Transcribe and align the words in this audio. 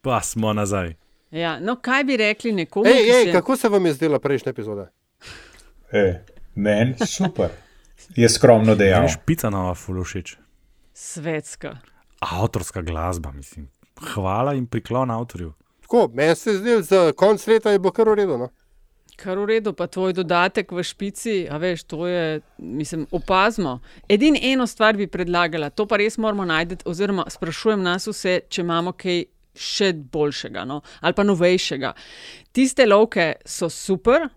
Pa 0.00 0.20
smo 0.20 0.52
nazaj. 0.52 0.94
Ja, 1.30 1.60
no, 1.60 1.76
kaj 1.76 2.04
bi 2.04 2.16
rekli 2.16 2.52
nekomu? 2.52 2.86
Ej, 2.86 3.10
ej, 3.10 3.24
se- 3.24 3.32
kako 3.32 3.56
se 3.56 3.68
vam 3.68 3.86
je 3.86 3.92
zdela 3.92 4.18
prejšnja 4.18 4.50
epizoda? 4.50 4.88
E, 5.92 6.24
Meni 6.54 6.94
super. 7.06 7.48
Je 8.10 8.28
skromno 8.28 8.64
Meni 8.64 8.78
dejal. 8.78 9.02
je 9.02 9.08
špica 9.10 9.50
nova 9.50 9.74
fulošič. 9.74 10.36
Svetska. 10.94 11.76
Avtorska 12.20 12.82
glasba, 12.82 13.32
mislim. 13.32 13.68
Hvala 14.04 14.54
in 14.54 14.66
priklon 14.66 15.10
avtorju. 15.10 15.52
Tako, 15.80 16.10
meni 16.14 16.36
se 16.36 16.50
je 16.50 16.56
zdelo, 16.56 16.82
za 16.82 17.12
konec 17.12 17.46
leta 17.46 17.70
je 17.70 17.78
bilo 17.78 17.92
kar 17.92 18.08
v 18.08 18.14
redu. 18.14 18.38
No? 18.38 18.48
Kar 19.16 19.38
redu, 19.38 19.72
pa 19.72 19.86
tvoj 19.86 20.12
dodatek 20.12 20.72
v 20.72 20.82
špici, 20.82 21.48
a 21.50 21.56
veš, 21.56 21.82
to 21.84 22.06
je, 22.06 22.40
mislim, 22.58 23.06
opazimo. 23.10 23.80
Edino 24.08 24.38
eno 24.42 24.66
stvar 24.66 24.96
bi 24.96 25.06
predlagala, 25.06 25.70
to 25.70 25.86
pa 25.86 25.96
res 25.96 26.18
moramo 26.18 26.44
najti, 26.44 26.76
oziroma 26.84 27.24
sprašujem 27.28 27.82
nas 27.82 28.06
vse, 28.06 28.40
če 28.48 28.60
imamo 28.60 28.92
kaj 28.92 29.24
še 29.58 29.92
boljšega 29.92 30.64
no? 30.64 30.80
ali 31.00 31.14
pa 31.14 31.26
novejšega. 31.26 31.92
Tiste 32.52 32.86
lovke 32.86 33.34
so 33.44 33.68
super, 33.70 34.28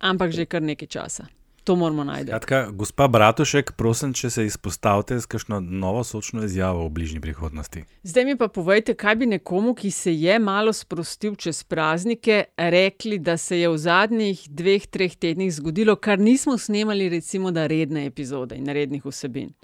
ampak 0.00 0.32
že 0.32 0.48
kar 0.50 0.62
nekaj 0.62 0.88
časa. 0.88 1.28
To 1.64 1.76
moramo 1.76 2.04
najti. 2.04 2.28
Kratka, 2.28 2.68
gospa 2.70 3.06
Bratušek, 3.08 3.72
prosim, 3.72 4.12
če 4.12 4.28
se 4.30 4.42
izpostavite 4.44 5.16
s 5.20 5.26
kakšno 5.26 5.62
novo 5.64 6.02
sočno 6.04 6.44
izjavo 6.44 6.84
v 6.84 6.90
bližnji 6.92 7.20
prihodnosti. 7.24 7.86
Zdaj 8.02 8.24
mi 8.24 8.36
pa 8.36 8.50
povejte, 8.52 8.92
kaj 8.94 9.16
bi 9.16 9.26
nekomu, 9.26 9.72
ki 9.74 9.90
se 9.90 10.12
je 10.12 10.36
malo 10.38 10.72
sprostil 10.76 11.38
čez 11.40 11.62
praznike, 11.64 12.44
rekli, 12.58 13.18
da 13.18 13.38
se 13.40 13.62
je 13.62 13.72
v 13.72 13.78
zadnjih 13.80 14.44
dveh, 14.50 14.86
treh 14.86 15.16
tednih 15.16 15.54
zgodilo, 15.56 15.96
kar 15.96 16.20
nismo 16.20 16.58
snemali, 16.58 17.08
recimo, 17.08 17.50
da 17.50 17.64
redne 17.66 18.04
epizode 18.06 18.60
in 18.60 18.68
rednih 18.68 19.06
vsebin. 19.06 19.54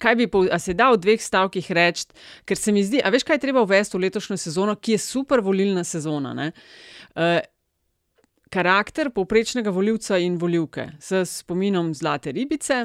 Kaj 0.00 0.16
bi, 0.16 0.26
pov- 0.32 0.48
a 0.48 0.58
se 0.58 0.72
da 0.74 0.88
v 0.94 0.98
dveh 1.00 1.20
stavkih 1.20 1.70
reči, 1.76 2.06
ker 2.48 2.56
se 2.56 2.72
mi 2.72 2.80
zdi, 2.84 3.02
a 3.04 3.12
veš, 3.12 3.26
kaj 3.28 3.36
je 3.36 3.44
treba 3.44 3.62
uvesti 3.62 3.98
v 3.98 4.06
letošnjo 4.06 4.38
sezono, 4.40 4.74
ki 4.80 4.96
je 4.96 4.98
super 4.98 5.42
volilna 5.44 5.84
sezona. 5.84 6.32
ne? 6.34 6.52
Eh, 7.16 7.40
karakter 8.50 9.10
povprečnega 9.14 9.70
voljivca 9.70 10.18
in 10.18 10.38
voljivke, 10.38 10.88
s 10.98 11.22
spominom 11.38 11.92
zlate 11.94 12.32
ribice, 12.32 12.80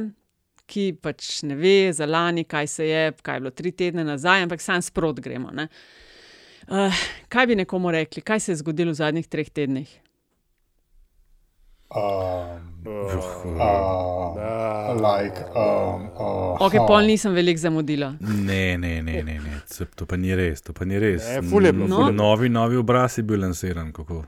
ki 0.66 0.94
pač 1.02 1.44
ne 1.44 1.56
ve 1.56 1.94
za 1.94 2.06
lani, 2.06 2.44
kaj 2.44 2.67
se 2.67 2.88
je, 2.88 3.14
kaj 3.22 3.36
je 3.36 3.44
bilo 3.44 3.52
tri 3.54 3.72
tedne 3.72 4.04
nazaj, 4.04 4.45
ampak 4.45 4.61
sam 4.61 4.82
sprot 4.82 5.20
gremo. 5.20 5.52
ne. 5.52 5.67
Uh, 6.67 6.94
kaj 7.30 7.48
bi 7.48 7.56
nekomu 7.56 7.92
rekli, 7.92 8.22
kaj 8.22 8.39
se 8.39 8.52
je 8.52 8.56
zgodilo 8.56 8.92
v 8.92 8.98
zadnjih 8.98 9.28
treh 9.28 9.50
tednih? 9.50 10.02
Um, 11.96 12.66
Uh, 12.86 13.18
uh, 13.58 14.94
like, 15.02 15.42
um, 15.56 16.06
uh, 16.14 16.62
Ok, 16.62 16.76
pol 16.86 17.08
nisem 17.10 17.34
veliko 17.34 17.58
zamudila. 17.58 18.12
Ne, 18.22 18.78
ne, 18.78 19.02
ne, 19.02 19.24
ne, 19.24 19.40
ne. 19.42 19.62
To 19.98 20.06
pa 20.06 20.20
ni 20.22 20.36
res. 20.38 20.62
To 20.62 20.73
pa 20.73 20.86
ni 20.86 21.00
res. 21.02 21.26
Ne, 21.26 21.42
ful 21.50 21.66
je 21.66 21.73
bilo, 21.73 21.88
no. 21.90 22.12
Novi, 22.14 22.50
novi 22.50 22.78
obraz 22.78 23.18
je 23.18 23.23
bil 23.26 23.42
lansiran. 23.42 23.90
Kako? 23.96 24.22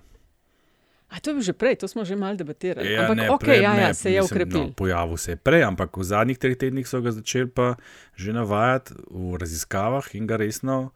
A 1.08 1.22
to 1.22 1.30
je 1.30 1.38
bil 1.38 1.46
že 1.46 1.54
prej, 1.54 1.78
to 1.80 1.88
smo 1.88 2.02
že 2.02 2.18
malo 2.18 2.34
debatirali. 2.36 2.90
Ja, 2.92 3.06
ampak 3.06 3.18
ne, 3.22 3.30
ok, 3.30 3.46
prej, 3.46 3.62
ja, 3.62 3.76
ja, 3.78 3.88
ne, 3.88 3.94
se 3.94 4.12
je 4.12 4.26
ukrepil. 4.26 4.64
No, 4.64 4.74
pojavil 4.74 5.22
se 5.22 5.38
je 5.38 5.38
prej, 5.38 5.64
ampak 5.70 5.94
v 5.94 6.04
zadnjih 6.04 6.42
treh 6.42 6.58
tednih 6.58 6.90
so 6.90 7.00
ga 7.06 7.14
začeli 7.14 7.54
pa 7.54 7.76
že 8.18 8.34
navajati 8.34 8.98
v 9.06 9.38
raziskavah 9.38 10.10
in 10.18 10.26
ga 10.28 10.42
resno, 10.42 10.92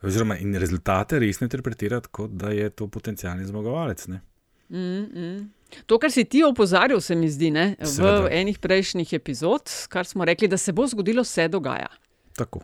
oziroma 0.00 0.40
in 0.40 0.56
rezultate 0.56 1.20
resno 1.20 1.44
interpretirati, 1.44 2.08
kot 2.08 2.32
da 2.34 2.50
je 2.56 2.72
to 2.72 2.88
potencijalni 2.88 3.44
zmagovalec. 3.44 4.08
Ne? 4.08 4.24
Mm, 4.72 5.04
mm. 5.12 5.50
To, 5.86 5.98
kar 5.98 6.12
si 6.12 6.24
ti 6.24 6.42
opozarjal, 6.44 7.00
se 7.00 7.14
mi 7.16 7.28
zdi, 7.32 7.50
ne, 7.50 7.74
v 7.80 7.88
Seveda. 7.88 8.28
enih 8.30 8.58
prejšnjih 8.60 9.12
epizod, 9.16 9.72
kar 9.88 10.08
smo 10.08 10.24
rekli, 10.24 10.48
da 10.48 10.56
se 10.56 10.72
bo 10.72 10.86
zgodilo, 10.86 11.24
se 11.24 11.48
dogaja. 11.48 11.88
Tako, 12.36 12.60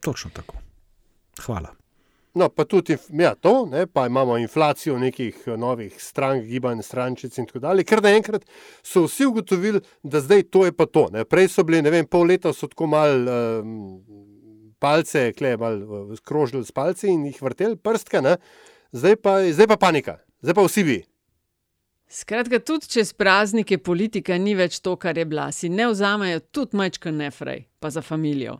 točno 0.00 0.30
tako. 0.34 0.56
Hvala. 1.44 1.72
No, 2.36 2.50
pa 2.52 2.66
tudi 2.68 2.98
ja, 3.16 3.34
to, 3.34 3.66
ne, 3.66 3.86
pa 3.86 4.06
imamo 4.06 4.36
inflacijo 4.36 4.98
nekih 4.98 5.36
eh, 5.46 5.56
novih 5.56 5.96
strank, 6.02 6.44
gibanj, 6.44 6.82
strančic 6.84 7.38
in 7.38 7.46
tako 7.48 7.62
dalje. 7.64 7.84
Ker 7.88 8.02
naenkrat 8.04 8.44
so 8.84 9.06
vsi 9.06 9.24
ugotovili, 9.30 9.80
da 10.02 10.20
zdaj 10.20 10.42
to 10.52 10.66
je 10.66 10.74
pa 10.76 10.84
to. 10.86 11.06
Ne. 11.12 11.24
Prej 11.24 11.48
so 11.54 11.64
bili, 11.64 11.80
ne 11.82 11.90
vem, 11.90 12.04
pol 12.04 12.28
leta 12.28 12.52
so 12.52 12.68
tako 12.68 12.90
mal 12.92 13.24
um, 13.24 13.72
palce, 14.78 15.30
kle, 15.32 15.56
mal 15.56 15.80
uh, 15.80 16.12
skrožili 16.20 16.64
s 16.64 16.76
palci 16.76 17.08
in 17.08 17.24
jih 17.30 17.40
vrteli, 17.40 17.80
prstka, 17.80 18.20
ne. 18.20 18.36
Zdaj 18.92 19.16
pa, 19.16 19.38
zdaj 19.48 19.72
pa 19.72 19.80
panika, 19.80 20.18
zdaj 20.44 20.60
pa 20.60 20.68
vsi 20.68 20.84
vi. 20.84 20.98
Skratka, 22.08 22.58
tudi 22.58 22.86
čez 22.88 23.12
praznike 23.12 23.78
politika 23.78 24.38
ni 24.38 24.54
več 24.54 24.78
to, 24.80 24.96
kar 24.96 25.18
je 25.18 25.24
bila. 25.24 25.52
Si 25.52 25.68
ne 25.68 25.88
vzamejo 25.90 26.40
tudi 26.40 26.76
majčka 26.76 27.10
nefrej, 27.10 27.64
pa 27.80 27.90
za 27.90 28.02
familijo. 28.02 28.58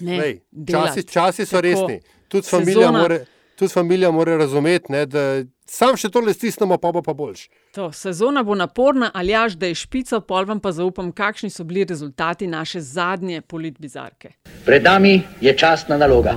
Ne, 0.00 0.18
Lej, 0.18 0.34
časi, 0.70 1.02
časi 1.04 1.46
so 1.46 1.56
Tako. 1.56 1.62
resni. 1.62 2.00
Tudi 2.28 2.48
familija, 2.48 2.88
Sezona- 2.88 3.00
more, 3.00 3.24
tudi 3.56 3.72
familija 3.72 4.10
mora 4.10 4.36
razumeti, 4.36 4.92
ne, 4.92 5.06
da 5.06 5.42
sam 5.66 5.96
še 5.96 6.10
tole 6.10 6.34
stisnemo, 6.34 6.78
pa 6.78 6.92
bo 6.92 7.02
pa 7.02 7.12
boljš. 7.12 7.48
To, 7.74 7.92
sezona 7.92 8.42
bo 8.42 8.54
naporna, 8.54 9.10
ali 9.14 9.30
jaš, 9.30 9.52
da 9.52 9.66
je 9.66 9.74
špica, 9.74 10.20
pol 10.20 10.44
vam 10.44 10.60
pa 10.60 10.72
zaupam, 10.72 11.12
kakšni 11.12 11.50
so 11.50 11.64
bili 11.64 11.84
rezultati 11.84 12.46
naše 12.46 12.80
zadnje 12.80 13.40
politbizarke. 13.40 14.32
Pred 14.64 14.82
nami 14.82 15.22
je 15.40 15.56
častna 15.56 15.96
naloga. 15.96 16.34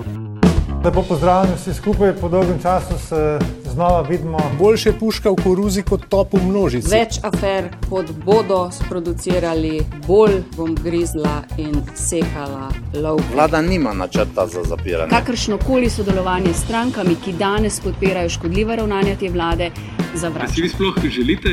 Lepo 0.85 1.03
pozdravljeni 1.03 1.57
vsi 1.57 1.73
skupaj, 1.73 2.13
po 2.21 2.29
dolgem 2.29 2.61
času 2.61 2.99
se 2.99 3.39
znova 3.77 4.01
vidimo. 4.01 4.37
Boljše 4.59 4.91
puška 4.99 5.29
v 5.29 5.35
koruzi 5.43 5.81
kot 5.83 6.01
top 6.09 6.33
v 6.33 6.41
množici. 6.43 6.89
Več 6.89 7.19
afer, 7.23 7.69
kot 7.89 8.09
bodo 8.25 8.69
sproducirali, 8.73 9.81
bolj 10.07 10.39
bom 10.57 10.75
grizla 10.75 11.43
in 11.57 11.75
sekala 11.95 12.71
lov. 12.93 13.21
Vlada 13.33 13.61
nima 13.61 13.93
načrta 13.93 14.47
za 14.47 14.63
zapiranje. 14.63 15.09
Kakršno 15.09 15.57
koli 15.57 15.89
sodelovanje 15.89 16.53
s 16.53 16.63
strankami, 16.63 17.15
ki 17.15 17.33
danes 17.33 17.79
podpirajo 17.79 18.29
škodljiva 18.29 18.75
ravnanja 18.75 19.15
te 19.15 19.29
vlade, 19.29 19.69
Si 20.11 20.17
zavračam. 20.17 20.55
vi 20.57 20.69
sploh 20.69 20.95
želite 21.09 21.49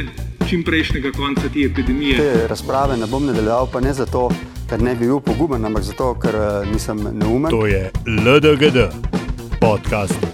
čim 0.48 0.64
prejšnjega 0.64 1.12
konca 1.12 1.48
te 1.52 1.60
epidemije? 1.60 2.16
Te 2.16 2.46
razprave 2.48 2.96
ne 2.96 3.06
bom 3.06 3.26
nadaljeval, 3.26 3.68
pa 3.72 3.80
ne 3.80 3.92
zato, 3.92 4.30
ker 4.70 4.82
ne 4.82 4.94
bi 4.94 5.06
bil 5.06 5.20
poguben, 5.20 5.64
ampak 5.64 5.82
zato, 5.82 6.14
ker 6.14 6.34
eh, 6.34 6.72
nisem 6.72 7.04
neumen. 7.12 7.50
To 7.50 7.66
je 7.66 7.90
LDGD, 8.06 8.88
podcast, 9.60 10.33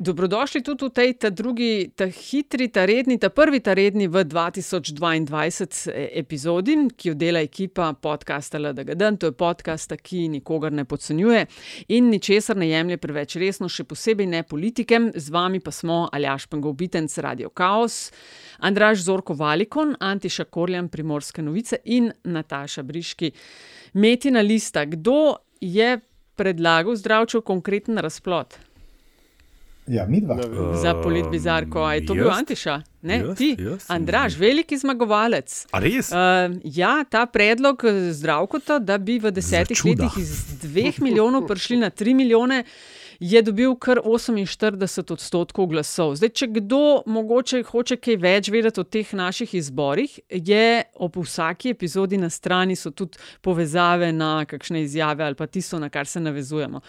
Dobrodošli 0.00 0.62
tudi 0.64 0.88
v 0.88 0.90
tej 0.96 1.10
ta 1.20 1.28
drugi, 1.28 1.92
ta 1.92 2.06
hitri, 2.08 2.72
ta 2.72 2.88
redni, 2.88 3.18
ta 3.20 3.28
prvi, 3.28 3.60
ta 3.60 3.74
redni 3.76 4.08
v 4.08 4.24
2022 4.24 5.92
e- 5.92 6.08
epizodi, 6.16 6.88
ki 6.96 7.08
jo 7.08 7.14
dela 7.14 7.42
ekipa 7.44 7.92
podcasta 7.92 8.56
LDGD. 8.56 9.20
To 9.20 9.28
je 9.28 9.36
podcast, 9.36 9.92
ki 10.00 10.28
nikogar 10.32 10.72
ne 10.72 10.86
podcenjuje 10.88 11.42
in 11.92 12.08
ničesar 12.08 12.56
ne 12.56 12.70
jemlje 12.70 12.96
preveč 12.96 13.36
resno, 13.36 13.68
še 13.68 13.84
posebej 13.84 14.24
ne 14.24 14.40
politike. 14.40 15.12
Z 15.12 15.28
vami 15.28 15.60
pa 15.60 15.68
smo 15.68 16.08
Aljaš 16.08 16.48
Pengovitenc, 16.48 17.18
Radio 17.20 17.52
Chaos, 17.52 18.08
Andraž 18.64 19.04
Zorko 19.04 19.36
Valikon, 19.36 19.92
Antiša 20.00 20.48
Korjan, 20.48 20.88
Primorske 20.88 21.44
novice 21.44 21.76
in 21.84 22.08
Nataša 22.24 22.88
Briški, 22.88 23.34
Metina 24.00 24.40
Lista. 24.40 24.88
Kdo 24.88 25.44
je 25.60 26.00
predlagal 26.40 26.96
zdravčev 26.96 27.44
konkreten 27.44 28.00
razplot? 28.00 28.69
Ja, 29.90 30.06
mi 30.06 30.20
dva. 30.20 30.36
Za 30.82 30.94
politbizarko. 31.02 31.82
A 31.82 31.94
je 31.94 32.06
to 32.06 32.14
bil 32.14 32.28
jaz? 32.28 32.38
Antiša? 32.38 32.76
Ne, 33.02 33.16
Jaz? 33.18 33.38
ti, 33.38 33.56
Jaz? 33.58 33.86
Andraž, 33.90 34.36
veliki 34.38 34.78
zmagovalec. 34.78 35.64
A 35.72 35.80
res? 35.82 36.12
Uh, 36.14 36.54
ja, 36.64 37.00
ta 37.10 37.24
predlog 37.26 37.82
eh, 37.88 37.98
zdravkota, 38.14 38.78
da 38.78 38.98
bi 39.02 39.18
v 39.18 39.32
desetih 39.34 39.82
letih 39.88 40.18
iz 40.20 40.36
dveh 40.62 41.00
milijonov 41.02 41.48
prišli 41.50 41.80
na 41.80 41.90
tri 41.90 42.14
milijone, 42.14 42.62
je 43.20 43.42
dobil 43.42 43.74
kar 43.76 43.98
48 44.04 45.12
odstotkov 45.12 45.66
glasov. 45.72 46.14
Zdaj, 46.20 46.30
če 46.38 46.46
kdo 46.54 47.02
mogoče 47.10 47.64
hoče 47.68 47.98
kaj 48.00 48.16
več 48.20 48.52
vedeti 48.52 48.80
o 48.80 48.86
teh 48.86 49.10
naših 49.16 49.58
izborih, 49.58 50.20
je 50.30 50.84
ob 51.02 51.18
vsaki 51.18 51.74
epizodi 51.74 52.20
na 52.20 52.30
strani 52.30 52.78
so 52.78 52.94
tudi 52.94 53.18
povezave 53.42 54.12
na 54.12 54.46
kakšne 54.48 54.86
izjave 54.86 55.26
ali 55.26 55.36
pa 55.36 55.50
tisto, 55.50 55.82
na 55.82 55.90
kar 55.90 56.06
se 56.06 56.20
navezujemo. 56.20 56.80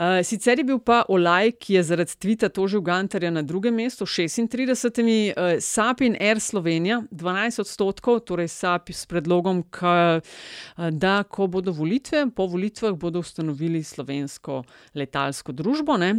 Uh, 0.00 0.24
sicer 0.24 0.56
je 0.58 0.64
bil 0.64 0.78
pa 0.80 1.02
Olaj, 1.12 1.50
ki 1.60 1.74
je 1.74 1.82
zaradi 1.84 2.14
tvita 2.16 2.48
tožil 2.48 2.80
Gantarja 2.80 3.28
na 3.30 3.42
drugem 3.44 3.74
mestu, 3.76 4.06
36, 4.08 5.02
uh, 5.36 5.58
SAP 5.60 6.00
in 6.06 6.16
Air 6.16 6.40
Slovenija, 6.40 7.02
12 7.12 7.60
odstotkov, 7.60 8.22
torej 8.24 8.48
SAP 8.48 8.94
s 8.96 9.04
predlogom, 9.04 9.60
ka, 9.68 10.22
uh, 10.24 10.88
da 10.88 11.20
ko 11.28 11.50
bodo 11.52 11.76
volitve, 11.76 12.24
po 12.32 12.48
volitvah 12.48 12.96
bodo 12.96 13.20
ustanovili 13.20 13.84
slovensko 13.84 14.62
letalsko 14.96 15.52
družbo. 15.52 16.00
Ne? 16.00 16.14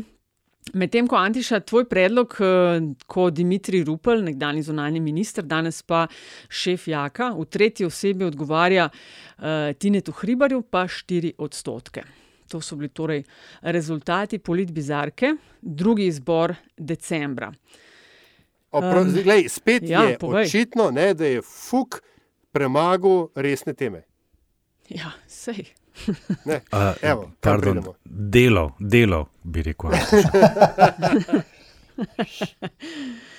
Medtem 0.78 1.10
ko 1.10 1.18
Antiša, 1.18 1.64
tvoj 1.66 1.90
predlog, 1.90 2.38
eh, 2.38 2.86
ko 3.10 3.30
Dimitri 3.34 3.82
Rupel, 3.84 4.22
nekdani 4.22 4.62
zunani 4.62 5.02
minister, 5.02 5.44
danes 5.44 5.82
pa 5.82 6.06
šef 6.50 6.88
Jaka, 6.88 7.34
v 7.34 7.50
tretji 7.50 7.86
osebi 7.86 8.30
odgovarja 8.30 8.90
uh, 8.92 9.74
Tinetu 9.74 10.14
Hribarju, 10.14 10.62
pa 10.62 10.86
4 10.86 11.34
odstotke. 11.38 12.21
To 12.52 12.60
so 12.62 12.76
bili 12.76 12.90
torej 12.90 13.24
rezultati 13.62 14.40
politbizarke, 14.40 15.30
drugi 15.62 16.06
izbor 16.06 16.54
decembra. 16.78 17.52
Opro, 18.72 19.02
Um, 19.02 19.14
glej, 19.24 19.50
spet 19.50 19.84
ja, 19.84 20.04
je 20.04 20.18
povej. 20.20 20.46
očitno, 20.46 20.90
ne, 20.92 21.14
da 21.14 21.26
je 21.26 21.42
fuk 21.42 22.02
premagal 22.52 23.30
resne 23.36 23.74
teme. 23.74 24.04
Ja, 24.90 25.12
sej. 25.28 25.66
Ne, 26.46 26.62
Uh, 26.72 26.96
evo, 27.02 27.32
pardon, 27.40 27.82
delo, 28.06 28.72
delo, 28.80 29.26
bi 29.44 29.64
rekel. 29.64 29.92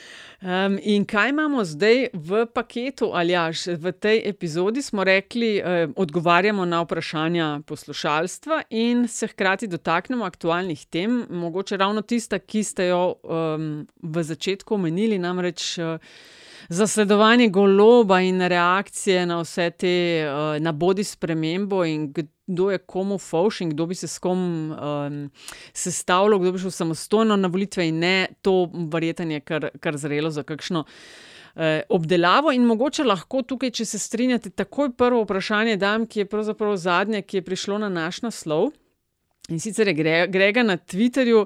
Um, 0.43 0.79
in 0.83 1.05
kaj 1.07 1.29
imamo 1.31 1.65
zdaj 1.65 2.09
v 2.13 2.47
paketu, 2.55 3.13
Aljaš? 3.15 3.67
V 3.79 3.93
tej 3.93 4.23
epizodi 4.27 4.83
smo 4.83 5.05
rekli, 5.05 5.57
eh, 5.59 5.87
odgovarjamo 5.97 6.65
na 6.65 6.81
vprašanja 6.83 7.61
poslušalstva 7.67 8.63
in 8.71 9.09
se 9.09 9.27
hkrati 9.27 9.67
dotaknemo 9.67 10.25
aktualnih 10.25 10.87
tem, 10.87 11.27
mogoče 11.31 11.77
ravno 11.77 12.03
tista, 12.03 12.39
ki 12.39 12.65
ste 12.65 12.87
jo 12.87 13.15
um, 13.23 13.87
v 14.03 14.23
začetku 14.23 14.75
omenili, 14.75 15.19
namreč. 15.19 15.79
Uh, 15.79 15.99
Zasledovanje 16.69 17.49
goloba 17.49 18.21
in 18.21 18.41
reakcije 18.41 19.27
na 19.27 19.41
vse 19.43 19.71
te, 19.71 20.27
uh, 20.27 20.63
na 20.63 20.73
bodi 20.73 21.05
spremembo, 21.05 21.85
in 21.85 22.13
kdo 22.53 22.71
je 22.71 22.79
komu 22.79 23.19
fauš, 23.19 23.61
in 23.65 23.73
kdo 23.73 23.87
bi 23.87 23.95
se 23.95 24.09
s 24.09 24.19
kom 24.23 24.39
um, 24.71 25.19
sestavljal, 25.73 26.39
kdo 26.39 26.53
bi 26.53 26.63
šel 26.63 26.71
samostojno 26.71 27.37
na 27.37 27.49
volitve, 27.49 27.89
in 27.89 27.99
ne 27.99 28.29
to 28.43 28.71
verjetno 28.93 29.31
je 29.33 29.41
kar, 29.41 29.69
kar 29.81 29.97
zrelo 29.97 30.31
za 30.31 30.43
kakšno 30.43 30.85
uh, 30.85 31.63
obdelavo. 31.89 32.53
In 32.53 32.67
mogoče 32.69 33.05
lahko 33.05 33.43
tukaj, 33.43 33.71
če 33.71 33.85
se 33.85 33.99
strinjate, 33.99 34.51
takoj 34.51 34.93
prvo 34.97 35.25
vprašanje 35.25 35.77
dam, 35.77 36.07
ki 36.07 36.25
je 36.25 36.31
pravzaprav 36.31 36.77
zadnje, 36.77 37.23
ki 37.23 37.41
je 37.41 37.49
prišlo 37.51 37.79
na 37.79 37.89
naš 37.89 38.23
naslov. 38.23 38.73
In 39.49 39.59
sicer 39.59 39.89
je 39.89 39.95
Gre- 39.95 40.31
Grega 40.31 40.63
na 40.63 40.77
Twitterju 40.77 41.41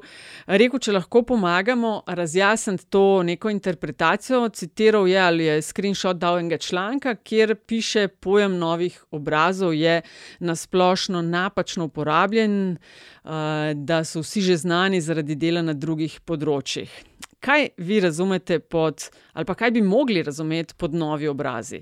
rekel, 0.46 0.80
če 0.84 0.92
lahko 0.92 1.22
pomagamo 1.24 2.02
razjasniti 2.06 2.84
to 2.92 3.22
neko 3.24 3.48
interpretacijo. 3.50 4.42
Citiral 4.52 5.08
je 5.08 5.20
ali 5.20 5.44
je 5.44 5.62
screenshot 5.62 6.18
dal 6.20 6.36
enega 6.38 6.58
članka, 6.58 7.14
kjer 7.16 7.54
piše, 7.56 8.08
pojem 8.08 8.58
novih 8.58 8.98
obrazov 9.10 9.72
je 9.74 10.02
nasplošno 10.40 11.22
napačno 11.22 11.86
uporabljen, 11.88 12.76
uh, 12.76 13.30
da 13.74 14.02
so 14.04 14.20
vsi 14.20 14.40
že 14.40 14.56
znani 14.56 15.00
zaradi 15.00 15.34
dela 15.34 15.62
na 15.62 15.72
drugih 15.72 16.18
področjih. 16.20 16.92
Kaj 17.40 17.68
vi 17.78 18.00
razumete 18.00 18.58
pod, 18.58 19.06
ali 19.32 19.48
pa 19.48 19.54
kaj 19.54 19.70
bi 19.70 19.80
mogli 19.80 20.22
razumeti 20.22 20.74
pod 20.76 20.94
novi 20.94 21.28
obrazi? 21.28 21.80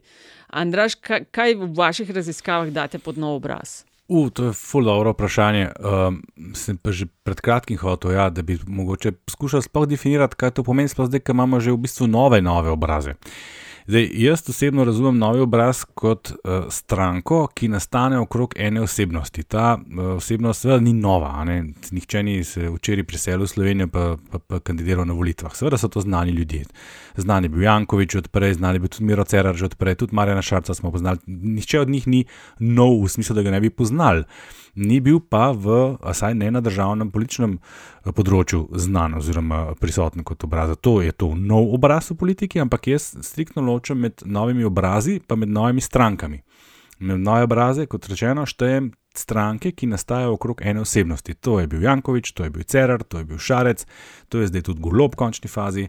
Andraš, 0.55 0.95
kaj, 0.95 1.27
kaj 1.35 1.57
v 1.59 1.73
vaših 1.75 2.11
raziskavah 2.11 2.71
date 2.71 3.03
pod 3.03 3.19
nov 3.19 3.41
obraz? 3.43 3.83
Uh, 4.09 4.29
to 4.31 4.45
je 4.45 4.53
ful 4.53 4.85
dobro 4.85 5.15
vprašanje. 5.15 5.71
Um, 5.81 6.21
sem 6.55 6.77
pa 6.77 6.93
že 6.93 7.09
pred 7.25 7.41
kratkim 7.41 7.81
hotel, 7.81 8.13
ja, 8.13 8.29
da 8.31 8.43
bi 8.45 8.59
mogoče 8.67 9.13
poskušal 9.25 9.65
sploh 9.65 9.89
definirati, 9.89 10.37
kaj 10.37 10.59
to 10.59 10.65
pomeni, 10.65 10.93
sploh 10.93 11.09
zdaj, 11.09 11.25
ko 11.25 11.33
imamo 11.33 11.61
že 11.61 11.73
v 11.73 11.81
bistvu 11.89 12.07
nove, 12.07 12.43
nove 12.45 12.69
obraze. 12.69 13.17
Zdaj, 13.87 14.09
jaz 14.13 14.49
osebno 14.49 14.85
razumem 14.85 15.19
novi 15.19 15.41
obraz 15.41 15.83
kot 15.95 16.31
uh, 16.31 16.65
stranko, 16.71 17.47
ki 17.55 17.69
nastane 17.69 18.19
okrog 18.19 18.55
ene 18.57 18.81
osebnosti. 18.81 19.43
Ta 19.43 19.75
uh, 19.77 20.05
osebnost 20.17 20.65
seveda 20.65 20.81
ni 20.81 20.93
nova, 20.93 21.45
ne? 21.45 21.59
nihče 21.91 22.23
ni 22.23 22.39
se 22.45 22.71
včeraj 22.71 23.05
priselil 23.05 23.45
v 23.45 23.49
Slovenijo 23.49 23.89
pa, 23.93 24.07
pa, 24.31 24.39
pa 24.39 24.61
kandidiral 24.65 25.05
na 25.05 25.13
volitvah. 25.13 25.53
Seveda 25.53 25.77
so 25.79 25.93
to 25.93 26.01
znani 26.01 26.33
ljudje. 26.33 26.65
Znan 27.17 27.45
je 27.45 27.53
bil 27.53 27.63
Jankovič 27.63 28.17
odprej, 28.23 28.55
znan 28.55 28.75
je 28.75 28.81
bil 28.87 28.89
tudi 28.89 29.05
Miro 29.05 29.25
Cerar 29.25 29.57
že 29.57 29.69
odprej, 29.69 30.01
tudi 30.01 30.17
Marjana 30.17 30.43
Šarca 30.43 30.75
smo 30.75 30.91
poznali. 30.91 31.21
Nihče 31.27 31.81
od 31.81 31.89
njih 31.89 32.09
ni 32.09 32.25
nov 32.59 33.03
v 33.05 33.09
smislu, 33.09 33.37
da 33.37 33.45
ga 33.45 33.53
ne 33.53 33.61
bi 33.61 33.71
poznali. 33.71 34.25
Ni 34.75 34.99
bil 35.01 35.21
pa 35.21 35.53
v, 35.55 35.95
vsaj 36.03 36.35
ne 36.35 36.51
na 36.51 36.61
državnem 36.65 37.13
političnem 37.15 37.59
eh, 37.59 38.11
področju, 38.11 38.67
znan 38.75 39.15
oziroma 39.21 39.75
prisoten 39.79 40.27
kot 40.27 40.45
obraz. 40.45 40.75
To 40.83 40.99
je 41.05 41.13
to 41.13 41.35
nov 41.39 41.75
obraz 41.79 42.11
v 42.11 42.19
politiki, 42.19 42.63
ampak 42.63 42.91
jaz 42.91 43.13
striktno 43.23 43.63
ločem 43.63 44.03
med 44.03 44.27
novimi 44.27 44.67
obrazi 44.67 45.21
in 45.21 45.39
med 45.39 45.55
novimi 45.55 45.85
strankami. 45.85 46.43
Med 46.99 47.23
nove 47.23 47.47
obraze, 47.47 47.87
kot 47.91 48.07
rečeno, 48.11 48.47
štejem 48.47 48.93
stranke, 49.19 49.73
ki 49.73 49.87
nastajajo 49.87 50.33
okrog 50.35 50.61
ene 50.65 50.81
osebnosti. 50.81 51.35
To 51.35 51.61
je 51.61 51.67
bil 51.67 51.83
Jankovič, 51.83 52.33
to 52.33 52.45
je 52.45 52.51
bil 52.51 52.63
Cerar, 52.63 53.03
to 53.03 53.19
je 53.19 53.25
bil 53.25 53.39
Šarec, 53.39 53.87
to 54.29 54.41
je 54.41 54.51
zdaj 54.51 54.63
tudi 54.63 54.81
Golob 54.81 55.15
v 55.15 55.21
končni 55.23 55.51
fazi, 55.51 55.89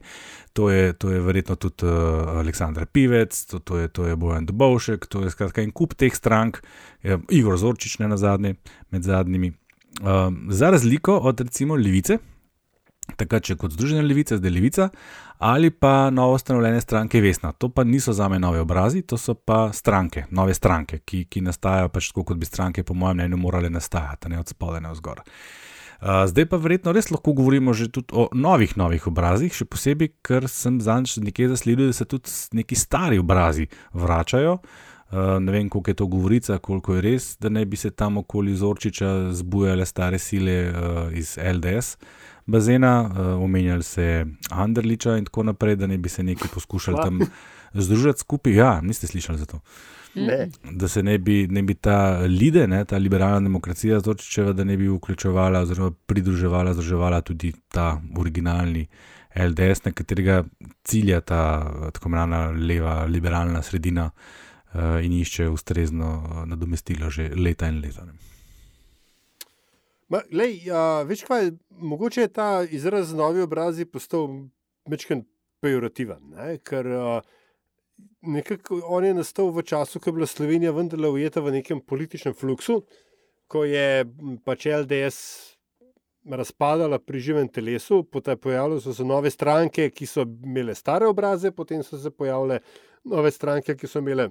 to 0.53 0.69
je, 0.69 0.93
to 0.93 1.11
je 1.11 1.21
verjetno 1.21 1.55
tudi 1.55 1.87
uh, 1.87 2.37
Aleksandr 2.39 2.85
Pivec, 2.85 3.45
to, 3.45 3.59
to, 3.59 3.77
je, 3.77 3.87
to 3.87 4.07
je 4.07 4.15
Bojan 4.15 4.45
Dobovšek, 4.45 5.07
to 5.07 5.23
je 5.25 5.33
skratka 5.33 5.61
en 5.61 5.71
kup 5.71 5.95
teh 5.97 6.13
strank, 6.15 6.61
je, 7.03 7.19
Igor 7.29 7.57
Zorčič 7.57 7.99
ne 7.99 8.11
na 8.13 8.17
zadnje, 8.17 8.55
med 8.91 9.03
zadnjimi. 9.03 9.53
Um, 10.01 10.47
za 10.51 10.69
razliko 10.69 11.17
od 11.17 11.39
recimo 11.39 11.75
Levice, 11.75 12.17
takrat 13.13 13.45
če 13.47 13.57
kot 13.59 13.75
Združena 13.75 14.03
levica, 14.05 14.37
zdaj 14.39 14.53
levica, 14.53 14.87
ali 15.45 15.69
pa 15.71 16.09
novo 16.13 16.35
ustanovljene 16.39 16.81
stranke 16.81 17.21
Vesna. 17.21 17.51
To 17.61 17.69
pa 17.69 17.83
niso 17.83 18.13
za 18.13 18.29
me 18.29 18.39
nove 18.39 18.61
obrazi, 18.63 19.01
to 19.01 19.17
so 19.17 19.35
pa 19.35 19.69
stranke, 19.73 20.25
nove 20.31 20.53
stranke, 20.53 21.01
ki, 21.05 21.25
ki 21.29 21.45
nastajajo 21.45 21.91
pač 21.93 22.09
tako, 22.11 22.25
kot 22.31 22.41
bi 22.41 22.49
stranke, 22.49 22.83
po 22.83 22.97
mojem 22.97 23.21
mnenju, 23.21 23.39
morale 23.41 23.69
nastajati, 23.69 24.31
ne 24.33 24.41
od 24.41 24.51
spodaj 24.51 24.83
na 24.83 24.95
vzgor. 24.95 25.21
Zdaj 26.05 26.45
pa 26.51 26.57
verjetno 26.59 26.91
res 26.91 27.07
lahko 27.09 27.31
govorimo 27.33 27.73
že 27.73 27.87
tudi 27.87 28.11
o 28.13 28.27
novih, 28.35 28.75
novih 28.77 29.07
obrazih, 29.07 29.53
še 29.55 29.65
posebej, 29.65 30.11
ker 30.25 30.49
sem 30.51 30.81
zadnjič 30.83 31.23
nekje 31.23 31.47
zasledil, 31.53 31.87
da 31.89 31.95
se 31.95 32.05
tudi 32.05 32.33
neki 32.59 32.75
stari 32.75 33.21
obrazi 33.21 33.69
vračajo. 33.95 34.59
Uh, 34.59 34.94
ne 35.39 35.51
vem, 35.51 35.69
koliko 35.69 35.91
je 35.91 35.95
to 35.95 36.07
govorica, 36.07 36.57
koliko 36.57 36.95
je 36.95 37.01
res, 37.01 37.37
da 37.39 37.49
ne 37.49 37.65
bi 37.65 37.77
se 37.77 37.91
tam 37.91 38.17
okoli 38.17 38.55
Zorčiča 38.55 39.31
zbujale 39.31 39.85
stare 39.85 40.19
sile 40.19 40.69
uh, 40.69 41.17
iz 41.17 41.37
LDS 41.53 41.97
bazena, 42.45 43.01
uh, 43.01 43.43
omenjali 43.43 43.83
se 43.83 44.25
Anderliča 44.49 45.17
in 45.17 45.25
tako 45.25 45.43
naprej, 45.43 45.75
da 45.75 45.87
ne 45.87 45.97
bi 45.97 46.09
se 46.09 46.23
neki 46.23 46.47
poskušali 46.53 46.97
tam 47.03 47.19
združiti 47.73 48.19
skupaj. 48.19 48.53
Ja, 48.53 48.81
niste 48.81 49.07
slišali 49.07 49.37
za 49.37 49.45
to. 49.45 49.59
Ne. 50.15 50.49
Da 50.71 50.87
se 50.87 51.03
ne 51.03 51.17
bi, 51.17 51.47
ne 51.47 51.61
bi 51.61 51.73
ta 51.73 52.19
lide, 52.19 52.67
ne, 52.67 52.85
ta 52.85 52.97
liberalna 52.97 53.39
demokracija 53.39 53.99
Zorčičeva, 53.99 54.53
da 54.53 54.63
ne 54.63 54.77
bi 54.77 54.87
vključevala 54.87 55.59
oziroma 55.59 55.91
pridruževala, 56.05 56.73
združevala 56.73 57.21
tudi 57.21 57.53
ta 57.67 58.01
originalni 58.17 58.87
LDS, 59.35 59.83
na 59.83 59.91
katerega 59.91 60.43
cilja 60.83 61.21
ta 61.21 61.41
eh, 61.65 61.91
tako 61.91 62.09
imenovana 62.09 62.51
leva 62.51 63.03
liberalna 63.05 63.61
sredina 63.61 64.05
uh, 64.05 64.44
in 65.03 65.13
išče 65.13 65.49
ustrezno 65.49 66.23
eh, 66.23 66.45
nadomestilo 66.45 67.09
že 67.09 67.29
leta 67.35 67.67
in 67.67 67.81
leta. 67.81 68.07
Ma, 70.07 70.21
lej, 70.31 70.59
a, 70.69 71.01
veš 71.07 71.23
kaj, 71.25 71.51
mogoče 71.69 72.21
je 72.21 72.27
ta 72.27 72.49
izraz 72.69 73.13
novi 73.13 73.41
obrazi 73.41 73.85
postal 73.85 74.27
večkrat 74.85 75.23
pejorativen, 75.65 76.21
ne? 76.35 76.57
ker 76.61 76.87
a, 76.87 77.21
nekako 78.21 78.81
on 78.85 79.05
je 79.05 79.15
nastal 79.17 79.49
v 79.49 79.63
času, 79.65 79.99
ko 79.99 80.09
je 80.09 80.13
bila 80.19 80.27
Slovenija 80.29 80.75
vendarle 80.75 81.09
ujeta 81.09 81.41
v 81.41 81.57
nekem 81.57 81.81
političnem 81.81 82.37
fluksu, 82.37 82.83
ko 83.47 83.65
je 83.65 84.05
pač 84.45 84.69
LDS 84.69 85.17
razpadala 86.25 86.99
pri 86.99 87.19
živem 87.19 87.47
telesu, 87.47 88.03
potem 88.03 88.37
pojavile 88.37 88.81
so 88.81 88.93
se 88.93 89.05
nove 89.05 89.29
stranke, 89.29 89.89
ki 89.89 90.05
so 90.05 90.21
imele 90.21 90.75
stare 90.75 91.07
obraze, 91.07 91.51
potem 91.51 91.83
so 91.83 91.97
se 91.97 92.09
pojavile 92.09 92.59
nove 93.03 93.31
stranke, 93.31 93.75
ki 93.77 93.87
so 93.87 94.01
imele 94.01 94.29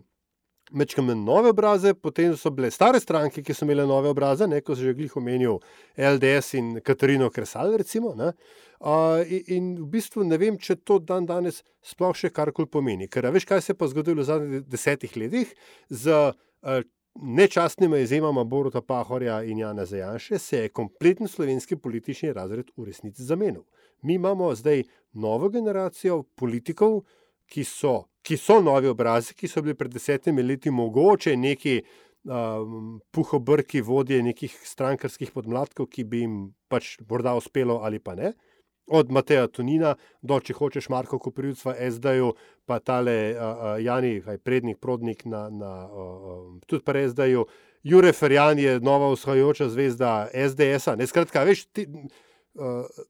Mečkam 0.72 1.10
nove 1.24 1.50
obraze, 1.52 1.92
potem 1.94 2.36
so 2.36 2.50
bile 2.50 2.70
stare 2.70 3.00
stranke, 3.00 3.42
ki 3.44 3.54
so 3.54 3.66
imele 3.66 3.84
nove 3.86 4.08
obraze, 4.08 4.46
ne, 4.48 4.62
kot 4.64 4.78
že 4.80 4.94
glih 4.96 5.12
omenil 5.20 5.58
LDS 5.98 6.54
in 6.56 6.70
Katarino 6.80 7.28
Kresal. 7.30 7.76
Recimo, 7.76 8.14
uh, 8.16 9.20
in, 9.28 9.44
in 9.46 9.68
v 9.82 9.90
bistvu 9.92 10.24
ne 10.24 10.38
vem, 10.40 10.56
če 10.56 10.78
to 10.80 10.98
dan 11.04 11.28
danes 11.28 11.60
sploh 11.84 12.16
še 12.16 12.32
karkoli 12.32 12.70
pomeni. 12.72 13.10
Ker 13.12 13.28
veš, 13.34 13.44
kaj 13.50 13.60
se 13.60 13.72
je 13.74 13.78
pa 13.78 13.90
zgodilo 13.92 14.24
v 14.24 14.28
zadnjih 14.30 14.64
desetih 14.64 15.16
letih 15.20 15.52
z 15.92 16.16
uh, 16.16 16.80
nečastnima 17.14 17.98
izjemama 17.98 18.44
Boruta 18.44 18.80
Pahorja 18.80 19.42
in 19.42 19.58
Jana 19.58 19.84
Zajanše, 19.84 20.38
se 20.38 20.58
je 20.58 20.68
kompletni 20.68 21.28
slovenski 21.28 21.76
politični 21.76 22.32
razred 22.32 22.70
v 22.76 22.84
resnici 22.84 23.22
zamenil. 23.22 23.62
Mi 24.02 24.14
imamo 24.14 24.54
zdaj 24.54 24.82
novo 25.12 25.48
generacijo 25.48 26.22
politikov, 26.22 27.02
ki 27.50 27.64
so 27.64 28.04
ki 28.24 28.36
so 28.36 28.60
novi 28.62 28.88
obrazi, 28.88 29.34
ki 29.36 29.48
so 29.48 29.62
bili 29.62 29.76
pred 29.76 29.92
desetimi 29.92 30.42
leti 30.42 30.72
mogoče 30.72 31.36
neki 31.36 31.76
um, 32.24 32.96
puhobrki 33.12 33.82
vodje 33.84 34.22
nekih 34.24 34.54
strankarskih 34.64 35.32
podmladkov, 35.34 35.90
ki 35.92 36.06
bi 36.08 36.24
jim 36.24 36.38
pač 36.72 36.96
morda 37.08 37.36
uspelo 37.36 37.82
ali 37.84 38.00
pa 38.00 38.16
ne. 38.16 38.32
Od 38.84 39.12
Mateja 39.12 39.46
Tunina 39.48 39.94
do, 40.20 40.36
če 40.44 40.56
hočeš, 40.58 40.90
Marko 40.92 41.16
Koprivca, 41.16 41.72
SD-ju, 41.72 42.34
pa 42.68 42.76
tale 42.84 43.14
uh, 43.32 43.62
Jani, 43.80 44.18
kaj, 44.24 44.40
prednik, 44.44 44.76
prodnik 44.80 45.24
na, 45.24 45.46
na 45.48 45.70
uh, 45.88 46.42
tudi 46.68 46.84
pa 46.84 46.92
SD-ju. 47.00 47.46
Jure 47.84 48.12
Ferjan 48.16 48.60
je 48.60 48.76
nova 48.84 49.10
vzhajajoča 49.12 49.70
zvezda 49.72 50.10
SDS-a. 50.32 50.96
Skratka, 51.08 51.44
veš, 51.48 51.64
ti, 51.72 51.86
uh, 52.60 53.04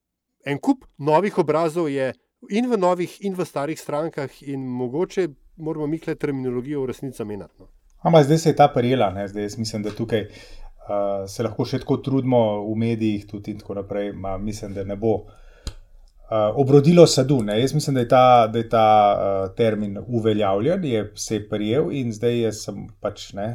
en 0.46 0.62
kup 0.62 0.86
novih 0.98 1.42
obrazov 1.42 1.90
je 1.90 2.12
in 2.50 2.70
v 2.70 2.76
novih, 2.78 3.16
in 3.20 3.34
v 3.34 3.44
starih 3.44 3.80
strankah, 3.80 4.42
in 4.42 4.66
mogoče 4.66 5.28
moramo 5.56 5.86
mi 5.86 5.98
kle 5.98 6.14
terminologijo 6.14 6.82
v 6.82 6.86
resnici 6.86 7.24
menjati. 7.24 7.54
No. 7.58 7.68
Ampak 8.04 8.24
zdaj 8.24 8.38
se 8.38 8.50
je 8.50 8.56
ta 8.56 8.68
prijela, 8.68 9.10
ne? 9.10 9.28
zdaj 9.28 9.42
jaz 9.42 9.58
mislim, 9.58 9.82
da 9.82 9.90
tukaj 9.90 10.26
uh, 10.26 11.24
se 11.28 11.42
lahko 11.42 11.64
še 11.64 11.80
tako 11.80 11.96
trudimo 12.04 12.40
v 12.66 12.76
medijih, 12.76 13.26
tudi 13.30 13.54
in 13.54 13.62
tako 13.62 13.78
naprej, 13.80 14.12
ma, 14.12 14.36
mislim, 14.38 14.74
da 14.74 14.84
ne 14.84 14.96
bo 14.96 15.14
uh, 15.14 16.50
obrodilo 16.60 17.06
sadu. 17.06 17.40
Ne? 17.42 17.60
Jaz 17.60 17.74
mislim, 17.74 17.94
da 17.94 18.04
je 18.04 18.08
ta, 18.08 18.26
da 18.52 18.58
je 18.58 18.68
ta 18.68 18.88
uh, 19.14 19.54
termin 19.56 19.98
uveljavljen, 20.06 20.84
je 20.84 21.06
se 21.14 21.40
je 21.40 21.48
prijel 21.48 21.92
in 21.92 22.12
zdaj 22.12 22.38
je 22.40 22.52
sem 22.52 22.86
pač 23.00 23.32
ne. 23.32 23.48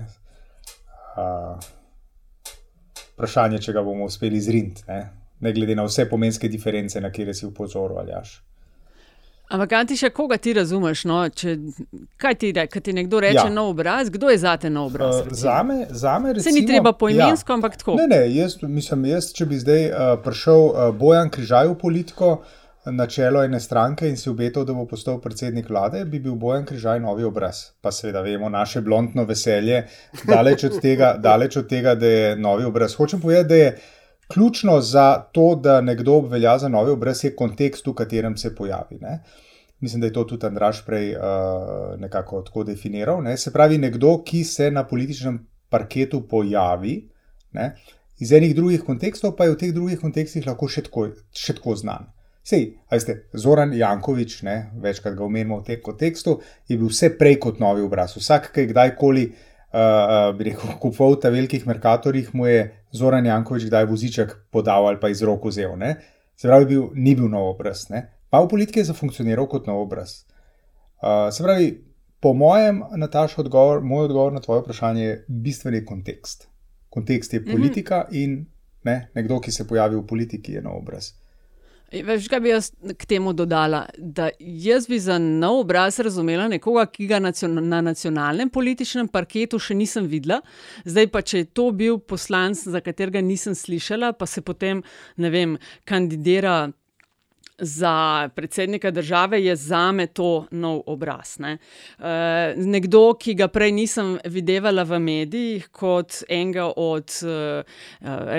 Uh, 1.20 1.60
vprašanje, 3.14 3.60
če 3.60 3.74
ga 3.76 3.84
bomo 3.84 4.08
uspeli 4.08 4.40
zriniti, 4.42 4.88
ne? 4.88 5.02
ne 5.40 5.52
glede 5.54 5.76
na 5.76 5.86
vse 5.88 6.10
pomenske 6.10 6.50
diference, 6.52 7.00
na 7.02 7.12
kire 7.12 7.34
si 7.36 7.46
upozoril 7.46 8.00
ali 8.00 8.16
aš. 8.16 8.40
Ampak, 9.50 9.72
Antiša, 9.74 10.10
koga 10.10 10.38
ti 10.38 10.54
razumeš? 10.54 11.06
No? 11.06 11.30
Če, 11.32 11.56
kaj 12.18 12.36
ti 12.36 12.52
reče, 12.52 12.68
kaj 12.68 12.82
ti 12.82 12.94
nekdo 12.94 13.20
reče, 13.20 13.36
Ja. 13.40 13.50
nov 13.50 13.70
obraz? 13.70 14.10
Kdo 14.10 14.30
je 14.30 14.38
za 14.38 14.58
te 14.58 14.70
nov 14.70 14.86
obraz? 14.86 15.16
Uh, 15.18 15.28
zame, 15.32 15.88
zame 15.92 16.30
Se 16.30 16.52
ni 16.52 16.60
recimo- 16.60 16.68
treba 16.68 16.94
poimensko, 16.94 17.52
ja. 17.52 17.56
ampak 17.56 17.78
tako. 17.78 17.96
Ne, 17.96 18.08
ne, 18.10 18.22
jaz, 18.30 18.58
mislim, 18.64 19.06
jaz, 19.08 19.34
če 19.34 19.46
bi 19.46 19.58
zdaj 19.58 19.86
uh, 19.86 19.96
prišel 20.24 20.62
uh, 20.64 20.74
Bojan 20.94 21.30
Križaj 21.30 21.68
v 21.68 21.76
politiko 21.78 22.42
na 22.88 23.08
čelo 23.08 23.44
ene 23.44 23.60
stranke 23.60 24.08
in 24.08 24.18
si 24.18 24.30
obetal, 24.30 24.64
da 24.66 24.74
bo 24.74 24.86
postal 24.86 25.20
predsednik 25.20 25.70
vlade, 25.70 26.06
bi 26.06 26.20
bil 26.20 26.36
Bojan 26.36 26.66
Križaj 26.66 27.00
novi 27.00 27.24
obraz. 27.24 27.56
Pa 27.82 27.92
seveda 27.92 28.22
vemo 28.22 28.50
naše 28.50 28.82
blondno 28.82 29.26
veselje, 29.26 29.84
daleč 30.26 30.64
od 30.64 30.80
tega, 30.80 31.16
daleč 31.20 31.58
od 31.58 31.68
tega 31.68 31.96
da 31.96 32.08
je 32.08 32.36
novi 32.38 32.64
obraz. 32.66 32.96
Hočem 32.96 33.20
povedati, 33.20 33.50
da 33.50 33.56
je 33.56 33.78
ključno 34.34 34.82
za 34.82 35.26
to, 35.32 35.56
da 35.56 35.82
nekdo 35.82 36.14
obvelja 36.14 36.58
za 36.58 36.68
novi 36.68 36.92
obraz, 36.92 37.24
je 37.24 37.36
kontekst, 37.36 37.88
v 37.88 37.94
katerem 37.94 38.38
se 38.38 38.56
pojavi. 38.56 38.98
Ne? 39.02 39.24
Mislim, 39.80 40.02
da 40.02 40.08
je 40.08 40.14
to 40.14 40.24
tudi 40.24 40.46
Andraš 40.46 40.86
prej 40.86 41.16
uh, 41.16 41.22
nekako 42.00 42.42
tako 42.42 42.64
definiral. 42.64 43.24
Ne? 43.24 43.38
Se 43.38 43.54
pravi, 43.54 43.78
nekdo, 43.78 44.22
ki 44.24 44.44
se 44.44 44.72
na 44.72 44.84
političnem 44.88 45.40
parketu 45.70 46.22
pojavi, 46.28 47.10
ne? 47.52 47.76
iz 48.20 48.32
enih 48.32 48.56
drugih 48.56 48.84
kontekstov, 48.84 49.36
pa 49.36 49.46
je 49.46 49.52
v 49.52 49.58
teh 49.58 49.74
drugih 49.74 50.00
kontekstih 50.00 50.48
lahko 50.48 50.68
še 50.68 50.84
tako, 50.90 51.08
še 51.32 51.56
tako 51.56 51.76
znan. 51.80 52.10
Sej, 52.44 52.74
veste, 52.92 53.16
Zoran 53.34 53.72
Jankovič, 53.74 54.42
ne, 54.44 54.72
večkrat 54.82 55.14
ga 55.16 55.24
omenimo 55.24 55.60
v 55.60 55.66
tem 55.68 55.82
kontekstu, 55.84 56.40
je 56.68 56.78
bil 56.78 56.90
vse 56.90 57.12
prej 57.18 57.38
kot 57.40 57.60
novi 57.62 57.84
obraz. 57.86 58.16
Vsak, 58.18 58.50
ki 58.52 58.66
je 58.66 58.70
kdajkoli 58.74 59.26
uh, 59.28 59.49
bi 60.38 60.44
rekel, 60.44 60.78
kupoval 60.82 61.16
v 61.16 61.22
ta 61.22 61.30
velikih 61.30 61.68
merkatorjih, 61.68 62.34
mu 62.34 62.48
je 62.48 62.70
Zoran 62.92 63.26
Jankovič 63.26 63.68
kdaj 63.70 63.86
voziček 63.86 64.34
podal 64.52 64.88
ali 64.88 65.00
pa 65.00 65.10
iz 65.10 65.22
rok 65.22 65.46
vzel. 65.46 65.78
Ne? 65.78 65.96
Se 66.36 66.48
pravi, 66.48 66.66
bil, 66.66 66.90
ni 66.96 67.16
bil 67.16 67.30
nov 67.30 67.54
obraz. 67.54 67.90
Ne? 67.90 68.08
Pa 68.30 68.42
v 68.42 68.50
politiki 68.50 68.82
je 68.82 68.90
zafunkcioniral 68.90 69.46
kot 69.50 69.68
nov 69.70 69.84
obraz. 69.86 70.24
Uh, 71.00 71.30
se 71.32 71.44
pravi, 71.44 71.70
po 72.20 72.34
mojem, 72.34 72.84
Nataša, 72.98 73.42
odgovor, 73.42 73.82
moj 73.82 74.10
odgovor 74.10 74.34
na 74.34 74.42
tvoje 74.42 74.62
vprašanje 74.62 75.04
je 75.04 75.26
bistveni 75.28 75.86
kontekst. 75.86 76.50
Kontekst 76.90 77.34
je 77.34 77.46
politika 77.46 77.98
mm 77.98 78.14
-hmm. 78.14 78.24
in 78.24 78.46
ne, 78.84 79.10
nekdo, 79.16 79.40
ki 79.40 79.52
se 79.52 79.68
pojavi 79.68 79.96
v 79.96 80.08
politiki, 80.08 80.54
je 80.54 80.62
nov 80.62 80.78
obraz. 80.78 81.14
Veš, 81.90 82.28
kaj 82.30 82.40
bi 82.40 82.52
jaz 82.52 82.70
k 82.98 83.06
temu 83.10 83.34
dodala? 83.34 83.86
Da 83.98 84.30
jaz 84.40 84.88
bi 84.88 85.00
za 85.00 85.18
nov 85.18 85.64
obraz 85.64 86.00
razumela 86.00 86.48
nekoga, 86.48 86.86
ki 86.86 87.08
ga 87.10 87.20
nacion 87.20 87.58
na 87.70 87.82
nacionalnem 87.82 88.50
političnem 88.54 89.08
parketu 89.10 89.58
še 89.60 89.74
nisem 89.78 90.06
videla. 90.10 90.42
Zdaj 90.86 91.10
pa, 91.10 91.24
če 91.26 91.42
je 91.42 91.48
to 91.58 91.70
bil 91.74 91.98
poslanec, 91.98 92.62
za 92.62 92.82
katerega 92.86 93.24
nisem 93.26 93.58
slišala, 93.58 94.14
pa 94.14 94.30
se 94.30 94.46
potem, 94.46 94.84
ne 95.18 95.34
vem, 95.34 95.58
kandidira 95.90 96.70
za 97.60 98.30
predsednika 98.36 98.92
države, 98.92 99.44
je 99.44 99.56
za 99.56 99.92
me 99.92 100.08
to 100.08 100.46
nov 100.52 100.82
obraz. 100.86 101.40
Ne? 101.40 101.58
Uh, 102.00 102.06
nekdo, 102.56 103.14
ki 103.20 103.34
ga 103.34 103.48
prej 103.48 103.72
nisem 103.72 104.18
videvala 104.26 104.84
v 104.84 105.00
medijih 105.00 105.68
kot 105.72 106.24
enega 106.30 106.72
od 106.76 107.12
uh, 107.24 107.64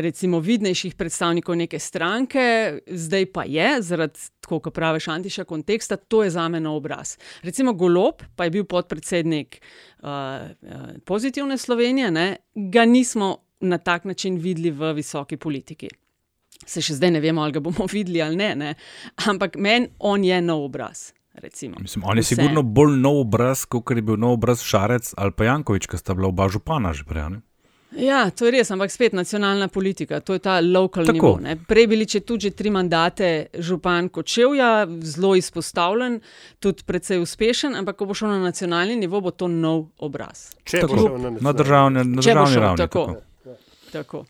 recimo 0.00 0.40
vidnejših 0.40 0.94
predstavnikov 0.94 1.56
neke 1.56 1.78
stranke, 1.78 2.78
zdaj 2.86 3.26
pa 3.32 3.44
je, 3.44 3.82
zaradi 3.82 4.20
tako, 4.40 4.60
kot 4.60 4.74
praviš, 4.74 5.08
antiša 5.08 5.44
konteksta, 5.44 5.96
to 5.96 6.24
je 6.24 6.30
za 6.30 6.48
me 6.48 6.60
nov 6.60 6.80
obraz. 6.80 7.16
Recimo 7.42 7.72
Golob, 7.72 8.22
pa 8.36 8.44
je 8.44 8.50
bil 8.50 8.64
podpredsednik 8.64 9.60
uh, 10.02 10.08
pozitivne 11.04 11.58
Slovenije, 11.58 12.10
ne? 12.10 12.36
ga 12.54 12.84
nismo 12.84 13.36
na 13.60 13.78
tak 13.78 14.04
način 14.04 14.38
videli 14.38 14.70
v 14.70 14.92
visoki 14.92 15.36
politiki. 15.36 15.88
Se 16.66 16.80
še 16.80 16.94
zdaj 16.94 17.10
ne 17.10 17.20
vemo, 17.20 17.42
ali 17.42 17.52
ga 17.52 17.60
bomo 17.60 17.86
videli 17.92 18.22
ali 18.22 18.36
ne, 18.36 18.54
ne? 18.54 18.74
ampak 19.26 19.56
meni 19.56 19.88
on 19.98 20.24
je 20.24 20.40
nov 20.40 20.64
obraz. 20.64 21.12
Recimo. 21.34 21.76
Mislim, 21.80 22.02
on 22.04 22.18
je 22.18 22.22
Vse. 22.22 22.34
sigurno 22.34 22.62
bolj 22.62 22.98
nov 22.98 23.20
obraz, 23.20 23.64
kot 23.64 23.90
je 23.90 24.02
bil 24.02 24.16
nov 24.16 24.32
obraz 24.32 24.60
Šarec 24.62 25.14
ali 25.16 25.32
pa 25.32 25.44
Jankovič, 25.44 25.86
ki 25.86 25.96
sta 25.96 26.14
bila 26.14 26.28
oba 26.28 26.48
župana 26.48 26.92
že 26.92 27.04
prej. 27.04 27.30
ne? 27.30 27.40
Ja, 27.92 28.30
to 28.30 28.46
je 28.46 28.52
res, 28.52 28.70
ampak 28.70 28.90
spet 28.90 29.12
nacionalna 29.12 29.66
politika, 29.68 30.20
to 30.20 30.32
je 30.32 30.38
ta 30.38 30.60
lokal 30.60 31.06
Tako. 31.06 31.14
nivo. 31.14 31.38
Ne? 31.40 31.56
Prej 31.58 31.86
bili 31.86 32.06
če 32.06 32.20
tudi 32.20 32.40
že 32.40 32.50
tri 32.50 32.70
mandate 32.70 33.30
župan 33.54 34.08
Kočevja, 34.08 34.86
zelo 35.00 35.34
izpostavljen, 35.34 36.20
tudi 36.58 36.82
precej 36.82 37.18
uspešen, 37.18 37.74
ampak 37.74 37.96
ko 37.96 38.06
bo 38.06 38.14
šel 38.14 38.28
na 38.28 38.38
nacionalni 38.40 38.94
nivo, 38.96 39.20
bo 39.20 39.30
to 39.30 39.48
nov 39.48 39.88
obraz. 39.98 40.54
Če 40.62 40.82
bo 40.82 40.86
Tako, 40.88 40.96
šel 40.98 41.18
na 41.18 41.30
na 41.40 41.52
državni, 41.52 42.04
na 42.04 42.16
bo 42.16 42.22
državni 42.22 42.56
ravni. 42.56 42.78
tako. 42.78 43.06
Tako. 43.90 44.24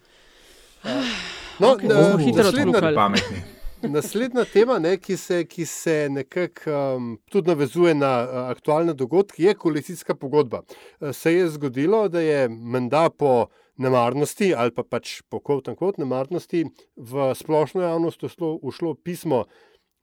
tako. 0.84 1.38
No, 1.60 1.72
Okej, 1.72 1.88
na- 1.88 2.16
hitro 2.18 2.42
naslednja-. 2.44 2.94
Pametni. 2.94 3.42
Naslednja 3.82 4.44
tema, 4.44 4.78
ne, 4.78 4.96
ki 5.00 5.16
se, 5.16 5.44
ki 5.44 5.64
se 5.66 6.08
nekako 6.10 6.70
um, 6.96 7.18
tudi 7.32 7.48
navezuje 7.48 7.94
na 7.94 8.10
uh, 8.22 8.50
aktualne 8.50 8.92
dogodke, 8.94 9.42
je 9.42 9.54
koalicijska 9.54 10.14
pogodba. 10.14 10.62
Uh, 11.00 11.12
Se 11.12 11.32
je 11.34 11.48
zgodilo, 11.48 12.08
da 12.08 12.20
je 12.20 12.48
menda 12.48 13.10
po 13.10 13.46
nemarnosti 13.76 14.54
ali 14.54 14.70
pa 14.70 14.82
pač 14.82 15.22
po 15.22 15.40
kvot 15.40 15.98
nemarnosti 15.98 16.64
v 16.96 17.34
splošno 17.34 17.82
javnost 17.82 18.22
ušlo, 18.22 18.58
ušlo 18.62 18.94
pismo 18.94 19.44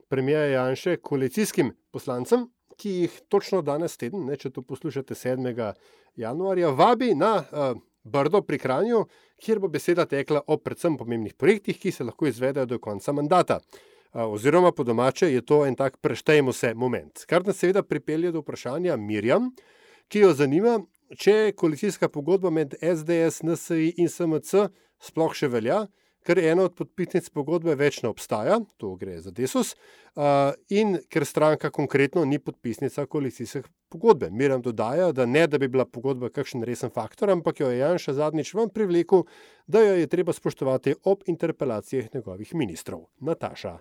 premijeja 0.08 0.44
Janše 0.46 0.96
koalicijskim 0.96 1.70
poslancem, 1.90 2.48
ki 2.76 2.90
jih 2.90 3.20
točno 3.28 3.62
danes 3.62 3.96
teden, 3.96 4.26
ne, 4.26 4.36
če 4.36 4.50
to 4.50 4.62
poslušate 4.62 5.14
7. 5.14 5.72
januarja, 6.16 6.70
vabi 6.70 7.14
na 7.14 7.36
uh, 7.36 7.78
Brdo 8.08 8.42
pri 8.42 8.58
Kranju, 8.58 9.04
kjer 9.42 9.60
bo 9.62 9.68
beseda 9.68 10.06
tekla 10.08 10.42
o 10.46 10.56
predvsem 10.56 10.96
pomembnih 10.98 11.34
projektih, 11.34 11.78
ki 11.78 11.92
se 11.92 12.04
lahko 12.04 12.26
izvedejo 12.26 12.66
do 12.66 12.78
konca 12.82 13.12
mandata. 13.12 13.60
Oziroma, 14.12 14.72
po 14.72 14.84
domače 14.84 15.28
je 15.32 15.44
to 15.44 15.64
en 15.66 15.76
tak 15.76 15.98
preštejmo 16.00 16.52
se 16.52 16.72
moment. 16.74 17.24
Kar 17.28 17.46
nas 17.46 17.58
seveda 17.60 17.82
pripelje 17.82 18.32
do 18.32 18.40
vprašanja 18.40 18.96
Mirjam, 18.96 19.50
ki 20.08 20.24
jo 20.24 20.32
zanima, 20.34 20.78
če 21.16 21.52
koalicijska 21.56 22.08
pogodba 22.08 22.50
med 22.50 22.74
SDS, 22.80 23.42
NSI 23.44 23.92
in 23.96 24.08
SMC 24.08 24.68
sploh 25.04 25.36
še 25.36 25.48
velja, 25.52 25.84
ker 26.26 26.38
ena 26.38 26.66
od 26.68 26.74
podpisnic 26.76 27.30
pogodbe 27.30 27.74
več 27.78 28.02
ne 28.02 28.10
obstaja, 28.12 28.58
to 28.76 28.94
gre 29.00 29.18
za 29.22 29.32
Desus, 29.34 29.74
a, 30.14 30.52
in 30.68 30.98
ker 31.08 31.26
stranka 31.26 31.70
konkretno 31.74 32.24
ni 32.24 32.38
podpisnica 32.38 33.06
koalicijske 33.06 33.62
pogodbe. 33.88 34.30
Miram 34.30 34.62
dodaja, 34.62 35.12
da 35.12 35.26
ne, 35.26 35.46
da 35.46 35.58
bi 35.58 35.68
bila 35.68 35.86
pogodba 35.88 36.28
kakšen 36.30 36.64
resen 36.68 36.92
faktor, 36.94 37.30
ampak 37.32 37.60
jo 37.60 37.70
je 37.70 37.78
Janša 37.78 38.16
zadnjič 38.20 38.54
vam 38.54 38.68
privlekel, 38.68 39.24
da 39.66 39.84
jo 39.84 39.94
je 40.00 40.06
treba 40.06 40.32
spoštovati 40.32 40.98
ob 41.04 41.22
interpelacijah 41.26 42.14
njegovih 42.14 42.54
ministrov. 42.54 43.06
Nataša. 43.20 43.78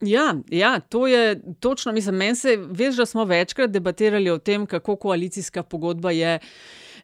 Ja, 0.00 0.34
ja, 0.50 0.80
to 0.80 1.06
je 1.06 1.42
točno. 1.60 1.92
Mislim, 1.92 2.16
meni 2.16 2.36
se, 2.36 2.56
veš, 2.56 2.96
da 2.96 3.06
smo 3.06 3.24
večkrat 3.24 3.70
debatirali 3.70 4.30
o 4.30 4.38
tem, 4.38 4.66
kako 4.66 4.96
koalicijska 4.96 5.62
pogodba 5.62 6.10
je 6.10 6.38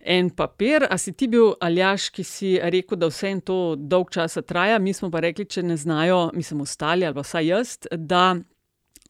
en 0.00 0.30
papir. 0.30 0.86
A 0.90 0.98
si 0.98 1.12
ti 1.12 1.28
bil 1.28 1.54
aljaš, 1.60 2.10
ki 2.14 2.24
si 2.24 2.54
rekel, 2.62 2.98
da 2.98 3.10
vse 3.10 3.32
to 3.46 3.76
dolg 3.76 4.10
časa 4.10 4.42
traja, 4.42 4.78
mi 4.78 4.92
smo 4.92 5.10
pa 5.10 5.20
rekli, 5.20 5.44
če 5.44 5.62
ne 5.62 5.76
znajo, 5.76 6.30
mislim, 6.34 6.60
ostali 6.66 7.06
ali 7.06 7.14
pa 7.14 7.26
vsaj 7.26 7.46
jaz, 7.46 7.76
da. 7.92 8.36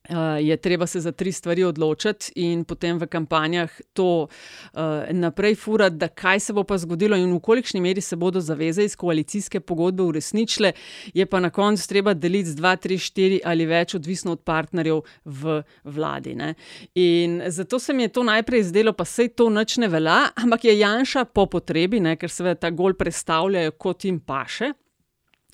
Uh, 0.08 0.16
je 0.40 0.56
treba 0.56 0.86
se 0.86 1.00
za 1.00 1.12
tri 1.12 1.32
stvari 1.32 1.64
odločiti, 1.64 2.32
in 2.34 2.64
potem 2.64 2.98
v 2.98 3.06
kampanjah 3.06 3.70
to 3.92 4.28
uh, 4.28 4.80
naprej 5.12 5.54
furati, 5.54 5.96
da 5.96 6.08
kaj 6.08 6.40
se 6.40 6.52
bo 6.52 6.64
pa 6.64 6.78
zgodilo, 6.78 7.18
in 7.20 7.34
v 7.34 7.40
kolikšni 7.40 7.80
meri 7.84 8.00
se 8.00 8.16
bodo 8.16 8.40
zaveze 8.40 8.84
iz 8.84 8.96
koalicijske 8.96 9.60
pogodbe 9.60 10.02
uresničile, 10.02 10.72
je 11.14 11.26
pa 11.26 11.40
na 11.40 11.50
koncu 11.50 11.88
treba 11.88 12.14
deliti 12.14 12.48
z 12.48 12.56
dva, 12.56 12.76
tri, 12.76 12.96
štiri 12.98 13.42
ali 13.44 13.66
več, 13.68 13.94
odvisno 13.94 14.32
od 14.32 14.40
partnerjev 14.40 15.02
v 15.24 15.60
vladi. 15.84 16.34
Ne. 16.34 16.54
In 16.94 17.42
zato 17.46 17.78
se 17.78 17.92
mi 17.92 18.08
je 18.08 18.08
to 18.08 18.24
najprej 18.24 18.62
zdelo, 18.72 18.96
pa 18.96 19.04
sej 19.04 19.28
to 19.36 19.50
nič 19.50 19.76
ne 19.84 19.88
velja, 19.88 20.32
ampak 20.34 20.64
je 20.64 20.78
Janša 20.78 21.26
po 21.28 21.44
potrebi, 21.46 22.00
ne, 22.00 22.16
ker 22.16 22.32
seveda 22.32 22.56
ta 22.64 22.72
gol 22.72 22.96
predstavljajo 22.96 23.76
kot 23.76 24.08
jim 24.08 24.16
paše. 24.20 24.72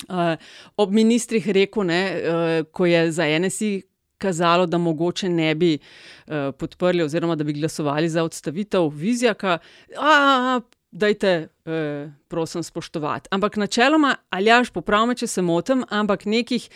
Uh, 0.07 0.39
ob 0.77 0.95
ministrih 0.95 1.43
rekel, 1.51 1.83
ne, 1.83 2.01
uh, 2.15 2.57
ko 2.71 2.87
je 2.87 3.11
za 3.11 3.27
NSI 3.27 3.75
kazalo, 4.17 4.65
da 4.65 4.77
mogoče 4.77 5.29
ne 5.29 5.55
bi 5.55 5.77
uh, 5.77 6.33
podprli, 6.57 7.03
oziroma 7.03 7.35
da 7.35 7.43
bi 7.43 7.53
glasovali 7.53 8.09
za 8.09 8.23
odstavitev 8.23 8.89
Vizjaka, 8.93 9.57
a, 9.97 10.59
dajte, 10.91 11.47
uh, 11.65 12.11
prosim, 12.27 12.63
spoštovati. 12.63 13.29
Ampak 13.31 13.57
načeloma, 13.57 14.15
ali 14.29 14.49
jaš, 14.49 14.69
popravme, 14.69 15.15
če 15.15 15.27
se 15.27 15.41
motim, 15.41 15.83
ampak 15.89 16.25
nekih 16.25 16.69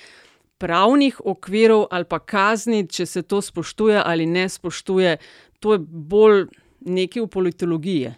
pravnih 0.62 1.22
okvirov 1.26 1.88
ali 1.90 2.06
pa 2.06 2.20
kazni, 2.20 2.86
če 2.88 3.06
se 3.06 3.22
to 3.22 3.42
spoštuje 3.42 4.02
ali 4.06 4.26
ne 4.26 4.50
spoštuje, 4.50 5.18
to 5.60 5.74
je 5.74 5.80
bolj 5.82 6.46
nekaj 6.86 7.26
v 7.26 7.28
politologiji. 7.28 8.14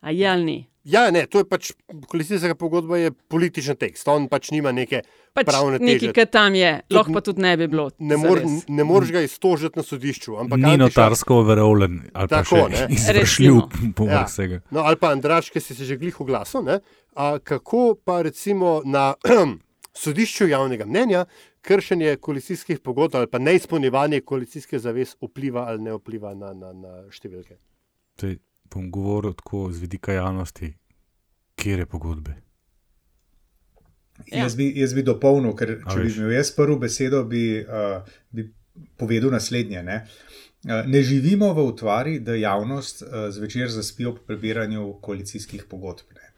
A 0.00 0.10
je 0.10 0.28
ali 0.28 0.44
ni? 0.44 0.58
Ja, 0.84 1.10
ne, 1.10 1.24
to 1.24 1.38
je 1.38 1.46
pač 1.46 1.70
koalicijska 2.06 2.54
pogodba, 2.54 2.98
je 2.98 3.10
političen 3.10 3.76
tekst. 3.76 4.04
On 4.06 4.26
pač 4.28 4.50
nima 4.50 4.68
neke 4.70 5.00
Pač 5.32 5.46
pravne 5.46 5.78
teže. 5.78 5.86
nekaj, 5.86 6.12
kar 6.14 6.26
tam 6.28 6.54
je, 6.54 6.80
lahko 6.90 7.10
pa 7.10 7.20
tudi 7.20 7.40
ne 7.40 7.56
bi 7.56 7.66
bilo. 7.66 7.86
Ne, 7.98 8.16
mor, 8.16 8.38
ne 8.68 8.84
moreš 8.84 9.10
ga 9.10 9.22
iztožiti 9.22 9.74
na 9.74 9.82
sodišču. 9.82 10.36
Ampak 10.36 10.58
Ni 10.58 10.64
Antiša- 10.66 10.82
notarsko 10.82 11.34
overolen 11.36 12.02
ali 12.12 12.28
pa 12.28 12.36
Tako, 12.38 12.68
še 12.68 12.68
ne. 12.70 12.86
izvršljiv 12.96 13.54
povrh 13.94 14.12
Ja. 14.12 14.24
vsega. 14.24 14.60
No, 14.70 14.80
ali 14.82 14.96
pa 14.96 15.10
Andraš, 15.10 15.48
ki 15.48 15.60
si 15.60 15.74
se 15.74 15.84
že 15.84 15.96
glih 15.96 16.20
oglasil. 16.20 16.62
ne, 16.62 16.80
A 17.16 17.38
kako 17.38 17.94
pa 17.96 18.20
recimo 18.20 18.82
na 18.84 19.14
sodišču 19.94 20.46
javnega 20.46 20.84
mnenja 20.84 21.24
kršenje 21.60 22.16
koalicijskih 22.18 22.80
pogodb 22.80 23.14
ali 23.14 23.26
pa 23.26 23.38
neizpolnjevanje 23.38 24.20
koalicijske 24.20 24.78
zavez 24.78 25.16
vpliva 25.18 25.64
ali 25.64 25.80
ne 25.80 25.92
vpliva 25.92 26.34
na, 26.34 26.52
na, 26.52 26.72
na 26.74 26.92
številke? 27.08 27.56
Zdaj 28.18 28.36
bom 28.74 28.90
govoril 28.90 29.32
tako 29.38 29.68
z 29.72 29.78
vidika 29.78 30.12
javnosti, 30.12 30.72
kje 31.54 31.78
je 31.78 31.86
pogodbe. 31.86 32.34
Ja. 34.26 34.44
Jaz, 34.44 34.54
bi, 34.56 34.68
jaz 34.78 34.94
bi 34.94 35.02
dopolnil, 35.02 35.54
ker 35.58 35.76
A 35.82 35.90
če 35.90 36.04
bi 36.04 36.12
imel 36.12 36.36
jaz 36.36 36.52
prvo 36.54 36.76
besedo, 36.78 37.24
bi, 37.26 37.62
uh, 37.62 38.06
bi 38.30 38.46
povedal 38.98 39.34
naslednje. 39.34 39.82
Ne? 39.82 39.96
Uh, 40.64 40.84
ne 40.86 41.02
živimo 41.02 41.50
v 41.54 41.66
utvari, 41.70 42.18
da 42.22 42.36
javnost 42.38 43.02
uh, 43.02 43.26
zvečer 43.34 43.70
zaspi 43.74 44.06
ob 44.10 44.22
prebiranju 44.26 45.00
koalicijskih 45.02 45.66
pogodb. 45.70 46.14
Ne? 46.14 46.30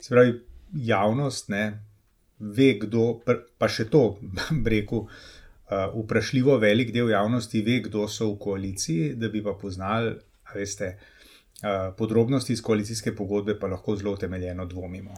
Se 0.00 0.12
pravi, 0.12 0.36
javnost 0.74 1.48
ne, 1.52 1.64
ve, 2.38 2.74
kdo, 2.82 3.20
pa 3.58 3.70
še 3.72 3.88
to, 3.88 4.18
breku, 4.66 5.06
uh, 5.06 5.88
vprašljivo 5.96 6.58
velik 6.60 6.92
del 6.92 7.12
javnosti 7.14 7.64
ve, 7.64 7.80
kdo 7.88 8.04
so 8.08 8.34
v 8.34 8.38
koaliciji, 8.44 9.14
da 9.16 9.32
bi 9.32 9.42
pa 9.44 9.56
poznali, 9.56 10.12
veste, 10.54 10.92
uh, 10.92 11.13
podrobnosti 11.92 12.52
iz 12.52 12.62
koalicijske 12.62 13.16
pogodbe, 13.16 13.58
pa 13.58 13.66
lahko 13.66 13.96
zelo 13.96 14.12
utemeljeno 14.12 14.64
dvomimo. 14.64 15.10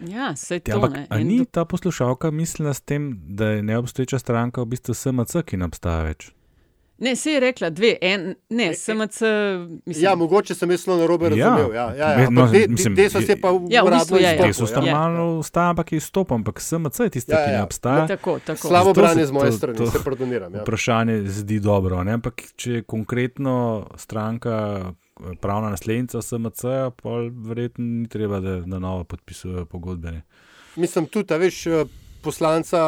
Ja, 0.00 0.36
sej 0.36 0.56
Ja, 0.58 0.60
to 0.70 0.76
ampak 0.76 0.92
ni 1.20 1.38
do- 1.38 1.44
ta 1.44 1.64
poslušalka 1.64 2.30
mislila 2.30 2.74
s 2.74 2.80
tem, 2.80 3.20
da 3.26 3.46
je 3.46 3.62
neobstoječa 3.62 4.18
stranka 4.18 4.60
v 4.60 4.66
bistvu 4.66 4.94
SMC, 4.94 5.42
ki 5.42 5.56
ne 5.56 5.64
obstaja 5.64 6.02
več? 6.02 6.30
Ne, 6.98 7.16
se 7.16 7.30
je 7.30 7.40
rekla 7.40 7.70
dve, 7.70 7.96
en, 8.00 8.34
ne, 8.50 8.74
SMC. 8.74 9.20
Mislim, 9.86 10.04
Ja, 10.04 10.14
mogoče 10.14 10.54
sem 10.54 10.70
jaz 10.70 10.86
na 10.86 11.06
robe 11.06 11.26
Ja. 11.26 11.30
razumel. 11.48 11.74
Ja, 11.74 11.94
ja, 11.94 12.10
ja. 12.10 12.18
Me- 12.20 12.26
no, 12.32 12.46
de- 12.46 12.58
de- 12.58 12.68
mislim, 12.68 12.94
Deso 12.94 13.18
se 13.18 13.24
je- 13.24 13.28
je 13.28 13.40
pa 13.40 13.50
v 13.50 13.60
Ja, 13.68 13.82
v 13.82 13.90
bistvu 13.90 14.16
je, 14.16 14.22
ja. 14.22 14.30
Te 14.32 14.48
izstopil, 14.48 14.52
so 14.56 14.66
stalno 14.66 15.38
ustaja, 15.38 15.70
ampak 15.70 15.92
je 15.92 15.96
izstopil, 15.96 16.34
ampak 16.34 16.60
SMC 16.60 17.00
je 17.00 17.10
tista, 17.10 17.32
Ja, 17.32 17.44
ki 17.44 17.50
ja. 17.50 17.56
ne 17.56 17.62
obstaja. 17.62 18.06
Tako, 18.06 18.38
tako. 18.40 18.68
Slabo 18.68 18.84
Zato 18.84 19.00
branje 19.00 19.14
se 19.16 19.26
z 19.26 19.32
moje 19.32 19.50
to- 19.50 19.56
strani, 19.56 19.78
to 19.78 19.86
se 19.86 19.98
pardoniram. 20.00 20.54
Ja. 20.54 20.62
Vprašanje 20.62 21.22
zdi 21.24 21.60
dobro, 21.60 22.04
ne? 22.04 22.12
ampak 22.12 22.42
če 22.56 22.72
je 22.72 22.82
konkretno 22.84 23.56
stranka 23.96 24.54
eh, 24.80 24.92
pravna 25.36 25.70
naslednica 25.70 26.22
SMC, 26.22 26.62
pa 26.94 27.10
verjetno 27.42 27.84
ni 27.84 28.08
treba, 28.08 28.40
da 28.40 28.66
na 28.66 28.78
novo 28.78 29.04
podpisujejo 29.04 29.64
pogodbe. 29.66 30.10
Ne? 30.10 30.22
Mislim 30.76 31.06
tudi, 31.06 31.34
a 31.34 31.38
veš, 31.38 31.66
eh, 31.66 31.84
poslanca 32.22 32.78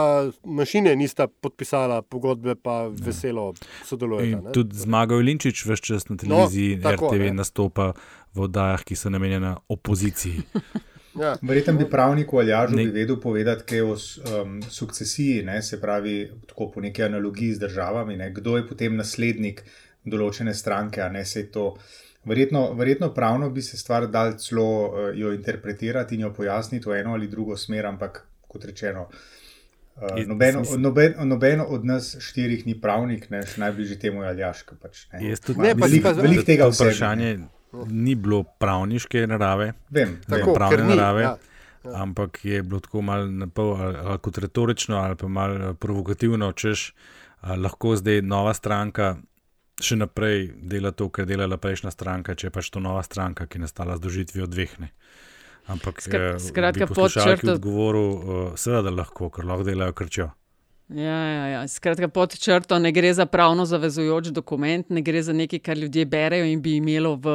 mašine 0.44 0.96
nista 0.96 1.26
podpisala 1.28 2.02
pogodbe, 2.02 2.54
pa 2.56 2.76
veselo 2.88 3.54
sodelujeta. 3.84 4.26
In 4.28 4.44
ne. 4.44 4.52
tudi 4.52 4.76
Zmago 4.76 5.16
Linčič 5.16 5.64
vse 5.64 5.76
čas 5.78 6.08
na 6.08 6.16
televiziji, 6.16 6.76
No, 6.76 6.82
tako, 6.82 7.08
RTV 7.08 7.20
ne. 7.22 7.32
nastopa 7.34 7.92
v 8.34 8.40
oddajah, 8.40 8.82
ki 8.82 8.96
so 8.96 9.10
namenjene 9.10 9.54
opoziciji. 9.68 10.42
Ja. 11.16 11.30
Verjetno 11.40 11.72
bi 11.74 11.86
pravniku 11.86 12.36
Aljažu 12.38 12.76
Ne- 12.76 12.84
bi 12.84 12.90
vedel 12.92 13.16
povedati 13.16 13.64
kaj 13.64 13.80
o 13.82 13.94
s- 13.96 14.18
um, 14.20 14.58
sukcesiji, 14.62 15.42
ne, 15.42 15.62
se 15.62 15.80
pravi, 15.80 16.16
tako 16.46 16.70
po 16.70 16.80
neki 16.80 17.02
analogiji 17.02 17.54
z 17.54 17.58
državami, 17.60 18.16
ne, 18.16 18.30
kdo 18.32 18.56
je 18.56 18.66
potem 18.68 18.96
naslednik 18.96 19.62
določene 20.04 20.52
stranke, 20.54 21.00
a 21.00 21.08
ne 21.08 21.24
se 21.24 21.40
je 21.40 21.46
to. 21.48 21.76
Verjetno, 22.26 22.72
verjetno 22.72 23.08
pravno 23.10 23.50
bi 23.50 23.62
se 23.62 23.76
stvar 23.76 24.06
dal 24.08 24.34
celo 24.36 24.64
uh, 24.84 24.92
jo 25.14 25.32
interpretirati 25.32 26.14
in 26.14 26.20
jo 26.20 26.32
pojasniti 26.32 26.88
v 26.88 27.00
eno 27.00 27.12
ali 27.12 27.28
drugo 27.28 27.56
smer, 27.56 27.86
ampak 27.86 28.18
kot 28.42 28.64
rečeno. 28.64 29.06
Uh, 29.96 30.26
nobeno, 30.26 30.62
noben, 30.76 31.14
nobeno 31.22 31.64
od 31.64 31.84
nas 31.84 32.16
štirih 32.20 32.66
ni 32.66 32.74
pravnik, 32.76 33.30
ne, 33.30 33.40
še 33.42 33.60
najbližji 33.60 33.98
temu 33.98 34.22
je 34.22 34.28
Aljaš. 34.28 34.62
ki 34.62 34.74
Pač, 34.76 35.06
ne. 35.12 35.22
Jaz 35.24 35.40
tudi 35.40 35.60
Ne, 35.60 35.70
pa- 35.70 35.86
veliko, 35.86 36.10
pa- 36.10 36.22
veliko 36.22 36.42
tega 36.44 36.66
vsega, 36.66 36.90
vprašanje 36.90 37.30
ni 37.86 38.14
bilo 38.14 38.42
pravniške 38.58 39.26
narave, 39.26 39.72
Vem, 39.90 40.18
Tako, 40.26 40.54
pravne 40.54 40.82
ni, 40.82 40.90
narave, 40.90 41.22
ja. 41.22 41.36
ampak 41.94 42.44
je 42.44 42.62
bilo 42.62 42.80
tako 42.80 43.02
malo 43.02 43.26
na 43.26 43.46
pol, 43.46 43.76
ali, 43.76 43.96
ali 43.98 44.18
kot 44.18 44.38
retorično, 44.38 44.96
ali 44.96 45.16
pa 45.16 45.28
malo 45.28 45.74
provokativno, 45.74 46.52
češ 46.52 46.90
lahko 47.56 47.96
zdaj 47.96 48.22
nova 48.22 48.54
stranka 48.54 49.16
še 49.80 49.96
naprej 49.96 50.52
dela 50.56 50.92
to, 50.92 51.08
kar 51.08 51.24
je 51.24 51.36
delala 51.36 51.56
prejšnja 51.56 51.90
stranka, 51.90 52.34
če 52.34 52.46
je 52.46 52.50
pač 52.50 52.70
to 52.70 52.80
nova 52.80 53.02
stranka, 53.02 53.46
ki 53.46 53.58
je 53.58 53.62
nastala 53.68 53.96
z 53.96 54.00
dožitvijo 54.00 54.46
dveh. 54.46 54.78
Ne. 54.80 54.92
Ampak 55.66 56.00
Skra- 56.00 56.36
eh, 56.36 56.38
skratka, 56.38 56.86
pod 56.86 57.10
črto- 57.10 57.58
odgovoril, 57.58 58.08
uh, 58.14 58.56
seveda 58.56 58.90
lahko, 58.90 59.30
ker 59.30 59.44
lahko 59.44 59.64
delajo 59.66 59.92
krčijo. 59.92 60.30
Ja, 60.88 61.28
ja, 61.28 61.46
ja. 61.46 61.68
Skratka, 61.68 62.08
pod 62.08 62.38
črto 62.38 62.78
ne 62.78 62.92
gre 62.92 63.10
za 63.14 63.26
pravno 63.26 63.64
zavezujoč 63.66 64.28
dokument, 64.30 64.90
ne 64.90 65.02
gre 65.02 65.22
za 65.22 65.32
nekaj, 65.32 65.58
kar 65.58 65.78
ljudje 65.78 66.04
berejo 66.06 66.44
in 66.46 66.62
bi 66.62 66.76
imelo 66.76 67.16
v 67.16 67.34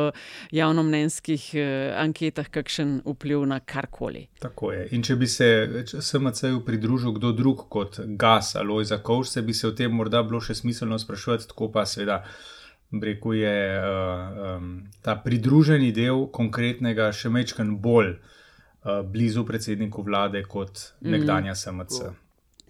javnomnenjskih 0.56 1.50
eh, 1.54 1.92
anketah 2.00 2.48
kakšen 2.48 3.02
vpliv 3.06 3.44
na 3.46 3.60
karkoli. 3.60 4.28
Tako 4.40 4.72
je. 4.72 4.88
In 4.96 5.04
če 5.04 5.16
bi 5.20 5.28
se 5.28 5.50
SMC-ju 6.00 6.64
pridružil 6.66 7.12
kdo 7.20 7.34
drug 7.36 7.68
kot 7.70 8.00
Gas 8.06 8.56
ali 8.56 8.72
Lojza 8.72 9.02
Kovšce, 9.04 9.42
bi 9.42 9.54
se 9.54 9.68
o 9.68 9.76
tem 9.76 9.92
morda 9.92 10.24
bilo 10.24 10.40
še 10.40 10.56
smiselno 10.56 11.00
sprašovati, 11.00 11.52
tako 11.52 11.72
pa 11.72 11.86
seveda. 11.86 12.24
Breku 12.92 13.34
je 13.34 13.80
uh, 13.80 14.58
um, 14.58 14.74
ta 15.02 15.16
pridruženi 15.16 15.94
del 15.96 16.26
konkretnega 16.32 17.12
še 17.16 17.30
mečken 17.32 17.78
bolj 17.80 18.18
uh, 18.18 19.00
blizu 19.08 19.46
predsedniku 19.48 20.04
vlade 20.04 20.44
kot 20.44 20.92
nekdanja 21.00 21.56
SMC. 21.56 22.12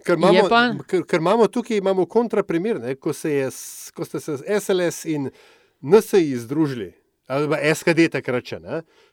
Ker 0.06 0.18
imamo, 0.18 0.48
pa- 0.48 0.74
ker, 0.88 1.04
ker 1.06 1.20
imamo 1.20 1.46
tukaj 1.46 1.76
imamo 1.76 2.06
kontraprimer, 2.06 2.80
ne, 2.80 2.94
ko, 2.94 3.12
se 3.12 3.32
je, 3.32 3.50
ko 3.94 4.04
ste 4.04 4.20
se 4.20 4.36
SLS 4.60 5.04
in 5.04 5.30
NSI 5.82 6.36
združili, 6.36 6.92
ali 7.26 7.48
pa 7.48 7.74
SKD 7.74 8.08
takrat, 8.10 8.44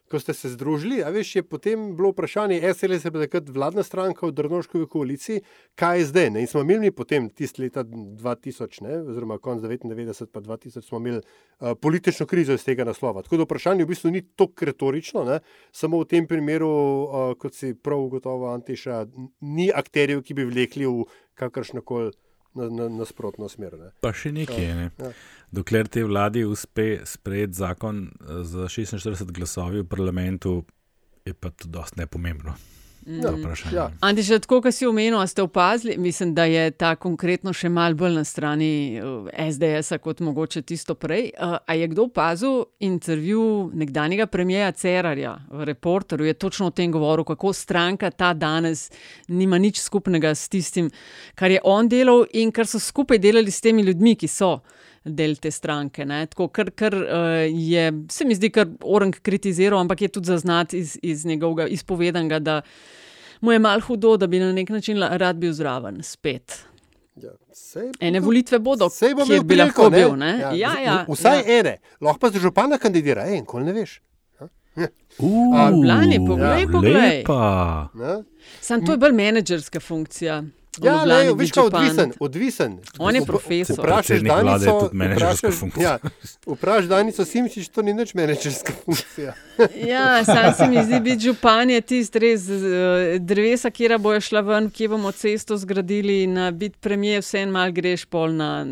ko 0.09 0.19
ste 0.19 0.33
se 0.33 0.49
združili, 0.49 1.03
a 1.03 1.09
veš, 1.13 1.35
je 1.35 1.43
potem 1.43 1.95
bilo 1.95 2.09
vprašanje, 2.11 2.61
SLS 2.73 3.05
je 3.05 3.11
bila 3.11 3.27
takrat 3.27 3.49
vladna 3.49 3.83
stranka 3.83 4.25
v 4.27 4.31
Drnoškovi 4.31 4.87
koaliciji, 4.89 5.41
kaj 5.75 5.99
je 5.99 6.05
zdaj. 6.05 6.29
Ne? 6.33 6.41
In 6.41 6.47
smo 6.47 6.63
imeli 6.65 6.91
potem 6.91 7.29
tisti 7.29 7.61
leta 7.61 7.83
2000, 7.83 8.81
ne, 8.85 8.97
oziroma 9.11 9.37
konc 9.37 9.61
99 9.63 10.31
pa 10.33 10.41
2000 10.41 10.81
smo 10.81 10.97
imeli 10.97 11.21
uh, 11.21 11.73
politično 11.81 12.25
krizo 12.25 12.53
iz 12.53 12.65
tega 12.65 12.83
naslova. 12.83 13.21
Tako 13.21 13.37
da 13.37 13.47
vprašanje 13.47 13.85
v 13.85 13.91
bistvu 13.93 14.11
ni 14.11 14.23
tako 14.35 14.65
retorično, 14.71 15.23
ne? 15.23 15.39
samo 15.71 16.01
v 16.01 16.09
tem 16.09 16.27
primeru, 16.27 16.69
uh, 16.69 17.33
kot 17.37 17.53
si 17.53 17.73
prav 17.73 18.01
ugotovil, 18.09 18.49
Antiša, 18.53 19.05
ni 19.41 19.69
akterjev, 19.75 20.23
ki 20.25 20.33
bi 20.33 20.49
vlekli 20.49 20.89
v 20.89 21.05
kakršno 21.39 21.85
koli 22.53 22.71
na, 22.71 22.83
na, 22.83 22.89
nasprotno 22.89 23.49
smer. 23.49 23.77
Ne? 23.79 23.91
Pa 24.01 24.13
še 24.13 24.31
nekaj 24.31 24.63
je. 24.63 24.75
Ne. 24.75 24.89
Ja. 24.99 25.11
Dokler 25.51 25.87
te 25.87 26.03
vladi 26.03 26.43
uspe 26.45 27.01
sprejeti 27.05 27.59
zakon 27.59 28.09
eh, 28.09 28.43
z 28.43 28.69
46 28.69 29.31
glasovi 29.31 29.83
v 29.83 29.87
parlamentu, 29.89 30.65
je 31.25 31.33
pa 31.33 31.49
to 31.49 31.69
dosti 31.69 31.99
nepomembno. 31.99 32.55
To 33.21 33.31
vprašanje. 33.35 33.75
Ja. 33.75 33.91
Andi, 33.99 34.21
že 34.21 34.37
tako, 34.39 34.59
kot 34.61 34.75
si 34.75 34.85
omenil, 34.85 35.17
a 35.17 35.27
ste 35.27 35.41
opazili, 35.41 35.97
mislim, 35.97 36.33
da 36.37 36.45
je 36.45 36.69
ta 36.71 36.93
konkretno 36.95 37.53
še 37.53 37.69
mal 37.69 37.95
bolj 37.97 38.19
na 38.19 38.23
strani 38.23 38.69
eh, 38.97 39.49
SDS-a 39.49 39.97
kot 39.97 40.21
mogoče 40.21 40.61
tisto 40.61 40.93
prej. 40.95 41.31
Eh, 41.33 41.57
A 41.65 41.73
je 41.73 41.87
kdo 41.87 42.05
opazil 42.09 42.65
intervju 42.79 43.71
nekdanjega 43.73 44.27
premijeja 44.27 44.71
Cerarja 44.71 45.37
v 45.49 45.65
reporterju, 45.65 46.25
je 46.25 46.33
točno 46.33 46.67
o 46.67 46.75
tem 46.75 46.91
govoril, 46.91 47.25
kako 47.25 47.53
stranka 47.53 48.11
ta 48.11 48.33
danes 48.33 48.91
nima 49.27 49.57
nič 49.57 49.81
skupnega 49.81 50.35
s 50.35 50.49
tistim, 50.49 50.91
kar 51.35 51.51
je 51.51 51.59
on 51.63 51.89
delal 51.89 52.25
in 52.33 52.51
kar 52.51 52.67
so 52.67 52.79
skupaj 52.79 53.17
delali 53.17 53.51
s 53.51 53.61
temi 53.61 53.81
ljudmi, 53.81 54.15
ki 54.15 54.27
so. 54.27 54.59
Del 55.03 55.35
te 55.35 55.51
stranke. 55.51 56.05
ne. 56.05 56.25
Tako, 56.25 56.47
kar, 56.47 56.71
kar 56.71 56.93
uh, 56.93 57.01
je, 57.47 57.91
se 58.11 58.25
mi 58.25 58.35
zdi, 58.35 58.49
kar 58.49 58.67
Orang 58.83 59.15
kritiziral, 59.21 59.79
ampak 59.79 60.01
je 60.01 60.07
tudi 60.07 60.27
zaznati 60.27 60.77
iz, 60.77 60.97
iz 61.01 61.25
njegovega 61.25 61.67
izpovedanega, 61.67 62.39
da 62.39 62.61
mu 63.41 63.51
je 63.51 63.59
malo 63.59 63.81
hudo, 63.81 64.17
da 64.17 64.27
bi 64.27 64.39
na 64.39 64.51
nek 64.51 64.69
način 64.69 64.99
rad 64.99 65.35
bil 65.35 65.53
zraven 65.53 66.03
spet. 66.03 66.65
Ja, 67.15 67.31
sej, 67.53 67.91
Ene 67.99 68.19
volitve 68.19 68.59
bodo, 68.59 68.89
Sej 68.89 69.15
bo 69.15 69.25
kjer 69.25 69.35
imel 69.35 69.43
bi 69.43 69.55
priliko, 69.55 69.81
lahko 69.81 69.95
bil. 69.95 70.15
Ne? 70.19 70.39
Ja, 70.39 70.51
Ja, 70.51 70.79
ja, 70.79 71.05
vsaj 71.07 71.37
ja. 71.37 71.59
ene, 71.59 71.77
lahko 72.01 72.19
pa 72.19 72.29
za 72.29 72.39
župana 72.39 72.77
kandidira, 72.77 73.25
en, 73.27 73.45
kol 73.45 73.63
ne 73.63 73.73
veš. 73.73 74.01
Uh, 74.75 74.87
Blani, 75.81 76.19
poglej, 76.27 76.67
poglej. 76.71 76.93
Lepa. 76.93 77.89
Ne? 77.93 78.23
Sam 78.61 78.85
to 78.85 78.95
je 78.95 78.97
bolj 78.97 79.11
menedžerska 79.11 79.79
funkcija. 79.79 80.43
Ja, 80.81 81.05
ne, 81.05 81.35
kaj 81.37 81.45
župan. 81.45 81.65
odvisen, 81.65 82.11
odvisen. 82.19 82.79
On 82.99 83.15
je 83.15 83.25
profesor. 83.25 83.89
Je 84.09 84.19
Danico. 84.19 84.89
Ja, 85.81 85.97
vprašaš 86.45 86.85
Danico 86.85 87.25
Simčič, 87.25 87.69
to 87.69 87.81
ni 87.81 87.93
nič 87.93 88.13
menedžerska 88.13 88.73
funkcija. 88.85 89.33
Ja, 89.91 90.23
sam 90.23 90.53
se 90.53 90.67
mi 90.67 90.83
zdi, 90.83 90.99
biti 90.99 91.23
župan 91.23 91.69
je 91.69 91.81
tisti 91.81 92.19
res 92.19 92.45
eh, 92.49 93.17
drevesa, 93.19 93.69
kjer 93.69 93.97
bojo 93.99 94.21
šla 94.21 94.39
ven, 94.41 94.69
kje 94.71 94.87
bomo 94.87 95.11
cesto 95.11 95.57
zgradili. 95.57 96.27
Na 96.27 96.51
biti 96.51 96.79
premijer, 96.79 97.19
vse 97.19 97.41
en 97.43 97.51
mal 97.51 97.71
greš 97.75 98.05
pol 98.05 98.31
na. 98.39 98.63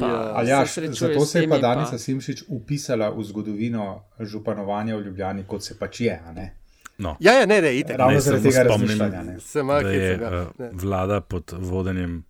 Pa 0.00 0.08
Ja. 0.42 0.42
Ja, 0.46 0.66
se 0.66 0.72
srečuješ 0.72 0.98
zato 0.98 1.26
se 1.26 1.40
je 1.40 1.48
pa 1.48 1.58
Danica 1.58 1.98
Simšič 1.98 2.44
upisala 2.48 3.10
v 3.10 3.24
zgodovino 3.24 4.04
županovanja 4.20 4.96
v 4.96 5.00
Ljubljani, 5.00 5.44
kot 5.46 5.64
se 5.64 5.78
pač 5.78 6.00
je. 6.00 6.20
No. 7.02 7.16
Ja, 7.18 7.32
ja, 7.34 7.46
ne, 7.46 7.60
ne, 7.60 7.72
itek. 7.74 7.96
Ravno 7.96 8.20
zaradi 8.20 8.42
tega 8.44 8.64
spomnim. 8.64 8.98
Se 9.40 9.62
da 9.62 9.80
je 9.82 10.12
ja. 10.12 10.30
uh, 10.32 10.46
Ne. 10.56 10.70
vlada 10.74 11.20
pod 11.22 11.50
vodenjem 11.52 12.22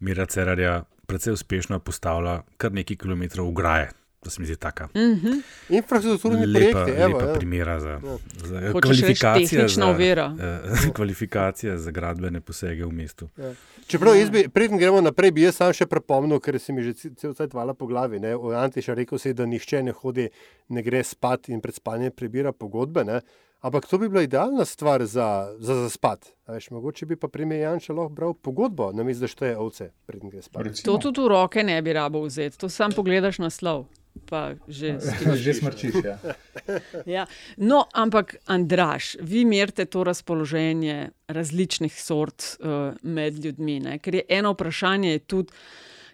Mira 0.00 0.26
Cerarja 0.26 0.76
precej 1.06 1.32
uspešno 1.32 1.78
postavila 1.80 2.36
kar 2.56 2.72
nekaj 2.72 2.96
kilometrov 2.96 3.48
ograje. 3.48 3.90
To 4.20 4.30
se 4.30 4.40
mi 4.40 4.46
zdi 4.46 4.56
taka 4.56 4.86
Mhm. 4.86 5.40
Infrastrukturni 5.70 6.46
lepa, 6.46 6.70
projekti, 6.78 7.02
evo, 7.02 7.18
lepa 7.18 7.26
ja. 7.26 7.34
primera 7.34 7.80
za, 7.80 7.88
Ja. 7.90 7.98
za 8.38 8.60
Hočeš 8.62 8.82
kvalifikacije, 8.82 9.48
tehnična 9.50 9.84
za, 9.84 9.90
ovira. 9.90 10.26
eh, 10.36 10.60
kvalifikacije 10.96 11.78
za 11.78 11.90
gradbene 11.90 12.40
posege 12.40 12.84
v 12.84 12.92
mestu. 12.92 13.28
Ja. 13.36 13.50
Čeprav, 13.86 14.14
jaz 14.14 14.30
bi, 14.30 14.48
preden 14.48 14.78
gremo 14.78 15.00
naprej, 15.00 15.30
bi 15.32 15.42
jaz 15.42 15.56
sam 15.56 15.72
še 15.72 15.86
prepomnil, 15.86 16.38
ker 16.38 16.58
se 16.58 16.72
mi 16.72 16.82
že 16.82 16.92
ce- 16.92 17.14
cel 17.16 17.34
cel 17.34 17.48
vala 17.52 17.74
po 17.74 17.86
glavi. 17.86 18.20
Ne? 18.20 18.36
O 18.36 18.52
Antiša 18.52 18.94
rekel 18.94 19.18
si, 19.18 19.32
da 19.32 19.42
nihče 19.44 19.82
ne 19.82 19.92
hodi, 19.92 20.28
ne 20.68 20.82
gre 20.82 21.02
spat 21.04 21.48
in 21.48 21.60
pred 21.60 21.74
spanjem 21.74 22.12
prebira 22.12 22.52
pogodbe. 22.52 23.04
Ne? 23.04 23.20
Ampak 23.62 23.86
to 23.86 23.98
bi 23.98 24.08
bila 24.08 24.22
idealna 24.22 24.64
stvar 24.64 25.04
za, 25.06 25.54
za 25.58 25.74
zaspat. 25.74 26.26
A 26.46 26.52
Veš, 26.52 26.70
mogoče 26.70 27.06
bi 27.06 27.16
pa 27.16 27.28
premijer 27.28 27.62
Janša 27.62 27.92
lahko 27.92 28.14
bral 28.14 28.34
pogodbo, 28.34 28.92
namesto 28.92 29.20
da 29.20 29.28
šteje 29.30 29.56
ovce, 29.56 29.90
preden 30.06 30.30
gre 30.30 30.42
spat. 30.42 30.82
To 30.84 30.98
tudi 30.98 31.22
v 31.22 31.28
roke 31.30 31.62
ne 31.62 31.76
bi 31.82 31.92
rabo 31.92 32.24
vzeti, 32.26 32.58
to 32.58 32.68
sam 32.68 32.90
pogledaš 32.92 33.38
naslov. 33.38 33.86
Pa 34.28 34.52
že 34.68 34.98
Že 35.34 35.54
smrčiš. 35.54 35.94
Ja. 36.04 36.18
Ja. 37.14 37.26
No, 37.56 37.86
ampak, 37.94 38.36
Andraš, 38.46 39.16
vi 39.20 39.44
merite 39.44 39.84
to 39.84 40.04
razpoloženje 40.04 41.10
različnih 41.28 42.02
sort 42.02 42.58
uh, 42.60 42.98
med 43.02 43.44
ljudmi. 43.44 43.80
Ne? 43.80 43.98
Ker 43.98 44.14
je 44.14 44.24
eno 44.28 44.52
vprašanje 44.52 45.12
je 45.12 45.18
tudi, 45.18 45.52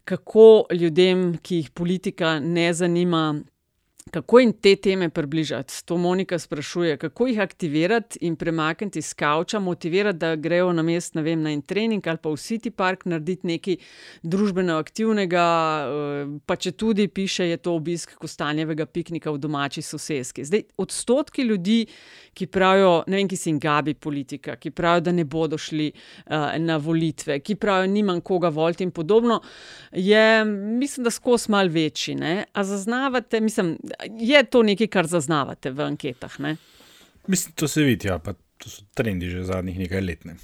kako 0.04 0.66
ljudem, 0.72 1.38
ki 1.42 1.56
jih 1.56 1.70
politika 1.70 2.38
ne 2.40 2.72
zanima, 2.72 3.40
kako 4.10 4.38
jim 4.38 4.52
te 4.52 4.76
teme 4.76 5.08
približati. 5.08 5.74
To 5.84 5.96
Monika 5.96 6.38
sprašuje, 6.38 6.96
kako 6.96 7.26
jih 7.26 7.40
aktivirati 7.40 8.18
in 8.20 8.36
premakniti 8.36 8.98
iz 8.98 9.14
kavča, 9.14 9.58
motivirati, 9.58 10.18
da 10.18 10.36
grejo 10.36 10.72
na 10.72 10.82
mest 10.82 11.14
na, 11.14 11.22
vem, 11.22 11.42
na 11.42 11.52
en 11.52 11.62
trening 11.62 12.06
ali 12.06 12.18
pa 12.22 12.30
v 12.30 12.36
City 12.36 12.70
Park 12.70 13.04
narediti 13.04 13.46
nekaj 13.46 13.76
družbeno 14.22 14.78
aktivnega, 14.78 15.44
eh, 15.86 16.38
pa 16.46 16.56
če 16.56 16.72
tudi 16.72 17.08
piše, 17.08 17.48
je 17.48 17.56
to 17.56 17.74
obisk 17.74 18.14
kostanjevega 18.18 18.86
piknika 18.86 19.30
v 19.30 19.38
domači 19.38 19.82
soseski. 19.82 20.44
Zdaj, 20.44 20.62
odstotki 20.76 21.42
ljudi, 21.42 21.86
ki 22.34 22.46
pravijo, 22.46 23.02
ne 23.06 23.16
vem, 23.16 23.28
ki 23.28 23.36
se 23.36 23.50
jim 23.50 23.58
gabi 23.58 23.94
politika, 23.94 24.56
ki 24.56 24.70
pravijo, 24.70 25.08
da 25.08 25.12
ne 25.12 25.24
bodo 25.24 25.58
šli 25.58 25.90
uh, 25.90 26.54
na 26.62 26.76
volitve, 26.76 27.40
ki 27.40 27.56
pravijo, 27.58 27.90
nimam 27.90 28.20
koga 28.20 28.48
voliti 28.48 28.84
in 28.86 28.90
podobno, 28.94 29.40
je, 29.92 30.44
mislim, 30.44 31.04
da 31.04 31.10
skos 31.10 31.48
mal 31.48 31.68
večji. 31.68 32.14
Ne? 32.14 32.44
A 32.52 32.64
zaznavate, 32.64 33.40
mislim, 33.40 33.76
je 34.06 34.44
to 34.50 34.62
nekaj, 34.62 34.86
kar 34.86 35.06
zaznavate 35.06 35.70
v 35.70 35.80
anketah. 35.80 36.38
Ne? 36.40 36.56
Mislim, 37.26 37.54
to 37.54 37.68
se 37.68 37.82
vidi, 37.82 38.08
ja, 38.08 38.18
pa 38.18 38.32
to 38.58 38.70
so 38.70 38.84
trendi 38.94 39.30
že 39.30 39.44
zadnjih 39.44 39.78
nekaj 39.78 40.00
let. 40.00 40.24
Ne. 40.24 40.36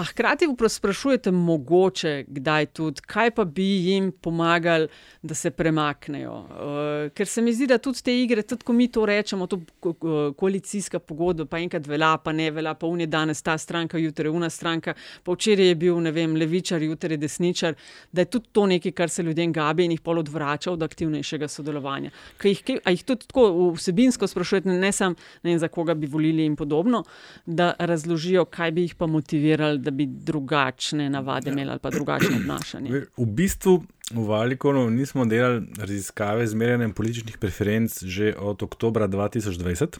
A 0.00 0.04
hkrati 0.04 0.46
sprašujete, 0.68 1.30
mogoče 1.30 2.24
kdaj 2.28 2.66
tudi, 2.66 3.00
kaj 3.06 3.30
pa 3.30 3.44
bi 3.44 3.64
jim 3.84 4.12
pomagali, 4.12 4.88
da 5.22 5.34
se 5.34 5.50
premaknejo. 5.50 6.32
Uh, 6.32 7.10
ker 7.14 7.26
se 7.28 7.42
mi 7.42 7.52
zdi, 7.52 7.66
da 7.66 7.76
tudi 7.78 8.00
te 8.02 8.14
igre, 8.22 8.42
tudi 8.42 8.64
ko 8.64 8.72
mi 8.72 8.88
to 8.88 9.04
rečemo, 9.06 9.46
to 9.46 9.58
ko- 9.80 9.92
ko- 9.92 10.32
koalicijska 10.36 10.98
pogodba, 10.98 11.44
pa 11.44 11.58
enkrat 11.58 11.86
velja, 11.86 12.14
pa 12.16 12.32
ne 12.32 12.50
velja, 12.50 12.72
pa 12.74 12.86
unije 12.86 13.06
danes 13.06 13.42
ta 13.42 13.58
stranka, 13.58 13.98
jutri 13.98 14.28
una 14.28 14.48
stranka, 14.50 14.94
pa 15.22 15.32
včeraj 15.32 15.66
je 15.66 15.74
bil, 15.74 16.00
ne 16.00 16.12
vem, 16.12 16.36
levičar, 16.36 16.82
jutri 16.82 17.12
je 17.14 17.16
desničar, 17.18 17.74
da 18.12 18.20
je 18.24 18.30
tudi 18.32 18.48
to 18.52 18.66
nekaj, 18.66 18.92
kar 18.92 19.10
se 19.10 19.22
ljudem 19.22 19.52
gabi 19.52 19.84
in 19.84 19.90
jih 19.90 20.00
pol 20.00 20.18
odvrača 20.18 20.72
od 20.72 20.82
aktivnejšega 20.82 21.48
sodelovanja. 21.48 22.10
Kaj 22.38 22.50
Jih, 22.50 22.62
kaj, 22.64 22.80
a 22.84 22.90
jih 22.90 23.04
tudi 23.04 23.26
tako 23.26 23.44
vsebinsko 23.76 24.26
sprašujete, 24.26 24.68
ne 24.68 24.92
samo 24.92 25.14
ne 25.42 25.50
vem, 25.50 25.58
za 25.58 25.68
koga 25.68 25.94
bi 25.94 26.06
volili 26.06 26.44
in 26.46 26.56
podobno, 26.56 27.04
da 27.46 27.74
razložijo, 27.78 28.44
kaj 28.44 28.70
bi 28.72 28.88
jih 28.88 28.94
pa 28.94 29.06
motivirali, 29.06 29.89
da 29.90 29.96
bi 29.96 30.06
drugačne 30.06 31.10
navade 31.10 31.50
imeli 31.50 31.70
ali 31.70 31.78
pa 31.82 31.90
drugačno 31.90 32.36
obnašanje. 32.42 33.02
V 33.16 33.26
bistvu 33.26 33.82
v 34.10 34.26
Valikonu 34.26 34.90
nismo 34.90 35.24
delali 35.24 35.66
raziskave 35.78 36.46
z 36.46 36.54
merjenjem 36.54 36.92
političnih 36.92 37.38
preferenc 37.38 38.02
že 38.02 38.34
od 38.38 38.62
oktobra 38.62 39.08
2020. 39.08 39.98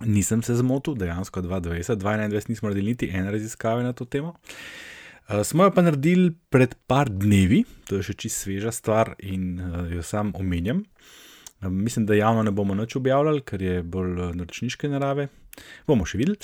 Nisem 0.00 0.42
se 0.42 0.54
zmotil, 0.54 0.94
dejansko 0.94 1.42
2020, 1.42 1.96
2021 1.96 2.48
nismo 2.48 2.68
naredili 2.68 2.90
niti 2.90 3.10
ene 3.12 3.30
raziskave 3.30 3.82
na 3.82 3.92
to 3.92 4.04
temo. 4.04 4.34
Uh, 5.28 5.42
smo 5.44 5.64
jo 5.64 5.70
pa 5.70 5.82
naredili 5.82 6.32
pred 6.48 6.74
par 6.86 7.10
dnevi, 7.10 7.64
to 7.86 8.00
je 8.00 8.08
še 8.10 8.14
čisto 8.14 8.46
sveža 8.46 8.72
stvar 8.72 9.14
in 9.18 9.60
uh, 9.60 9.92
jo 9.92 10.02
sam 10.02 10.32
omenjam. 10.34 10.80
Uh, 10.80 11.20
mislim, 11.60 12.06
da 12.06 12.14
javno 12.14 12.42
ne 12.42 12.50
bomo 12.50 12.74
nič 12.74 12.96
objavljali, 12.96 13.40
ker 13.40 13.62
je 13.62 13.82
bolj 13.82 14.12
uh, 14.12 14.34
naročniške 14.34 14.88
narave. 14.88 15.28
Bomo 15.86 16.06
še 16.08 16.16
videli. 16.20 16.38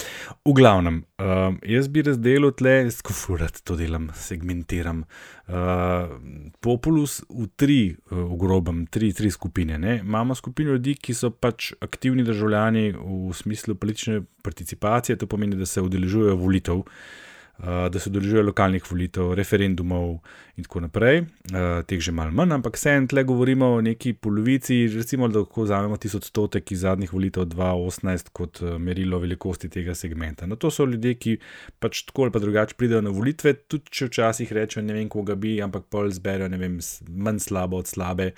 V 0.44 0.52
glavnem, 0.56 0.98
uh, 1.22 1.54
jaz 1.64 1.88
bi 1.88 2.02
razdelil 2.04 2.52
tle, 2.58 2.74
skofurat 2.92 3.62
to 3.64 3.78
delam, 3.78 4.10
segmentiram. 4.18 5.04
Uh, 5.46 6.16
populus 6.60 7.20
v 7.30 7.46
tri, 7.56 7.80
uh, 8.10 8.24
v 8.32 8.40
grobem, 8.40 8.84
tri, 8.92 9.12
tri 9.16 9.30
skupine. 9.32 9.78
Ne? 9.80 10.00
Imamo 10.04 10.36
skupino 10.36 10.74
ljudi, 10.76 10.96
ki 11.00 11.16
so 11.16 11.30
pač 11.30 11.70
aktivni 11.80 12.26
državljani 12.26 12.90
v 12.98 13.36
smislu 13.36 13.78
politične 13.78 14.20
participacije, 14.44 15.16
to 15.16 15.30
pomeni, 15.30 15.56
da 15.56 15.66
se 15.66 15.84
udeležujejo 15.84 16.36
volitev. 16.42 16.84
Uh, 16.84 17.25
da 17.58 17.98
se 17.98 18.10
udeležujejo 18.10 18.44
lokalnih 18.50 18.84
volitev, 18.90 19.30
referendumov 19.34 20.18
in 20.56 20.64
tako 20.64 20.82
naprej, 20.84 21.22
uh, 21.22 21.80
teh 21.88 22.00
že 22.00 22.12
malo 22.12 22.34
manj, 22.36 22.52
ampak 22.58 22.76
vseeno 22.76 23.08
tle 23.08 23.24
govorimo 23.24 23.70
o 23.78 23.80
neki 23.80 24.12
polovici, 24.12 24.82
recimo, 24.92 25.28
da 25.28 25.40
lahko 25.40 25.64
vzamemo 25.64 25.96
tisti 25.96 26.20
odstotek 26.20 26.72
iz 26.72 26.84
zadnjih 26.84 27.12
volitev 27.12 27.48
2018 27.48 28.28
kot 28.36 28.60
uh, 28.60 28.76
merilo 28.76 29.18
velikosti 29.24 29.72
tega 29.72 29.94
segmenta. 29.96 30.46
No, 30.46 30.60
to 30.60 30.70
so 30.70 30.84
ljudje, 30.84 31.14
ki 31.16 31.36
pač 31.80 32.04
tako 32.10 32.28
ali 32.28 32.36
pa 32.36 32.44
drugače 32.44 32.76
pridejo 32.76 33.00
na 33.00 33.12
volitve, 33.16 33.54
tudi 33.64 33.88
če 33.90 34.10
včasih 34.10 34.52
rečejo, 34.52 34.84
ne 34.84 35.00
vem, 35.00 35.08
koga 35.08 35.34
bi, 35.34 35.56
ampak 35.64 35.88
pol 35.88 36.12
zberijo, 36.12 36.52
ne 36.52 36.60
vem, 36.60 36.78
manj 37.08 37.40
slabo 37.48 37.80
od 37.80 37.88
slabe, 37.88 38.34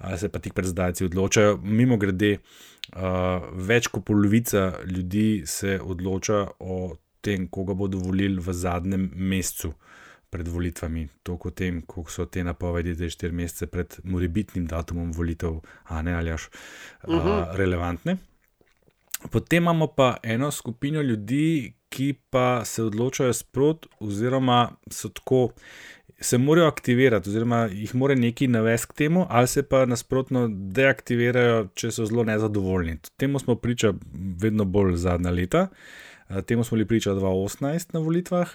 ali 0.00 0.18
se 0.18 0.32
pa 0.32 0.40
tik 0.40 0.56
pred 0.56 0.72
zdajci 0.72 1.10
odločajo. 1.10 1.60
Mimo 1.60 2.00
grede, 2.00 2.38
več 3.68 3.88
kot 3.92 4.04
polovica 4.06 4.70
ljudi 4.88 5.42
se 5.44 5.80
odloča 5.82 6.46
o 6.60 6.94
tem, 7.26 7.48
koga 7.50 7.74
bodo 7.74 7.98
volili 7.98 8.38
v 8.40 8.54
zadnjem 8.54 9.10
mesecu 9.14 9.72
pred 10.30 10.48
volitvami, 10.48 11.06
toliko 11.22 11.48
o 11.48 11.54
tem, 11.54 11.80
koliko 11.86 12.12
so 12.12 12.26
te 12.26 12.44
napovedi, 12.44 12.94
da 12.94 13.06
je 13.06 13.14
štiri 13.14 13.34
mesece 13.34 13.66
pred 13.70 13.94
morebitnim 14.04 14.66
datumom 14.66 15.12
volitev, 15.14 15.60
a 15.84 16.02
ne 16.02 16.14
ali 16.14 16.34
až 16.34 16.48
uh, 16.48 17.14
Mhm. 17.14 17.56
relevantne. 17.56 18.16
Potem 19.30 19.62
imamo 19.62 19.86
pa 19.86 20.16
eno 20.22 20.50
skupino 20.50 21.02
ljudi, 21.02 21.72
ki 21.88 22.14
pa 22.30 22.64
se 22.64 22.82
odločajo 22.82 23.32
sprot, 23.32 23.86
oziroma 24.00 24.76
so 24.90 25.08
tako, 25.08 25.48
se 26.20 26.38
morajo 26.38 26.66
aktivirati, 26.68 27.30
oziroma 27.30 27.68
jih 27.72 27.94
mora 27.94 28.14
nekaj 28.14 28.48
navesti 28.48 28.90
k 28.90 28.96
temu, 28.96 29.26
ali 29.28 29.48
se 29.48 29.62
pa 29.62 29.86
nasprotno 29.86 30.48
deaktivirajo, 30.50 31.68
če 31.74 31.90
so 31.90 32.04
zelo 32.06 32.24
nezadovoljni. 32.24 32.98
Temu 33.16 33.38
smo 33.38 33.54
priča 33.54 33.94
vedno 34.42 34.64
bolj 34.64 34.96
zadnja 34.96 35.30
leta. 35.30 35.68
Uh, 35.70 36.05
Temu 36.46 36.64
smo 36.64 36.76
bili 36.76 36.88
priča 36.88 37.10
2018 37.10 37.94
na 37.94 38.00
volitvah. 38.00 38.50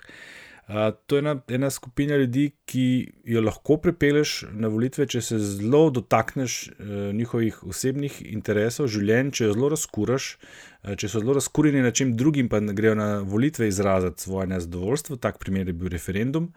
Uh, 0.67 0.75
to 1.07 1.15
je 1.15 1.19
ena, 1.19 1.41
ena 1.47 1.69
skupina 1.69 2.15
ljudi, 2.15 2.51
ki 2.65 3.11
jo 3.25 3.41
lahko 3.41 3.75
pripelješ 3.77 4.45
na 4.51 4.69
volitve, 4.71 5.07
če 5.09 5.21
se 5.21 5.39
zelo 5.39 5.89
dotakneš 5.89 6.55
uh, 6.67 6.75
njihovih 7.17 7.63
osebnih 7.67 8.21
interesov, 8.29 8.87
življenj, 8.87 9.33
če 9.35 9.49
jo 9.49 9.55
zelo 9.57 9.71
razkuraš, 9.73 10.27
uh, 10.37 10.93
če 10.95 11.09
so 11.09 11.23
zelo 11.23 11.35
razkurjeni 11.35 11.81
na 11.83 11.91
čem 11.91 12.13
drugim, 12.15 12.47
pa 12.47 12.61
grejo 12.61 12.93
na 12.95 13.09
volitve 13.19 13.67
izraziti 13.67 14.23
svoje 14.23 14.47
nezadovoljstvo. 14.53 15.17
Tak 15.19 15.41
primer 15.43 15.67
je 15.67 15.75
bil 15.75 15.91
referendum, 15.91 16.51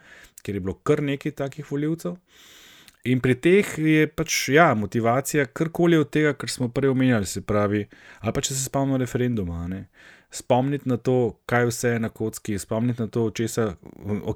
ker 0.44 0.54
je 0.54 0.62
bilo 0.62 0.76
kar 0.84 1.02
nekaj 1.02 1.34
takih 1.40 1.72
voljivcev. 1.72 2.20
In 3.04 3.20
pri 3.20 3.34
teh 3.36 3.72
je 3.78 4.06
pač 4.08 4.48
ja, 4.48 4.70
motivacija 4.78 5.44
karkoli 5.50 5.98
od 6.00 6.08
tega, 6.12 6.36
kar 6.38 6.48
smo 6.48 6.70
prej 6.72 6.92
omenjali, 6.92 7.26
se 7.28 7.42
pravi, 7.44 7.82
ali 8.20 8.32
pa 8.32 8.40
če 8.40 8.54
se 8.54 8.68
spomnimo 8.68 9.00
referenduma. 9.00 9.66
ne. 9.68 9.88
Spomniti 10.34 10.88
na 10.90 10.96
to, 10.96 11.36
kaj 11.46 11.68
vse 11.68 11.94
je 11.94 11.98
na 12.02 12.08
kocki, 12.10 12.58
spomniti 12.58 13.02
na 13.02 13.06
to, 13.06 13.28
česa, 13.30 13.68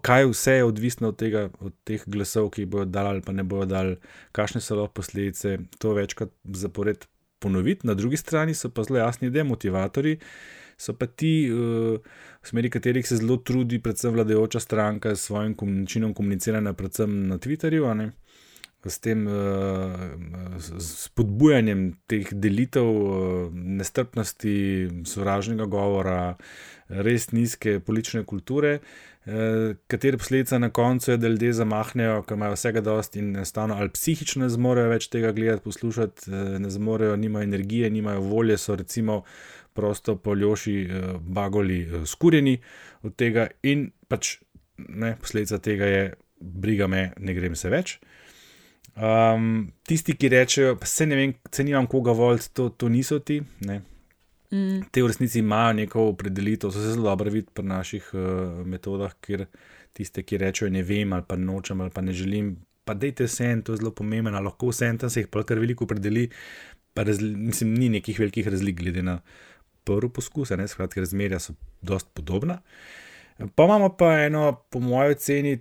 kaj 0.03 0.29
vse 0.31 0.53
je 0.61 0.65
odvisno 0.65 1.09
od, 1.11 1.17
tega, 1.19 1.49
od 1.61 1.75
teh 1.85 2.05
glasov, 2.07 2.53
ki 2.55 2.63
jih 2.63 2.71
bodo 2.71 2.85
dali 2.85 3.17
ali 3.17 3.23
pa 3.27 3.35
ne 3.35 3.43
bodo 3.43 3.67
dali, 3.73 3.97
kakšne 4.33 4.63
so 4.63 4.79
lahko 4.79 5.01
posledice, 5.01 5.57
to 5.83 5.97
večkrat 5.99 6.31
zapored 6.55 7.09
ponoviti. 7.43 7.87
Na 7.87 7.95
drugi 7.99 8.17
strani 8.17 8.55
so 8.55 8.71
pa 8.71 8.85
zelo 8.87 9.01
jasni 9.03 9.31
demotivatori, 9.31 10.19
so 10.79 10.95
pa 10.95 11.07
ti, 11.07 11.51
uh, 11.51 11.99
v 12.43 12.47
smeri 12.47 12.71
katerih 12.71 13.07
se 13.07 13.19
zelo 13.19 13.37
trudi, 13.37 13.83
predvsem 13.83 14.15
vladajoča 14.15 14.61
stranka 14.61 15.17
s 15.17 15.27
svojim 15.27 15.57
načinom 15.59 16.15
komuniciranja, 16.15 16.73
predvsem 16.79 17.27
na 17.29 17.39
Twitterju. 17.39 17.95
Ne? 17.95 18.13
S 18.87 19.01
tem 19.03 19.27
uh, 19.27 20.55
spodbujanjem 20.79 21.81
teh 22.07 22.29
delitev, 22.31 22.87
uh, 22.87 23.51
nestrpnosti, 23.53 24.55
sovražnega 25.09 25.67
govora, 25.67 26.37
res 26.89 27.33
nizke 27.35 27.81
politične 27.83 28.23
kulture, 28.23 28.77
uh, 28.79 29.75
katere 29.91 30.21
posledica 30.23 30.61
na 30.63 30.71
koncu 30.71 31.11
je, 31.11 31.17
da 31.19 31.29
ljudje 31.29 31.57
zamahnejo, 31.59 32.21
ker 32.23 32.39
imajo 32.39 32.55
vsega 32.55 32.85
dosti 32.87 33.19
in 33.19 33.33
enostavno 33.37 33.75
ali 33.75 33.91
psihično 33.91 34.47
ne 34.47 34.51
zmorejo 34.55 34.93
več 34.95 35.09
tega 35.11 35.33
gledati, 35.35 35.65
poslušati, 35.67 36.31
uh, 36.31 36.55
ne 36.63 36.71
zmorejo, 36.71 37.17
nimajo 37.17 37.51
energije, 37.51 37.91
nimajo 37.91 38.23
volje, 38.31 38.61
so 38.63 38.77
recimo 38.79 39.25
prosto 39.75 40.15
poljoši, 40.17 40.77
uh, 40.87 41.17
bagoli, 41.21 41.81
uh, 41.83 42.07
skurjeni 42.07 42.61
od 43.03 43.19
tega 43.19 43.51
in 43.63 43.89
pač 44.09 44.37
ne, 44.79 45.17
posledica 45.19 45.59
tega 45.59 45.91
je, 45.91 46.07
briga 46.39 46.87
me, 46.87 47.11
ne 47.19 47.35
grem 47.35 47.59
se 47.59 47.75
več. 47.75 47.99
Um, 48.99 49.69
tisti, 49.87 50.17
ki 50.19 50.29
rečejo, 50.33 50.77
se 50.83 51.07
ne 51.07 51.17
vem, 51.17 51.33
se 51.55 51.65
nimam 51.65 51.87
koga 51.87 52.13
voliti, 52.13 52.51
to, 52.53 52.69
to 52.75 52.89
niso 52.91 53.21
ti. 53.23 53.41
Mm. 54.51 54.89
Te 54.91 55.03
v 55.05 55.11
resnici 55.11 55.39
imajo 55.39 55.77
neko 55.79 56.07
opredelitev, 56.13 56.73
so 56.73 56.83
se 56.83 56.97
zelo 56.97 57.11
dobro 57.11 57.31
videti 57.31 57.55
pri 57.55 57.67
naših 57.69 58.09
uh, 58.15 58.65
metodah, 58.67 59.15
kjer 59.23 59.47
tiste, 59.95 60.25
ki 60.27 60.41
rečejo, 60.43 60.71
ne 60.73 60.83
vem, 60.83 61.13
ali 61.13 61.27
pa 61.29 61.37
nočem, 61.39 61.81
ali 61.85 61.95
pa 61.95 62.03
ne 62.03 62.17
želim. 62.17 62.57
Pa 62.89 62.97
dejte 62.97 63.29
vse 63.29 63.53
en, 63.53 63.63
to 63.63 63.77
je 63.77 63.83
zelo 63.83 63.93
pomembno, 63.95 64.41
lahko 64.41 64.73
vse 64.73 64.89
en 64.89 64.99
tam 64.99 65.13
se 65.13 65.23
jih 65.23 65.31
pa 65.31 65.45
kar 65.47 65.61
veliko 65.63 65.87
opredeli. 65.87 66.29
Razli, 66.99 67.29
mislim, 67.37 67.77
ni 67.79 67.89
nekih 67.95 68.17
velikih 68.19 68.49
razlik, 68.51 68.81
glede 68.81 69.05
na 69.07 69.21
prvi 69.87 70.11
poskus, 70.11 70.51
ne 70.51 70.67
skratka, 70.69 71.01
razmerja 71.01 71.39
so 71.39 71.55
dosti 71.83 72.11
podobna. 72.15 72.59
Pa 73.55 73.69
imamo 73.69 73.93
pa 73.95 74.17
eno, 74.25 74.65
po 74.71 74.81
mojem 74.83 75.15
oceni, 75.15 75.53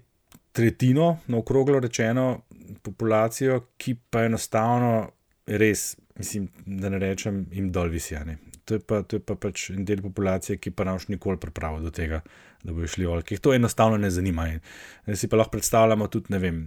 tretjino, 0.58 1.20
na 1.28 1.38
okroglo 1.38 1.80
rečeno, 1.80 2.42
populacijo, 2.84 3.62
ki 3.78 3.96
pa 4.10 4.26
enostavno 4.28 5.10
res, 5.48 5.96
mislim, 6.20 6.50
da 6.66 6.90
ne 6.90 7.00
rečem, 7.00 7.46
jim 7.52 7.72
dol 7.72 7.90
visijane. 7.94 8.38
To 8.68 8.76
je, 8.76 8.80
pa, 8.84 9.00
to 9.08 9.16
je 9.16 9.24
pa 9.24 9.38
pač 9.40 9.70
en 9.72 9.86
del 9.88 10.02
populacije, 10.04 10.58
ki 10.60 10.74
pa 10.76 10.84
nam 10.84 10.98
še 11.00 11.14
nikoli 11.14 11.40
pripravlja 11.40 11.86
do 11.86 11.92
tega, 11.96 12.20
da 12.68 12.74
bo 12.76 12.84
šli 12.84 13.06
olki. 13.08 13.38
To 13.40 13.54
enostavno 13.56 13.96
ne 14.02 14.10
zanima. 14.12 14.50
In 14.52 15.16
si 15.16 15.30
pa 15.32 15.40
lahko 15.40 15.54
predstavljamo 15.56 16.10
tudi, 16.12 16.34
ne 16.36 16.42
vem, 16.44 16.58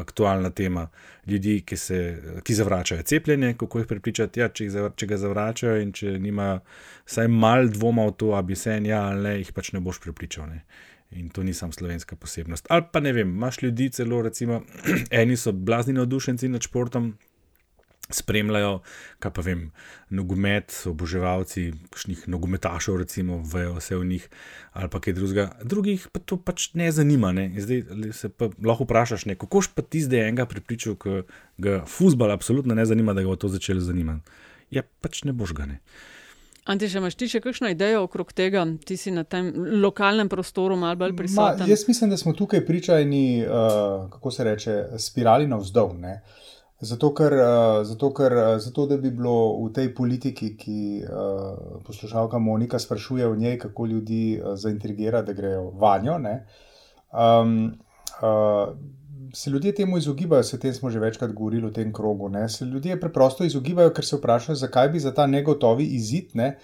aktualna 0.00 0.50
tema 0.56 0.86
ljudi, 1.28 1.58
ki, 1.68 1.76
se, 1.76 1.98
ki 2.46 2.56
zavračajo 2.56 3.04
cepljenje, 3.04 3.52
kako 3.60 3.82
jih 3.82 3.90
prepričati, 3.90 4.40
ja, 4.40 4.48
če, 4.48 4.70
jih, 4.70 4.78
če 4.96 5.10
ga 5.10 5.20
zavračajo 5.20 5.82
in 5.84 5.92
če 5.92 6.14
nima 6.22 6.54
vsaj 7.04 7.28
mal 7.28 7.68
dvoma 7.68 8.08
v 8.08 8.16
to, 8.22 8.32
ali 8.38 8.54
bi 8.54 8.56
se 8.56 8.78
en 8.78 8.88
ja 8.88 9.02
ali 9.10 9.26
ne, 9.26 9.34
jih 9.42 9.52
pač 9.52 9.74
ne 9.76 9.84
boš 9.84 10.00
prepričal. 10.06 10.48
Ne. 10.48 10.64
In 11.10 11.28
to 11.28 11.42
ni 11.42 11.54
samo 11.54 11.72
slovenska 11.72 12.16
posebnost. 12.16 12.66
Ali 12.70 12.86
pa 12.92 13.00
ne 13.00 13.12
vem, 13.12 13.28
imaš 13.28 13.62
ljudi, 13.62 13.88
celo 13.90 14.22
recimo, 14.22 14.62
eni 15.10 15.36
so 15.36 15.52
blazni 15.52 15.92
navdušenci 15.92 16.48
nad 16.48 16.62
športom, 16.62 17.14
spremljajo, 18.10 18.80
kaj 19.22 19.32
pa 19.34 19.42
vem, 19.44 19.64
nogomet, 20.10 20.74
oboževalci, 20.90 21.70
kakšnih 21.90 22.26
nogometašov, 22.30 22.98
recimo, 23.02 23.40
vejo 23.52 23.76
vse 23.78 23.98
v 23.98 24.06
njih, 24.12 24.28
ali 24.72 24.90
pa 24.90 25.00
kaj 25.00 25.16
drugega. 25.18 25.46
Drugih 25.64 26.06
pa 26.12 26.22
to 26.22 26.38
pač 26.38 26.70
ne 26.74 26.90
zanima. 26.92 27.32
Ne? 27.32 27.50
Zdaj 27.56 28.12
se 28.12 28.28
pa 28.28 28.50
lahko 28.64 28.86
vprašaš, 28.86 29.26
ne? 29.30 29.38
kako 29.38 29.62
pa 29.74 29.82
ti 29.82 30.02
zdaj 30.02 30.28
enega 30.28 30.46
pripričal, 30.50 30.98
ki 31.00 31.22
ga 31.58 31.82
futbol 31.86 32.30
absolutno 32.30 32.74
ne 32.74 32.86
zanima, 32.86 33.14
da 33.14 33.22
ga 33.22 33.32
bo 33.32 33.38
to 33.38 33.50
začelo 33.50 33.80
zanimati. 33.80 34.26
Ja, 34.70 34.82
pač 35.02 35.24
ne 35.26 35.34
boš 35.34 35.54
ga 35.54 35.66
ne. 35.66 35.80
Anti, 35.80 36.19
če 36.66 36.98
imaš 36.98 37.16
ti 37.16 37.28
še 37.30 37.40
kakšno 37.40 37.70
idejo 37.72 38.04
okrog 38.04 38.32
tega, 38.36 38.66
ti 38.86 38.96
si 39.00 39.10
na 39.10 39.24
tem 39.24 39.50
lokalnem 39.80 40.28
prostoru 40.28 40.76
malo 40.76 40.98
bolj 41.00 41.16
prisoten? 41.16 41.64
Ma, 41.64 41.70
jaz 41.70 41.86
mislim, 41.88 42.10
da 42.10 42.18
smo 42.20 42.34
tukaj 42.36 42.64
pričajni, 42.66 43.42
uh, 43.46 44.10
kako 44.12 44.30
se 44.30 44.44
reče, 44.44 44.76
spirali 44.98 45.48
navzdol. 45.48 45.96
Zato, 46.80 47.10
ker, 47.16 47.34
uh, 47.36 47.80
zato, 47.84 48.12
ker 48.16 48.36
uh, 48.36 48.52
zato, 48.60 48.86
da 48.86 48.96
bi 49.00 49.10
bilo 49.12 49.56
v 49.64 49.72
tej 49.76 49.90
politiki, 49.96 50.54
ki 50.56 50.80
uh, 51.04 51.82
poslušalka 51.86 52.38
Monika 52.38 52.78
sprašuje 52.78 53.28
o 53.28 53.36
njej, 53.36 53.58
kako 53.66 53.86
ljudi 53.86 54.22
uh, 54.38 54.54
zaintrigira, 54.56 55.22
da 55.22 55.36
grejo 55.36 55.70
vanjo. 55.80 56.16
Um, 56.20 57.56
uh, 58.20 58.72
se 59.34 59.50
ljudje 59.50 59.74
temu 59.74 59.98
izogibajo, 59.98 60.42
se 60.42 60.58
tem 60.60 60.74
smo 60.74 60.90
že 60.90 60.98
večkrat 60.98 61.32
govorili 61.32 61.66
v 61.68 61.72
tem 61.72 61.92
krogu. 61.92 62.28
Ne? 62.28 62.48
Se 62.48 62.64
ljudje 62.64 63.00
preprosto 63.00 63.44
izogibajo, 63.44 63.92
ker 63.94 64.04
se 64.06 64.16
vprašajo, 64.16 64.56
zakaj 64.56 64.88
bi 64.88 65.00
za 65.00 65.14
ta 65.14 65.26
negotovi 65.26 65.84
izid 65.84 66.30
ne, 66.34 66.56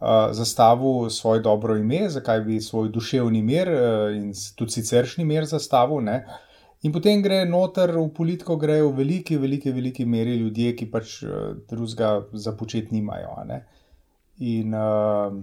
uh, 0.00 0.32
zastavil 0.32 1.10
svoj 1.10 1.40
dobro 1.40 1.76
ime, 1.76 2.08
zakaj 2.08 2.40
bi 2.40 2.60
svoj 2.60 2.88
duševni 2.88 3.42
mir 3.42 3.68
uh, 3.68 4.16
in 4.16 4.32
tudi 4.56 4.72
siceršnji 4.72 5.24
mir 5.24 5.44
zastavil. 5.44 6.00
Ne? 6.00 6.24
In 6.82 6.92
potem 6.92 7.22
gre 7.22 7.44
noter 7.46 7.94
v 7.96 8.08
politiko, 8.14 8.56
grejo 8.56 8.90
v 8.90 8.96
veliki, 8.96 9.36
veliki, 9.38 9.70
veliki 9.70 10.04
meri 10.04 10.36
ljudje, 10.36 10.76
ki 10.76 10.90
pač 10.90 11.22
uh, 11.22 11.56
drugega 11.70 12.26
započeti 12.32 12.94
nimajo. 12.94 13.36
In 14.38 14.74
uh, 14.74 15.42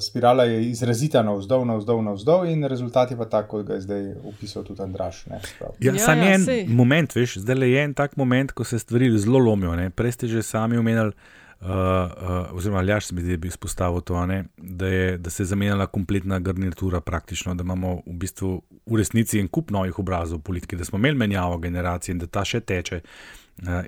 spirala 0.00 0.44
je 0.44 0.70
izrazita 0.70 1.22
navzdol, 1.22 1.64
navzdol, 1.66 2.02
navzdol, 2.02 2.46
in 2.50 2.64
rezultat 2.64 3.10
je 3.10 3.16
pa 3.16 3.24
tako, 3.24 3.48
kot 3.60 3.66
ga 3.66 3.74
je 3.74 3.80
zdaj 3.80 4.06
opisal 4.28 4.64
tudi 4.64 4.82
Andraš. 4.82 5.26
Ne, 5.26 5.40
ja, 5.78 5.92
ja, 5.92 5.98
sam 5.98 6.18
ja, 6.18 6.32
en 6.34 6.44
sej. 6.44 6.64
moment, 6.68 7.14
veš, 7.14 7.38
zdaj 7.44 7.54
le 7.54 7.70
je 7.70 7.84
en 7.84 7.94
tak 7.94 8.16
moment, 8.16 8.52
ko 8.52 8.64
se 8.64 8.78
stvari 8.78 9.12
zelo 9.18 9.38
lomijo. 9.38 9.76
Ne. 9.78 9.90
Prej 9.90 10.18
ste 10.18 10.28
že 10.28 10.42
sami 10.42 10.78
omenjali, 10.78 11.14
uh, 11.60 11.68
uh, 11.68 12.56
oziroma 12.56 12.82
Ljaš 12.82 13.06
se 13.06 13.14
mi 13.14 13.22
zdi, 13.22 13.36
da 13.36 13.40
bi 13.40 13.48
izpostavil 13.48 14.00
to, 14.00 14.26
ne, 14.26 14.44
da, 14.56 14.86
je, 14.86 15.18
da 15.18 15.30
se 15.30 15.42
je 15.42 15.46
zamenjala 15.46 15.86
kompletna 15.86 16.38
garnitura, 16.38 17.00
praktično, 17.00 17.54
da 17.54 17.62
imamo 17.62 18.00
v 18.06 18.16
bistvu 18.24 18.62
v 18.86 18.98
resnici 18.98 19.38
en 19.38 19.48
kup 19.48 19.70
novih 19.70 19.98
obrazov 19.98 20.40
politike, 20.42 20.76
da 20.76 20.84
smo 20.84 20.98
imeli 20.98 21.18
menjavo 21.18 21.58
generacije 21.58 22.12
in 22.12 22.18
da 22.18 22.26
ta 22.26 22.44
še 22.44 22.60
teče. 22.60 22.96
Eh, 22.96 23.39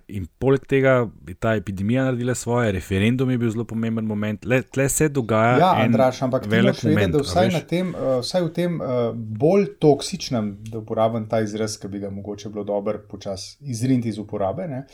in 0.09 0.27
poleg 0.39 0.67
tega 0.69 0.95
je 1.29 1.35
ta 1.41 1.55
epidemija 1.57 2.05
naredila 2.05 2.35
svoje, 2.35 2.73
referendum 2.73 3.31
je 3.31 3.39
bil 3.39 3.51
zelo 3.51 3.65
pomemben 3.65 4.05
moment, 4.05 4.45
le 4.45 4.61
tle 4.63 4.89
se 4.89 5.09
dogaja. 5.09 5.57
Ja, 5.59 5.71
Andraš, 5.81 6.23
ampak 6.23 6.47
velik 6.47 6.83
moment. 6.85 7.17
Da 7.17 7.23
vsaj, 7.25 7.51
tem, 7.69 7.95
uh, 7.95 8.19
vsaj 8.21 8.45
v 8.45 8.53
tem 8.53 8.77
uh, 8.81 9.01
bolj 9.15 9.71
toksičnem, 9.81 10.53
da 10.69 10.83
uporabim 10.83 11.25
ta 11.29 11.41
izraz, 11.41 11.79
ki 11.81 11.89
bi 11.89 12.03
ga 12.05 12.13
mogoče 12.13 12.53
bilo 12.53 12.67
dobro 12.69 13.01
počasi 13.09 13.57
izriniti 13.73 14.13
iz 14.13 14.21
uporabe, 14.21 14.69
ne, 14.69 14.85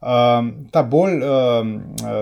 um, 0.00 0.50
ta 0.74 0.82
bolj 0.82 1.22
um, 1.22 1.76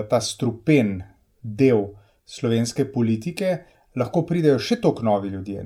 ta 0.09 0.21
strupen 0.21 0.99
del 1.41 1.87
slovenske 2.25 2.85
politike 2.93 3.57
lahko 3.97 4.25
pridejo 4.27 4.59
še 4.59 4.79
toliko 4.83 5.05
novi 5.05 5.33
ljudje. 5.33 5.65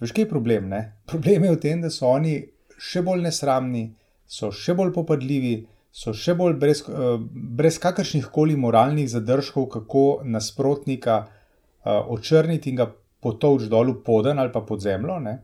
Veš, 0.00 0.12
kaj 0.12 0.24
je 0.24 0.28
problem? 0.28 0.68
Ne? 0.68 0.84
Problem 1.06 1.44
je 1.46 1.56
v 1.56 1.60
tem, 1.62 1.82
da 1.82 1.90
so 1.92 2.08
oni 2.10 2.40
še 2.82 3.04
bolj 3.06 3.22
nesramni 3.28 3.86
so 4.32 4.48
še 4.54 4.74
bolj 4.78 4.94
popadljivi, 4.96 5.54
so 5.92 6.14
še 6.16 6.34
bolj 6.38 6.56
brez, 6.60 6.82
uh, 6.88 7.18
brez 7.58 7.78
kakršnih 7.82 8.30
koli 8.32 8.56
moralnih 8.56 9.10
zadržkov, 9.12 9.68
kako 9.76 10.06
nasprotnika 10.24 11.18
uh, 11.24 12.00
očrniti 12.16 12.72
in 12.72 12.80
ga 12.80 12.88
potovč 13.22 13.68
dol 13.70 13.92
v 13.92 14.00
poden 14.06 14.40
ali 14.40 14.52
pa 14.54 14.64
pod 14.66 14.80
zemljo. 14.82 15.20
Ne? 15.22 15.42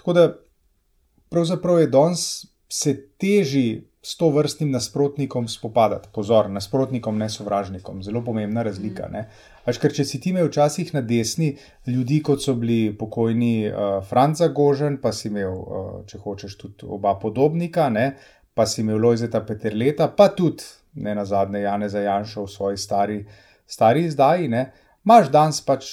Tako 0.00 0.16
da 0.16 0.26
pravzaprav 1.32 1.80
je 1.80 1.92
danes 1.92 2.26
se 2.72 2.96
teži 3.20 3.82
s 4.02 4.16
to 4.16 4.30
vrstnim 4.34 4.70
nasprotnikom 4.70 5.48
spopadati. 5.48 6.08
Pozor, 6.12 6.48
nasprotnikom, 6.50 7.18
ne 7.18 7.28
sovražnikom, 7.30 8.02
zelo 8.02 8.24
pomembna 8.24 8.64
razlika. 8.66 9.06
Mm. 9.12 9.28
Až 9.68 9.78
ker 9.78 9.94
če 9.94 10.04
si 10.08 10.18
ti 10.18 10.32
imel 10.32 10.48
včasih 10.48 10.90
na 10.94 11.02
desni 11.06 11.52
ljudi, 11.86 12.18
kot 12.26 12.42
so 12.42 12.54
bili 12.58 12.90
pokojni 12.98 13.54
uh, 13.70 13.98
Franca 14.06 14.48
Gožen, 14.50 14.98
pa 15.02 15.12
si 15.14 15.28
imel, 15.30 15.54
uh, 15.54 15.90
če 16.08 16.18
hočeš, 16.22 16.56
tudi 16.58 16.88
oba 16.88 17.14
podobnika, 17.22 17.88
ne? 17.92 18.12
pa 18.52 18.66
si 18.68 18.82
imel 18.82 19.00
Lojzeta 19.00 19.40
Peterleta, 19.48 20.10
pa 20.12 20.28
tudi 20.36 20.66
ne 21.00 21.14
na 21.16 21.24
zadnje 21.24 21.62
Jane 21.62 21.88
Zajanša 21.88 22.42
v 22.42 22.50
svoji 22.52 22.76
stari, 22.76 23.18
stari 23.64 24.04
izdaji, 24.04 24.50
imaš 24.52 25.30
danes 25.32 25.62
pač, 25.64 25.92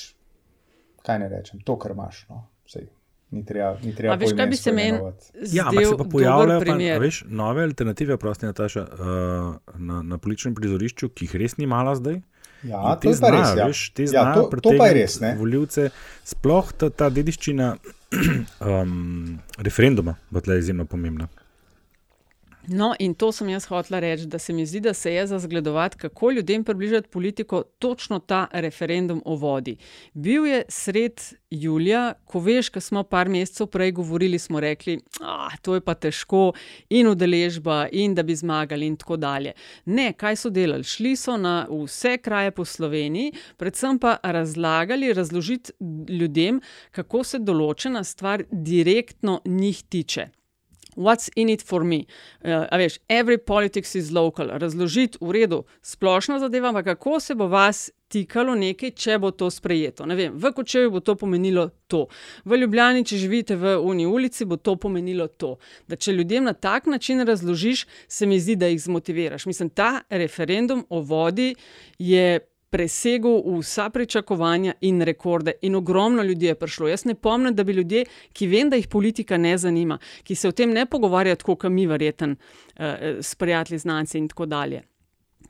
kaj 1.06 1.22
ne 1.22 1.30
rečem, 1.32 1.62
to, 1.64 1.78
kar 1.80 1.96
imaš. 1.96 2.26
No? 2.28 2.44
Sej, 2.68 2.90
Ni 3.30 3.44
treba, 3.46 3.76
ni 3.84 3.92
treba. 3.96 4.16
Veš, 4.18 4.32
kaj 4.34 4.48
bi 4.50 4.58
se 4.58 4.72
meni 4.74 4.98
zdelo? 4.98 5.14
Ja, 5.54 5.68
ampak 5.70 5.86
se 5.86 5.98
pa 5.98 6.06
pojavljajo 6.12 6.62
pa, 6.66 6.78
veš, 7.04 7.20
nove 7.30 7.64
alternative, 7.64 8.18
prosti 8.18 8.50
Nataša, 8.50 8.82
uh, 8.82 9.76
na, 9.78 10.02
na 10.02 10.18
političnem 10.18 10.56
prizorišču, 10.58 11.12
ki 11.14 11.28
jih 11.28 11.36
res 11.44 11.58
ni 11.62 11.70
malo 11.70 11.94
zdaj. 11.96 12.18
Ja, 12.63 12.95
to 13.00 13.12
je 13.12 13.32
res. 13.32 13.52
Ja. 13.56 13.67
Veš, 13.69 13.84
te 13.95 14.08
ja, 14.12 14.26
to, 14.36 14.48
to 14.62 14.74
pa 14.78 14.89
je 14.89 14.98
res. 15.00 15.19
Voljivce, 15.39 15.89
sploh 16.28 16.72
ta, 16.76 16.89
ta 16.91 17.10
dediščina 17.13 17.74
um, 18.72 19.38
referenduma 19.63 20.17
bo 20.30 20.43
tle 20.43 20.60
izjemno 20.60 20.88
pomembna. 20.89 21.30
No, 22.67 22.93
in 23.00 23.13
to 23.13 23.32
sem 23.32 23.50
jaz 23.50 23.65
hotela 23.65 24.00
reči, 24.00 24.28
da 24.28 24.39
se 24.39 24.54
mi 24.54 24.65
zdi, 24.65 24.80
da 24.80 24.93
se 24.93 25.13
je 25.13 25.28
za 25.28 25.39
zgledovati, 25.39 25.98
kako 25.98 26.32
ljudem 26.32 26.63
približati 26.63 27.10
politiko, 27.10 27.63
točno 27.80 28.19
ta 28.19 28.48
referendum 28.52 29.22
o 29.26 29.36
vodi. 29.36 29.78
Bil 30.13 30.45
je 30.45 30.63
sred 30.69 31.22
julija, 31.50 32.13
ko 32.26 32.39
veš, 32.39 32.69
ko 32.69 32.82
smo 32.82 33.04
par 33.04 33.30
mesecev 33.30 33.67
prej 33.67 33.91
govorili, 33.91 34.39
smo 34.39 34.60
rekli, 34.60 35.00
da 35.19 35.50
to 35.62 35.74
je 35.74 35.82
pa 35.82 35.93
težko, 35.93 36.54
in 36.89 37.08
udeležba, 37.08 37.88
in 37.91 38.15
da 38.15 38.24
bi 38.24 38.36
zmagali, 38.36 38.88
in 38.88 38.98
tako 38.98 39.17
dalje. 39.17 39.54
Ne, 39.86 40.13
kaj 40.13 40.36
so 40.36 40.50
delali? 40.50 40.84
Šli 40.84 41.15
so 41.15 41.38
na 41.38 41.67
vse 41.69 42.17
kraje 42.17 42.52
po 42.52 42.65
Sloveniji, 42.65 43.34
predvsem 43.58 44.00
pa 44.00 44.17
razlagali, 44.24 45.13
razložiti 45.13 45.72
ljudem, 46.10 46.62
kako 46.91 47.24
se 47.24 47.39
določena 47.39 48.04
stvar 48.04 48.43
direktno 48.52 49.41
njih 49.45 49.84
tiče. 49.89 50.30
What's 51.00 51.30
in 51.36 51.50
it 51.50 51.64
for 51.64 51.84
me? 51.84 52.04
Uh, 52.44 52.68
a 52.68 52.78
veš, 52.78 53.00
every 53.08 53.38
politics 53.38 53.96
is 53.96 54.12
local. 54.12 54.52
Razložiti 54.52 55.18
v 55.22 55.32
redu 55.32 55.64
splošno 55.82 56.40
zadevo, 56.40 56.68
ampak 56.68 56.86
kako 56.86 57.20
se 57.20 57.36
bo 57.36 57.48
vas 57.48 57.88
tikalo 58.10 58.56
nekaj, 58.58 58.92
če 58.98 59.16
bo 59.22 59.32
to 59.32 59.48
sprejeto. 59.54 60.04
Ne 60.10 60.18
vem, 60.18 60.36
v 60.36 60.52
Kočeju 60.56 60.92
bo 60.92 61.00
to 61.00 61.16
pomenilo 61.16 61.70
to, 61.88 62.08
v 62.44 62.60
Ljubljani, 62.60 63.06
če 63.08 63.22
živite 63.22 63.56
v 63.56 63.78
Uni 63.80 64.10
ulici, 64.10 64.48
bo 64.50 64.58
to 64.58 64.76
pomenilo 64.82 65.30
to. 65.30 65.56
Da 65.88 65.96
če 65.96 66.18
ljudem 66.18 66.50
na 66.50 66.54
tak 66.54 66.90
način 66.92 67.24
razložiš, 67.24 67.86
se 68.08 68.28
mi 68.28 68.40
zdi, 68.42 68.58
da 68.60 68.68
jih 68.68 68.82
zmotiviraš. 68.82 69.46
Mislim, 69.46 69.70
ta 69.70 70.02
referendum 70.10 70.84
o 70.90 71.00
vodi 71.00 71.54
je 72.00 72.42
presegel 72.70 73.42
vsa 73.60 73.90
pričakovanja 73.90 74.74
in 74.82 75.02
rekorde, 75.02 75.52
in 75.62 75.76
ogromno 75.76 76.24
ljudi 76.24 76.46
je 76.46 76.56
prišlo. 76.56 76.88
Jaz 76.88 77.06
ne 77.06 77.16
pomnim, 77.16 77.56
da 77.56 77.64
bi 77.64 77.74
ljudje, 77.74 78.06
ki 78.34 78.48
vem, 78.48 78.70
da 78.70 78.76
jih 78.76 78.88
politika 78.88 79.38
ne 79.38 79.58
zanima, 79.58 79.98
ki 80.24 80.36
se 80.36 80.48
o 80.48 80.52
tem 80.52 80.72
ne 80.74 80.86
pogovarjajo 80.86 81.36
tako, 81.36 81.56
kot 81.56 81.72
mi, 81.72 81.88
verjeten, 81.88 82.36
uh, 82.36 82.86
s 83.22 83.36
prijatelji, 83.36 83.80
znanci 83.80 84.18
in 84.18 84.28
tako 84.28 84.46
dalje. 84.46 84.84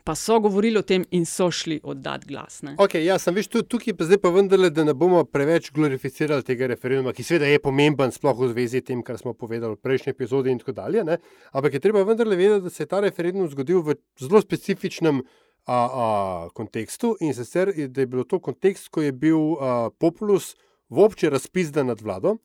Pa 0.03 0.15
so 0.15 0.39
govorili 0.39 0.79
o 0.79 0.81
tem 0.81 1.03
in 1.11 1.25
so 1.25 1.51
šli 1.51 1.79
oddati 1.83 2.27
glas. 2.27 2.61
Okay, 2.77 3.03
ja, 3.05 3.17
sem 3.19 3.35
veš, 3.35 3.49
tukaj 3.67 3.93
pa 3.97 4.05
zdaj 4.07 4.17
pa 4.23 4.31
vendarle, 4.33 4.69
da 4.73 4.85
ne 4.87 4.93
bomo 4.93 5.23
preveč 5.25 5.71
glorificirali 5.75 6.45
tega 6.45 6.69
referenduma, 6.71 7.13
ki 7.13 7.25
seveda 7.25 7.49
je 7.49 7.59
pomemben, 7.61 8.13
sploh 8.15 8.37
v 8.39 8.49
zvezi 8.53 8.81
s 8.81 8.87
tem, 8.87 9.03
kar 9.05 9.19
smo 9.21 9.33
povedali 9.33 9.75
v 9.75 9.81
prejšnji 9.83 10.13
epizodi 10.15 10.53
in 10.53 10.61
tako 10.61 10.77
dalje. 10.79 11.03
Ne? 11.05 11.19
Ampak 11.51 11.77
je 11.77 11.83
treba 11.83 12.05
vendarle 12.07 12.39
vedeti, 12.39 12.63
da 12.69 12.73
se 12.73 12.83
je 12.83 12.89
ta 12.89 13.03
referendum 13.05 13.49
zgodil 13.51 13.83
v 13.85 13.97
zelo 14.21 14.41
specifičnem 14.41 15.21
a, 15.65 15.89
a, 15.93 16.49
kontekstu 16.53 17.15
in 17.19 17.33
sicer, 17.33 17.73
da 17.87 18.01
je 18.01 18.07
bilo 18.07 18.23
to 18.23 18.39
kontekst, 18.39 18.89
ko 18.89 19.01
je 19.01 19.11
bil 19.11 19.37
a, 19.59 19.89
Populus 19.99 20.55
v 20.89 21.03
obči 21.05 21.29
razpizden 21.29 21.87
nad 21.87 22.01
vlado 22.01 22.37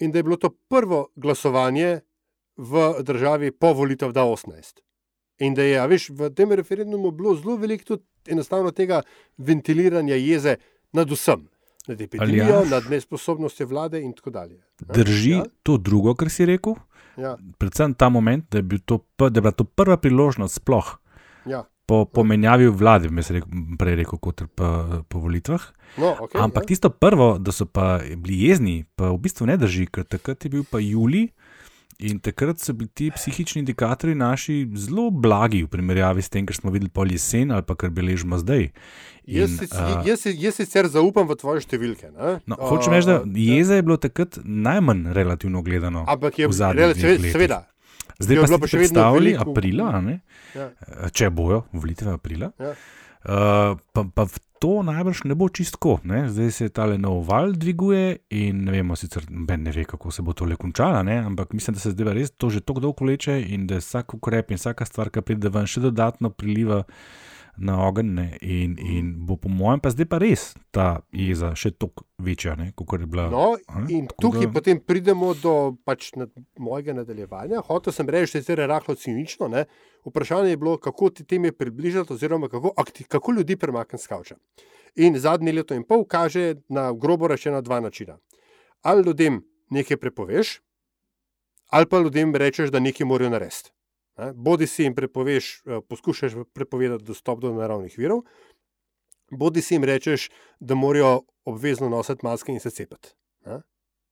in 0.00 0.10
da 0.10 0.18
je 0.18 0.22
bilo 0.22 0.36
to 0.36 0.50
prvo 0.50 1.08
glasovanje 1.16 2.00
v 2.56 3.02
državi 3.02 3.50
po 3.50 3.72
volitev 3.72 4.12
2018. 4.12 4.80
In 5.38 5.54
da 5.54 5.62
je, 5.62 5.78
a 5.80 5.86
veš, 5.86 6.10
v 6.10 6.30
tem 6.30 6.52
referendumu 6.52 7.10
bilo 7.10 7.34
zelo 7.34 7.56
veliko 7.56 7.84
tudi 7.84 8.04
enostavno 8.28 8.70
tega 8.70 9.02
ventiliranja 9.38 10.14
jeze 10.14 10.56
nad 10.92 11.10
vsem. 11.10 11.48
Nad 11.86 12.00
epidemijo, 12.00 12.44
Aljaž. 12.44 12.70
nad 12.70 12.84
nesposobnostjo 12.90 13.66
vlade, 13.66 14.02
in 14.02 14.12
tako 14.12 14.30
dalje. 14.30 14.60
Drži 14.78 15.30
Ja? 15.30 15.44
to 15.62 15.76
drugo, 15.76 16.14
kar 16.14 16.30
si 16.30 16.46
rekel. 16.46 16.76
Ja. 17.16 17.36
Predvsem 17.58 17.94
ta 17.94 18.08
moment, 18.08 18.44
da 18.50 18.58
je, 18.58 18.62
bil 18.62 18.78
to, 18.86 19.00
da 19.18 19.26
je 19.26 19.40
bila 19.40 19.50
to 19.52 19.64
prva 19.64 19.96
priložnost, 19.96 20.54
sploh 20.62 20.98
Ja. 21.46 21.64
Po, 21.92 22.04
po 22.08 22.24
menjavi 22.24 22.70
vlade, 22.72 23.10
bi 23.10 23.20
se 23.22 23.36
rekel, 23.36 23.48
prej 23.76 24.00
rekel, 24.00 24.16
kot 24.18 24.42
pa, 24.54 24.72
po 25.04 25.20
volitvah. 25.20 25.60
No, 25.94 26.16
okej, 26.18 26.40
Ampak 26.40 26.64
ja. 26.64 26.68
tisto 26.68 26.88
prvo, 26.88 27.36
da 27.36 27.52
so 27.52 27.68
pa 27.68 27.98
bili 28.00 28.46
jezni, 28.46 28.84
pa 28.96 29.10
v 29.10 29.20
bistvu 29.20 29.44
ne 29.46 29.58
drži, 29.58 29.84
ker 29.86 30.04
takrat 30.06 30.40
je 30.40 30.50
bil 30.50 30.64
pa 30.64 30.80
julij. 30.80 31.28
In 32.00 32.18
takrat 32.18 32.58
so 32.58 32.72
bili 32.72 32.88
ti 32.88 33.10
psihični 33.10 33.60
indikatorji 33.60 34.16
naši 34.16 34.54
zelo 34.74 35.10
blagi 35.12 35.60
v 35.62 35.68
primerjavi 35.68 36.18
s 36.18 36.28
tem, 36.28 36.42
kar 36.42 36.56
smo 36.56 36.72
videli 36.72 36.90
pol 36.90 37.06
jesen 37.06 37.52
ali 37.52 37.62
pa 37.62 37.76
kar 37.76 37.90
beležimo 37.90 38.40
zdaj. 38.40 38.72
Jaz, 39.22 39.52
In, 39.52 39.68
a, 39.70 40.02
jaz, 40.02 40.24
si- 40.24 40.34
jaz 40.34 40.56
sicer 40.56 40.88
zaupam 40.88 41.28
v 41.28 41.36
tvoje 41.36 41.60
številke. 41.60 42.10
ne. 42.10 42.40
No, 42.42 42.56
hočem 42.58 42.90
reči, 42.90 43.06
da 43.06 43.20
a, 43.20 43.28
jeza 43.28 43.76
je 43.76 43.84
bilo 43.84 43.96
takrat 43.96 44.40
najmanj 44.42 45.12
relativno 45.12 45.62
gledano. 45.62 46.02
Ampak 46.08 46.40
je 46.40 46.48
letih. 47.20 47.30
seveda. 47.30 47.60
Zdaj 48.22 48.36
Je 48.36 48.46
pa 48.46 48.58
pa 48.58 48.70
še 48.70 48.78
vedno 48.78 49.06
veliko- 49.16 49.50
aprila? 49.50 49.90
Ja. 50.54 50.70
Eh, 50.70 51.10
če 51.10 51.30
bojo 51.30 51.64
volitve 51.72 52.14
aprila. 52.14 52.52
Ja. 52.58 52.74
Uh, 53.22 53.78
pa, 53.94 54.02
pa 54.02 54.26
v 54.26 54.38
to 54.58 54.82
najbrž 54.82 55.24
ne 55.26 55.34
bo 55.34 55.46
čistko. 55.50 55.98
Ne? 56.06 56.30
Zdaj 56.30 56.50
se 56.50 56.68
ta 56.70 56.86
nov 56.98 57.26
val 57.26 57.52
dviguje 57.54 58.18
in 58.30 58.64
ne 58.66 58.72
vemo, 58.72 58.94
sicer 58.98 59.26
noben 59.30 59.62
ne 59.62 59.74
ve, 59.74 59.84
kako 59.84 60.10
se 60.10 60.22
bo 60.22 60.34
to 60.34 60.46
le 60.46 60.54
končalo, 60.56 61.02
ne? 61.02 61.18
ampak 61.18 61.52
mislim, 61.52 61.74
da 61.74 61.80
se 61.82 61.90
zdaj 61.90 62.14
res 62.14 62.30
to 62.30 62.50
že 62.50 62.62
tako 62.62 62.80
dolgo 62.80 63.04
vleče 63.06 63.40
in 63.54 63.66
da 63.66 63.78
vsak 63.82 64.14
ukrep 64.14 64.50
in 64.50 64.58
vsaka 64.58 64.86
stvar, 64.86 65.10
ki 65.10 65.22
pride 65.22 65.50
ven, 65.50 65.66
še 65.66 65.82
dodatno 65.82 66.30
priliva 66.30 66.82
na 67.56 67.88
ogenj. 67.88 68.06
ne. 68.08 68.38
In, 68.40 68.78
in 68.78 69.26
bo 69.26 69.36
po 69.36 69.48
mojem, 69.48 69.80
pa 69.80 69.90
zdaj 69.90 70.06
pa 70.06 70.18
res 70.18 70.54
ta 70.70 71.00
jeza 71.12 71.54
še 71.54 71.70
toliko 71.70 72.04
večja, 72.18 72.56
kot 72.74 73.00
je 73.00 73.06
bila. 73.06 73.28
No, 73.30 73.56
ne? 73.76 73.86
in 73.88 74.06
Tako 74.06 74.22
tukaj 74.22 74.46
da- 74.46 74.52
potem 74.52 74.80
pridemo 74.80 75.34
do 75.34 75.76
pač, 75.84 76.12
nad, 76.12 76.30
mojega 76.58 76.92
nadaljevanja. 76.92 77.60
Hotel 77.60 77.92
sem 77.92 78.08
reči, 78.08 78.40
da 78.40 78.52
je 78.52 78.66
rahlo 78.66 78.94
cinično. 78.94 79.48
Ne? 79.48 79.64
Vprašanje 80.04 80.50
je 80.50 80.56
bilo, 80.56 80.76
kako 80.76 81.10
ti 81.10 81.24
teme 81.24 81.52
približati, 81.52 82.12
oziroma 82.12 82.48
kako, 82.48 82.72
akti, 82.76 83.04
kako 83.04 83.32
ljudi 83.32 83.56
premakniti 83.56 84.02
s 84.02 84.06
kavča. 84.06 84.36
In 84.96 85.18
zadnje 85.18 85.52
leto 85.52 85.74
in 85.74 85.84
pol 85.84 86.04
kaže 86.04 86.54
na 86.68 86.92
grobo 86.92 87.26
rečeno 87.26 87.62
dva 87.62 87.80
načina. 87.80 88.18
Ali 88.82 89.02
ljudem 89.02 89.42
nekaj 89.70 89.96
prepoveš, 89.96 90.60
ali 91.68 91.86
pa 91.86 91.98
ljudem 91.98 92.36
rečeš, 92.36 92.70
da 92.70 92.80
nekaj 92.80 93.06
morajo 93.06 93.30
narediti. 93.30 93.70
Bodi 94.34 94.66
si 94.66 94.82
jim 94.82 94.94
prepoveš, 94.94 95.62
eh, 95.66 95.80
poskušaš 95.88 96.32
prepovedati 96.52 97.04
dostop 97.04 97.40
do 97.40 97.52
naravnih 97.54 97.94
virov, 97.98 98.22
bodi 99.30 99.62
si 99.62 99.74
jim 99.74 99.84
rečeš, 99.84 100.28
da 100.60 100.74
morajo 100.74 101.20
obvezno 101.44 101.88
nositi 101.88 102.26
maske 102.26 102.52
in 102.52 102.60
se 102.60 102.70
cepiti. 102.70 103.14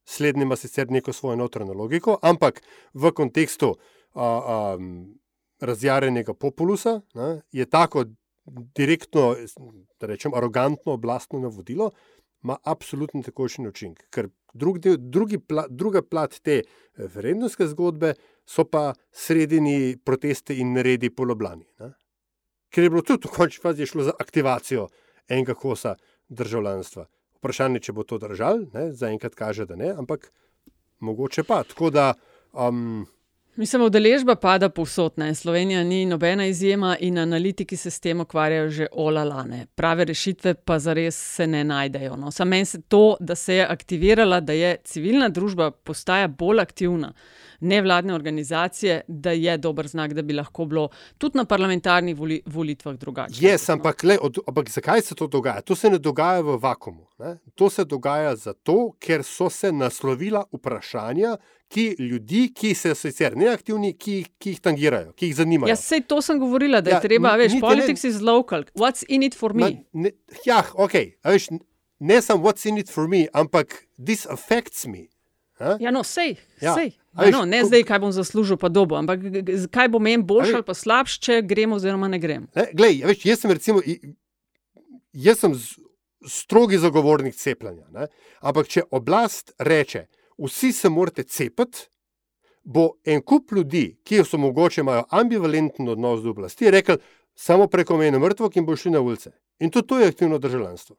Slednji 0.05 0.43
ima 0.43 0.57
sicer 0.57 0.91
neko 0.91 1.13
svojo 1.13 1.37
notranjo 1.37 1.73
logiko, 1.73 2.19
ampak 2.23 2.63
v 2.95 3.13
kontekstu 3.13 3.77
a, 4.15 4.25
a, 4.25 4.79
razjarjenega 5.61 6.35
populusa 6.35 7.01
ne, 7.15 7.43
je 7.53 7.67
tako 7.71 8.05
direktno, 8.75 9.37
da 10.01 10.07
rečem, 10.07 10.35
arogantno 10.35 10.93
oblastno 10.93 11.39
navodilo, 11.39 11.91
ima 12.43 12.57
absolutno 12.65 13.23
takošen 13.23 13.67
učinek. 13.67 14.07
Ker 14.11 14.29
drug 14.55 14.79
del, 14.79 14.97
drugi 14.99 15.39
pla, 15.39 15.67
druga 15.69 16.03
plat 16.03 16.35
te 16.43 16.63
referendumske 16.97 17.67
zgodbe 17.67 18.15
so 18.51 18.65
pa 18.67 18.95
sredini 19.13 19.97
proteste 20.05 20.57
in 20.59 20.73
neredi 20.73 21.11
po 21.15 21.25
Ljubljani. 21.25 21.67
Ne. 21.79 21.93
Ker 22.71 22.85
je 22.85 22.91
bilo 22.91 23.03
tudi 23.07 23.29
v 23.29 23.35
končni 23.37 23.63
fazi 23.63 23.87
šlo 23.87 24.09
za 24.09 24.15
aktivacijo 24.19 24.89
enega 25.29 25.55
kosa 25.55 25.95
državljanstva. 26.29 27.07
Vprašanje, 27.39 27.81
če 27.87 27.95
bo 27.95 28.05
to 28.05 28.19
držal, 28.19 28.67
zaenkrat 28.91 29.35
kaže, 29.39 29.67
da 29.71 29.79
ne, 29.79 29.93
ampak 29.97 30.33
mogoče 31.01 31.47
pa. 31.47 31.63
Tako 31.65 31.91
da. 31.95 32.13
Um, 32.53 33.07
Mislim, 33.61 33.83
udeležba 33.83 34.35
pada 34.41 34.71
povsod. 34.73 35.13
Ne? 35.17 35.35
Slovenija 35.35 35.83
ni 35.85 36.07
nobena 36.07 36.47
izjema 36.47 36.97
in 37.01 37.19
analitiki 37.19 37.77
se 37.77 37.91
s 37.91 38.01
tem 38.01 38.21
ukvarjajo 38.21 38.71
že 38.71 38.87
olalane. 38.93 39.67
Prave 39.75 40.05
rešitve 40.05 40.55
pa 40.55 40.79
zares 40.79 41.19
se 41.37 41.47
ne 41.47 41.61
najdejo. 41.65 42.17
No. 42.17 42.31
Samo 42.31 42.51
meni 42.51 42.65
se 42.65 42.81
to, 42.83 43.17
da 43.21 43.35
se 43.35 43.55
je 43.55 43.67
aktivirala, 43.67 44.41
da 44.41 44.53
je 44.53 44.77
civilna 44.85 45.29
družba 45.29 45.71
postaja 45.71 46.29
bolj 46.29 46.61
aktivna, 46.61 47.13
nevladne 47.61 48.15
organizacije, 48.15 49.01
da 49.09 49.31
je 49.31 49.59
dober 49.59 49.89
znak, 49.89 50.13
da 50.13 50.23
bi 50.23 50.33
lahko 50.33 50.65
bilo 50.65 50.89
tudi 51.19 51.39
na 51.39 51.45
parlamentarnih 51.45 52.17
voli, 52.17 52.43
volitvah 52.47 52.97
drugače. 52.97 53.45
Yes, 53.45 53.73
ampak, 53.73 54.05
le, 54.05 54.19
od, 54.21 54.39
ampak 54.49 54.71
zakaj 54.71 55.03
se 55.03 55.15
to 55.15 55.27
dogaja? 55.27 55.61
To 55.61 55.77
se 55.77 55.91
ne 55.91 55.99
dogaja 55.99 56.41
v 56.41 56.57
vakumu. 56.63 57.07
Ne? 57.19 57.37
To 57.55 57.71
se 57.71 57.85
dogaja 57.85 58.37
zato, 58.37 58.95
ker 58.99 59.21
so 59.23 59.51
se 59.51 59.73
naslovila 59.73 60.47
vprašanja, 60.53 61.37
ki 61.71 61.85
ljudi, 61.99 62.49
ki 62.51 62.73
so 62.75 62.91
sicer 62.99 63.37
neaktivni, 63.39 63.93
ki, 63.95 64.15
ki 64.39 64.51
jih 64.51 64.61
tangirajo, 64.61 65.13
ki 65.15 65.29
jih 65.29 65.37
zanimajo. 65.37 65.71
Ja, 65.71 65.77
sej 65.79 66.01
to 66.03 66.19
sem 66.21 66.39
govorila, 66.39 66.81
da 66.83 66.91
Ja, 66.91 66.97
je 66.97 67.05
treba, 67.05 67.31
n- 67.31 67.39
veš, 67.39 67.53
niti 67.53 67.63
ne- 67.63 67.69
politics 67.69 68.05
is 68.05 68.19
local. 68.21 68.65
What's 68.75 69.05
in 69.09 69.23
it 69.23 69.35
for 69.35 69.55
me? 69.55 69.85
Ne, 69.95 70.11
ja, 70.45 70.65
ok. 70.75 70.97
Veš, 71.25 71.47
ne 72.01 72.19
samo 72.21 72.43
what's 72.43 72.67
in 72.67 72.79
it 72.79 72.91
for 72.91 73.07
me, 73.07 73.29
ampak 73.33 73.77
this 73.97 74.27
affects 74.27 74.87
me. 74.87 75.07
A? 75.61 75.77
Ja, 75.79 75.91
no, 75.91 76.03
sej, 76.03 76.37
Ja. 76.61 76.75
sej. 76.75 76.91
Veš, 77.15 77.33
no, 77.33 77.45
ne 77.45 77.61
ko- 77.61 77.67
zdaj, 77.69 77.85
kaj 77.85 77.99
bom 78.01 78.13
zaslužil, 78.13 78.57
pa 78.57 78.69
dobo, 78.69 78.97
ampak 78.97 79.21
kaj 79.71 79.89
bo 79.89 79.99
meni 79.99 80.23
boljše 80.25 80.55
ali 80.55 80.63
pa 80.65 80.75
slabše, 80.75 81.21
če 81.21 81.43
grem 81.45 81.73
oziroma 81.73 82.09
ne 82.09 82.19
grem. 82.19 82.49
Ne, 82.55 82.67
glej, 82.73 83.05
a 83.05 83.07
veš, 83.07 83.25
jaz 83.25 83.41
sem 83.41 83.51
recimo, 83.51 83.83
jaz 85.13 85.39
sem 85.39 85.53
strogi 86.23 86.79
zagovornik 86.79 87.35
cepljenja. 87.35 87.87
Ne? 87.91 88.07
Ampak 88.41 88.69
če 88.69 88.83
oblast 88.91 89.53
reče, 89.59 90.07
vsi 90.45 90.73
se 90.73 90.89
morate 90.89 91.23
cepiti, 91.23 91.87
bo 92.65 92.91
en 93.05 93.23
kup 93.23 93.53
ljudi, 93.53 94.01
ki 94.05 94.23
so 94.25 94.39
mogoče 94.39 94.81
imajo 94.81 95.05
ambivalenten 95.11 95.89
odnos 95.89 96.23
do 96.23 96.31
oblasti, 96.31 96.71
rekel, 96.71 96.99
samo 97.35 97.67
preko 97.67 97.97
mejne 97.97 98.19
mrtvo, 98.19 98.51
ki 98.51 98.63
bo 98.63 98.77
šli 98.77 98.93
na 98.93 99.01
ulice. 99.01 99.33
In 99.61 99.71
tudi 99.71 99.89
to 99.89 99.99
je 99.99 100.09
aktivno 100.09 100.39
državljanstvo. 100.39 100.97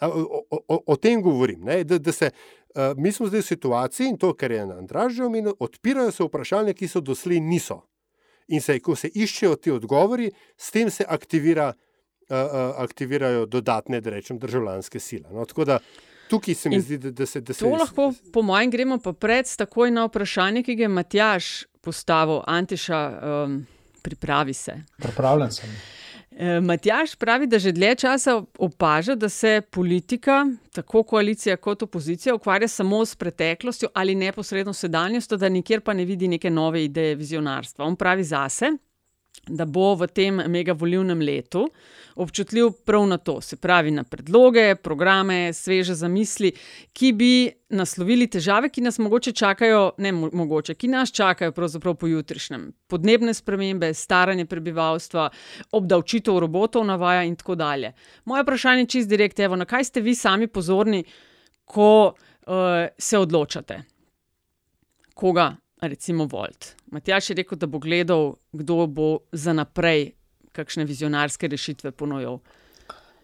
O, 0.00 0.44
o, 0.50 0.58
o, 0.68 0.82
o 0.86 0.96
tem 0.96 1.22
govorim. 1.22 1.62
Ne? 1.64 1.84
Da, 1.84 1.98
da 1.98 2.12
se, 2.12 2.30
uh, 2.30 2.92
mi 2.96 3.12
smo 3.12 3.26
zdaj 3.30 3.40
v 3.40 3.46
situaciji 3.46 4.08
in 4.12 4.18
to, 4.20 4.34
kar 4.36 4.52
je 4.52 4.60
Andraž 4.60 5.14
že 5.16 5.24
omenil, 5.24 5.54
odpirajo 5.58 6.12
se 6.12 6.24
vprašanja, 6.24 6.74
ki 6.76 6.88
so 6.88 7.00
doslej 7.00 7.40
niso. 7.40 7.80
In 8.48 8.60
se, 8.60 8.76
ko 8.80 8.94
se 8.96 9.08
iščejo 9.08 9.56
ti 9.56 9.72
odgovori, 9.72 10.28
s 10.56 10.70
tem 10.70 10.90
se 10.90 11.04
aktivira, 11.08 11.72
uh, 11.72 12.36
uh, 12.36 12.76
aktivirajo 12.84 13.46
dodatne, 13.46 14.00
da 14.00 14.10
rečem, 14.10 14.38
državljanske 14.38 15.00
sile. 15.00 15.32
No, 15.32 15.46
tako 15.48 15.64
da 15.64 15.80
tukaj 16.30 16.54
se 16.54 16.68
mi 16.68 16.76
In 16.76 16.82
zdi, 16.82 16.98
da, 16.98 17.10
da 17.10 17.26
se. 17.26 17.40
Da 17.40 17.54
se 17.54 17.64
To 17.64 17.70
lahko, 17.70 18.12
po 18.32 18.42
mojem, 18.42 18.70
gremo 18.70 18.98
pa 18.98 19.12
pred 19.12 19.46
takoj 19.56 19.90
na 19.90 20.06
vprašanje, 20.06 20.62
ki 20.62 20.74
ga 20.74 20.86
je 20.86 20.88
Matjaš 20.88 21.50
postavil, 21.80 22.40
Antiša, 22.46 23.02
um, 23.44 23.60
pripravi 24.02 24.54
se. 24.54 24.80
Pripravljen 24.98 25.52
sem. 25.52 25.76
E, 26.36 26.60
Matjaš 26.60 27.14
pravi, 27.16 27.46
da 27.46 27.58
že 27.58 27.72
dlje 27.72 27.94
časa 27.94 28.42
opaža, 28.58 29.14
da 29.14 29.28
se 29.28 29.62
politika, 29.70 30.46
tako 30.72 31.02
koalicija 31.02 31.56
kot 31.56 31.82
opozicija, 31.82 32.34
ukvarja 32.34 32.68
samo 32.68 33.04
s 33.06 33.16
preteklostjo 33.16 33.88
ali 33.94 34.14
neposredno 34.14 34.72
sedanjostjo, 34.72 35.36
da 35.36 35.48
nikjer 35.48 35.80
pa 35.80 35.94
ne 35.94 36.04
vidi 36.04 36.28
neke 36.28 36.50
nove 36.50 36.84
ideje 36.84 37.14
vizionarstva. 37.14 37.84
On 37.84 37.96
pravi 37.96 38.24
zase, 38.24 38.72
da 39.46 39.64
bo 39.64 39.94
v 39.94 40.06
tem 40.06 40.42
megavolivnem 40.48 41.20
letu 41.20 41.66
občutljiv 42.16 42.70
prav 42.84 43.06
na 43.06 43.18
to, 43.18 43.40
se 43.40 43.56
pravi 43.56 43.90
na 43.90 44.04
predloge, 44.04 44.74
programe, 44.74 45.52
sveže 45.52 45.94
zamisli, 45.94 46.52
ki 46.92 47.12
bi 47.12 47.50
naslovili 47.68 48.26
težave, 48.26 48.70
ki 48.72 48.80
nas 48.80 48.98
mogoče 48.98 49.32
čakajo, 49.32 49.90
ne 49.98 50.12
mo- 50.12 50.30
mogoče, 50.32 50.74
ki 50.74 50.88
nas 50.88 51.12
čakajo 51.12 51.52
pravzaprav 51.52 51.94
po 51.94 52.06
jutrišnjem. 52.06 52.72
Podnebne 52.86 53.34
spremembe, 53.34 53.92
staranje 53.94 54.46
prebivalstva, 54.46 55.28
obdavčitev 55.72 56.38
robotov 56.40 56.86
navaja 56.86 57.22
in 57.28 57.36
tako 57.36 57.54
dalje. 57.54 57.92
Moje 58.24 58.42
vprašanje 58.42 58.82
je 58.82 58.86
čist 58.96 59.08
direkt, 59.08 59.40
evo, 59.40 59.56
na 59.56 59.64
kaj 59.64 59.84
ste 59.84 60.00
vi 60.00 60.14
sami 60.14 60.46
pozorni, 60.46 61.04
ko 61.64 62.14
uh, 62.14 62.56
se 62.98 63.18
odločate? 63.18 63.82
Koga 65.14 65.52
recimo 65.80 66.24
volt? 66.24 66.74
Matjaš 66.86 67.30
je 67.30 67.36
rekel, 67.36 67.58
da 67.58 67.66
bo 67.66 67.78
gledal, 67.78 68.34
kdo 68.52 68.86
bo 68.86 69.18
za 69.32 69.52
naprej 69.52 70.12
kakšne 70.52 70.84
vizionarske 70.84 71.48
rešitve 71.48 71.90
ponujal. 71.90 72.38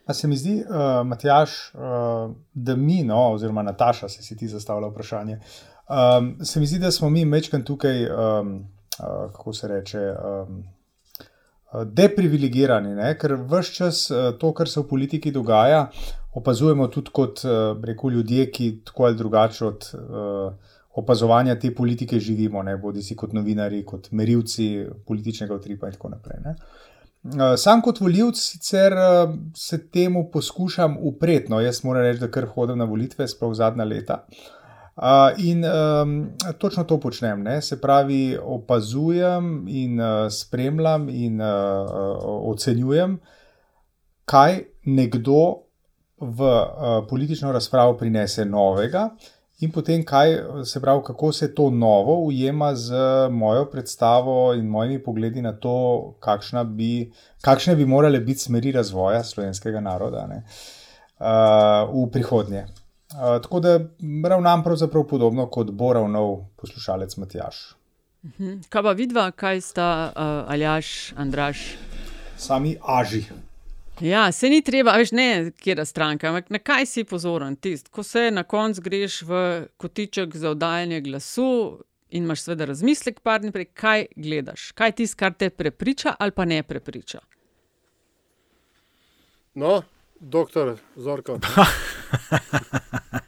Pa 0.05 0.15
se 0.15 0.29
mi 0.29 0.37
zdi, 0.37 0.59
uh, 0.61 1.07
Matjaš, 1.07 1.75
uh, 1.75 2.35
da 2.55 2.77
mi, 2.77 3.03
no, 3.07 3.33
oziroma 3.33 3.63
Nataša, 3.63 4.09
se 4.09 4.23
si 4.23 4.37
ti 4.37 4.49
zastavlja 4.49 4.89
vprašanje. 4.89 5.39
Um, 5.89 6.37
se 6.45 6.61
mi 6.61 6.67
zdi, 6.67 6.79
da 6.79 6.91
smo 6.91 7.11
mi 7.11 7.25
mečkan 7.25 7.65
tukaj, 7.65 8.07
um, 8.11 8.55
uh, 8.99 9.33
kako 9.33 9.53
se 9.53 9.69
reče, 9.69 9.99
um, 9.99 10.63
deprivilegirani, 11.85 12.95
ne? 12.95 13.15
ker 13.19 13.33
vse 13.49 13.73
čas 13.73 14.03
to, 14.41 14.51
kar 14.53 14.69
se 14.69 14.81
v 14.81 14.89
politiki 14.89 15.31
dogaja, 15.33 15.87
opazujemo 16.37 16.87
tudi 16.93 17.11
kot 17.13 17.41
rekel, 17.85 18.11
ljudje, 18.11 18.51
ki 18.53 18.67
tako 18.85 19.07
ali 19.09 19.17
drugače 19.17 19.65
od 19.65 19.87
uh, 19.95 20.72
opazovanja 20.95 21.59
te 21.59 21.75
politike 21.75 22.21
živimo, 22.21 22.63
ne? 22.63 22.77
bodi 22.77 23.03
si 23.03 23.17
kot 23.17 23.33
novinari, 23.33 23.85
kot 23.85 24.11
merilci 24.11 24.87
političnega 25.07 25.55
utripa 25.55 25.89
in 25.89 25.97
tako 25.97 26.09
naprej. 26.13 26.41
Ne? 26.45 26.57
Uh, 27.23 27.55
Sam 27.57 27.81
kot 27.83 28.01
voljivc 28.01 28.39
sicer 28.39 28.93
uh, 28.99 29.35
se 29.55 29.79
temu 29.91 30.27
poskušam 30.33 30.97
upreti. 31.01 31.51
No, 31.51 31.61
jaz 31.61 31.85
moram 31.85 32.03
reči, 32.03 32.21
da 32.21 32.31
kar 32.31 32.49
hodim 32.55 32.79
na 32.79 32.85
volitve, 32.85 33.29
sploh 33.29 33.55
zadnja 33.55 33.85
leta. 33.85 34.25
Uh, 34.97 35.33
in 35.39 35.65
um, 35.65 36.17
točno 36.59 36.85
to 36.85 37.01
počnem, 37.01 37.43
ne? 37.43 37.63
se 37.63 37.81
pravi, 37.81 38.39
opazujem 38.43 39.65
in 39.69 40.01
uh, 40.01 40.27
spremljam 40.31 41.09
in 41.09 41.41
uh, 41.41 41.47
uh, 41.47 42.51
ocenjujem, 42.53 43.17
kaj 44.25 44.59
nekdo 44.85 45.63
v 46.21 46.43
uh, 46.43 47.07
politično 47.09 47.53
razpravo 47.53 47.97
prinese 47.97 48.45
novega, 48.45 49.09
in 49.63 49.71
potem, 49.73 50.03
kaj, 50.05 50.37
se 50.67 50.81
pravi, 50.81 51.03
kako 51.07 51.33
se 51.33 51.55
to 51.55 51.71
novo 51.71 52.19
ujema 52.27 52.75
z 52.75 52.95
mojo 53.31 53.65
predstavo 53.71 54.55
in 54.55 54.67
mojimi 54.67 55.03
pogledi 55.03 55.43
na 55.43 55.53
to, 55.53 55.75
kakšna 56.21 56.65
bi, 56.65 57.13
kakšne 57.41 57.77
bi 57.77 57.87
morale 57.87 58.21
biti 58.21 58.41
smeri 58.41 58.73
razvoja 58.73 59.25
slovenskega 59.25 59.81
naroda 59.81 60.27
ne, 60.27 60.43
uh, 61.19 61.91
v 61.95 62.09
prihodnje. 62.13 62.65
Uh, 63.13 63.39
tako 63.43 63.61
da 63.61 63.79
ravnam 64.29 64.65
pravzaprav 64.65 65.07
podobno 65.07 65.47
kot 65.47 65.71
bo 65.71 65.93
ravnal 65.93 66.37
poslušalec 66.57 67.17
Matjaš. 67.17 67.63
Mhm. 68.25 68.61
Kaj 68.69 68.83
pa 68.83 68.93
vidva, 68.93 69.31
kaj 69.31 69.61
sta 69.61 69.89
uh, 70.11 70.53
Aljaš, 70.53 71.13
Andraš? 71.17 71.65
Sami 72.37 72.77
aži. 72.83 73.25
Ja, 74.01 74.33
se 74.33 74.49
ni 74.49 74.63
treba, 74.63 74.97
veš, 74.97 75.13
ne, 75.13 75.51
kje 75.61 75.75
je 75.79 75.85
stranka, 75.87 76.29
ampak 76.29 76.51
na 76.51 76.59
kaj 76.59 76.87
si 76.87 77.05
pozoren. 77.05 77.57
Tist, 77.57 77.89
ko 77.89 78.03
se 78.03 78.31
na 78.31 78.43
koncu 78.43 78.83
greš 78.83 79.23
v 79.23 79.43
kotiček 79.77 80.37
za 80.37 80.51
oddajanje 80.51 81.01
glasu 81.01 81.79
in 82.11 82.25
imaš 82.25 82.43
seveda 82.43 82.65
razmislek, 82.65 83.21
par 83.21 83.41
dni 83.41 83.53
prej, 83.53 83.69
kaj 83.75 84.07
gledaš, 84.17 84.73
kaj 84.73 84.89
je 84.89 84.97
tisto, 85.03 85.19
kar 85.19 85.35
te 85.35 85.51
prepriča 85.51 86.15
ali 86.19 86.33
pa 86.33 86.45
ne 86.45 86.63
prepriča. 86.63 87.21
No, 89.55 89.83
doktor 90.21 90.77
Zorko. 90.97 91.39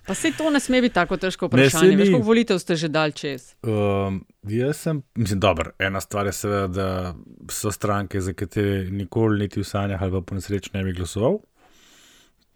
Pa 0.05 0.15
se 0.15 0.33
to 0.33 0.51
ne 0.51 0.61
sme 0.61 0.81
biti 0.81 0.95
tako 0.95 1.17
težko 1.17 1.47
Ne, 1.47 1.49
vprašanje. 1.49 1.97
Veš, 1.97 2.07
ni. 2.07 2.13
koliko 2.13 2.27
volitev 2.27 2.59
ste 2.59 2.77
že 2.77 2.89
dal 2.89 3.11
čez? 3.13 3.55
Um, 3.63 4.19
jaz 4.45 4.77
sem, 4.79 5.03
mislim, 5.15 5.41
dobro. 5.41 5.71
Ena 5.79 6.01
stvar 6.01 6.27
je 6.27 6.33
seveda, 6.35 6.69
da 6.69 7.15
so 7.49 7.71
stranke, 7.71 8.21
za 8.21 8.33
katere 8.33 8.85
nikoli 8.87 9.39
niti 9.39 9.61
v 9.61 9.65
sanjah 9.65 9.97
ali 9.99 10.13
pa 10.13 10.21
po 10.23 10.35
nesreči 10.35 10.71
ne 10.75 10.85
bi 10.85 10.93
glasoval. 10.93 11.39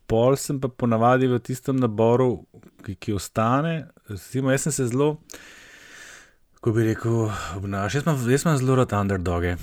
Pol 0.06 0.36
sem 0.36 0.56
pa 0.56 0.68
ponavadi 0.68 1.26
v 1.26 1.38
tistem 1.38 1.76
naboru, 1.76 2.44
ki, 2.80 2.94
ki 2.96 3.12
ostane. 3.12 3.74
Recimo, 4.06 4.50
jaz 4.50 4.62
sem 4.62 4.72
se 4.74 4.86
zelo, 4.86 5.18
kako 6.54 6.72
bi 6.72 6.84
rekel, 6.84 7.26
obnašal. 7.54 7.98
Jaz 7.98 8.06
imam- 8.06 8.30
Jaz 8.30 8.44
imam 8.44 8.56
zelo 8.58 8.76
rad 8.76 8.92
underdoge. 8.94 9.56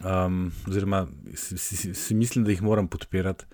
Um, 0.00 0.36
oziroma, 0.66 1.06
si, 1.34 1.58
si, 1.58 1.94
si 1.94 2.14
mislim, 2.14 2.44
da 2.44 2.50
jih 2.50 2.62
moram 2.62 2.88
podpirati. 2.88 3.44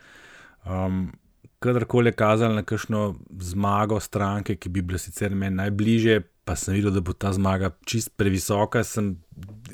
Um, 0.64 1.12
kadarkoli 1.58 2.08
je 2.08 2.12
kazalo 2.12 2.54
na 2.54 2.62
kakšno 2.62 3.14
zmago 3.40 4.00
stranke, 4.00 4.56
ki 4.56 4.68
bi 4.68 4.82
bila 4.82 4.98
sicer 4.98 5.34
meni 5.34 5.56
najbližje, 5.56 6.20
pa 6.44 6.56
sem 6.56 6.74
videl, 6.74 6.94
da 6.94 7.00
bo 7.00 7.12
ta 7.12 7.32
zmaga 7.32 7.70
čist 7.84 8.14
previsoka, 8.16 8.84
sem 8.84 9.16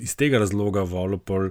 iz 0.01 0.16
tega 0.16 0.41
razloga 0.43 0.82
volil 0.82 1.18
pol 1.18 1.51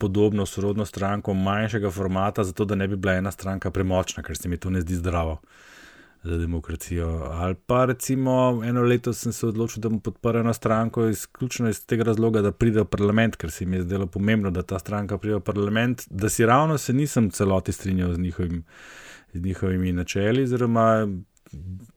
podobno 0.00 0.46
sorodno 0.46 0.84
stranko 0.88 1.34
manjšega 1.34 1.90
formata, 1.90 2.44
zato 2.44 2.64
da 2.64 2.74
ne 2.74 2.88
bi 2.88 2.96
bila 2.96 3.18
ena 3.20 3.30
stranka 3.30 3.70
premočna, 3.70 4.22
ker 4.22 4.36
se 4.36 4.48
mi 4.48 4.56
to 4.56 4.70
ne 4.70 4.80
zdi 4.80 4.96
zdravo 4.96 5.40
za 6.22 6.38
demokracijo. 6.38 7.08
Ali 7.30 7.54
pa 7.66 7.84
recimo 7.84 8.62
eno 8.64 8.82
leto 8.82 9.12
sem 9.12 9.32
se 9.32 9.46
odločil, 9.46 9.80
da 9.80 9.88
bom 9.88 10.00
podprl 10.00 10.40
eno 10.40 10.52
stranko 10.56 11.06
izključno 11.08 11.68
iz 11.68 11.84
tega 11.86 12.08
razloga, 12.08 12.40
da 12.42 12.52
pride 12.52 12.80
v 12.80 12.88
parlament, 12.88 13.36
ker 13.36 13.50
se 13.50 13.66
mi 13.66 13.76
je 13.76 13.82
zdelo 13.82 14.06
pomembno, 14.06 14.50
da 14.50 14.62
ta 14.62 14.78
stranka 14.78 15.18
pride 15.18 15.36
v 15.36 15.44
parlament, 15.44 16.06
da 16.10 16.28
si 16.28 16.46
ravno 16.46 16.78
se 16.78 16.92
nisem 16.92 17.30
celoti 17.30 17.72
strinjal 17.72 18.14
z 18.14 18.18
njihovim 18.18 18.64
z 19.32 19.40
njihovimi 19.42 19.92
načeli, 19.92 20.42
oziroma 20.42 21.08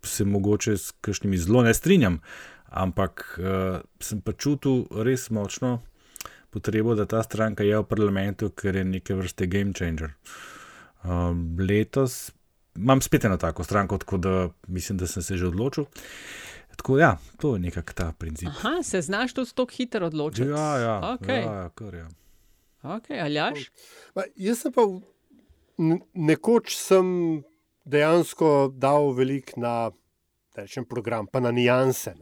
se 0.04 0.26
mogoče 0.26 0.78
s 0.78 0.92
kakšnimi 1.02 1.38
zelo 1.38 1.64
ne 1.64 1.74
strinjam, 1.74 2.20
ampak 2.66 3.40
uh, 3.40 3.82
sem 4.00 4.22
pa 4.22 4.34
čutil 4.34 4.86
res 5.04 5.30
močno 5.30 5.82
potrebo, 6.50 6.96
da 6.96 7.06
ta 7.06 7.24
stranka 7.24 7.64
je 7.64 7.78
v 7.78 7.84
parlamentu, 7.84 8.50
ker 8.50 8.76
je 8.76 8.84
neke 8.84 9.16
vrste 9.16 9.48
game 9.48 9.74
changer. 9.74 10.14
Um, 11.04 11.58
letos 11.60 12.32
imam 12.76 13.02
spet 13.02 13.26
eno 13.26 13.38
tako 13.38 13.64
stranko, 13.64 13.98
tako 13.98 14.18
da 14.18 14.50
mislim, 14.68 14.98
da 14.98 15.08
sem 15.08 15.24
se 15.24 15.38
že 15.38 15.48
odločil. 15.48 15.86
Tako 16.76 16.98
ja, 16.98 17.18
to 17.38 17.56
je 17.56 17.60
nekako 17.60 17.94
ta 17.94 18.12
princip. 18.18 18.50
Aha, 18.50 18.84
se 18.84 19.02
znaš 19.02 19.34
tudi 19.34 19.52
tako 19.56 19.72
hitro 19.72 20.06
odločiti. 20.08 20.50
Ja, 20.50 20.78
ja, 20.78 21.02
okay. 21.02 21.46
ja, 21.46 21.54
ja, 21.54 21.70
kar 21.70 21.94
je. 21.94 22.08
Okay, 22.84 23.22
Aljaš? 23.24 23.72
Pa, 24.14 24.24
jaz 24.36 24.60
sem 24.60 24.74
pa 24.74 24.82
v- 24.82 25.02
nekoč 26.14 26.78
sem 26.78 27.44
dejansko 27.86 28.72
dal 28.76 29.12
veliko 29.12 29.60
na 29.60 29.92
rečem, 30.56 30.86
program, 30.86 31.28
pa 31.28 31.40
na 31.40 31.52
nianse. 31.52 32.14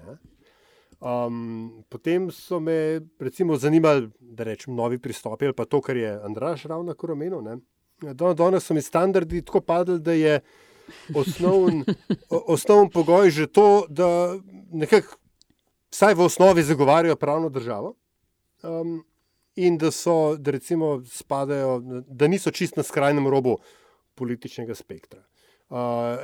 Um, 1.01 1.83
potem 1.89 2.29
so 2.31 2.59
me 2.59 3.01
recimo 3.19 3.57
zanimali, 3.57 4.09
da 4.19 4.43
rečem, 4.43 4.75
novi 4.75 4.99
pristopi 4.99 5.45
ali 5.45 5.53
pa 5.57 5.65
to, 5.65 5.81
kar 5.81 5.97
je 5.97 6.19
Andraš 6.23 6.63
ravno 6.69 6.93
kar 6.93 7.11
omenil. 7.11 7.41
Danes 8.35 8.63
so 8.63 8.73
mi 8.73 8.81
standardi 8.81 9.41
tako 9.41 9.61
padli, 9.61 9.99
da 9.99 10.13
je 10.13 10.39
osnovn, 11.15 11.83
o- 12.29 12.43
osnoven 12.53 12.89
pogoj 12.89 13.29
že 13.29 13.47
to, 13.47 13.85
da 13.89 14.37
nekako 14.71 15.17
vsaj 15.91 16.13
v 16.13 16.21
osnovi 16.25 16.63
zagovarjajo 16.63 17.15
pravno 17.15 17.49
državo. 17.49 17.95
Um, 18.63 19.03
in 19.55 19.77
da 19.77 19.91
so, 19.91 20.35
da 20.37 20.51
recimo 20.51 21.01
spadajo, 21.05 21.79
da 22.07 22.27
niso 22.27 22.51
čist 22.51 22.77
na 22.77 22.83
skrajnem 22.83 23.27
robu 23.27 23.57
političnega 24.15 24.75
spektra. 24.75 25.23
Uh, 25.69 25.77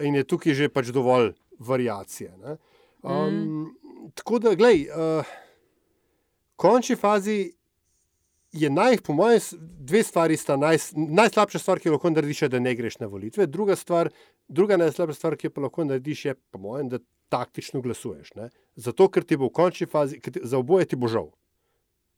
in 0.04 0.16
je 0.16 0.24
tukaj 0.24 0.54
že 0.54 0.70
pač 0.70 0.92
dovolj 0.92 1.34
variacije. 1.60 2.32
ne. 2.38 2.58
Um, 3.04 3.76
Tako 4.16 4.40
da, 4.40 4.56
glej, 4.56 4.88
uh, 4.88 5.24
v 5.24 6.56
končni 6.56 6.96
fazi 6.96 7.54
je 8.52 8.70
naj, 8.70 8.98
po 9.06 9.14
mojem, 9.14 9.40
dve 9.60 10.04
stvari 10.04 10.38
sta 10.38 10.56
naj, 10.58 10.78
najslabša 10.96 11.60
stvar, 11.60 11.80
ki 11.80 11.90
jo 11.90 11.98
lahko 11.98 12.10
narediš, 12.10 12.42
je, 12.42 12.50
da 12.50 12.60
ne 12.60 12.74
greš 12.76 13.00
na 13.00 13.08
volitve. 13.08 13.48
Druga 13.48 13.76
stvar, 13.76 14.10
druga 14.48 14.78
najslabša 14.78 15.16
stvar, 15.16 15.36
ki 15.38 15.48
jo 15.48 15.54
pa 15.56 15.66
lahko 15.68 15.86
narediš, 15.86 16.26
je, 16.26 16.36
po 16.52 16.60
mojem, 16.64 16.90
da 16.90 17.00
taktično 17.30 17.82
glasuješ. 17.82 18.34
Ne? 18.40 18.50
Zato, 18.76 19.10
ker 19.12 19.28
ti 19.28 19.38
bo 19.38 19.52
v 19.52 19.56
končni 19.60 19.88
fazi, 19.88 20.20
ti, 20.24 20.40
za 20.44 20.58
oboje 20.58 20.88
ti 20.88 20.96
bo 20.96 21.12
žal. 21.12 21.30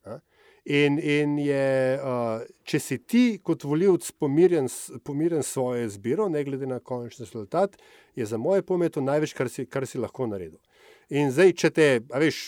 Ne? 0.05 0.20
In, 0.66 0.99
in 0.99 1.38
je, 1.39 1.99
uh, 2.03 2.41
če 2.68 2.80
si 2.84 2.97
ti 2.99 3.24
kot 3.43 3.64
voljivc 3.64 4.12
pomirjen, 4.20 4.68
pomirjen 5.07 5.43
s 5.43 5.53
svojo 5.55 5.86
izbiro, 5.88 6.28
ne 6.30 6.43
glede 6.43 6.68
na 6.68 6.80
končni 6.80 7.26
rezultat, 7.26 7.78
je 8.16 8.26
za 8.26 8.38
moje 8.38 8.62
pojme 8.62 8.89
to 8.89 9.01
največ, 9.01 9.34
kar 9.34 9.49
si, 9.49 9.66
kar 9.66 9.88
si 9.88 10.01
lahko 10.01 10.28
naredil. 10.28 10.60
In 11.10 11.32
zdaj, 11.34 11.53
če, 11.57 11.72
te, 11.74 11.88
veš, 12.22 12.41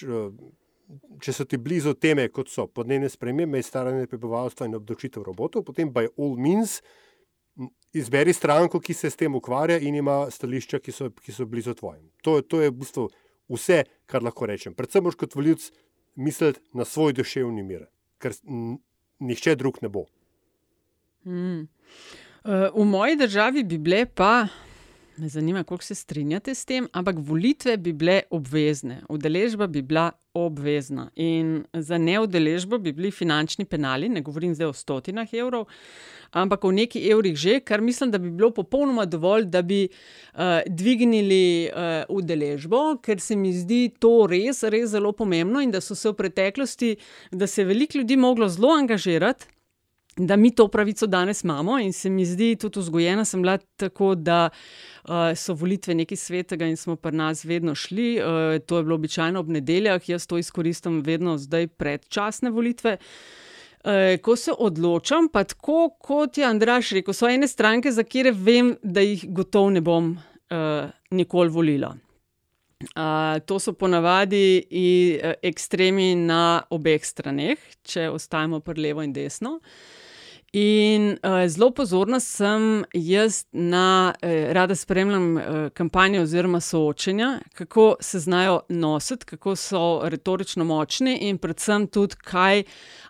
če 1.24 1.34
so 1.34 1.46
ti 1.50 1.58
blizu 1.58 1.96
teme, 1.98 2.28
kot 2.34 2.52
so 2.52 2.68
podnebne 2.68 3.10
spremembe, 3.10 3.62
staranje 3.64 4.10
prebivalstva 4.12 4.68
in 4.68 4.78
obdavčitev 4.78 5.24
robotov, 5.26 5.66
potem 5.66 5.90
by 5.94 6.12
all 6.18 6.36
means 6.38 6.82
izberi 7.94 8.34
stranko, 8.34 8.80
ki 8.80 8.94
se 8.94 9.10
s 9.10 9.20
tem 9.20 9.36
ukvarja 9.36 9.80
in 9.80 9.96
ima 9.96 10.26
stališča, 10.32 10.80
ki 10.84 10.94
so, 10.96 11.10
ki 11.16 11.34
so 11.36 11.48
blizu 11.50 11.74
tvojim. 11.80 12.04
To, 12.28 12.40
to 12.42 12.62
je 12.62 12.72
v 12.72 12.78
bistvu 12.84 13.08
vse, 13.52 13.84
kar 14.06 14.24
lahko 14.24 14.48
rečem. 14.50 14.76
Predvsem 14.76 15.04
moš 15.04 15.18
kot 15.20 15.36
voljivc 15.36 15.72
misliti 16.16 16.62
na 16.74 16.86
svoj 16.86 17.14
duševni 17.18 17.64
mir, 17.64 17.88
ker 18.22 18.36
nihče 19.22 19.56
drug 19.60 19.82
ne 19.82 19.90
bo. 19.90 20.06
Mm. 21.26 21.68
Uh, 22.42 22.70
v 22.74 22.86
moji 22.90 23.18
državi 23.20 23.64
bi 23.64 23.78
bile 23.78 24.06
pa, 24.06 24.48
me 25.18 25.30
zanima, 25.30 25.64
koliko 25.64 25.84
se 25.84 25.96
strinjate 25.96 26.56
s 26.56 26.66
tem, 26.66 26.88
ampak 26.94 27.16
volitve 27.20 27.78
bi 27.78 27.94
bile 27.94 28.22
obvezne, 28.30 29.02
udeležba 29.10 29.68
bi 29.68 29.82
bila 29.82 30.12
obvezna. 30.34 31.10
In 31.16 31.64
za 31.74 31.98
neudeležbo 31.98 32.78
bi 32.78 32.94
bili 32.94 33.12
finančni 33.12 33.66
penali, 33.66 34.10
ne 34.10 34.22
govorim 34.22 34.56
zdaj 34.56 34.68
o 34.68 34.74
stotinah 34.74 35.34
evrov, 35.34 35.66
ampak 36.32 36.64
o 36.64 36.72
neki 36.72 37.04
evrih 37.12 37.36
že, 37.36 37.60
kar 37.60 37.82
mislim, 37.82 38.12
da 38.12 38.18
bi 38.18 38.32
bilo 38.32 38.52
popolnoma 38.52 39.06
dovolj, 39.06 39.46
da 39.46 39.62
bi 39.62 39.88
uh, 39.88 40.40
dvignili 40.68 41.70
uh, 41.70 42.04
udeležbo, 42.10 42.98
ker 43.04 43.20
se 43.20 43.36
mi 43.36 43.54
zdi 43.54 43.90
to 44.00 44.28
res, 44.30 44.64
res 44.64 44.90
zelo 44.90 45.12
pomembno 45.12 45.62
in 45.62 45.72
da 45.72 45.82
so 45.82 45.96
se 45.96 46.10
v 46.10 46.14
preteklosti, 46.14 46.96
da 47.32 47.48
se 47.48 47.62
je 47.62 47.66
veliko 47.66 47.98
ljudi 47.98 48.18
moglo 48.18 48.50
zelo 48.50 48.72
angažirati 48.78 49.46
da 50.28 50.36
mi 50.36 50.56
to 50.56 50.68
pravico 50.68 51.08
danes 51.08 51.44
imamo, 51.44 51.80
in 51.80 51.94
se 51.94 52.10
mi 52.10 52.26
zdi, 52.26 52.56
tudi 52.56 52.80
vzgojena 52.80 53.26
sem 53.26 53.42
bila 53.42 53.58
tako, 53.58 54.16
da 54.16 54.50
uh, 54.50 55.12
so 55.36 55.54
volitve 55.54 55.96
nekaj 55.96 56.18
svetega 56.18 56.68
in 56.68 56.78
smo 56.78 56.96
pri 56.96 57.18
nas 57.18 57.46
vedno 57.46 57.76
šli. 57.76 58.20
Uh, 58.20 58.60
to 58.66 58.78
je 58.78 58.84
bilo 58.84 58.96
običajno 58.96 59.40
ob 59.40 59.50
nedeljah, 59.50 60.10
jaz 60.10 60.28
to 60.28 60.38
izkoristim 60.38 61.02
vedno 61.02 61.38
zdaj 61.38 61.68
predčasne 61.68 62.50
volitve. 62.50 62.98
Uh, 63.84 64.20
ko 64.22 64.36
se 64.36 64.54
odločam, 64.58 65.30
pa 65.34 65.44
tako 65.44 65.90
kot 66.00 66.38
je 66.38 66.46
Andraš 66.46 66.92
rekel, 66.92 67.14
so 67.14 67.30
ene 67.30 67.48
stranke, 67.48 67.92
za 67.92 68.04
kire 68.04 68.32
vem, 68.32 68.76
da 68.84 69.02
jih 69.02 69.26
gotovo 69.30 69.70
ne 69.70 69.82
bom 69.82 70.14
uh, 70.14 70.90
nikoli 71.12 71.50
volila. 71.50 71.96
Uh, 72.82 73.40
to 73.46 73.60
so 73.60 73.74
ponavadi 73.74 74.62
uh, 74.66 75.34
ekstremi 75.42 76.16
na 76.16 76.62
obeh 76.70 77.02
straneh, 77.06 77.58
če 77.86 78.10
ostajamo 78.10 78.60
pri 78.60 78.82
levo 78.82 79.04
in 79.06 79.14
desno. 79.14 79.60
In 80.54 81.16
uh, 81.24 81.48
zelo 81.48 81.70
pozorna 81.72 82.20
sem 82.20 82.84
jaz 82.94 83.46
na, 83.52 84.14
eh, 84.22 84.54
rada 84.54 84.76
spremljam 84.76 85.38
eh, 85.38 85.70
kampanje 85.74 86.22
oziroma 86.22 86.60
soočenja, 86.60 87.40
kako 87.54 87.96
se 88.00 88.20
znajo 88.20 88.60
nositi, 88.70 89.26
kako 89.26 89.56
so 89.56 90.02
retorično 90.04 90.64
močni 90.64 91.18
in 91.22 91.38
predvsem 91.38 91.88
tudi, 91.88 92.16
kaj, 92.16 92.64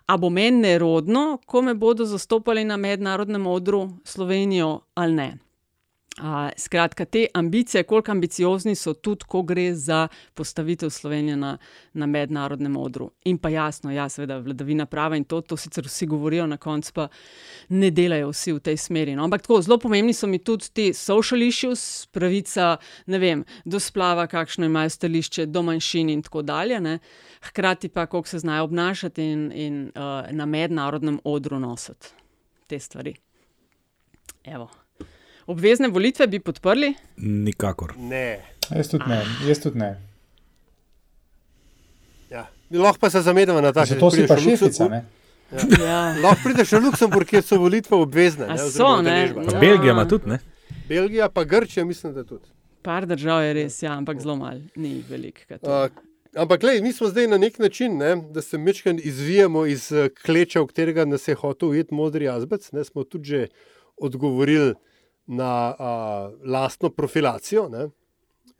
a 0.06 0.16
bo 0.16 0.30
meni 0.30 0.60
nerodno, 0.60 1.38
ko 1.46 1.62
me 1.62 1.74
bodo 1.74 2.04
zastopali 2.04 2.64
na 2.64 2.76
mednarodnem 2.76 3.46
odru 3.46 3.88
Slovenijo 4.04 4.80
ali 4.94 5.12
ne. 5.12 5.38
Uh, 6.20 6.50
skratka, 6.56 7.04
te 7.04 7.26
ambicije, 7.34 7.82
koliko 7.82 8.10
ambiciozni 8.12 8.74
so 8.74 8.92
tudi, 8.92 9.24
ko 9.24 9.40
gre 9.42 9.74
za 9.74 10.08
postavitev 10.34 10.90
Slovenije 10.90 11.36
na, 11.36 11.58
na 11.92 12.06
mednarodnem 12.06 12.76
odru. 12.76 13.10
In 13.24 13.38
pa 13.38 13.48
jasno, 13.48 13.90
ja, 13.92 14.08
seveda, 14.08 14.36
vladavina 14.38 14.86
prava 14.86 15.16
in 15.16 15.24
to, 15.24 15.40
to 15.40 15.56
sicer 15.56 15.88
vsi 15.88 16.06
govorijo, 16.06 16.46
na 16.46 16.56
koncu 16.56 16.92
pa 16.92 17.06
ne 17.68 17.90
delajo 17.90 18.28
vsi 18.28 18.52
v 18.52 18.60
tej 18.60 18.76
smeri. 18.76 19.16
No. 19.16 19.24
Ampak 19.24 19.46
tako, 19.46 19.62
zelo 19.62 19.78
pomembni 19.78 20.12
so 20.12 20.28
mi 20.28 20.38
tudi 20.38 20.68
ti 20.72 20.86
social 20.92 21.42
issues, 21.42 22.06
pravica, 22.12 22.76
vem, 23.06 23.46
do 23.64 23.80
splava, 23.80 24.26
kakšno 24.26 24.68
imajo 24.68 24.92
stališče 24.92 25.46
do 25.46 25.62
manjšin 25.62 26.12
in 26.12 26.22
tako 26.22 26.42
dalje. 26.42 26.80
Ne. 26.80 26.98
Hkrati 27.48 27.88
pa, 27.88 28.04
kako 28.06 28.28
se 28.28 28.38
znajo 28.38 28.68
obnašati 28.68 29.24
in, 29.24 29.50
in 29.54 29.82
uh, 29.96 30.28
na 30.30 30.46
mednarodnem 30.46 31.20
odru 31.24 31.60
nositi 31.60 32.12
te 32.66 32.78
stvari. 32.78 33.16
Evo. 34.44 34.68
Obvezne 35.46 35.88
volitve 35.88 36.26
bi 36.26 36.40
podprli? 36.40 36.94
Nikakor. 37.16 37.94
Ne. 37.98 38.40
Jaz 38.70 38.88
tudi 38.88 39.04
ne. 39.08 39.22
Jaz 39.48 39.62
tudi 39.62 39.78
ne. 39.78 39.96
Ja. 42.30 42.46
Lahko 42.70 42.98
pa 43.00 43.10
se 43.10 43.20
zamedamo 43.20 43.60
na 43.60 43.72
ta 43.72 43.84
Zato 43.84 44.10
si 44.10 44.26
pa 44.26 44.36
šefica, 44.36 44.88
ne? 44.88 45.04
Ja. 45.52 45.84
Ja. 45.84 45.98
Lahko 46.22 46.40
prideš 46.44 46.72
v 46.72 46.84
Luksemburg, 46.86 47.28
kjer 47.28 47.42
so 47.44 47.58
volitve 47.60 47.96
obvezne. 47.96 48.46
A 48.46 48.56
ne, 48.56 48.70
so, 48.70 48.94
ne? 49.02 49.16
Pa 49.34 49.58
Belgija 49.58 49.92
ima 49.92 50.06
tudi, 50.08 50.30
ne? 50.30 50.38
Belgija, 50.88 51.28
pa 51.28 51.44
Grčija, 51.44 51.84
mislim, 51.84 52.14
da 52.14 52.24
tudi. 52.24 52.46
Par 52.82 53.06
držav 53.06 53.42
je 53.44 53.52
res, 53.54 53.82
ja, 53.82 53.92
ampak 53.92 54.20
zelo 54.20 54.36
malo, 54.36 54.60
ni 54.76 54.96
jih 54.96 55.10
veliko. 55.10 55.44
Uh, 55.60 55.90
ampak, 56.34 56.60
gledaj, 56.60 56.80
mi 56.82 56.92
smo 56.92 57.08
zdaj 57.08 57.28
na 57.28 57.38
nek 57.38 57.58
način, 57.58 57.98
ne, 57.98 58.16
da 58.30 58.42
se 58.42 58.58
mečkaj 58.58 58.96
izvijamo 59.02 59.66
iz 59.66 59.92
eh, 59.92 60.08
kleča, 60.24 60.62
v 60.62 60.70
katerega 60.72 61.04
nas 61.04 61.28
je 61.28 61.34
hotel 61.34 61.68
ujeti 61.68 61.94
modri 61.94 62.28
azbec. 62.28 62.72
Ne, 62.72 62.84
smo 62.84 63.04
tudi 63.04 63.28
že 63.28 63.46
odgovorili 63.96 64.74
na 65.32 65.52
uh, 65.72 66.32
lastno 66.44 66.90
profilacijo, 66.90 67.68
ne, 67.72 67.88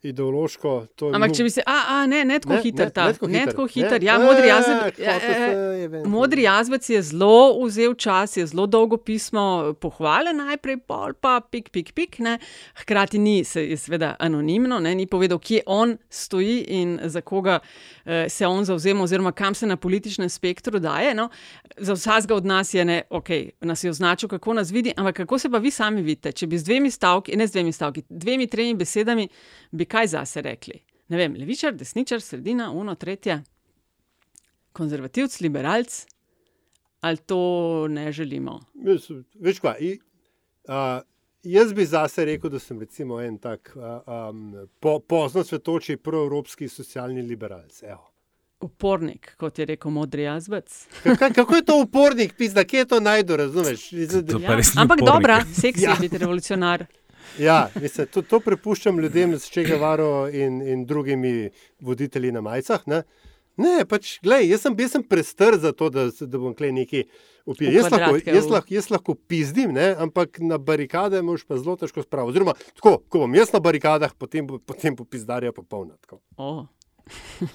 ideološko. 0.03 0.71
Ampak 1.13 1.33
če 1.37 1.43
bi 1.43 1.51
se, 1.53 1.63
a, 1.65 1.77
a 1.95 1.97
ne, 2.07 2.23
ne 2.27 2.39
tako 2.43 2.53
Ne, 2.53 2.61
hiter 2.65 2.89
ne, 2.89 2.93
ta, 2.93 3.05
ne 3.07 3.13
tako 3.13 3.27
ne 3.27 3.39
hiter, 3.39 3.51
tako 3.53 3.65
ne. 3.65 3.71
hiter. 3.73 4.03
Ja, 4.03 4.17
Ne, 4.17 4.25
modri 4.25 4.41
ne, 4.41 4.47
jazbec, 4.47 4.97
ne, 4.99 5.05
ja, 5.05 5.13
hotel 5.13 5.33
se 5.33 5.47
eh, 5.47 5.77
je 5.81 5.87
ven. 5.87 6.07
modri 6.11 6.43
jazbec 6.43 6.89
je 6.89 7.01
zelo 7.01 7.37
vzel 7.65 7.93
čas, 7.95 8.37
je 8.37 8.45
zelo 8.47 8.65
dolgo 8.67 8.97
pismo 8.97 9.73
pohvale 9.81 10.33
najprej, 10.33 10.77
pol 10.87 11.15
pa 11.15 11.39
pik, 11.41 11.69
pik, 11.71 11.93
pik. 11.93 12.19
Ne. 12.19 12.37
Hkrati 12.83 13.19
ni, 13.19 13.43
se 13.43 13.63
je 13.63 13.77
seveda 13.77 14.15
anonimno, 14.19 14.79
ne, 14.79 14.95
ni 14.95 15.07
povedal, 15.07 15.39
kje 15.39 15.63
on 15.65 15.95
stoji 16.09 16.59
in 16.67 16.99
za 17.03 17.21
koga 17.21 17.59
eh, 18.05 18.29
se 18.29 18.47
on 18.47 18.65
zauzema, 18.65 19.03
oziroma 19.03 19.31
kam 19.31 19.55
se 19.55 19.67
na 19.67 19.77
političnem 19.77 20.29
spektru 20.29 20.79
daje. 20.79 21.13
No. 21.15 21.29
Za 21.77 21.93
vsakega 21.93 22.35
od 22.35 22.45
nas 22.45 22.73
je, 22.73 22.85
ne, 22.85 23.01
ok, 23.09 23.29
nas 23.61 23.83
je 23.83 23.89
označil, 23.89 24.29
kako 24.29 24.53
nas 24.53 24.71
vidi, 24.71 24.93
ampak 24.97 25.15
kako 25.15 25.39
se 25.39 25.49
pa 25.49 25.57
vi 25.57 25.71
sami 25.71 26.01
vidite? 26.01 26.31
Če 26.31 26.47
bi 26.47 26.57
z 26.57 26.63
dvemi 26.63 26.91
stavki, 26.91 27.35
ne 27.35 27.47
z 27.47 27.51
dvemi 27.51 27.71
stavki, 27.71 28.03
dvemi, 28.09 28.47
tremi 28.47 28.75
besedami, 28.75 29.27
bi 29.71 29.85
kaj 29.93 30.09
zase 30.15 30.41
rekli? 30.41 30.79
Ne 31.13 31.19
vem, 31.19 31.35
levičar, 31.37 31.75
desničar, 31.77 32.21
sredina, 32.21 32.71
uno, 32.71 32.95
tretje, 32.95 33.41
konzervativc, 34.73 35.39
liberalc, 35.45 36.05
ali 37.01 37.17
to 37.17 37.87
ne 37.89 38.11
želimo? 38.11 38.59
Veš 39.39 39.59
kaj, 39.59 39.77
i, 39.79 39.99
a, 40.67 41.01
jaz 41.43 41.73
bi 41.73 41.85
zase 41.85 42.25
rekel, 42.25 42.49
da 42.49 42.59
sem 42.59 42.79
recimo 42.79 43.19
en 43.21 43.37
tak 43.37 43.75
a, 43.75 44.29
um, 44.29 44.55
po, 44.79 44.99
pozno 44.99 45.43
svetoči 45.43 45.97
proevropski 45.97 46.67
socialni 46.67 47.21
liberalc. 47.21 47.83
Evo. 47.83 48.09
Upornik, 48.63 49.33
kot 49.37 49.59
je 49.59 49.65
rekel 49.65 49.91
modri 49.91 50.23
jazbec. 50.23 50.87
Kako, 51.19 51.55
je 51.55 51.65
to 51.65 51.81
upornik, 51.83 52.33
pizda, 52.37 52.63
kje 52.63 52.77
je 52.77 52.85
to 52.85 52.99
najdo, 52.99 53.37
razumeš? 53.37 53.91
Ja, 53.93 54.59
ampak 54.77 55.03
dobra, 55.05 55.41
seksi 55.61 55.83
je 55.83 55.95
biti 55.99 56.17
revolucionar. 56.17 56.85
Ja, 57.39 57.69
mislim, 57.81 58.07
to, 58.13 58.21
to 58.21 58.39
prepuščam 58.39 58.99
ljudem 58.99 59.35
s 59.39 59.49
Čegevaro 59.51 60.29
in, 60.29 60.61
in 60.61 60.85
drugimi 60.85 61.49
voditelji 61.81 62.31
na 62.31 62.41
majicah. 62.41 62.83
Ne, 62.87 63.03
ne 63.57 63.85
pač, 63.89 64.17
glej, 64.23 64.47
jaz 64.51 64.65
sem, 64.65 64.77
jaz 64.79 64.95
sem 64.97 65.05
prestr 65.07 65.57
za 65.61 65.73
to, 65.77 65.89
da, 65.93 66.07
da 66.21 66.41
bom 66.41 66.55
klej 66.57 66.73
neki 66.75 67.03
upil. 67.45 67.73
Jaz 67.73 67.89
lahko, 67.91 68.19
jaz, 68.21 68.49
lahko, 68.51 68.73
jaz 68.73 68.89
lahko 68.93 69.17
pizdim, 69.29 69.73
ne, 69.75 69.91
ampak 70.05 70.39
na 70.43 70.57
barikade 70.57 71.21
moš 71.25 71.45
pa 71.47 71.59
zelo 71.59 71.75
težko 71.79 72.05
spraviti. 72.05 72.35
Oziroma, 72.35 72.55
tako, 72.77 72.97
ko 73.07 73.25
bom 73.25 73.37
jaz 73.37 73.53
na 73.55 73.61
barikadah, 73.63 74.15
potem 74.19 74.47
potem 74.47 74.95
bo 74.95 75.05
pizdarja 75.05 75.53
popolna. 75.55 75.97
tako. 76.05 76.21
O. 76.37 76.65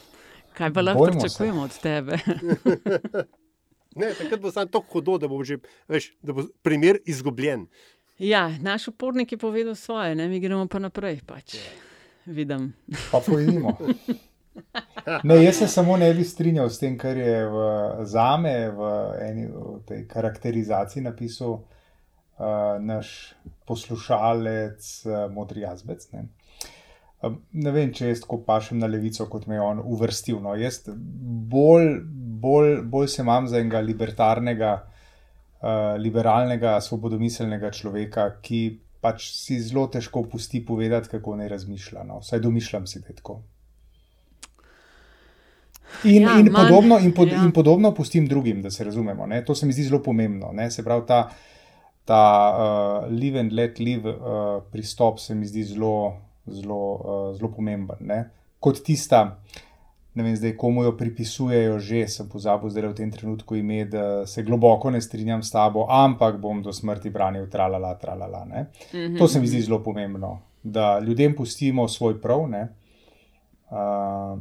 Kaj 0.59 0.73
pa 0.75 0.83
lahko 0.83 1.13
pričakujemo 1.13 1.69
od 1.69 1.79
tebe? 1.83 2.19
Ne, 3.99 4.13
takrat 4.15 4.41
bo 4.41 4.51
samo 4.53 4.71
tako 4.71 4.93
hudo, 4.93 5.17
da 5.19 5.29
bo, 5.29 5.41
že, 5.45 5.59
veš, 5.91 6.13
da 6.23 6.35
bo 6.37 6.45
primer 6.63 7.01
izgubljen. 7.09 7.67
Ja, 8.19 8.49
naš 8.61 8.89
upornik 8.89 9.33
je 9.33 9.39
povedal 9.39 9.75
svoje, 9.75 10.15
ne? 10.15 10.29
mi 10.29 10.41
gremo 10.41 10.67
pa 10.67 10.79
naprej. 10.79 11.21
Pač. 11.27 11.57
Vidim. 12.27 12.73
Pa 13.13 13.21
pojdimo. 13.27 13.77
Ne, 15.23 15.45
jaz 15.45 15.57
se 15.57 15.69
samo 15.69 15.97
ne 15.97 16.09
bi 16.15 16.25
strinjal 16.25 16.71
s 16.71 16.81
tem, 16.83 16.97
kar 16.99 17.17
je 17.17 17.45
v, 17.47 17.67
zame 18.11 18.71
v 18.75 18.89
eni 19.23 19.45
v 19.47 19.77
tej 19.87 20.01
karakterizaciji 20.11 21.03
napisal 21.03 21.53
uh, 21.55 22.75
naš 22.83 23.37
poslušalec 23.71 24.89
uh, 25.07 25.31
Modri 25.31 25.63
Jazbec. 25.63 26.03
Ne. 26.13 26.27
Um, 27.23 27.39
Ne 27.53 27.71
vem, 27.71 27.95
če 27.95 28.11
jaz 28.11 28.25
tako 28.25 28.41
pašem 28.43 28.83
na 28.83 28.91
levico, 28.91 29.29
kot 29.31 29.47
me 29.47 29.61
je 29.61 29.63
on 29.63 29.79
uvrstil. 29.79 30.43
No, 30.43 30.57
jaz 30.59 30.83
bolj, 30.91 32.01
bolj, 32.43 32.81
bolj 32.83 33.09
se 33.15 33.23
imam 33.23 33.47
za 33.47 33.63
enega 33.63 33.79
libertarnega, 33.79 34.75
uh, 34.83 34.98
liberalnega, 35.99 36.77
svobodomiselnega 36.81 37.71
človeka, 37.75 38.29
ki 38.43 38.61
pač 39.03 39.31
si 39.35 39.59
zelo 39.63 39.87
težko 39.91 40.23
pusti 40.31 40.61
povedati, 40.67 41.09
kako 41.09 41.37
naj 41.39 41.49
razmišlja. 41.49 42.05
No. 42.07 42.21
Vsaj 42.23 42.43
domišljam 42.43 42.87
si, 42.87 43.01
da 43.01 43.11
je 43.11 43.17
tako. 43.19 43.41
In, 46.05 46.23
Ja, 46.23 46.39
in, 46.39 46.51
manj, 46.53 46.69
podobno, 46.69 46.99
in, 46.99 47.13
pod, 47.15 47.33
ja. 47.33 47.43
in 47.45 47.53
podobno 47.53 47.95
pustim 47.95 48.27
drugim, 48.29 48.63
da 48.63 48.71
se 48.71 48.85
razumemo. 48.85 49.27
Ne? 49.27 49.45
To 49.45 49.55
se 49.55 49.67
mi 49.67 49.73
zdi 49.73 49.89
zelo 49.89 50.03
pomembno. 50.03 50.53
Ne? 50.53 50.71
Se 50.71 50.85
pravi, 50.85 51.07
ta, 51.07 51.29
ta 52.05 52.23
uh, 52.55 53.13
live 53.13 53.41
and 53.41 53.53
let 53.53 53.79
live 53.79 54.11
uh, 54.11 54.63
pristop 54.73 55.19
se 55.19 55.35
mi 55.35 55.47
zdi 55.47 55.65
zelo, 55.65 56.17
zelo, 56.47 56.83
uh, 56.95 57.37
zelo 57.37 57.51
pomemben. 57.57 58.05
Ne? 58.07 58.25
Kot 58.61 58.83
tista, 58.85 59.41
ne 60.19 60.25
vem 60.27 60.35
zdaj, 60.37 60.57
komu 60.59 60.83
jo 60.83 60.97
pripisujejo, 60.99 61.79
že 61.79 62.03
sem 62.11 62.27
pozabil 62.29 62.71
zdaj 62.75 62.89
v 62.91 62.97
tem 62.99 63.11
trenutku 63.15 63.55
ime, 63.55 63.85
da 63.87 64.27
se 64.27 64.43
globoko 64.43 64.91
ne 64.91 64.99
strinjam 65.01 65.43
s 65.47 65.55
tabo, 65.55 65.87
ampak 65.87 66.41
bom 66.43 66.59
do 66.63 66.75
smrti 66.75 67.13
branil 67.15 67.47
tralala, 67.47 67.95
tralala. 67.95 68.43
Ne? 68.45 68.67
Mhm. 68.91 69.17
To 69.19 69.29
se 69.31 69.41
mi 69.41 69.47
zdi 69.47 69.63
zelo 69.63 69.79
pomembno, 69.83 70.41
da 70.63 70.99
ljudem 70.99 71.37
pustimo 71.39 71.87
svoj 71.89 72.19
prav. 72.21 72.49
Ne? 72.51 72.67
Uh, 73.71 74.41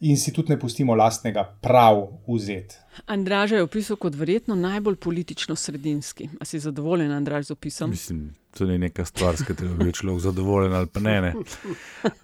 in 0.00 0.16
si 0.16 0.32
tudi 0.32 0.48
ne 0.52 0.58
pustimo 0.58 0.94
lastnega 0.94 1.44
prav 1.60 2.06
vzeti. 2.28 2.74
Andraž 3.06 3.52
je 3.52 3.62
opisal 3.62 3.96
kot 3.96 4.14
verjetno 4.14 4.54
najbolj 4.54 4.96
politično 4.96 5.56
sredinski. 5.56 6.28
A 6.40 6.44
si 6.44 6.58
zadovoljen, 6.58 7.12
Andraž, 7.12 7.46
z 7.46 7.50
opisom? 7.50 7.90
Mislim, 7.90 8.30
to 8.58 8.66
ni 8.66 8.78
neka 8.78 9.04
stvar, 9.04 9.36
s 9.36 9.42
katero 9.42 9.74
bi 9.74 9.92
človek 9.92 10.20
zadovoljen 10.20 10.72
ali 10.72 10.86
pa 10.86 11.00
ne. 11.00 11.20
ne. 11.20 11.32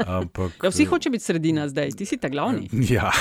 Ampak, 0.07 0.53
Ja, 0.65 0.71
vsi 0.71 0.85
hoče 0.85 1.11
biti 1.11 1.25
sredina 1.25 1.69
zdaj, 1.69 1.91
ti 1.91 2.05
si 2.05 2.17
ta 2.17 2.29
glavni. 2.29 2.69
Ja. 2.91 3.13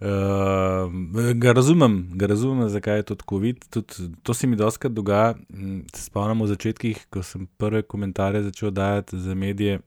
uh, 0.00 0.92
ga, 1.34 1.52
razumem, 1.52 2.08
ga 2.12 2.26
razumem, 2.26 2.68
zakaj 2.68 2.96
je 2.96 3.02
to 3.02 3.14
tako 3.14 3.38
vid. 3.38 3.64
Tudi, 3.70 3.94
to 4.22 4.34
se 4.34 4.46
mi 4.46 4.56
doskrat 4.56 4.92
dogaja. 4.92 5.34
Mm, 5.48 5.80
Se 5.94 6.02
spomnim 6.02 6.42
v 6.42 6.46
začetkih, 6.46 7.06
ko 7.10 7.22
sem 7.22 7.46
prve 7.56 7.82
komentarje 7.82 8.42
začel 8.42 8.70
dajati 8.70 9.18
za 9.18 9.34
medije. 9.34 9.80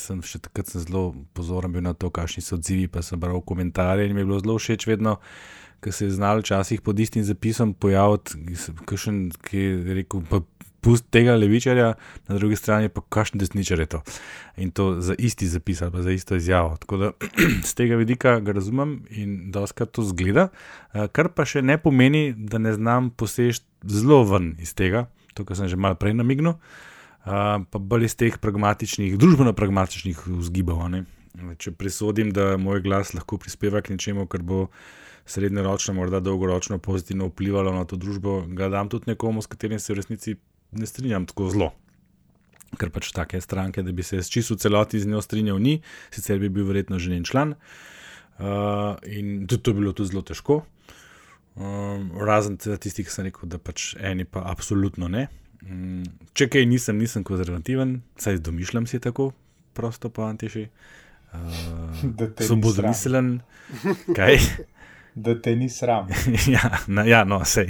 Sem 0.00 0.22
še 0.24 0.40
takrat 0.40 0.70
sem 0.72 0.80
zelo 0.80 1.10
pozoren 1.36 1.72
bil 1.72 1.84
na 1.84 1.92
to, 1.92 2.08
kakšni 2.10 2.42
so 2.44 2.56
odzivi, 2.56 2.88
pa 2.88 3.02
sem 3.04 3.20
bral 3.20 3.42
komentarje 3.44 4.08
in 4.08 4.14
mi 4.16 4.24
je 4.24 4.28
bilo 4.28 4.40
zelo 4.40 4.56
všeč 4.56 4.86
vedno, 4.88 5.18
ker 5.84 5.92
se 5.92 6.08
je 6.08 6.16
znal 6.16 6.40
včasih 6.40 6.80
pod 6.80 7.00
istim 7.00 7.24
zapisom 7.26 7.74
pojaviti, 7.76 8.56
kakšen, 8.88 9.26
ki 9.44 9.64
je 9.66 9.98
rekel, 10.00 10.24
pa 10.30 10.40
pust 10.86 11.08
tega 11.10 11.34
levičarja, 11.34 11.94
na 12.28 12.38
drugi 12.38 12.56
strani 12.56 12.88
pa 12.88 13.02
kakšen 13.02 13.42
desničar 13.42 13.80
je 13.82 13.86
to. 13.96 14.00
In 14.62 14.70
to 14.70 15.00
za 15.02 15.16
isti 15.18 15.48
zapis 15.50 15.82
ali 15.82 16.02
za 16.02 16.10
isto 16.10 16.36
izjavo. 16.36 16.76
Tako 16.76 16.96
da 16.96 17.10
z 17.68 17.74
tega 17.74 17.96
vidika 17.96 18.38
ga 18.40 18.52
razumem 18.52 19.00
in 19.10 19.50
doskrat 19.52 19.90
to 19.90 20.02
zgleda, 20.06 20.48
eh, 20.94 21.08
kar 21.12 21.32
pa 21.34 21.44
še 21.44 21.62
ne 21.62 21.78
pomeni, 21.78 22.30
da 22.36 22.62
ne 22.62 22.72
znam 22.72 23.10
poseči 23.10 23.64
zelo 23.82 24.22
ven 24.24 24.54
iz 24.62 24.74
tega, 24.78 25.08
to, 25.34 25.44
kar 25.44 25.58
sem 25.58 25.68
že 25.68 25.76
malo 25.76 25.98
prej 25.98 26.14
namignil. 26.14 26.54
Pa 27.26 27.78
bolj 27.78 28.06
iz 28.06 28.14
teh 28.14 28.38
pragmatičnih, 28.38 29.16
družbeno-pragmatičnih 29.18 30.26
vzgibov. 30.30 30.86
ne. 30.90 31.04
Če 31.58 31.74
presodim, 31.76 32.30
da 32.32 32.54
moj 32.56 32.80
glas 32.80 33.12
lahko 33.12 33.36
prispeva 33.36 33.82
k 33.84 33.92
nečemu, 33.92 34.24
kar 34.30 34.42
bo 34.46 34.68
srednjeročno, 35.26 35.94
morda 35.98 36.20
dolgoročno 36.20 36.78
pozitivno 36.78 37.26
vplivalo 37.28 37.74
na 37.74 37.84
to 37.84 37.96
družbo, 37.96 38.44
ga 38.46 38.70
dam 38.72 38.88
tudi 38.88 39.10
nekomu, 39.10 39.42
s 39.42 39.50
katerim 39.50 39.82
se 39.82 39.92
v 39.92 39.96
resnici 39.98 40.36
ne 40.72 40.86
strinjam 40.86 41.26
tako 41.26 41.50
zelo. 41.50 41.72
Ker 42.78 42.90
pač 42.94 43.10
take 43.14 43.40
stranke, 43.40 43.82
da 43.82 43.92
bi 43.92 44.06
se 44.06 44.22
čisto 44.22 44.54
v 44.54 44.62
celoti 44.62 45.00
z 45.02 45.10
njo 45.10 45.20
strinjal, 45.22 45.58
ni, 45.58 45.80
sicer 46.14 46.38
bi 46.38 46.48
bil 46.48 46.66
verjetno 46.68 46.98
že 46.98 47.10
njen 47.10 47.26
član. 47.26 47.54
Uh, 48.36 48.96
in 49.08 49.46
tudi 49.48 49.62
to 49.62 49.70
je 49.72 49.80
bilo 49.80 49.92
tudi 49.92 50.12
zelo 50.14 50.22
težko. 50.22 50.62
Um, 51.56 52.12
razen 52.20 52.56
tistih, 52.56 53.06
ki 53.08 53.12
sem 53.12 53.28
rekel, 53.28 53.48
da 53.48 53.58
pač 53.58 53.94
eni 53.98 54.24
pa 54.28 54.44
absolutno 54.46 55.08
ne. 55.08 55.26
Mm, 55.62 56.02
Če 56.36 56.48
kaj 56.52 56.66
nisem, 56.68 56.98
nisem 56.98 57.24
konzervativen, 57.24 58.00
saj 58.20 58.38
domišljam 58.44 58.86
si 58.86 59.00
tako, 59.00 59.32
prosto 59.74 60.10
po 60.10 60.22
antiši. 60.28 60.66
Da 62.02 62.26
te 62.26 62.32
Uh, 62.32 62.40
ni 62.40 62.46
Svobodomiselen, 62.46 63.40
kaj? 64.16 64.38
Da 65.14 65.34
te 65.42 65.56
ni 65.56 65.68
sram. 65.68 66.08
ja, 66.54 66.70
na, 66.86 67.04
ja, 67.04 67.24
no, 67.24 67.44
sej. 67.44 67.66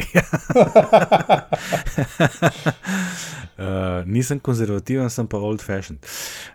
uh, 3.59 4.07
nisem 4.07 4.41
konzervativen, 4.41 5.11
sem 5.11 5.27
pa 5.27 5.39
old 5.39 5.63
fashioned. 5.63 6.03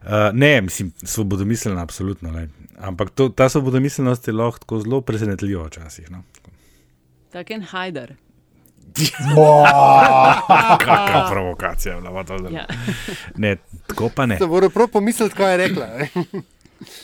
Uh, 0.01 0.29
ne, 0.33 0.61
mislim, 0.61 0.91
svobodomiselen, 1.03 1.79
absolutno. 1.79 2.31
Ne. 2.31 2.49
Ampak 2.79 3.09
to, 3.09 3.29
ta 3.29 3.49
svobodomiselnost 3.49 4.27
je 4.27 4.33
lahko 4.33 4.59
tako 4.59 4.79
zelo 4.79 5.01
presenetljiva 5.01 5.65
včasih. 5.67 6.11
No. 6.11 6.23
Tak 7.31 7.51
en 7.51 7.63
hajder. 7.63 8.15
Kakšna 10.85 11.27
provokacija, 11.31 11.99
bila 11.99 12.23
to 12.23 12.37
zdaj. 12.37 12.53
Ja. 12.53 12.65
Ne, 13.35 13.55
tako 13.87 14.09
pa 14.15 14.25
ne. 14.25 14.37
Se 14.37 14.45
moram 14.45 14.71
prav 14.71 14.87
pomisliti, 14.87 15.35
kaj 15.35 15.51
je 15.51 15.57
rekla. 15.57 15.87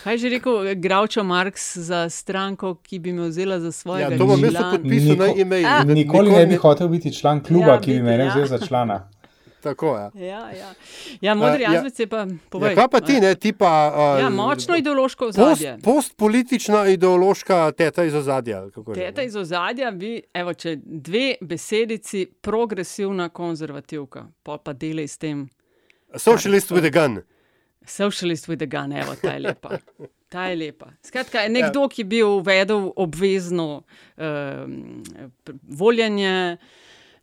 Kaj 0.04 0.14
je 0.14 0.18
že 0.18 0.30
rekel 0.30 0.76
Gravčo 0.76 1.24
Marks 1.24 1.78
za 1.78 2.10
stranko, 2.10 2.76
ki 2.76 3.00
bi 3.00 3.14
me 3.14 3.28
vzela 3.28 3.60
za 3.60 3.72
svojega 3.72 4.12
Ja, 4.12 4.18
to 4.18 4.26
bom 4.26 4.44
jaz 4.44 4.54
podpisal 4.72 5.16
na 5.18 5.28
e-mail. 5.38 5.64
Da 5.64 5.94
Nikoli 5.94 6.32
ne 6.32 6.46
bi 6.46 6.56
hotel 6.56 6.88
biti 6.88 7.14
član 7.14 7.44
kluba, 7.44 7.68
Ja, 7.68 7.82
ki 7.82 7.92
bi 7.92 7.94
biti, 7.94 8.04
mene 8.04 8.26
ja. 8.26 8.34
vzel 8.36 8.46
za 8.46 8.66
člana. 8.68 9.10
Tako 9.62 9.97
je. 9.97 10.28
Ja, 10.28 10.51
ja. 10.51 10.74
ja 11.22 11.36
modri 11.36 11.64
ja. 11.64 11.74
jazbec 11.74 11.99
je 11.99 12.08
pa 12.08 12.28
povej. 12.49 12.72
Ja, 12.72 12.76
kaj 12.76 12.88
pa 12.91 12.99
ti, 13.01 13.20
ne, 13.20 13.36
ti 13.36 13.53
pa. 13.53 13.72
Uh, 14.16 14.20
Ja, 14.22 14.30
močno 14.30 14.78
ideološko 14.78 15.26
post, 15.26 15.39
ozadje. 15.39 15.78
postpolitična 15.84 16.88
ideološka 16.88 17.72
teta 17.72 18.03
iz 18.03 18.16
ozadja. 18.16 18.58
je 18.58 18.93
Teta 18.93 19.22
ne? 19.22 19.28
iz 19.28 19.36
ozadja 19.36 19.91
bi, 19.91 20.22
evo, 20.34 20.53
če 20.53 20.76
dve 20.84 21.36
besedici, 21.41 22.28
progresivna 22.41 23.30
konzervativka, 23.30 24.28
pa 24.43 24.58
pa 24.58 24.74
delaj 24.74 25.08
s 25.08 25.18
tem. 25.18 25.47
Socialist 26.16 26.72
with 26.72 26.86
a 26.86 26.89
gun. 26.89 27.22
Socialist 27.86 28.47
with 28.47 28.64
a 28.64 28.66
gun, 28.66 28.91
evo, 28.91 29.16
ta 29.22 29.34
je 29.34 29.39
lepa. 29.39 29.78
Ta 30.30 30.45
je 30.45 30.55
lepa. 30.55 30.89
Skratka, 31.03 31.45
nekdo, 31.47 31.86
ki 31.88 32.03
bi 32.03 32.18
uvedel 32.24 32.89
obvezno 32.99 33.84
um, 34.18 35.03
voljenje, 35.64 36.58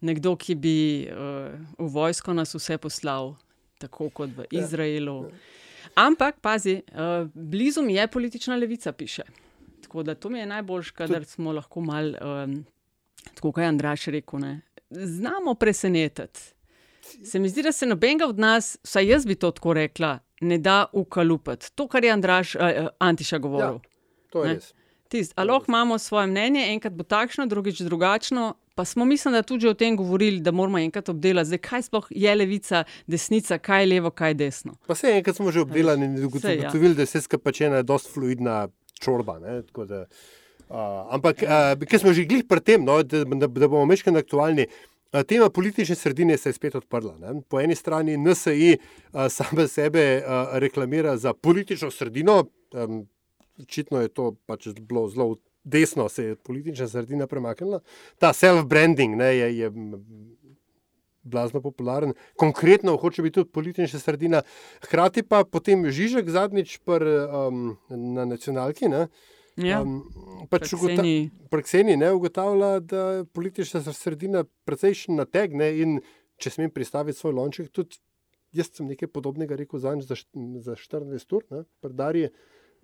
nekdo, 0.05 0.35
ki 0.37 0.55
bi 0.55 0.77
uh, 1.09 1.55
v 1.79 1.89
vojsko 1.95 2.35
nas 2.37 2.55
vse 2.55 2.79
poslal, 2.79 3.35
tako 3.81 4.11
kot 4.15 4.35
v 4.37 4.47
Izraelu. 4.55 5.31
Ampak, 6.01 6.41
pazi, 6.45 6.81
uh, 6.93 7.29
blizu 7.35 7.83
mi 7.83 7.97
je 7.97 8.07
politična 8.09 8.57
levica, 8.57 8.93
piše. 8.93 9.25
Tako 9.83 10.03
da 10.03 10.15
to 10.15 10.29
mi 10.29 10.39
je 10.39 10.47
najboljš, 10.47 10.91
kadar 10.91 11.25
smo 11.25 11.53
lahko 11.53 11.81
mal, 11.81 12.15
um, 12.19 12.57
tako 13.35 13.53
kot 13.53 13.63
je 13.63 13.69
Andraš 13.69 14.07
rekel, 14.15 14.41
ne, 14.41 14.61
znamo 14.91 15.55
presenetiti. 15.55 16.41
Se 17.25 17.39
mi 17.39 17.49
zdi, 17.49 17.63
da 17.63 17.73
se 17.73 17.87
nobenega 17.87 18.27
od 18.27 18.39
nas, 18.41 18.79
vsaj 18.85 19.07
jaz 19.07 19.27
bi 19.29 19.35
to 19.35 19.51
tako 19.51 19.75
rekla, 19.77 20.19
ne 20.41 20.59
da 20.59 20.87
ukalupati. 20.93 21.73
To, 21.77 21.87
kar 21.89 22.05
je 22.05 22.11
Andraš, 22.11 22.55
uh, 22.55 22.89
Antiša 22.99 23.39
govoril. 23.39 23.79
Ja, 23.79 24.31
to 24.33 24.45
je 24.45 24.49
Ne? 24.49 24.55
res. 24.55 24.73
Tist, 25.09 25.33
a 25.37 25.45
lahko 25.45 25.65
imamo 25.69 25.99
svoje 25.99 26.27
mnenje, 26.27 26.67
enkrat 26.73 26.93
bo 26.93 27.05
takšno, 27.05 27.47
drugič 27.47 27.81
drugačno. 27.81 28.55
Pa 28.75 28.85
smo, 28.85 29.05
mislim, 29.05 29.35
da 29.35 29.43
tudi 29.43 29.69
o 29.69 29.75
tem 29.75 29.97
govorili, 29.97 30.41
da 30.41 30.51
moramo 30.51 30.79
enkrat 30.79 31.09
obdelati, 31.09 31.47
zdaj, 31.47 31.59
kaj 31.59 31.83
sploh 31.83 32.07
je 32.11 32.35
levica, 32.35 32.85
desnica, 33.07 33.59
kaj 33.59 33.83
je 33.83 33.87
levo, 33.87 34.11
kaj 34.11 34.31
je 34.31 34.35
desno. 34.35 34.73
Pa 34.87 34.95
se 34.95 35.13
enkrat 35.15 35.37
smo 35.37 35.53
že 35.53 35.61
obdelali 35.61 36.05
in 36.05 36.17
ja. 36.19 36.27
ugotovili, 36.27 36.95
da 36.95 37.03
je 37.03 37.07
vse 37.07 37.21
skupaj 37.21 37.45
pač 37.45 37.61
ena 37.61 37.83
dost 37.83 38.11
fluidna 38.15 38.69
čorba. 39.01 39.39
ne, 39.39 39.63
Da, 39.87 40.07
uh, 40.69 41.15
ampak, 41.15 41.43
uh, 41.43 41.87
ker 41.87 42.01
smo 42.01 42.13
že 42.13 42.25
glih 42.25 42.45
pri 42.49 42.61
tem, 42.61 42.85
no, 42.85 43.03
da, 43.03 43.25
da, 43.25 43.47
da 43.47 43.69
bomo 43.69 43.87
meškani 43.87 44.19
aktualni. 44.19 44.67
Tema 45.23 45.47
politične 45.51 45.95
sredine 45.95 46.37
se 46.39 46.49
je 46.49 46.53
spet 46.53 46.75
odprla. 46.75 47.15
Ne? 47.19 47.41
Po 47.49 47.61
eni 47.61 47.75
strani 47.75 48.17
NSI 48.19 48.77
uh, 48.79 49.29
sama 49.31 49.69
sebe 49.69 50.19
uh, 50.19 50.59
reklamira 50.59 51.17
za 51.17 51.35
politično 51.35 51.91
sredino, 51.91 52.45
um, 52.73 53.05
očitno 53.63 54.01
je 54.01 54.09
to 54.09 54.35
pač 54.47 54.69
bilo 54.81 55.09
zelo 55.09 55.37
desno, 55.65 56.09
se 56.09 56.25
je 56.25 56.37
politična 56.37 56.89
sredina 56.89 57.27
premaknila. 57.27 57.81
Ta 58.19 58.33
self-branding 58.33 59.17
ne, 59.17 59.37
je, 59.37 59.59
je 59.59 59.71
blazno 61.23 61.61
popularen, 61.61 62.13
konkretno 62.37 62.97
hoče 62.97 63.23
biti 63.23 63.35
tudi 63.35 63.51
politična 63.51 64.01
sredina. 64.01 64.43
Hkrati 64.85 65.23
pa 65.23 65.45
potem 65.45 65.87
Žižek 65.91 66.29
zadnjič 66.31 66.79
pr, 66.85 67.05
um, 67.49 67.77
na 67.89 68.25
nacionalki. 68.25 68.89
Ne, 68.89 69.07
Ja, 69.57 69.85
um, 69.87 70.01
pač 70.51 70.73
Kseniji, 71.63 71.97
ne, 71.97 72.09
ugotavlja, 72.13 72.81
da 72.81 73.03
je 73.13 73.25
politična 73.25 73.85
sredina 73.95 74.41
precejšen 74.67 75.15
nategne 75.15 75.69
in 75.79 76.01
če 76.43 76.51
smem 76.51 76.73
pristaviti 76.75 77.19
svoj 77.19 77.37
lonček, 77.39 77.69
tudi 77.71 78.01
jaz 78.55 78.73
sem 78.75 78.89
nekaj 78.91 79.13
podobnega 79.15 79.55
rekel 79.55 79.79
za, 79.79 79.95
za, 80.03 80.19
št- 80.19 80.59
za 80.59 80.75
14 80.75 81.37
ur, 81.39 81.47
ne, 81.55 81.63
predarje, 81.79 82.33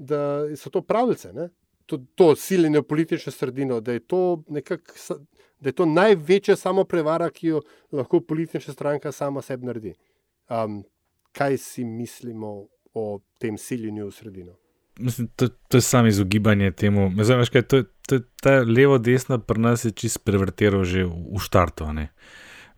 da 0.00 0.56
so 0.56 0.70
to 0.70 0.82
pravljice. 0.82 1.32
Ne. 1.32 1.48
To, 1.86 1.98
to 2.14 2.36
siljenje 2.36 2.80
v 2.80 2.86
politično 2.88 3.32
sredino, 3.32 3.80
da 3.80 3.92
je 3.92 4.00
to, 4.00 4.42
nekak, 4.48 4.92
sa- 4.96 5.18
da 5.60 5.68
je 5.68 5.76
to 5.76 5.86
največja 5.86 6.56
samoprevara, 6.56 7.30
ki 7.30 7.46
jo 7.46 7.60
lahko 7.92 8.20
politična 8.20 8.74
stranka 8.74 9.12
sama 9.12 9.42
sebi 9.42 9.66
naredi. 9.66 9.94
Um, 10.48 10.82
kaj 11.32 11.58
si 11.58 11.84
mislimo 11.84 12.66
o 12.94 13.20
tem 13.38 13.58
siljenju 13.58 14.06
v 14.06 14.14
sredino? 14.14 14.56
Mislim, 14.98 15.28
to, 15.36 15.48
to 15.48 15.76
je 15.76 15.80
samo 15.80 16.08
izogibanje 16.08 16.70
temu. 16.70 17.10
Zdaj, 17.22 17.44
kaj, 17.52 17.62
to, 17.62 17.82
to, 18.08 18.20
ta 18.42 18.60
levo-desna 18.66 19.38
pri 19.38 19.60
nas 19.60 19.84
je 19.84 19.92
čist 19.92 20.24
prevrtiral 20.24 20.84
že 20.84 21.04
v, 21.04 21.12
v 21.36 21.40
štartu. 21.40 21.86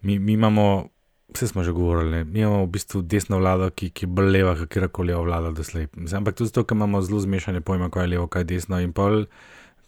Mi, 0.03 0.19
mi 0.19 0.33
imamo 0.33 0.92
Vse 1.35 1.49
smo 1.49 1.63
že 1.63 1.73
govorili, 1.73 2.25
mi 2.25 2.41
imamo 2.41 2.65
v 2.65 2.71
bistvu 2.71 3.03
desno 3.03 3.39
vlado, 3.39 3.71
ki, 3.71 3.91
ki 3.91 4.05
je 4.05 4.09
bolj 4.09 4.31
leva, 4.31 4.55
kot 4.59 4.69
kjerkoli 4.73 5.15
vlada 5.15 5.53
doslej. 5.57 5.89
Ampak 6.17 6.37
tudi 6.37 6.51
zato, 6.51 6.65
ker 6.65 6.77
imamo 6.77 7.01
zelo 7.03 7.21
zmešane 7.21 7.61
pojme, 7.61 7.91
kaj 7.91 8.05
je 8.05 8.13
levo, 8.15 8.27
kaj 8.27 8.45
je 8.45 8.49
desno. 8.55 8.81
In 8.81 8.93
pol, 8.93 9.25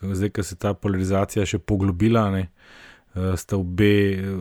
zdaj, 0.00 0.30
ko 0.30 0.42
se 0.42 0.54
je 0.54 0.60
ta 0.62 0.74
polarizacija 0.74 1.46
še 1.46 1.58
poglobila, 1.58 2.24
ne, 2.30 2.48
eh, 3.14 3.36
sta 3.36 3.58
obe, 3.60 3.92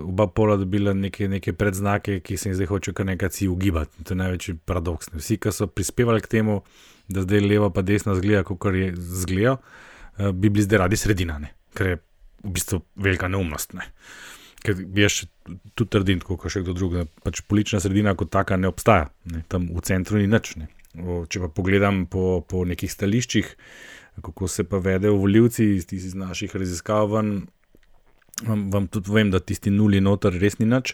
oba 0.04 0.28
pola 0.28 0.58
dobila 0.58 0.94
neke, 0.94 1.28
neke 1.28 1.54
predznake, 1.54 2.20
ki 2.20 2.38
se 2.38 2.50
jim 2.50 2.58
zdaj 2.60 2.72
hoče 2.72 2.94
kar 2.94 3.10
nekaj 3.12 3.32
si 3.32 3.48
ugibati. 3.48 4.04
To 4.04 4.16
je 4.16 4.22
največji 4.22 4.58
paradoks. 4.66 5.12
Ne. 5.14 5.20
Vsi, 5.20 5.38
ki 5.38 5.52
so 5.52 5.68
prispevali 5.68 6.22
k 6.22 6.32
temu, 6.38 6.62
da 7.08 7.26
zdaj 7.26 7.44
levo 7.44 7.70
pa 7.70 7.82
desno 7.82 8.16
zgleda, 8.16 8.46
kot 8.48 8.74
je 8.74 8.94
zgleda, 8.96 9.58
eh, 10.18 10.32
bi 10.32 10.50
bili 10.50 10.64
zdaj 10.64 10.86
radi 10.86 10.98
sredina, 10.98 11.40
ne. 11.40 11.54
ker 11.74 11.88
je 11.88 11.98
v 12.44 12.52
bistvu 12.54 12.82
velika 12.96 13.28
neumnost. 13.28 13.74
Ne. 13.74 13.88
Ker 14.64 14.80
jaz 14.96 15.24
tudi 15.76 15.90
trdim, 15.92 16.22
tako 16.24 16.38
kot 16.40 16.54
še 16.54 16.64
kdo 16.64 16.76
drug, 16.78 16.96
da 17.02 17.08
pač 17.26 17.42
politična 17.48 17.82
sredina 17.84 18.14
kot 18.16 18.32
taka 18.32 18.58
ne 18.58 18.70
obstaja, 18.72 19.10
ne. 19.32 19.44
tam 19.52 19.68
v 19.68 19.84
centru 19.84 20.22
ni 20.22 20.30
nič. 20.32 20.56
Ne. 20.62 20.70
O, 21.04 21.24
Če 21.28 21.42
pa 21.44 21.50
pogledam 21.52 22.06
po, 22.08 22.44
po 22.48 22.64
nekih 22.70 22.92
stališčih, 22.92 23.50
kako 24.22 24.48
se 24.48 24.64
pa 24.70 24.80
vedejo 24.84 25.18
volivci 25.18 25.74
iz, 25.80 25.88
iz 25.92 26.14
naših 26.16 26.54
raziskav, 26.56 27.10
ven, 27.16 27.32
vam, 28.46 28.68
vam 28.72 28.88
tudi 28.88 29.10
povem, 29.10 29.32
da 29.34 29.42
tisti 29.42 29.74
nuli 29.74 30.02
noter 30.06 30.38
res 30.40 30.60
ni 30.62 30.68
nič, 30.70 30.94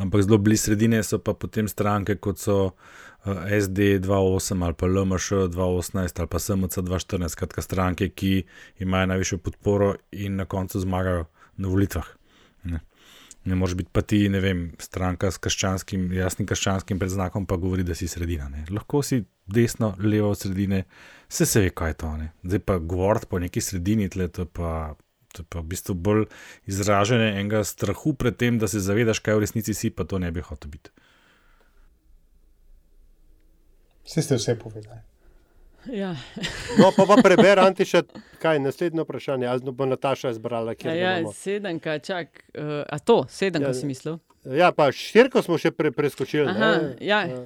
ampak 0.00 0.22
zelo 0.26 0.38
blizu 0.38 0.70
sredine 0.70 1.02
so 1.06 1.18
pa 1.18 1.34
potem 1.34 1.68
stranke, 1.68 2.16
kot 2.22 2.38
so 2.38 2.58
uh, 2.70 3.42
SD 3.50 3.98
2.8 4.06 4.64
ali 4.64 4.78
pa 4.78 4.86
LMŠ 4.86 5.50
2.18 5.56 6.22
ali 6.22 6.30
pa 6.30 6.38
SMC 6.38 6.86
2.14, 6.86 7.34
skratka 7.34 7.66
stranke, 7.66 8.08
ki 8.08 8.32
imajo 8.86 9.12
najvišjo 9.12 9.42
podporo 9.44 9.94
in 10.12 10.38
na 10.40 10.46
koncu 10.46 10.80
zmagajo 10.80 11.26
na 11.58 11.68
volitvah. 11.68 12.19
Ne. 13.44 13.54
Moreš 13.54 13.74
biti 13.74 13.90
pa 13.92 14.02
ti, 14.02 14.28
ne 14.28 14.40
vem, 14.40 14.64
stranka 14.78 15.30
s 15.30 15.40
krščanskim, 15.40 16.10
jasnim 16.12 16.48
krščanskim 16.48 16.98
predznakom, 17.00 17.46
pa 17.46 17.56
govori, 17.56 17.84
da 17.86 17.96
si 17.96 18.08
sredina. 18.08 18.48
Ne. 18.52 18.64
Lahko 18.70 19.02
si 19.06 19.22
desno, 19.46 19.94
levo 19.98 20.30
od 20.30 20.38
sredine, 20.38 20.84
vse 21.28 21.46
se 21.46 21.62
ve, 21.64 21.70
kaj 21.74 21.94
je 21.94 22.00
to. 22.02 22.16
Ne. 22.20 22.32
Zdaj 22.44 22.64
pa 22.68 22.78
govoriti 22.78 23.30
po 23.30 23.40
neki 23.40 23.62
sredini, 23.64 24.08
tle, 24.12 24.28
to, 24.28 24.46
pa, 24.46 24.94
to 25.32 25.44
je 25.44 25.48
pa 25.48 25.62
v 25.62 25.70
bistvu 25.72 25.94
bolj 25.94 26.26
izražanje 26.70 27.32
enega 27.32 27.64
strahu 27.64 28.14
pred 28.14 28.36
tem, 28.36 28.58
da 28.58 28.68
se 28.68 28.82
zavedaš, 28.84 29.22
kaj 29.24 29.38
v 29.38 29.46
resnici 29.46 29.74
si, 29.74 29.90
pa 29.90 30.04
to 30.04 30.20
ne 30.20 30.32
bi 30.34 30.44
hotel 30.44 30.76
biti. 30.76 30.92
Vse 34.04 34.26
ste 34.26 34.36
vse 34.36 34.58
povedali. 34.58 35.00
Ja. 35.86 36.16
No, 36.78 36.92
pa, 36.96 37.06
pa 37.06 37.16
preberem, 37.22 37.64
Antiša, 37.64 38.02
kaj 38.38 38.56
je 38.56 38.60
naslednje 38.60 39.02
vprašanje, 39.02 39.46
ali 39.46 39.72
bo 39.72 39.86
Nataša 39.86 40.30
izbrala, 40.30 40.74
kje 40.74 40.92
Ja, 40.92 41.14
bomo. 41.16 41.32
sedemka, 41.32 41.98
čak, 41.98 42.44
uh, 42.52 42.84
a 42.86 42.98
to, 42.98 43.24
sedemka 43.28 43.68
Ja, 43.68 43.74
si 43.74 43.86
mislil? 43.86 44.18
Ja, 44.44 44.72
pa 44.72 44.92
štirko 44.92 45.42
smo 45.42 45.58
še 45.58 45.70
pre, 45.70 45.90
preskočili. 45.90 46.48
Aha, 46.48 46.58
ne? 46.58 46.96
ja. 47.00 47.22
Ja. 47.24 47.44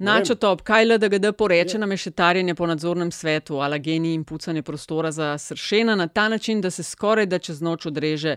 Načo 0.00 0.34
top, 0.34 0.62
kaj 0.62 0.84
LDGD 0.84 1.32
poreče 1.38 1.78
na 1.78 1.86
mešetarjenje 1.86 2.54
po 2.54 2.66
nadzornem 2.66 3.10
svetu, 3.12 3.58
ala 3.60 3.78
genij 3.78 4.14
in 4.14 4.22
pucanje 4.24 4.62
prostora 4.62 5.10
za 5.12 5.38
sršena 5.38 5.94
na 5.94 6.06
ta 6.08 6.28
način, 6.28 6.60
da 6.60 6.70
se 6.70 6.82
skoraj 6.82 7.26
da 7.26 7.38
čez 7.38 7.60
noč 7.60 7.86
odreže 7.86 8.36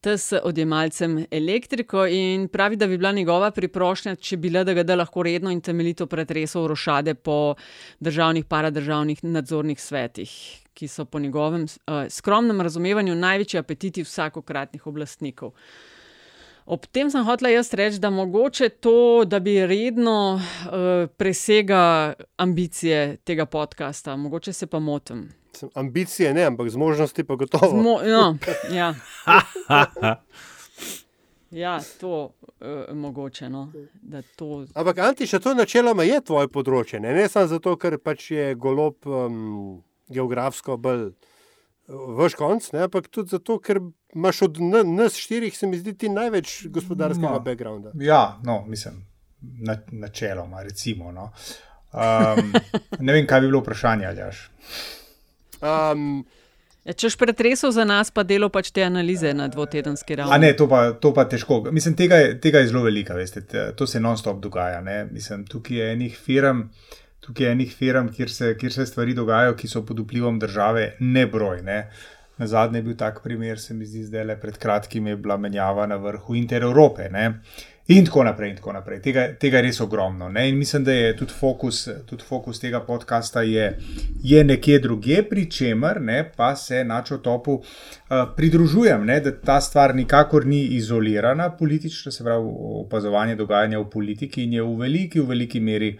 TS 0.00 0.32
odjemalcem 0.42 1.26
elektriko 1.30 2.06
in 2.06 2.48
pravi, 2.48 2.76
da 2.76 2.86
bi 2.86 2.98
bila 2.98 3.12
njegova 3.12 3.50
priprošnja, 3.50 4.14
če 4.14 4.36
bi 4.36 4.50
LDGD 4.50 4.96
lahko 4.96 5.22
redno 5.22 5.50
in 5.50 5.60
temeljito 5.60 6.06
pretresel 6.06 6.66
rošade 6.66 7.14
po 7.14 7.54
državnih, 8.00 8.44
paradržavnih 8.44 9.24
nadzornih 9.24 9.80
svetih, 9.80 10.32
ki 10.74 10.88
so 10.88 11.04
po 11.04 11.18
njegovem 11.18 11.62
uh, 11.64 12.08
skromnem 12.08 12.60
razumevanju 12.60 13.14
največji 13.14 13.60
apetiti 13.60 14.02
vsakokratnih 14.02 14.86
oblastnikov. 14.86 15.52
Ob 16.66 16.86
tem 16.86 17.10
sem 17.10 17.24
hotela 17.26 17.50
jaz 17.50 17.72
reči, 17.74 17.98
da 17.98 18.10
mogoče 18.10 18.68
to, 18.68 19.24
da 19.26 19.40
bi 19.40 19.66
redno 19.66 20.34
uh, 20.34 21.10
presega 21.16 22.14
ambicije 22.36 23.16
tega 23.24 23.46
podcasta, 23.46 24.16
mogoče 24.16 24.52
se 24.52 24.66
pa 24.66 24.78
motim. 24.78 25.28
Sem- 25.52 25.70
Ambicije 25.74 26.34
ne, 26.34 26.44
ampak 26.44 26.70
zmožnosti 26.70 27.24
pa 27.24 27.34
gotovo. 27.34 27.70
Zmo, 27.70 27.98
no, 28.04 28.36
ja. 28.72 28.94
ja, 31.50 31.80
to 32.00 32.30
uh, 32.60 32.94
mogoče. 32.94 33.48
No, 33.48 33.72
to 34.36 34.64
Ampak 34.74 34.98
Antiša, 34.98 35.38
to 35.38 35.54
načeloma 35.54 36.04
je 36.04 36.20
tvoje 36.20 36.48
področje, 36.48 37.00
ne, 37.00 37.12
ne 37.14 37.28
samo 37.28 37.46
zato, 37.46 37.76
ker 37.76 37.98
pač 37.98 38.30
je 38.30 38.54
golob 38.54 38.96
um, 39.06 39.82
geografsko 40.08 40.76
bolj 40.76 41.10
vaš 41.88 42.34
konc, 42.34 42.72
ne, 42.72 42.80
ampak 42.80 43.08
tudi 43.08 43.28
zato, 43.28 43.58
ker 43.58 43.80
imaš 44.14 44.42
od 44.42 44.58
nas 44.86 45.16
štirih, 45.16 45.56
se 45.56 45.66
mi 45.66 45.78
zdi, 45.78 45.94
ti 45.94 46.08
največ 46.08 46.66
gospodarskega 46.68 47.28
No. 47.30 47.40
backgrounda. 47.40 47.92
Ja, 47.96 48.38
no, 48.44 48.64
mislim, 48.66 49.02
na, 49.40 49.78
načeloma, 49.88 50.62
recimo. 50.62 51.12
No. 51.12 51.30
Um, 51.92 52.52
ne 53.00 53.12
vem, 53.12 53.26
kaj 53.26 53.40
bi 53.40 53.46
bilo 53.46 53.60
vprašanje, 53.60 54.06
ali 54.06 54.18
jaš. 54.18 54.46
Um, 55.60 56.24
Ja, 56.82 56.90
če 56.92 57.06
boš 57.06 57.14
pretresel 57.16 57.70
za 57.70 57.84
nas, 57.84 58.08
pa 58.10 58.24
delo 58.24 58.48
pač 58.48 58.72
te 58.74 58.82
analize 58.82 59.30
na 59.32 59.44
dvotedenski 59.46 60.16
ravni. 60.16 60.34
A 60.34 60.38
ne, 60.38 60.48
to 60.52 60.66
pa, 60.66 60.90
to 60.92 61.12
pa 61.14 61.22
težko. 61.24 61.60
Mislim, 61.70 61.94
tega 61.94 62.16
je, 62.16 62.32
tega 62.40 62.58
je 62.58 62.66
zelo 62.66 62.82
veliko, 62.82 63.14
veste, 63.14 63.38
te- 63.42 63.68
to 63.72 63.86
se 63.86 64.00
non-stop 64.00 64.40
dogaja. 64.40 64.80
Ne? 64.80 65.04
Mislim, 65.06 65.44
tukaj 65.46 65.76
je 65.76 65.92
enih 65.92 66.16
firm, 66.18 66.64
tukaj 67.22 67.52
enih 67.52 67.74
firm, 67.74 68.08
kjer 68.14 68.30
se, 68.30 68.54
kjer 68.58 68.72
se 68.72 68.86
stvari 68.86 69.14
dogajajo, 69.14 69.54
ki 69.58 69.68
so 69.70 69.84
pod 69.86 70.00
vplivom 70.02 70.38
države, 70.42 70.96
nebroj. 71.00 71.62
Ne? 71.62 71.84
Na 72.38 72.46
zadnje 72.46 72.80
je 72.80 72.82
bil 72.82 72.96
tak 72.98 73.20
primer, 73.22 73.60
se 73.60 73.74
mi 73.74 73.86
zdi, 73.86 74.02
zdaj 74.08 74.24
le 74.24 74.40
pred 74.40 74.56
kratkim 74.58 75.06
je 75.06 75.16
bila 75.16 75.36
menjava 75.36 75.86
na 75.86 75.96
vrhu 76.02 76.34
Inter 76.34 76.62
Evrope. 76.66 77.06
Ne? 77.12 77.28
In 77.92 78.06
tako 78.06 78.24
naprej, 78.24 78.50
in 78.50 78.56
tako 78.56 78.72
naprej. 78.72 79.00
Tega, 79.02 79.24
tega 79.38 79.58
je 79.58 79.66
res 79.66 79.80
ogromno. 79.82 80.28
Ne? 80.30 80.48
In 80.48 80.58
mislim, 80.58 80.84
da 80.84 80.94
je 80.94 81.14
tudi 81.18 81.34
fokus, 81.38 81.84
tudi 82.06 82.26
fokus 82.26 82.60
tega 82.62 82.80
podcasta 82.86 83.42
je, 83.42 83.68
je 84.22 84.44
nekje 84.44 84.78
drugje, 84.82 85.22
pri 85.28 85.46
čemer 85.50 86.00
ne, 86.00 86.20
pa 86.36 86.54
se 86.56 86.84
načo 86.84 87.18
topu 87.18 87.58
uh, 87.58 87.64
pridružujem, 88.36 89.06
ne, 89.06 89.20
da 89.20 89.34
ta 89.34 89.60
stvar 89.60 89.94
nikakor 89.94 90.46
ni 90.46 90.62
izolirana 90.78 91.50
politično, 91.58 92.12
se 92.12 92.24
pravi 92.24 92.54
opazovanje 92.84 93.36
dogajanja 93.36 93.78
v 93.78 93.90
politiki 93.90 94.46
in 94.46 94.58
je 94.58 94.62
v 94.62 94.76
veliki, 94.86 95.20
v 95.20 95.34
veliki 95.34 95.60
meri 95.60 95.96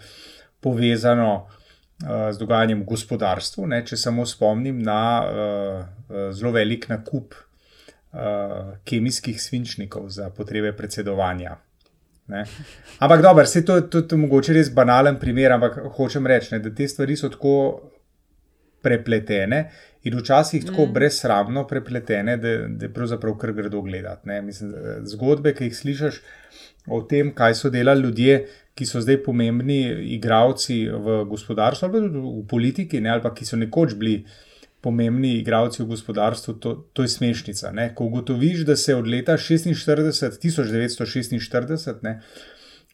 povezano 0.63 1.33
uh, 1.35 2.31
z 2.31 2.39
dogajanjem 2.39 2.83
v 2.83 2.91
gospodarstvu. 2.95 3.67
Ne, 3.67 3.83
če 3.87 3.99
samo 4.01 4.27
spomnim 4.27 4.79
na 4.83 5.03
uh, 5.21 5.83
uh, 5.83 6.31
zelo 6.33 6.55
velik 6.55 6.89
nakup 6.93 7.35
uh, 7.37 8.79
kemijskih 8.89 9.43
svinčnikov 9.43 10.09
za 10.15 10.31
potrebe 10.31 10.73
predsedovanja. 10.77 11.59
Ne. 12.33 12.45
Ampak 13.03 13.23
dobro, 13.23 13.47
se 13.47 13.65
to 13.67 13.77
je 13.77 13.89
tudi 13.91 14.17
mogoče 14.17 14.55
res 14.55 14.71
banalen 14.71 15.19
primer, 15.21 15.53
ampak 15.53 15.81
hočem 15.97 16.27
reči, 16.27 16.55
ne, 16.55 16.61
da 16.63 16.71
te 16.75 16.87
stvari 16.89 17.17
so 17.19 17.29
tako 17.33 17.57
prepletene 18.83 19.65
in 20.03 20.17
včasih 20.19 20.65
tako 20.67 20.87
Mm. 20.87 20.93
brezsramno 20.93 21.67
prepletene, 21.67 22.37
da, 22.37 22.55
da 22.69 22.89
pravzaprav 22.89 23.37
kar 23.39 23.53
grdo 23.53 23.83
gledati. 23.83 24.29
ne. 24.29 24.43
Mislim, 24.43 24.75
zgodbe, 25.05 25.55
ki 25.55 25.65
jih 25.65 25.77
slišiš 25.77 26.23
o 26.87 27.03
tem, 27.03 27.33
kaj 27.35 27.55
so 27.55 27.71
delali 27.71 28.03
ljudje, 28.03 28.39
ki 28.75 28.87
so 28.89 29.03
zdaj 29.05 29.21
pomembni 29.25 29.83
igravci 30.15 30.87
v 30.89 31.19
gospodarstvu 31.29 31.89
ali 31.89 32.09
v 32.09 32.47
politiki, 32.49 33.01
ne, 33.01 33.13
ali 33.13 33.23
pa 33.23 33.35
ki 33.35 33.47
so 33.47 33.59
nekoč 33.61 33.95
bili 34.01 34.23
pomembni 34.83 35.37
igravci 35.39 35.83
v 35.83 35.91
gospodarstvu, 35.93 36.55
to, 36.59 36.75
to 36.93 37.05
je 37.05 37.13
smešnica. 37.13 37.71
Ne. 37.77 37.93
Ko 37.95 38.09
ugotoviš, 38.11 38.65
da 38.67 38.77
se 38.77 38.97
od 38.97 39.07
leta 39.07 39.37
46, 39.39 40.41
1946, 40.43 42.03
ne, 42.03 42.19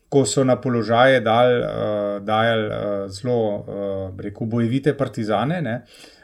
ko 0.09 0.25
so 0.27 0.45
na 0.45 0.57
položaje 0.61 1.21
dal, 1.21 1.55
uh, 1.63 2.21
dajali 2.25 2.69
uh, 2.69 3.09
zelo, 3.13 3.41
uh, 3.57 4.21
rekel, 4.21 4.47
bojevite 4.49 4.97
partizane, 4.97 5.63
ne, 5.63 5.81
uh, 5.85 6.18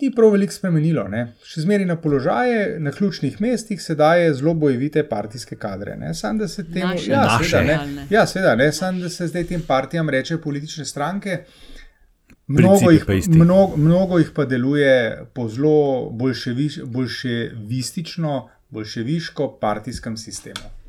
ni 0.00 0.08
prav 0.14 0.30
veliko 0.32 0.52
spremenilo. 0.52 1.04
Ne. 1.12 1.26
Še 1.44 1.66
zmeraj 1.66 1.86
na 1.86 1.96
položaje, 2.00 2.78
na 2.80 2.92
ključnih 2.92 3.40
mestih 3.40 3.82
se 3.82 3.94
daje 3.94 4.30
zelo 4.34 4.54
bojevite 4.54 5.04
partijske 5.08 5.56
kadre. 5.56 5.96
Ne. 5.96 6.14
Sam, 6.14 6.38
da 6.38 6.48
se 6.48 6.64
temu, 6.64 6.94
Naše. 6.94 7.10
ja, 7.10 7.24
Naše. 7.26 7.50
seveda, 7.50 7.84
ne, 7.86 8.06
ja, 8.10 8.26
seveda, 8.26 8.54
ne, 8.56 8.72
sam, 8.72 9.00
da 9.00 9.08
se 9.12 9.26
zdaj 9.28 9.44
tem 9.44 9.62
partijam 9.66 10.08
reče 10.10 10.38
politične 10.40 10.84
stranke. 10.84 11.44
Mnogo 12.46 12.90
jih, 12.90 13.04
mnogo, 13.28 13.76
mnogo 13.76 14.18
jih 14.18 14.30
pa 14.34 14.44
deluje 14.44 15.24
po 15.34 15.48
zelo 15.48 16.10
bolševiš, 16.10 16.80
bolševistično, 16.84 18.48
bolševiško 18.70 19.58
partijskem 19.60 20.16
sistemu. 20.16 20.81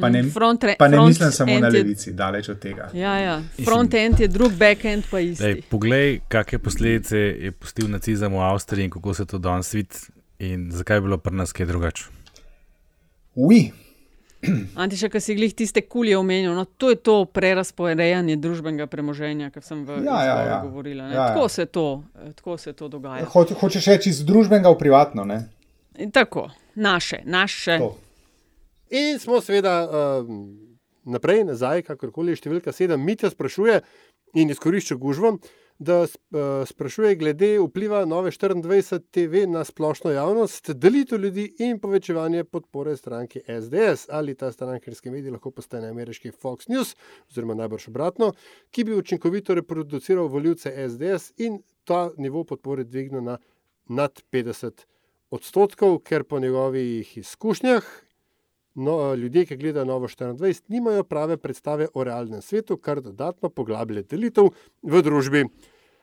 Pa 0.00 0.08
ne, 0.08 0.22
Front 0.24 0.60
re- 0.62 0.76
pa 0.76 0.88
ne 0.88 0.96
front 0.96 1.08
mislim 1.08 1.30
samo 1.30 1.50
na 1.50 1.56
end 1.58 1.64
je- 1.66 1.70
levici, 1.74 2.12
daleč 2.12 2.48
od 2.48 2.58
tega. 2.58 2.90
Ja, 2.94 3.14
ja. 3.16 3.42
Front-end 3.58 4.20
je 4.20 4.28
drug, 4.28 4.52
back-end 4.52 5.04
pa 5.10 5.20
isti. 5.20 5.44
Dej, 5.44 5.62
poglej, 5.64 6.20
kakšne 6.28 6.58
posledice 6.58 7.16
je 7.16 7.50
pustil 7.50 7.88
nacizem 7.88 8.28
v 8.30 8.42
Avstriji 8.42 8.84
in 8.84 8.90
kako 8.90 9.14
se 9.14 9.24
to 9.24 9.38
danes 9.38 9.72
vidi, 9.72 9.96
in 10.38 10.68
zakaj 10.70 10.96
je 10.96 11.00
bilo 11.00 11.18
pri 11.18 11.32
nas 11.34 11.52
kaj 11.52 11.66
drugače. 11.66 12.04
Ui, 13.36 13.72
Antiša, 14.76 15.08
ki 15.08 15.20
si 15.20 15.34
glih 15.34 15.54
tiste 15.54 15.80
kulje 15.82 16.16
omenil, 16.16 16.52
no, 16.52 16.64
to 16.66 16.90
je 16.90 16.96
to 16.98 17.24
prerasporejanje 17.26 18.36
družbenega 18.36 18.86
premoženja, 18.86 19.50
ki 19.50 19.60
sem 19.62 19.84
v 19.84 20.00
Ja, 20.02 20.18
ja, 20.22 20.36
ja. 20.42 20.60
govorila. 20.62 21.04
ne. 21.04 21.14
Ja, 21.14 21.20
ja. 21.22 21.28
Tako, 21.28 21.48
se 21.48 21.66
to, 21.66 21.86
eh, 22.18 22.32
tako 22.32 22.58
se 22.58 22.72
to 22.72 22.88
dogaja. 22.88 23.24
ho, 23.24 23.44
hočeš 23.54 23.86
reči 23.86 24.08
iz 24.08 24.20
družbenega 24.20 24.68
v 24.68 24.78
privatno, 24.78 25.24
ne? 25.24 25.44
In 25.96 26.10
tako, 26.10 26.48
naše, 26.74 27.20
naše. 27.24 27.78
To. 27.78 27.96
In 28.90 29.18
smo 29.18 29.40
seveda 29.40 29.74
um, 29.86 30.38
naprej, 31.06 31.44
nazaj, 31.46 31.84
kakorkoli 31.86 32.34
številka 32.34 32.72
sedem, 32.74 33.02
Mitja 33.06 33.30
sprašuje 33.30 33.76
in 34.34 34.50
izkorišča 34.50 34.96
gužvo, 34.98 35.36
da 35.78 36.00
uh, 36.02 36.10
sprašuje 36.66 37.14
glede 37.20 37.52
vpliva 37.62 38.02
nove 38.04 38.32
24 38.34 38.98
TV 39.14 39.44
na 39.48 39.62
splošno 39.64 40.10
javnost, 40.10 40.72
delitev 40.74 41.22
ljudi 41.22 41.46
in 41.62 41.78
povečevanje 41.78 42.42
podpore 42.50 42.96
stranki 42.98 43.44
SDS. 43.46 44.10
Ali 44.10 44.34
ta 44.34 44.50
strankarski 44.52 45.14
medij 45.14 45.30
lahko 45.36 45.54
postane 45.54 45.88
ameriški 45.94 46.34
Fox 46.34 46.66
News, 46.68 46.96
oziroma 47.30 47.54
najbrž 47.62 47.88
obratno, 47.94 48.34
ki 48.74 48.88
bi 48.90 48.98
učinkovito 48.98 49.54
reproduciral 49.54 50.26
voljivce 50.28 50.74
SDS 50.88 51.32
in 51.38 51.62
ta 51.86 52.08
nivo 52.18 52.42
podpore 52.44 52.84
dvignil 52.84 53.22
na 53.22 53.38
nad 53.86 54.18
50 54.34 54.86
odstotkov, 55.30 56.00
ker 56.02 56.26
po 56.26 56.42
njegovih 56.42 57.18
izkušnjah 57.22 57.86
no, 58.74 59.14
ljudje, 59.14 59.46
ki 59.46 59.56
gledajo 59.56 59.84
Novo 59.84 60.08
24, 60.08 60.62
nimajo 60.68 61.04
prave 61.04 61.36
predstave 61.36 61.88
o 61.94 62.04
realnem 62.04 62.42
svetu, 62.42 62.76
kar 62.76 63.00
dodatno 63.00 63.48
poglablja 63.48 64.02
delitev 64.02 64.50
v 64.82 65.02
družbi. 65.02 65.44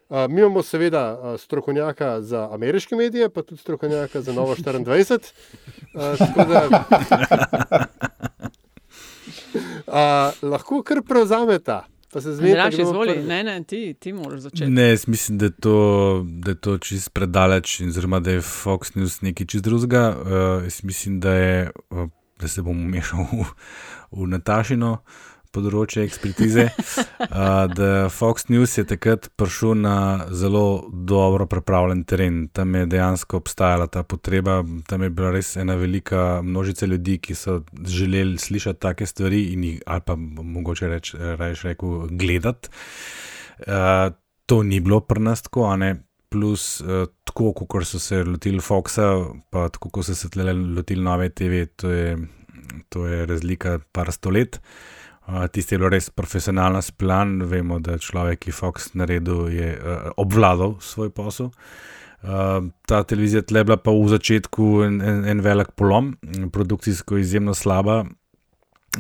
Uh, 0.10 0.18
mi 0.30 0.42
imamo 0.42 0.64
seveda 0.64 1.20
uh, 1.20 1.40
strokovnjaka 1.40 2.22
za 2.22 2.50
ameriške 2.54 2.96
medije, 2.96 3.30
pa 3.30 3.42
tudi 3.42 3.62
strokovnjaka 3.62 4.22
za 4.22 4.34
Novo 4.34 4.56
24. 4.56 5.34
Uh, 5.94 6.02
da, 6.48 6.70
uh, 9.88 10.44
lahko 10.52 10.84
kar 10.84 11.02
prevzameta. 11.08 11.86
Pa 12.14 12.22
se 12.22 12.34
zmeti, 12.34 12.54
da 12.56 12.70
izvoli. 12.82 13.24
Ne, 13.24 13.44
ne, 13.44 13.64
ti, 13.64 13.96
ti 14.00 14.14
moraš 14.14 14.40
začeti. 14.40 14.72
Ne, 14.72 14.90
jaz 14.90 15.08
mislim, 15.08 15.38
da 15.38 15.46
je 15.46 15.52
to, 15.52 16.26
da 16.28 16.52
je 16.52 16.56
to 16.56 16.78
čist 16.78 17.14
predaleč 17.14 17.80
in 17.80 17.92
zelo, 17.92 18.20
da 18.20 18.32
je 18.32 18.42
Fox 18.42 18.96
News 18.96 19.22
nekaj 19.22 19.46
čist 19.46 19.64
drugega. 19.64 20.16
Uh, 20.22 20.64
jaz 20.64 20.84
mislim, 20.84 21.20
da 21.20 21.34
je 21.34 21.72
uh, 21.90 22.08
da 22.40 22.48
se 22.48 22.62
bom 22.62 22.78
umešal 22.86 23.26
v, 23.32 23.46
v 24.12 24.28
Natašino 24.34 24.98
področje 25.58 26.06
ekspertize. 26.08 26.70
Uh, 27.28 27.66
da 27.68 28.08
Fox 28.14 28.48
News 28.50 28.78
je 28.78 28.84
takrat 28.88 29.28
prišel 29.38 29.74
na 29.82 30.28
zelo 30.32 30.88
dobro 30.88 31.48
pripravljen 31.50 32.04
teren. 32.08 32.38
Tam 32.56 32.72
je 32.78 32.86
dejansko 32.90 33.42
obstajala 33.42 33.88
ta 33.92 34.04
potreba, 34.08 34.62
tam 34.88 35.04
je 35.04 35.10
bila 35.14 35.34
res 35.36 35.50
ena 35.60 35.76
velika 35.78 36.40
množica 36.46 36.88
ljudi, 36.88 37.18
ki 37.22 37.36
so 37.36 37.58
želeli 37.84 38.38
slišati 38.42 38.80
take 38.86 39.06
stvari 39.10 39.42
in 39.54 39.66
jih, 39.68 39.82
ali 39.86 40.06
pa 40.08 40.16
mogoče 40.16 40.90
reč, 40.94 41.14
reč 41.42 41.66
rekel, 41.68 42.08
gledati. 42.22 42.72
Uh, 43.66 44.14
to 44.48 44.62
ni 44.64 44.80
bilo 44.80 45.02
pri 45.04 45.26
nas 45.28 45.44
tako, 45.46 45.68
a 45.74 45.76
ne 45.76 45.92
plus 46.32 46.80
uh, 46.82 47.10
tako, 47.38 47.66
kot 47.68 47.86
so 47.86 48.00
se 48.00 48.24
lotili 48.24 48.60
Foxa, 48.60 49.12
pa 49.50 49.68
tako, 49.70 49.90
kot 49.90 50.06
so 50.06 50.16
se 50.16 50.30
lotili 50.54 51.04
nove 51.04 51.30
TV, 51.30 51.66
to 51.76 51.90
je, 51.90 52.18
to 52.90 53.06
je 53.06 53.26
razlika 53.26 53.80
par 53.92 54.12
stolet. 54.12 54.60
Uh, 55.28 55.46
Tisti 55.52 55.76
je 55.76 55.80
bil 55.80 55.90
res 55.92 56.10
profesionalno 56.10 56.82
splan, 56.82 57.42
vemo, 57.44 57.80
da 57.80 57.98
človek, 57.98 58.40
ki 58.40 58.50
je 58.50 58.56
Fox 58.56 58.94
naredil, 58.96 59.50
je 59.52 59.74
uh, 59.76 60.10
obvladal 60.18 60.78
svoj 60.82 61.12
posel. 61.12 61.52
Uh, 62.24 62.72
ta 62.88 63.04
televizija 63.04 63.44
tle 63.46 63.64
bila 63.68 63.78
pa 63.78 63.92
v 63.92 64.08
začetku 64.10 64.70
en, 64.88 65.02
en, 65.02 65.26
en 65.28 65.44
velik 65.44 65.76
polom, 65.76 66.16
produkcijsko 66.54 67.20
izjemno 67.20 67.54
slaba, 67.54 68.06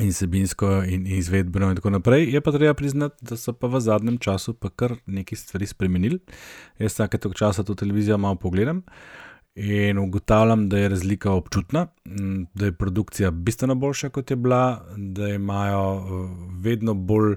in 0.01 0.13
sebinsko, 0.13 0.83
in 0.87 1.07
izvedbeno, 1.17 1.69
in 1.69 1.75
tako 1.79 1.89
naprej. 1.89 2.27
Je 2.33 2.41
pa 2.41 2.51
treba 2.51 2.73
priznati, 2.73 3.15
da 3.21 3.37
so 3.37 3.53
pa 3.53 3.67
v 3.67 3.79
zadnjem 3.79 4.17
času 4.17 4.53
pa 4.53 4.69
kar 4.69 4.95
nekaj 5.05 5.37
stvari 5.37 5.65
spremenili. 5.65 6.19
Jaz 6.79 6.93
vsake 6.93 7.17
tog 7.17 7.35
časa 7.35 7.63
to 7.63 7.75
televizijo 7.75 8.17
malo 8.17 8.35
pogledam 8.35 8.83
in 9.57 9.97
ugotavljam, 9.97 10.69
da 10.69 10.77
je 10.77 10.89
razlika 10.89 11.31
občutna, 11.31 11.87
da 12.53 12.65
je 12.65 12.71
produkcija 12.71 13.31
bistveno 13.31 13.75
boljša, 13.75 14.09
kot 14.09 14.31
je 14.31 14.35
bila, 14.35 14.85
da 14.97 15.27
imajo 15.27 16.03
vedno 16.61 16.93
bolj. 16.93 17.35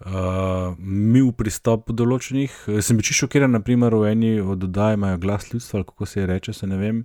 Uh, 0.00 0.72
mi 0.78 1.20
v 1.20 1.28
pristopu 1.36 1.92
določenih, 1.92 2.54
sem 2.80 2.96
bil 2.96 3.04
šokiran, 3.04 3.52
naprimer 3.52 3.92
v 3.92 4.06
eni 4.14 4.30
od 4.40 4.64
oddaj 4.64 4.94
imajo 4.96 5.18
glas 5.20 5.50
ljudstva, 5.52 5.82
kako 5.84 6.06
se 6.08 6.22
je 6.22 6.26
reče, 6.26 6.54
se 6.56 6.66
ne 6.66 6.78
vem, 6.80 7.02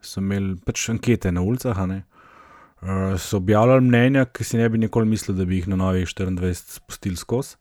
so 0.00 0.22
imeli 0.24 0.56
pač 0.64 0.86
ankete 0.88 1.28
na 1.28 1.42
ulicah, 1.44 1.82
ne, 1.90 1.98
so 3.18 3.36
objavljali 3.36 3.80
mnenja, 3.80 4.24
ki 4.24 4.44
si 4.44 4.58
ne 4.58 4.68
bi 4.68 4.78
nikoli 4.78 5.06
mislili, 5.06 5.38
da 5.38 5.44
bi 5.44 5.60
jih 5.60 5.68
na 5.68 5.76
novih 5.76 6.08
24 6.08 6.54
spustili 6.54 7.16
skozi, 7.16 7.56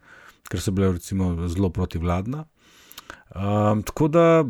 ker 0.50 0.62
so 0.62 0.74
bile 0.74 0.92
recimo 0.96 1.48
zelo 1.48 1.70
protivladna. 1.70 2.46
Um, 3.36 3.84
tako 3.84 4.08
da 4.08 4.44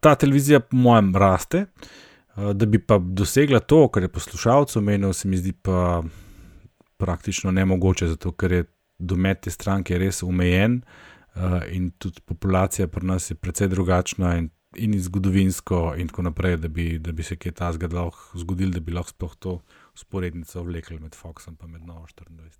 ta 0.00 0.14
televizija, 0.14 0.60
po 0.60 0.76
mojem, 0.76 1.14
raste, 1.16 1.64
uh, 2.36 2.50
da 2.52 2.66
bi 2.66 2.78
pa 2.78 2.98
dosegla 2.98 3.60
to, 3.60 3.88
kar 3.88 4.02
je 4.02 4.12
poslušalcev 4.12 4.82
menil, 4.82 5.12
se 5.12 5.28
mi 5.28 5.36
zdi 5.36 5.52
pa 5.52 6.02
praktično 6.96 7.50
nemogoče, 7.50 8.06
zato 8.06 8.32
ker 8.32 8.52
je 8.52 8.64
domet 8.98 9.40
te 9.40 9.50
stranke 9.50 9.98
res 9.98 10.22
omejen 10.22 10.82
uh, 11.34 11.62
in 11.72 11.90
tudi 11.98 12.20
populacija 12.20 12.86
pri 12.88 13.06
nas 13.06 13.30
je 13.30 13.34
precej 13.34 13.68
drugačna 13.68 14.36
in 14.36 14.50
in 14.76 14.94
zgodovinsko, 15.02 15.94
in 15.98 16.08
tako 16.08 16.22
naprej, 16.22 16.56
da 16.56 16.68
bi, 16.68 16.98
da 16.98 17.12
bi 17.12 17.22
se 17.26 17.36
kaj 17.36 17.52
tasga 17.58 17.88
lahko 17.92 18.38
zgodilo, 18.38 18.70
da 18.76 18.80
bi 18.80 18.94
lahko 18.94 19.10
sploh 19.10 19.36
to 19.38 19.54
usporednico 19.94 20.62
vlekli 20.62 20.98
med 21.00 21.14
Foxom 21.14 21.56
in 21.62 21.70
med 21.70 21.86
Novo 21.86 22.06
24. 22.06 22.58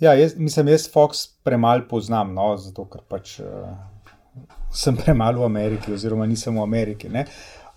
Ja, 0.00 0.14
jaz, 0.14 0.36
mislim, 0.36 0.68
jaz 0.68 0.88
Fox 0.90 1.26
premalo 1.44 1.84
poznam, 1.88 2.32
no, 2.34 2.56
zato 2.58 2.86
ker 2.90 3.04
pač 3.08 3.38
uh, 3.40 3.74
sem 4.72 4.96
premalo 5.02 5.44
v 5.44 5.50
Ameriki, 5.50 5.92
oziroma 5.92 6.26
nisem 6.26 6.56
v 6.56 6.64
Ameriki. 6.64 7.12
Ne. 7.12 7.26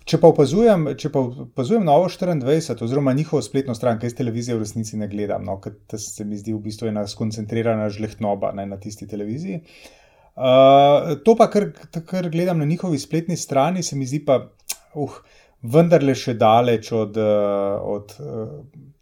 Če 0.06 0.20
pa, 0.22 0.30
opazujem, 0.30 0.88
če 0.98 1.10
pa 1.12 1.20
opazujem 1.20 1.84
Novo 1.84 2.08
24, 2.08 2.82
oziroma 2.86 3.12
njihovo 3.12 3.42
spletno 3.42 3.74
stran, 3.74 4.00
kaj 4.00 4.14
z 4.14 4.20
televizijo 4.22 4.56
v 4.56 4.62
resnici 4.62 4.96
ne 4.96 5.10
gledam, 5.10 5.44
no, 5.44 5.58
ker 5.60 5.76
se 6.00 6.24
mi 6.24 6.38
zdi 6.38 6.54
v 6.54 6.62
bistvu 6.64 6.88
ena 6.88 7.04
skoncentrirana 7.10 7.90
žlehtnoba 7.92 8.54
ne, 8.56 8.66
na 8.70 8.78
tisti 8.80 9.06
televiziji. 9.10 9.60
Uh, 9.60 10.05
Uh, 10.36 11.16
to 11.24 11.32
pa, 11.36 11.48
kar, 11.48 11.70
kar 12.04 12.28
gledam 12.28 12.58
na 12.60 12.68
njihovi 12.68 12.98
spletni 13.00 13.36
strani, 13.36 13.82
se 13.82 13.96
mi 13.96 14.04
zdi 14.06 14.20
pa, 14.24 14.42
uh, 14.94 15.18
vendarle 15.64 16.14
še 16.14 16.34
daleč 16.36 16.90
od, 16.92 17.16
uh, 17.16 17.78
od 17.80 18.16
uh, 18.20 18.50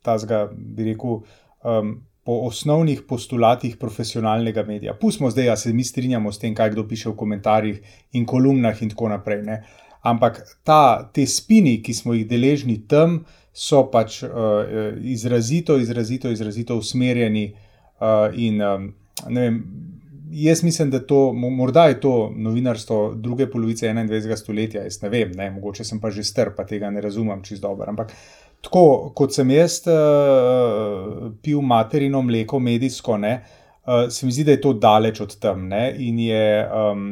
tazga, 0.07 0.45
bi 0.55 0.93
rekel, 0.93 1.25
um, 1.67 1.97
po 2.25 2.39
osnovnih 2.47 3.03
postulatih 3.09 3.77
profesionalnega 3.77 4.63
medija. 4.65 4.95
Pustimo 4.97 5.29
zdaj, 5.31 5.51
da 5.51 5.57
se 5.61 5.73
mi 5.73 5.85
strinjamo 5.85 6.33
s 6.33 6.41
tem, 6.41 6.55
kaj 6.57 6.71
kdo 6.73 6.87
piše 6.89 7.11
v 7.11 7.17
komentarjih 7.21 7.99
in 8.17 8.25
kolumnah 8.25 8.81
in 8.83 8.95
tako 8.95 9.11
naprej. 9.13 9.43
Ne? 9.45 9.59
Ampak 10.09 10.41
ta, 10.65 11.11
te 11.13 11.27
spini, 11.29 11.81
ki 11.85 11.93
smo 11.95 12.15
jih 12.15 12.25
deležni 12.31 12.79
tam, 12.89 13.25
so 13.55 13.85
pač 13.91 14.23
uh, 14.25 14.65
izrazito, 15.03 15.77
izrazito, 15.79 16.31
izrazito 16.33 16.79
usmerjeni 16.81 17.45
uh, 17.51 18.31
in 18.33 18.63
um, 18.63 18.89
ne 19.29 19.45
vem 19.45 19.61
jaz 20.35 20.63
mislim, 20.63 20.91
da 20.91 21.01
to, 21.07 21.33
morda 21.33 21.85
je 21.85 22.01
to 22.01 22.33
novinarstvo 22.37 23.15
druge 23.15 23.47
polovice 23.51 23.87
21. 23.87 24.37
stoletja. 24.37 24.83
Jaz 24.83 25.03
ne 25.03 25.09
vem, 25.09 25.33
ne, 25.33 25.51
mogoče 25.51 25.85
sem 25.85 26.01
pa 26.01 26.11
že 26.11 26.25
strp, 26.25 26.57
pa 26.57 26.67
tega 26.67 26.91
ne 26.91 27.01
razumem 27.01 27.43
čisto 27.43 27.69
dobro. 27.69 27.89
Ampak 27.89 28.13
tako 28.65 29.13
kot 29.15 29.35
sem 29.35 29.51
jaz 29.51 29.83
uh, 29.87 31.31
pil 31.43 31.61
materino 31.61 32.23
mleko, 32.23 32.59
medijsko, 32.59 33.19
ne, 33.19 33.35
uh, 33.87 34.09
se 34.11 34.27
mi 34.27 34.33
zdi, 34.33 34.45
da 34.45 34.57
je 34.57 34.61
to 34.61 34.73
daleč 34.73 35.21
od 35.21 35.39
tam. 35.39 35.69
Ne, 35.69 35.87
in 35.99 36.19
je, 36.19 36.69
um, 36.69 37.09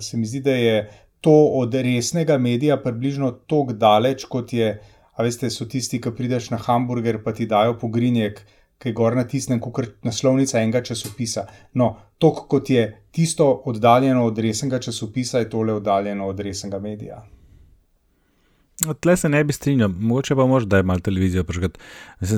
se 0.00 0.16
mi 0.16 0.26
zdi, 0.26 0.40
da 0.40 0.56
je 0.56 0.76
to 1.20 1.36
od 1.60 1.74
resnega 1.74 2.38
medija 2.38 2.76
približno 2.82 3.30
tako 3.46 3.72
daleč, 3.72 4.24
kot 4.24 4.52
je. 4.52 4.76
A 5.16 5.24
veste, 5.24 5.48
so 5.48 5.64
tisti, 5.64 5.96
ki 5.96 6.10
prideš 6.12 6.50
na 6.52 6.58
hamburger, 6.60 7.22
pa 7.24 7.32
ti 7.32 7.46
dajo 7.48 7.78
pogrinjek, 7.80 8.42
ki 8.78 8.88
je 8.88 8.96
gor 8.96 9.16
natisnen, 9.16 9.60
kot 9.60 10.04
naslovnica 10.04 10.60
enega 10.60 10.82
časopisa. 10.84 11.46
No, 11.74 11.94
to, 12.18 12.32
kot 12.48 12.70
je 12.70 12.88
tisto 13.10 13.48
oddaljeno 13.64 14.26
od 14.26 14.38
resnega 14.38 14.80
časopisa, 14.80 15.38
je 15.38 15.50
tole 15.50 15.72
oddaljeno 15.72 16.26
od 16.28 16.40
resnega 16.40 16.78
medija. 16.78 17.22
Tle 19.00 19.16
se 19.16 19.28
ne 19.28 19.44
bi 19.44 19.52
strinjal, 19.52 19.88
mogoče 19.88 20.34
pa 20.36 20.44
mož, 20.46 20.66
da 20.68 20.76
je 20.76 20.82
malo 20.82 21.00
televizijo 21.00 21.44
prežgati. 21.44 21.80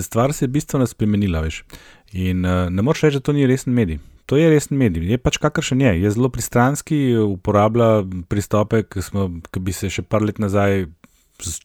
Stvar 0.02 0.32
se 0.32 0.44
je 0.44 0.48
bistveno 0.48 0.86
spremenila, 0.86 1.40
veš. 1.40 1.64
In 2.12 2.46
uh, 2.46 2.68
ne 2.70 2.82
moreš 2.82 3.02
reči, 3.02 3.18
da 3.18 3.20
to 3.20 3.32
ni 3.32 3.46
resen 3.46 3.74
medij. 3.74 3.98
To 4.26 4.36
je 4.36 4.50
resen 4.50 4.78
medij, 4.78 5.08
je 5.10 5.18
pač 5.18 5.38
kakršen 5.42 5.80
je. 5.80 5.94
Je 6.02 6.10
zelo 6.10 6.28
pristranski, 6.28 7.16
uporablja 7.16 8.04
pristope, 8.28 8.84
ki, 8.84 9.02
smo, 9.02 9.30
ki 9.50 9.60
bi 9.60 9.74
se 9.74 9.90
še 9.90 10.04
par 10.06 10.22
let 10.22 10.38
nazaj 10.38 10.86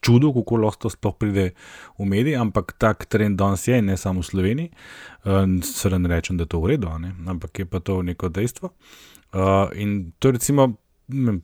čudo, 0.01 0.33
kako 0.33 0.59
lahko 0.61 0.85
to 0.85 0.89
sploh 0.93 1.15
pride 1.17 1.51
v 1.99 2.05
medije, 2.05 2.37
ampak 2.37 2.75
tak 2.77 3.05
trend 3.05 3.39
danes 3.39 3.67
je, 3.67 3.81
ne 3.81 3.97
samo 3.97 4.21
v 4.21 4.29
Sloveniji. 4.29 4.69
Uh, 5.25 5.43
Seveda 5.65 5.97
ne 5.97 6.09
rečem, 6.09 6.37
da 6.37 6.45
je 6.45 6.53
to 6.53 6.61
v 6.61 6.75
redu, 6.75 6.91
ne? 6.99 7.13
ampak 7.27 7.59
je 7.59 7.65
pa 7.65 7.79
to 7.79 8.01
neko 8.01 8.29
dejstvo. 8.29 8.73
Uh, 9.33 9.69
in 9.73 10.13
to 10.19 10.29
je 10.29 10.37
recimo 10.37 10.75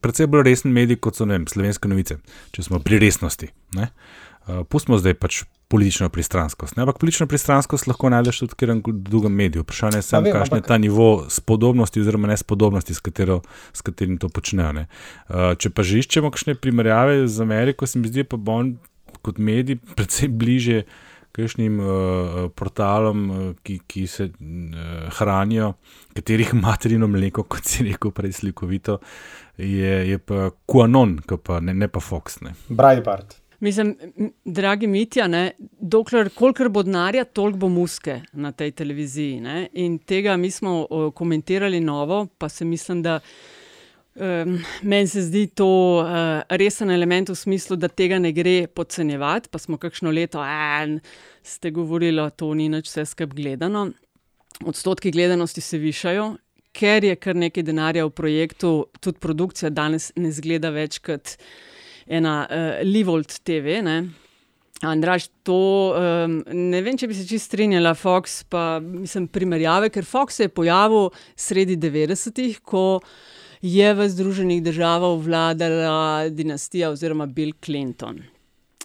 precej 0.02 0.28
bolj 0.28 0.46
resen 0.48 0.74
medij 0.74 1.00
kot 1.04 1.18
so 1.18 1.26
vem, 1.28 1.48
slovenske 1.48 1.90
novice, 1.92 2.20
če 2.56 2.64
smo 2.64 2.80
pri 2.80 3.00
resnosti. 3.02 3.50
Uh, 3.76 4.64
pustimo 4.70 4.98
zdaj 4.98 5.18
pač 5.20 5.44
politično 5.70 6.10
pristranskost. 6.10 6.76
Ne? 6.76 6.84
Ampak 6.84 6.98
politično 6.98 7.28
pristranskost 7.30 7.88
lahko 7.88 8.10
najdeš 8.10 8.42
tudi 8.42 8.56
v 8.56 8.58
katerem 8.58 8.82
drugem 9.06 9.34
mediju. 9.34 9.62
Vprašanje 9.62 10.02
je 10.02 10.08
samo, 10.08 10.32
kakšen 10.34 10.58
je 10.58 10.66
ta 10.66 10.78
nivo 10.82 11.10
spodobnosti 11.30 12.02
oziroma 12.02 12.32
nespodobnosti, 12.32 12.94
s, 12.94 13.04
katero, 13.06 13.42
s 13.74 13.86
katerim 13.86 14.18
to 14.18 14.32
počnejo. 14.34 14.86
Uh, 15.30 15.54
če 15.62 15.70
pa 15.70 15.86
že 15.86 16.02
iščemo 16.02 16.32
kakšne 16.34 16.58
primerjave 16.58 17.28
z 17.28 17.46
Ameriko, 17.46 17.88
se 17.88 18.02
mi 18.02 18.10
zdi 18.10 18.26
pa 18.26 18.38
bon 18.38 18.78
kot 19.22 19.38
medij 19.38 19.78
predvsem 19.96 20.34
bliže 20.38 20.84
kakšnim 21.38 21.78
uh, 21.80 22.40
portalom, 22.58 23.22
uh, 23.30 23.52
ki, 23.64 23.80
ki 23.88 24.08
se 24.10 24.26
uh, 24.30 24.88
hranijo, 25.20 25.74
katerih 26.18 26.56
materino 26.58 27.08
mleko, 27.08 27.46
kot 27.46 27.70
si 27.70 27.86
rekel, 27.86 28.12
prej 28.16 28.34
slikovito, 28.42 28.98
je, 29.58 29.94
je 30.10 30.18
pa 30.18 30.50
Kuanon, 30.66 31.20
pa 31.30 31.62
ne, 31.62 31.78
ne 31.78 31.88
pa 31.88 32.02
Fox. 32.02 32.42
Brajbart. 32.70 33.39
Mislim, 33.60 33.96
dragi 34.46 34.88
Mitja, 34.88 35.28
ne, 35.28 35.52
dokler 35.80 36.30
kolikor 36.36 36.70
bo 36.72 36.84
denarja, 36.84 37.26
toliko 37.26 37.66
bo 37.66 37.70
muske 37.70 38.22
na 38.32 38.54
tej 38.56 38.72
televiziji. 38.72 39.42
Ne? 39.44 39.68
In 39.74 39.98
tega 40.00 40.38
mi 40.38 40.52
smo 40.52 40.86
o, 40.90 41.12
komentirali 41.12 41.82
novo, 41.84 42.26
pa 42.38 42.50
se 42.50 42.66
mislim, 42.66 43.02
da 43.04 43.20
um, 44.16 44.60
meni 44.82 45.08
se 45.08 45.22
zdi 45.22 45.48
to 45.48 45.68
uh, 46.00 46.42
resen 46.50 46.92
element 46.92 47.30
v 47.30 47.36
smislu, 47.36 47.76
da 47.76 47.88
tega 47.92 48.20
ne 48.20 48.32
gre 48.32 48.68
podcenjevati. 48.68 49.50
Pa 49.52 49.60
smo 49.60 49.78
kakšno 49.78 50.12
leto, 50.12 50.44
en, 50.44 51.00
ste 51.44 51.72
govorili, 51.76 52.30
to 52.36 52.54
ni 52.54 52.70
več 52.72 52.88
vse 52.88 53.06
skup 53.12 53.36
gledano. 53.36 53.90
Odstotki 54.66 55.12
gledanosti 55.12 55.62
se 55.62 55.78
višajo. 55.78 56.36
Ker 56.72 57.04
je 57.04 57.16
kar 57.20 57.36
nekaj 57.36 57.64
denarja 57.66 58.06
v 58.06 58.14
projektu, 58.16 58.72
tudi 59.02 59.20
produkcija 59.20 59.70
danes 59.74 60.14
ne 60.16 60.32
zgleda 60.32 60.70
več 60.72 61.00
kot 61.04 61.36
ena 62.10 62.42
uh, 62.50 62.82
Livolt 62.84 63.40
TV. 63.46 63.80
Ne? 63.86 64.00
Andraž, 64.82 65.28
to 65.44 65.92
um, 65.92 66.40
ne 66.56 66.80
vem, 66.82 66.96
če 66.98 67.10
bi 67.12 67.16
se 67.18 67.26
čisto 67.28 67.52
strinjala, 67.52 67.92
Fox, 68.00 68.44
pa 68.48 68.80
mislim, 68.80 69.28
primerjave, 69.28 69.90
ker 69.92 70.08
Fox 70.08 70.40
se 70.40 70.48
je 70.48 70.54
pojavil 70.56 71.10
sredi 71.36 71.76
90-ih, 71.76 72.62
ko 72.64 73.02
je 73.62 73.94
v 73.94 74.08
Združenih 74.10 74.64
državah 74.64 75.18
vladala 75.20 76.30
dinastija 76.32 76.94
oziroma 76.96 77.28
Bill 77.28 77.52
Clinton. 77.60 78.22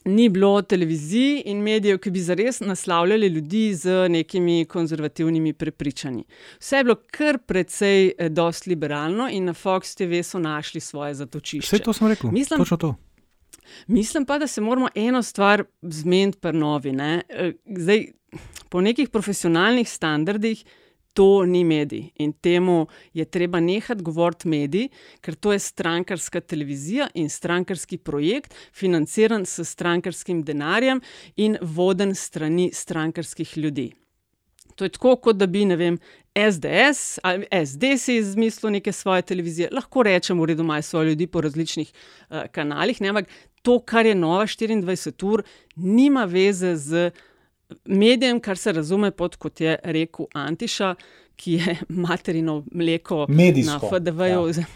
Ni 0.05 0.27
bilo 0.29 0.59
televizij 0.63 1.47
in 1.49 1.63
medijev, 1.65 2.01
ki 2.03 2.11
bi 2.13 2.21
zares 2.21 2.59
naslavljali 2.61 3.31
ljudi 3.33 3.71
z 3.75 4.09
nekimi 4.11 4.65
konzervativnimi 4.69 5.53
prepričanji. 5.53 6.27
Vse 6.59 6.77
je 6.77 6.85
bilo 6.85 6.99
kar 7.11 7.39
precej 7.39 8.11
eh, 8.19 8.29
dosti 8.29 8.75
liberalno 8.75 9.31
in 9.31 9.47
na 9.49 9.55
Fox 9.55 9.95
TV 9.97 10.21
so 10.27 10.43
našli 10.43 10.81
svoje 10.81 11.15
zatočišče. 11.15 11.77
Vse 11.77 11.85
to 11.85 11.93
sem 11.93 12.09
rekel, 12.09 12.31
mislim, 12.31 12.61
točno 12.61 12.77
to. 12.77 12.95
Mislim 13.87 14.27
pa, 14.27 14.39
da 14.39 14.47
se 14.47 14.61
moramo 14.61 14.89
eno 14.95 15.23
stvar 15.23 15.65
zmeniti 15.83 16.39
pri 16.39 16.59
novi. 16.59 16.93
Ne? 16.93 17.23
Eh, 17.29 17.53
zdaj, 17.67 18.07
po 18.69 18.81
nekih 18.81 19.09
profesionalnih 19.09 19.91
standardih 19.91 20.65
to 21.15 21.45
ni 21.47 21.65
medij 21.65 22.11
in 22.19 22.33
temu 22.33 22.87
je 23.13 23.25
treba 23.25 23.61
nehati 23.61 24.03
govoriti 24.03 24.49
medij, 24.49 24.89
ker 25.21 25.35
to 25.35 25.53
je 25.53 25.59
strankarska 25.59 26.41
televizija 26.41 27.09
in 27.15 27.31
strankarski 27.31 27.99
projekt, 27.99 28.55
financiran 28.73 29.47
s 29.47 29.63
strankarskim 29.65 30.43
denarjem 30.43 31.01
in 31.37 31.57
voden 31.61 32.15
strani 32.15 32.71
strankarskih 32.73 33.59
ljudi. 33.59 33.93
To 34.75 34.85
je 34.85 34.91
tako, 34.91 35.17
kot 35.17 35.37
da 35.37 35.47
bi, 35.47 35.65
ne 35.65 35.77
vem, 35.77 35.99
SDS 36.35 37.19
ali 37.23 37.47
SD 37.67 37.95
si 37.99 38.17
izmislil 38.17 38.73
neke 38.73 38.93
svoje 38.93 39.23
televizije. 39.23 39.69
Lahko 39.73 40.03
rečemo, 40.03 40.43
v 40.43 40.51
redu, 40.51 40.63
imajo 40.63 40.83
svoje 40.83 41.09
ljudi 41.09 41.27
po 41.27 41.41
različnih 41.41 41.93
uh, 41.93 42.43
kanalih, 42.51 43.01
ne, 43.01 43.09
ampak 43.09 43.31
to, 43.65 43.79
kar 43.81 44.07
je 44.07 44.15
Nova 44.15 44.45
24 44.47 45.25
ur, 45.25 45.43
nima 45.77 46.25
veze 46.29 46.75
z 46.77 47.11
medijem, 47.85 48.41
kar 48.41 48.61
se 48.61 48.73
razume 48.73 49.11
pod, 49.11 49.37
kot 49.41 49.61
je 49.61 49.79
rekel 49.83 50.29
Antiša, 50.37 50.95
ki 51.37 51.59
je 51.59 51.77
materino 52.07 52.63
mleko 52.73 53.27
Medijsko, 53.29 53.89
na 53.91 53.99
FDV-ju. 53.99 54.49
Ja 54.49 54.67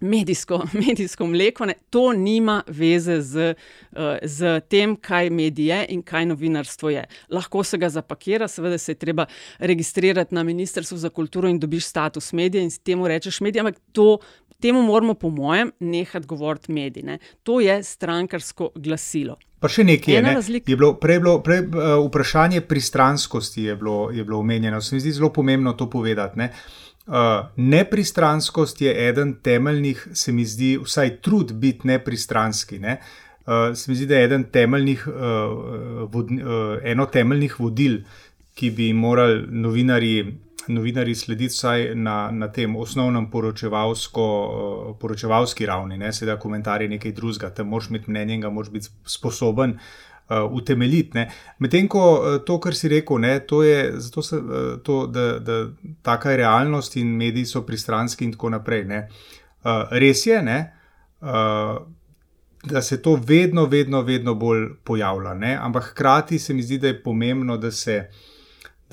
medijsko, 0.00 0.66
medijsko 0.86 1.26
mleko, 1.26 1.66
ne, 1.66 1.74
to 1.90 2.12
nima 2.12 2.62
veze 2.66 3.20
z, 3.20 3.54
uh, 3.92 3.98
z 4.22 4.60
tem, 4.68 4.96
kaj 4.96 5.30
medij 5.30 5.70
je 5.70 5.80
in 5.96 6.02
kaj 6.02 6.26
novinarstvo 6.26 6.90
je. 6.90 7.04
Lahko 7.30 7.64
se 7.64 7.78
ga 7.78 7.88
zapakira, 7.88 8.48
seveda 8.48 8.78
se 8.78 8.92
je 8.92 8.96
treba 8.96 9.26
registrirati 9.58 10.34
na 10.34 10.42
Ministrstvu 10.42 10.98
za 10.98 11.08
kulturo 11.08 11.48
in 11.48 11.58
dobiš 11.58 11.86
status 11.86 12.32
medija 12.32 12.62
in 12.62 12.70
temu 12.84 13.08
rečeš 13.08 13.40
medij, 13.40 13.60
ampak 13.60 13.80
to. 13.92 14.18
Temu 14.64 14.82
moramo, 14.82 15.14
po 15.14 15.28
mojem, 15.28 15.72
nehati 15.80 16.26
govoriti 16.26 16.72
mediji. 16.72 17.04
Ne. 17.04 17.18
To 17.42 17.60
je 17.60 17.82
strankarsko 17.84 18.70
glasilo. 18.74 19.36
Pa 19.60 19.68
še 19.68 19.84
nekaj 19.84 20.14
je, 20.14 20.22
ne? 20.24 20.32
je 20.56 20.76
bilo. 20.76 20.94
Prej, 21.00 21.20
bilo, 21.20 21.38
prej 21.44 21.66
uh, 21.68 21.98
vprašanje 22.06 22.64
pristranskosti 22.68 23.68
je 23.68 23.76
bilo, 23.76 24.08
je 24.12 24.24
bilo 24.24 24.40
omenjeno. 24.40 24.80
Se 24.80 24.96
mi 24.96 25.04
zdi 25.04 25.12
zelo 25.12 25.32
pomembno 25.32 25.72
to 25.76 25.90
povedati. 25.90 26.40
Uh, 26.40 26.84
Uh, 27.06 27.14
nepristranskost 27.56 28.80
je 28.80 29.08
eden 29.08 29.34
temeljnih, 29.42 30.08
se 30.12 30.32
mi 30.32 30.44
zdi, 30.44 30.78
vsaj 30.80 31.18
trud 31.20 31.52
biti 31.52 31.88
nepristranski. 31.88 32.78
Ne? 32.78 33.00
Uh, 33.46 33.76
se 33.76 33.90
mi 33.90 33.96
zdi, 33.96 34.06
da 34.06 34.16
je 34.16 34.24
eden 34.24 34.44
temeljnih, 34.44 35.04
uh, 35.08 36.08
vod, 36.12 36.30
uh, 36.32 36.78
eno 36.82 37.06
temeljnih 37.06 37.60
vodil, 37.60 37.98
ki 38.54 38.70
bi 38.70 38.92
morali 38.92 39.44
novinari, 39.50 40.14
novinari 40.68 41.14
slediti 41.14 41.52
vsaj 41.52 41.94
na, 41.94 42.30
na 42.30 42.48
tem 42.52 42.76
osnovnem 42.76 43.28
uh, 43.32 44.96
poročevalski 45.00 45.66
ravni. 45.66 45.98
Ne? 45.98 46.12
Seveda, 46.12 46.38
komentar 46.38 46.82
je 46.82 46.88
nekaj 46.88 47.12
drugega, 47.12 47.50
tam 47.50 47.68
moraš 47.68 47.90
imeti 47.90 48.10
mnenje, 48.10 48.38
ga 48.38 48.50
moraš 48.50 48.70
biti 48.70 48.88
sposoben 49.04 49.70
uh, 49.70 50.14
uh, 50.28 50.52
utemeljiti. 50.52 51.18
Medtem 51.58 51.88
ko 51.88 52.04
uh, 52.12 52.44
to, 52.44 52.58
kar 52.60 52.74
si 52.74 52.88
rekel, 52.88 53.18
ne, 53.18 53.38
to 53.46 53.62
je 53.62 53.92
zato, 54.00 54.22
se, 54.22 54.36
uh, 54.36 54.82
to, 54.82 55.06
da, 55.06 55.38
da 55.38 55.66
taka 56.02 56.30
je 56.30 56.36
realnost 56.36 56.96
in 56.96 57.16
mediji 57.16 57.46
so 57.46 57.62
pristranski 57.62 58.24
in 58.24 58.32
tako 58.32 58.50
naprej. 58.50 58.84
Uh, 58.84 59.84
res 59.90 60.26
je, 60.26 60.42
ne, 60.42 60.58
uh, 61.20 61.82
da 62.64 62.82
se 62.82 63.02
to 63.02 63.18
vedno, 63.26 63.66
vedno, 63.66 64.02
vedno 64.02 64.34
bolj 64.34 64.68
pojavlja. 64.84 65.34
Ne? 65.34 65.58
Ampak 65.60 65.90
hkrati 65.90 66.38
se 66.38 66.54
mi 66.54 66.62
zdi, 66.62 66.78
da 66.78 66.88
je 66.88 67.02
pomembno, 67.02 67.56
da 67.56 67.70
se. 67.70 68.08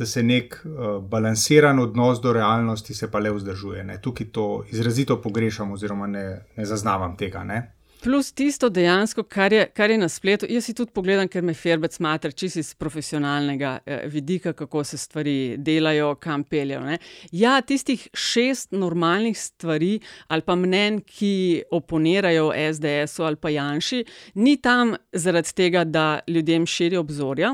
Da 0.02 0.06
se 0.10 0.24
nek 0.26 0.56
uh, 0.66 0.96
balansiran 1.06 1.80
odnos 1.80 2.22
do 2.22 2.34
realnosti 2.34 2.94
se 2.98 3.12
pa 3.12 3.20
le 3.22 3.30
vzdržuje. 3.36 3.84
Ne? 3.86 4.00
Tukaj 4.02 4.32
to 4.34 4.46
izrazito 4.72 5.20
pogrešam, 5.22 5.76
oziroma 5.78 6.08
ne, 6.10 6.24
ne 6.58 6.66
zaznavam 6.66 7.14
tega. 7.18 7.44
Ne? 7.46 7.60
Plus 8.02 8.32
tisto 8.34 8.70
dejansko, 8.74 9.24
kar 9.30 9.54
je, 9.54 9.68
kar 9.78 9.92
je 9.94 9.98
na 10.02 10.08
spletu. 10.10 10.48
Jaz 10.50 10.66
si 10.66 10.74
tudi 10.74 10.90
pogledam, 10.90 11.28
ker 11.30 11.46
me 11.46 11.54
Ferbec 11.54 12.00
matra, 12.02 12.32
čisto 12.34 12.60
iz 12.64 12.72
profesionalnega 12.74 13.76
eh, 13.86 14.08
vidika, 14.10 14.56
kako 14.58 14.82
se 14.84 14.98
stvari 14.98 15.56
delajo, 15.58 16.16
kam 16.16 16.44
peljejo. 16.44 16.82
Ne. 16.82 16.98
Ja, 17.32 17.60
tistih 17.62 18.08
šest 18.14 18.72
normalnih 18.72 19.38
stvari 19.38 20.00
ali 20.28 20.42
pa 20.42 20.56
mnen, 20.56 21.04
ki 21.06 21.64
oponirajo 21.72 22.50
SDS-u 22.74 23.30
ali 23.30 23.38
pa 23.38 23.54
Janši, 23.54 24.06
ni 24.34 24.58
tam 24.58 24.96
zaradi 25.14 25.54
tega, 25.54 25.84
da 25.84 26.20
ljudem 26.28 26.66
širijo 26.66 27.06
obzorja. 27.06 27.54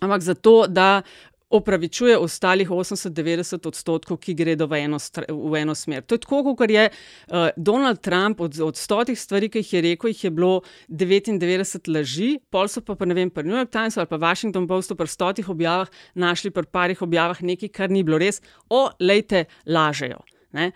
Ampak 0.00 0.22
zato, 0.22 0.66
da 0.66 1.02
opravičuje 1.50 2.18
ostalih 2.18 2.70
80-90 2.70 3.68
odstotkov, 3.68 4.18
ki 4.20 4.34
gredo 4.34 4.66
v 4.68 4.82
eno, 4.84 4.98
v 5.28 5.60
eno 5.60 5.74
smer. 5.74 6.04
To 6.04 6.14
je 6.14 6.20
tako, 6.20 6.54
kot 6.56 6.70
je 6.70 6.88
uh, 6.90 7.48
Donald 7.56 8.00
Trump 8.00 8.40
od, 8.40 8.60
od 8.60 8.76
stotih 8.76 9.18
stvari, 9.20 9.48
ki 9.48 9.62
jih 9.64 9.72
je 9.72 9.82
rekel, 9.88 10.12
jih 10.12 10.24
je 10.24 10.30
bilo 10.30 10.60
99 10.88 11.88
laži, 11.94 12.30
pol 12.50 12.68
so 12.68 12.84
pa, 12.84 12.94
pa 12.94 13.08
ne 13.08 13.16
vem, 13.16 13.30
pri 13.30 13.48
New 13.48 13.56
York 13.56 13.72
Timesu 13.72 14.00
ali 14.00 14.10
pa 14.10 14.20
Washington 14.20 14.68
Postu 14.68 14.96
pri 14.96 15.08
stotih 15.08 15.48
objavah 15.48 15.88
našli 16.14 16.50
pri 16.50 16.68
parih 16.68 17.02
objavah 17.02 17.40
nekaj, 17.42 17.72
kar 17.72 17.90
ni 17.90 18.04
bilo 18.04 18.20
res, 18.20 18.42
o, 18.68 18.90
lejte, 19.00 19.46
lažejo. 19.66 20.20
Ne? 20.52 20.72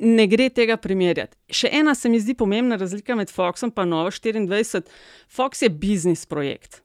ne 0.00 0.26
gre 0.30 0.46
tega 0.54 0.76
primerjati. 0.78 1.34
Še 1.50 1.70
ena 1.80 1.94
se 1.98 2.10
mi 2.10 2.20
zdi 2.22 2.36
pomembna 2.38 2.78
razlika 2.78 3.16
med 3.18 3.32
Foxom 3.34 3.72
in 3.74 3.90
Novo 3.90 4.10
24. 4.14 4.86
Fox 5.26 5.62
je 5.62 5.70
biznis 5.70 6.26
projekt. 6.26 6.82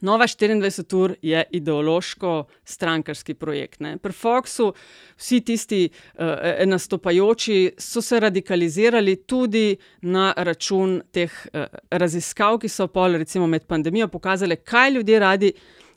Nova 0.00 0.26
24 0.26 0.96
ur 0.96 1.14
je 1.22 1.44
ideološko-strankarski 1.50 3.34
projekt. 3.34 3.80
Ne. 3.80 3.96
Pri 3.96 4.12
Foxu 4.12 4.72
vsi 5.16 5.40
tisti 5.40 5.88
uh, 5.88 6.24
nastopajoči 6.66 7.72
so 7.78 8.02
se 8.02 8.20
radikalizirali 8.20 9.16
tudi 9.16 9.76
na 10.02 10.32
račun 10.36 11.00
teh 11.12 11.32
uh, 11.52 11.66
raziskav, 11.90 12.58
ki 12.58 12.68
so 12.68 12.86
pol, 12.86 13.18
recimo 13.18 13.46
med 13.46 13.66
pandemijo, 13.66 14.08
pokazali, 14.08 14.56
kaj 14.56 14.90
ljudje 14.90 15.18
radi 15.18 15.52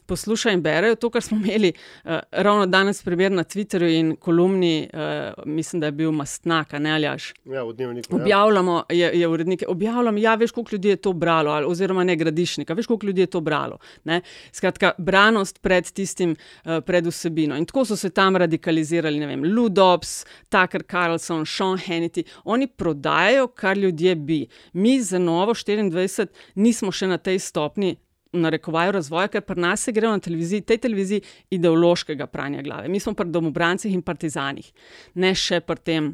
poslušajo 0.05 0.53
in 0.53 0.61
berejo. 0.61 0.95
To, 0.95 1.09
kar 1.09 1.21
smo 1.21 1.37
imeli 1.37 1.73
uh, 1.73 2.19
ravno 2.31 2.65
danes, 2.65 3.03
primer 3.03 3.31
na 3.31 3.43
Twitterju 3.43 3.99
in 3.99 4.15
kolumni, 4.15 4.89
uh, 4.93 5.43
mislim, 5.45 5.79
da 5.79 5.85
je 5.85 5.91
bil 5.91 6.11
Mastnak, 6.11 6.71
ne 6.71 6.91
ali 6.91 7.07
až. 7.07 7.33
Ja, 7.45 7.63
v 7.63 7.73
dnevniku. 7.73 8.17
Ja. 8.17 8.21
Objavljamo, 8.21 8.83
je, 8.89 9.11
je 9.19 9.27
urednike, 9.27 9.65
objavljamo, 9.67 10.17
ja, 10.17 10.35
veš, 10.35 10.51
koliko 10.51 10.75
ljudi 10.75 10.89
je 10.89 10.95
to 10.95 11.13
bralo, 11.13 11.51
ali, 11.51 11.65
oziroma 11.65 12.03
ne 12.03 12.15
gradišnika, 12.15 12.73
veš, 12.73 12.87
koliko 12.87 13.05
ljudi 13.05 13.21
je 13.21 13.27
to 13.27 13.41
bralo. 13.41 13.77
Ne? 14.03 14.21
Skratka, 14.51 14.91
branost 14.97 15.61
pred 15.61 15.91
tistim, 15.91 16.35
uh, 16.65 16.79
pred 16.85 17.07
vsebino. 17.07 17.57
In 17.57 17.65
tako 17.65 17.85
so 17.85 17.95
se 17.95 18.09
tam 18.09 18.35
radikalizirali, 18.35 19.19
ne 19.19 19.27
vem, 19.27 19.43
Ludobs, 19.55 20.25
Tucker 20.49 20.83
Carlson, 20.91 21.45
Sean 21.45 21.77
Hannity. 21.77 22.23
Oni 22.43 22.67
prodajajo, 22.67 23.47
kar 23.47 23.77
ljudje 23.77 24.15
bi. 24.15 24.47
Mi 24.73 25.01
za 25.01 25.19
novo 25.19 25.53
24 25.53 26.27
nismo 26.55 26.91
še 26.91 27.07
na 27.07 27.17
tej 27.17 27.39
stopni 27.39 27.95
narekovaju 28.33 28.91
razvoja, 28.91 29.27
ker 29.27 29.41
pri 29.41 29.61
nas 29.61 29.83
se 29.83 29.91
gre 29.91 30.07
na 30.07 30.19
televiziji, 30.19 30.61
tej 30.61 30.77
televiziji 30.77 31.21
ideološkega 31.49 32.27
pranja 32.27 32.61
glave. 32.61 32.89
Mi 32.89 32.99
smo 32.99 33.13
pri 33.13 33.29
domobrancih 33.29 33.93
in 33.93 34.01
partizanih, 34.01 34.71
ne 35.13 35.35
še 35.35 35.59
pri 35.59 35.79
tem, 35.83 36.11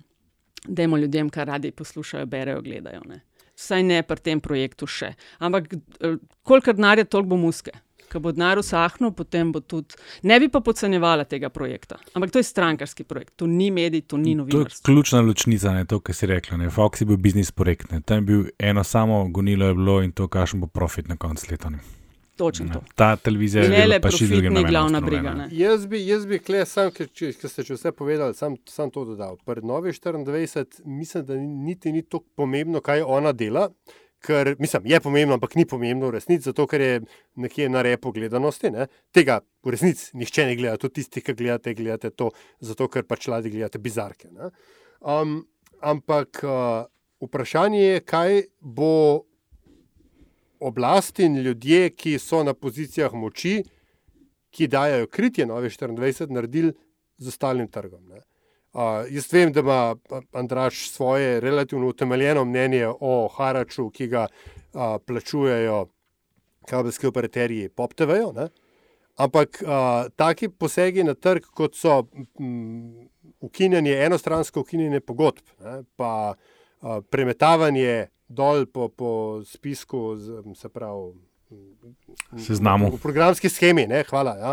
da 0.67 0.83
imamo 0.83 1.01
ljudem, 1.03 1.29
kar 1.29 1.47
radi 1.47 1.71
poslušajo, 1.71 2.25
berejo, 2.25 2.61
gledajo. 2.61 3.01
Ne. 3.07 3.21
Vsaj 3.57 3.83
ne 3.83 4.03
pri 4.03 4.21
tem 4.21 4.41
projektu 4.41 4.87
še. 4.87 5.13
Ampak, 5.39 5.73
eh, 5.73 6.17
kolikor 6.43 6.75
denarja, 6.77 7.05
toliko 7.05 7.35
bo 7.35 7.37
muske. 7.37 7.71
Ko 8.07 8.21
bo 8.23 8.31
denar 8.31 8.57
usahnil, 8.57 9.11
potem 9.11 9.51
bo 9.51 9.59
tudi. 9.59 9.97
Ne 10.23 10.39
bi 10.39 10.47
pa 10.47 10.61
podcenjevala 10.63 11.25
tega 11.27 11.49
projekta. 11.49 11.97
Ampak 12.15 12.31
to 12.31 12.39
je 12.39 12.43
strankarski 12.43 13.03
projekt, 13.03 13.33
to 13.35 13.47
ni 13.47 13.67
medij, 13.71 14.05
to 14.07 14.17
ni 14.17 14.37
To 14.47 14.61
je 14.61 14.65
ključna 14.83 15.21
ločnica, 15.21 15.73
ne, 15.73 15.85
to, 15.85 15.99
kar 15.99 16.15
si 16.15 16.25
rekla. 16.25 16.57
Ne. 16.57 16.69
Fox 16.69 17.01
je 17.01 17.05
bil 17.05 17.17
biznis 17.17 17.51
projekt, 17.51 17.91
ne. 17.91 18.01
tam 18.01 18.17
je 18.17 18.21
bil 18.21 18.45
eno 18.59 18.83
samo 18.83 19.27
gonilo, 19.27 19.67
je 19.67 19.73
bilo 19.73 20.01
in 20.01 20.11
to, 20.11 20.27
kakšen 20.27 20.61
bo 20.61 20.67
profit 20.67 21.07
na 21.07 21.17
koncu 21.17 21.51
leta. 21.51 21.69
Ne. 21.69 21.96
Točno 22.37 22.65
Ne. 22.65 22.73
to. 22.73 22.81
Ta 22.95 23.15
televizija 23.17 23.63
je 23.65 23.87
le 23.87 23.99
pa 23.99 24.09
še 24.09 24.17
profit 24.17 24.29
drugim 24.29 24.53
ni 24.53 24.63
glavna 24.63 25.01
briga, 25.01 25.33
ne. 25.33 25.47
Jaz 25.51 25.87
bi, 25.87 26.05
jaz 26.05 26.25
bi 26.25 26.39
kle, 26.39 26.65
sam, 26.65 26.91
ker, 26.91 27.07
če, 27.09 27.33
ker 27.33 27.49
ste 27.49 27.63
že 27.63 27.73
vse 27.73 27.91
povedali, 27.91 28.33
sam, 28.33 28.55
sam 28.65 28.91
to 28.91 29.05
dodal. 29.05 29.37
Pred 29.43 29.63
Novi 29.63 29.91
24 29.91 30.23
mislim, 30.85 31.25
da 31.25 31.35
ni- 31.35 31.47
niti 31.65 31.91
ni 31.91 32.03
tako 32.03 32.25
pomembno, 32.35 32.81
kaj 32.81 33.01
ona 33.03 33.31
dela. 33.33 33.69
Ker, 34.19 34.55
mislim, 34.57 34.81
je 34.85 34.99
pomembno, 34.99 35.33
ampak 35.33 35.55
ni 35.55 35.65
pomembno 35.65 36.07
v 36.07 36.11
resnici, 36.11 36.43
zato 36.43 36.65
ker 36.65 36.81
je 36.81 37.01
nekje 37.35 37.69
na 37.69 37.81
repu 37.81 38.11
gledanosti. 38.11 38.71
Ne? 38.71 38.87
Tega 39.11 39.35
v 39.63 39.69
resnici 39.69 40.09
nihče 40.13 40.45
ne 40.45 40.55
gleda, 40.55 40.77
tudi 40.77 40.93
tisti, 40.95 41.21
ki 41.21 41.33
gledate, 41.33 41.73
gledate 41.73 42.09
to, 42.11 42.31
zato 42.59 42.87
ker 42.87 43.03
pač 43.03 43.27
ladi 43.27 43.49
gledate 43.49 43.77
bizarke. 43.77 44.27
ne. 44.31 44.49
Um, 45.01 45.45
ampak 45.81 46.41
uh, 46.43 46.85
vprašanje 47.21 47.79
je, 47.79 47.99
kaj 48.01 48.41
bo 48.59 49.26
oblast 50.59 51.19
in 51.19 51.37
ljudje, 51.41 51.89
ki 51.89 52.17
so 52.19 52.43
na 52.43 52.53
pozicijah 52.53 53.13
moči, 53.13 53.63
ki 54.49 54.67
dajo 54.67 55.07
kritje 55.07 55.45
Nove 55.45 55.69
24, 55.69 56.29
naredili 56.29 56.73
z 57.17 57.27
ostalim 57.27 57.67
trgom. 57.67 58.03
Ne. 58.09 58.21
Uh, 58.77 59.07
jaz 59.09 59.33
vem, 59.33 59.51
da 59.51 59.59
ima 59.59 59.95
Andraš 60.31 60.89
svoje 60.89 61.39
relativno 61.39 61.87
utemeljeno 61.87 62.45
mnenje 62.45 62.87
o 62.99 63.27
haraču, 63.27 63.89
ki 63.89 64.07
ga 64.07 64.27
uh, 64.27 64.97
plačujejo 65.05 65.87
kabelski 66.67 67.07
operaterji 67.07 67.69
PopTV-jo. 67.69 68.33
Ampak 69.15 69.63
uh, 69.63 69.69
taki 70.15 70.49
posegi 70.49 71.03
na 71.03 71.13
trg, 71.13 71.47
kot 71.53 71.75
so 71.75 72.03
mm, 72.39 73.07
ukinjanje, 73.39 73.95
enostransko 74.05 74.61
ukinjanje 74.61 74.99
pogodb, 74.99 75.41
ne, 75.63 75.81
pa 75.95 76.35
uh, 76.35 76.99
premetavanje 77.09 78.07
dol 78.27 78.65
po, 78.65 78.89
po 78.89 79.41
spisku, 79.45 80.15
z, 80.15 80.43
se 80.55 80.69
pravi, 80.69 81.15
Seznamu. 82.37 82.91
V, 82.91 82.99
programski 82.99 83.49
schemi, 83.49 83.87
ne, 83.87 84.03
hvala. 84.03 84.35
Ja. 84.35 84.51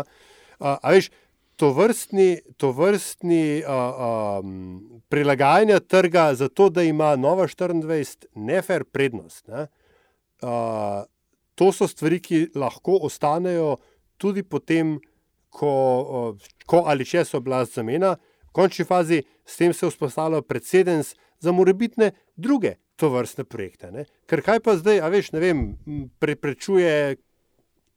Uh, 0.59 0.79
a 0.79 0.95
veš, 0.95 1.09
to 1.59 1.71
vrstni, 1.75 2.39
to 2.59 2.71
vrstni 2.75 3.63
uh, 3.63 4.39
um, 4.39 5.01
prilagajanja 5.11 5.79
trga, 5.79 6.33
zato 6.35 6.69
da 6.69 6.83
ima 6.83 7.15
Nova 7.15 7.47
24 7.47 8.31
nefer 8.35 8.83
prednost. 8.83 9.47
Ne, 9.47 9.67
uh, 10.43 11.03
to 11.55 11.71
so 11.75 11.87
stvari, 11.87 12.19
ki 12.19 12.55
lahko 12.55 12.99
ostanejo 13.07 13.75
tudi 14.17 14.43
potem, 14.43 14.97
ko, 15.51 15.75
uh, 16.03 16.47
ko 16.67 16.83
ali 16.87 17.07
če 17.07 17.25
so 17.27 17.43
oblast 17.43 17.75
zamena. 17.75 18.15
V 18.47 18.55
končni 18.55 18.87
fazi 18.87 19.19
s 19.43 19.59
tem 19.59 19.75
se 19.75 19.87
vzpostavlja 19.87 20.39
precedens 20.47 21.11
za 21.43 21.51
morebitne 21.51 22.13
druge 22.39 22.77
to 22.95 23.09
vrstne 23.09 23.43
projekte. 23.43 23.91
Ne? 23.91 24.05
Ker 24.29 24.41
kaj 24.41 24.59
pa 24.63 24.75
zdaj, 24.79 25.01
a 25.03 25.09
veš, 25.11 25.31
ne 25.35 25.39
vem, 25.39 25.63
preprečuje 26.19 27.15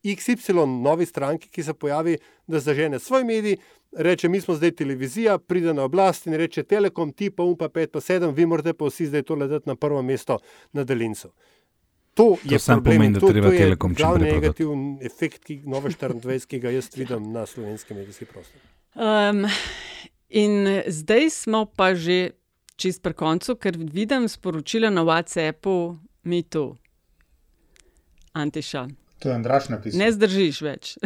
XY 0.05 0.67
novi 0.83 1.07
stranki, 1.07 1.51
ki 1.51 1.63
se 1.63 1.75
pojavi, 1.75 2.19
da 2.47 2.61
zažene 2.61 2.99
svoj 2.99 3.25
medij, 3.25 3.57
reče, 3.93 4.29
mi 4.29 4.41
smo 4.41 4.55
zdaj 4.55 4.71
televizija, 4.71 5.39
pride 5.39 5.75
na 5.75 5.85
oblast 5.85 6.27
in 6.27 6.35
reče 6.35 6.63
Telekom, 6.63 7.13
ti 7.13 7.31
pa 7.31 7.43
um 7.43 7.57
pa 7.57 7.69
5 7.69 7.87
pa 7.87 8.01
7, 8.01 8.35
vi 8.35 8.47
morate 8.47 8.73
pa 8.73 8.85
vsi 8.85 9.07
zdaj 9.07 9.23
to 9.23 9.35
leteti 9.35 9.69
na 9.69 9.77
prvo 9.77 10.03
mesto 10.03 10.39
na 10.73 10.85
daljincu. 10.85 11.29
To, 12.15 12.37
To 12.49 12.55
je 12.55 12.59
samo 12.59 12.83
problem, 12.83 12.97
pomeni, 12.99 13.15
da 13.15 13.21
to, 13.21 13.29
treba 13.29 13.47
to 13.47 13.53
je 13.53 13.59
Telekom 13.59 13.95
čim 13.95 13.97
prej 13.97 14.09
prodati. 14.11 14.35
negativen 14.35 14.99
efekt, 15.03 15.45
ki 15.45 15.61
Nove 15.67 15.91
24, 15.91 16.47
ki 16.47 16.59
ga 16.61 16.71
jaz 16.71 16.91
vidim 16.97 17.33
na 17.33 17.47
slovenski 17.47 17.95
medijski 17.95 18.25
prostor. 18.25 18.61
Um, 18.95 19.47
in 20.29 20.83
zdaj 20.87 21.31
smo 21.31 21.65
pa 21.65 21.95
že 21.95 22.31
čist 22.79 23.03
pri 23.03 23.15
koncu, 23.19 23.57
ker 23.59 23.77
vidim 23.77 24.29
sporočila 24.31 24.91
na 24.91 25.03
WhatsAppu, 25.07 25.99
mi 26.31 26.43
tu, 26.47 26.77
Antiša. 28.39 28.87
To 29.19 29.29
je 29.29 29.35
Andraš 29.35 29.69
napisal. 29.69 29.99
Ne 29.99 30.13
zdržiš 30.15 30.63
več. 30.63 30.95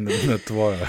Na, 0.00 0.10
na 0.26 0.38
tvojo. 0.40 0.86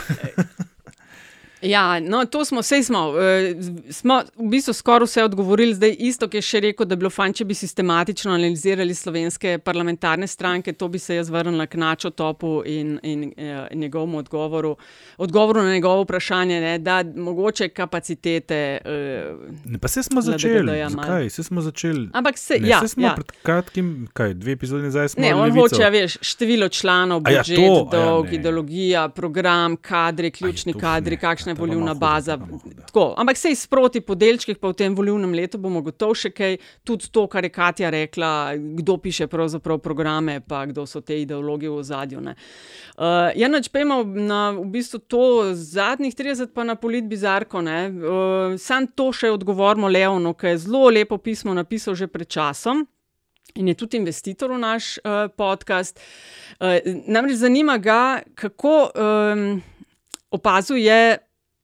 Ja, 1.64 1.99
no, 1.99 2.26
to 2.26 2.45
smo, 2.45 2.59
vse 2.59 2.84
smo, 2.84 3.14
eh, 3.14 3.55
smo 3.91 4.22
v 4.36 4.49
bistvu 4.49 4.74
skoraj 4.74 5.05
vse 5.05 5.24
odgovorili. 5.24 5.74
Zdaj, 5.74 5.95
isto, 5.99 6.28
ki 6.28 6.38
je 6.38 6.41
še 6.43 6.59
rekel, 6.62 6.86
da 6.86 6.95
bi 6.95 6.99
bilo 6.99 7.09
fajn, 7.12 7.34
če 7.34 7.45
bi 7.45 7.53
sistematično 7.53 8.32
analizirali 8.32 8.95
slovenske 8.95 9.57
parlamentarne 9.59 10.28
stranke, 10.28 10.74
to 10.74 10.88
bi 10.88 10.99
se 10.99 11.16
jaz 11.16 11.30
vrnila 11.30 11.66
k 11.66 11.76
Načo 11.76 12.09
Topu 12.12 12.64
in, 12.66 12.99
in, 13.03 13.34
eh, 13.38 13.68
njegovemu 13.74 14.18
odgovoru, 14.18 14.76
odgovoru 15.18 15.62
na 15.62 15.74
njegovo 15.74 16.01
vprašanje, 16.01 16.62
ne, 16.62 16.78
da 16.80 17.03
mogoče 17.07 17.70
kapacitete. 17.70 18.55
Eh, 18.86 19.32
Ne, 19.66 19.78
pa 19.78 19.88
se 19.88 20.03
smo 20.03 20.22
začeli. 20.22 20.72
Zakaj? 20.89 21.30
Se 21.30 21.43
smo 21.43 21.62
začeli. 21.62 22.09
Ampak 22.14 22.38
se- 22.38 22.57
ne, 22.59 22.68
ja, 22.68 22.80
saj 22.80 22.88
smo 22.88 23.03
ja. 23.03 23.14
pred 23.16 23.32
kratkim, 23.43 24.07
kaj, 24.14 24.34
dve 24.34 24.51
epizodi 24.51 24.84
nazaj 24.84 25.09
smo 25.09 25.22
Ne, 25.22 25.36
on 25.36 25.41
Levico. 25.41 25.62
hoče, 25.62 25.84
a 25.84 25.89
veš, 25.89 26.18
število 26.22 26.70
članov, 26.70 27.22
ja, 27.22 27.38
budžet, 27.38 27.55
to, 27.57 27.62
ja, 27.62 27.70
ja, 27.93 28.05
dolg, 28.05 28.26
ne. 28.26 28.36
ideologija, 28.36 29.09
program, 29.09 29.78
kadri, 29.78 30.32
ključni 30.32 30.74
kadri, 30.74 31.18
kakšna 31.18 31.51
je 31.52 31.58
pa 31.60 31.64
volilna 31.64 31.93
malo 31.93 31.99
baza. 31.99 32.38
Tako, 32.88 33.06
ampak 33.18 33.38
sej 33.38 33.56
sproti 33.60 34.02
po 34.02 34.16
delčkih, 34.16 34.58
pa 34.60 34.72
v 34.72 34.78
tem 34.80 34.95
volilnem 34.97 35.34
letu 35.36 35.60
bomo 35.62 35.84
gotovo 35.86 36.16
še 36.18 36.32
kaj, 36.36 36.58
tudi 36.88 37.12
to, 37.12 37.26
kar 37.32 37.45
je 37.45 37.52
Katja 37.54 37.91
rekla, 37.93 38.32
kdo 38.80 38.97
piše 39.04 39.28
pravzaprav 39.32 39.82
programe, 39.84 40.39
pa 40.41 40.64
kdo 40.70 40.86
so 40.89 41.04
te 41.06 41.20
ideologi 41.22 41.70
v 41.70 41.80
ozadju. 41.82 42.22
Uh, 42.22 43.32
ja, 43.38 43.52
nač 43.52 43.70
pejmo 43.72 44.02
na 44.06 44.52
v 44.56 44.68
bistvu 44.74 45.02
to 45.06 45.26
zadnjih 45.58 46.16
30, 46.16 46.54
pa 46.56 46.66
na 46.68 46.76
polit 46.76 47.06
bizarko. 47.08 47.62
Uh, 47.62 48.58
sam 48.62 48.88
to 48.88 49.12
še 49.16 49.32
odgovorimo 49.34 49.91
Leonu, 49.91 50.34
ki 50.34 50.56
je 50.56 50.64
zelo 50.66 50.89
lepo 50.89 51.20
pismo 51.22 51.54
napisal 51.54 51.95
že 51.95 52.08
pred 52.08 52.28
časom. 52.28 52.88
In 53.56 53.68
je 53.68 53.76
tudi 53.76 53.99
investitor 53.99 54.52
v 54.54 54.62
naš 54.62 54.95
uh, 55.04 55.28
podcast. 55.28 55.99
Uh, 56.56 56.80
namreč 57.08 57.41
zanima 57.41 57.78
ga, 57.78 58.22
kako 58.36 58.91
um, 58.95 59.62
opazuje, 60.32 61.18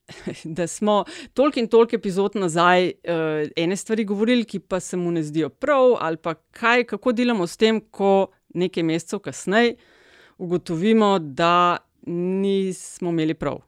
da 0.57 0.67
smo 0.67 1.05
toliko 1.33 1.59
in 1.59 1.67
toliko 1.67 1.95
epizod 1.95 2.35
nazaj 2.35 2.85
uh, 2.87 3.49
ene 3.55 3.75
stvari 3.75 4.05
govorili, 4.05 4.45
ki 4.45 4.59
pa 4.59 4.79
se 4.79 4.97
mu 4.97 5.11
ne 5.11 5.23
zdijo 5.23 5.49
prav, 5.49 5.95
ali 5.99 6.17
pa 6.17 6.33
kaj, 6.33 6.83
kako 6.83 7.11
delamo 7.11 7.47
s 7.47 7.57
tem, 7.57 7.81
ko 7.91 8.27
nekaj 8.53 8.83
mesecev 8.83 9.19
kasneje 9.19 9.75
ugotovimo, 10.37 11.19
da 11.19 11.77
nismo 12.07 13.09
imeli 13.09 13.33
prav. 13.33 13.59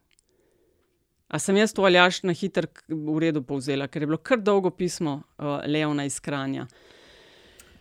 A 1.27 1.39
sem 1.39 1.57
jaz 1.57 1.73
to 1.73 1.83
ali 1.85 1.97
až 1.97 2.23
na 2.23 2.33
hitro 2.33 2.67
v 2.87 3.19
redu 3.21 3.43
povzela, 3.45 3.87
ker 3.87 4.01
je 4.01 4.07
bilo 4.07 4.17
kar 4.17 4.39
dolgo 4.41 4.69
pismo 4.69 5.21
uh, 5.37 5.59
Leona 5.67 6.05
iz 6.05 6.19
Kranja. 6.19 6.65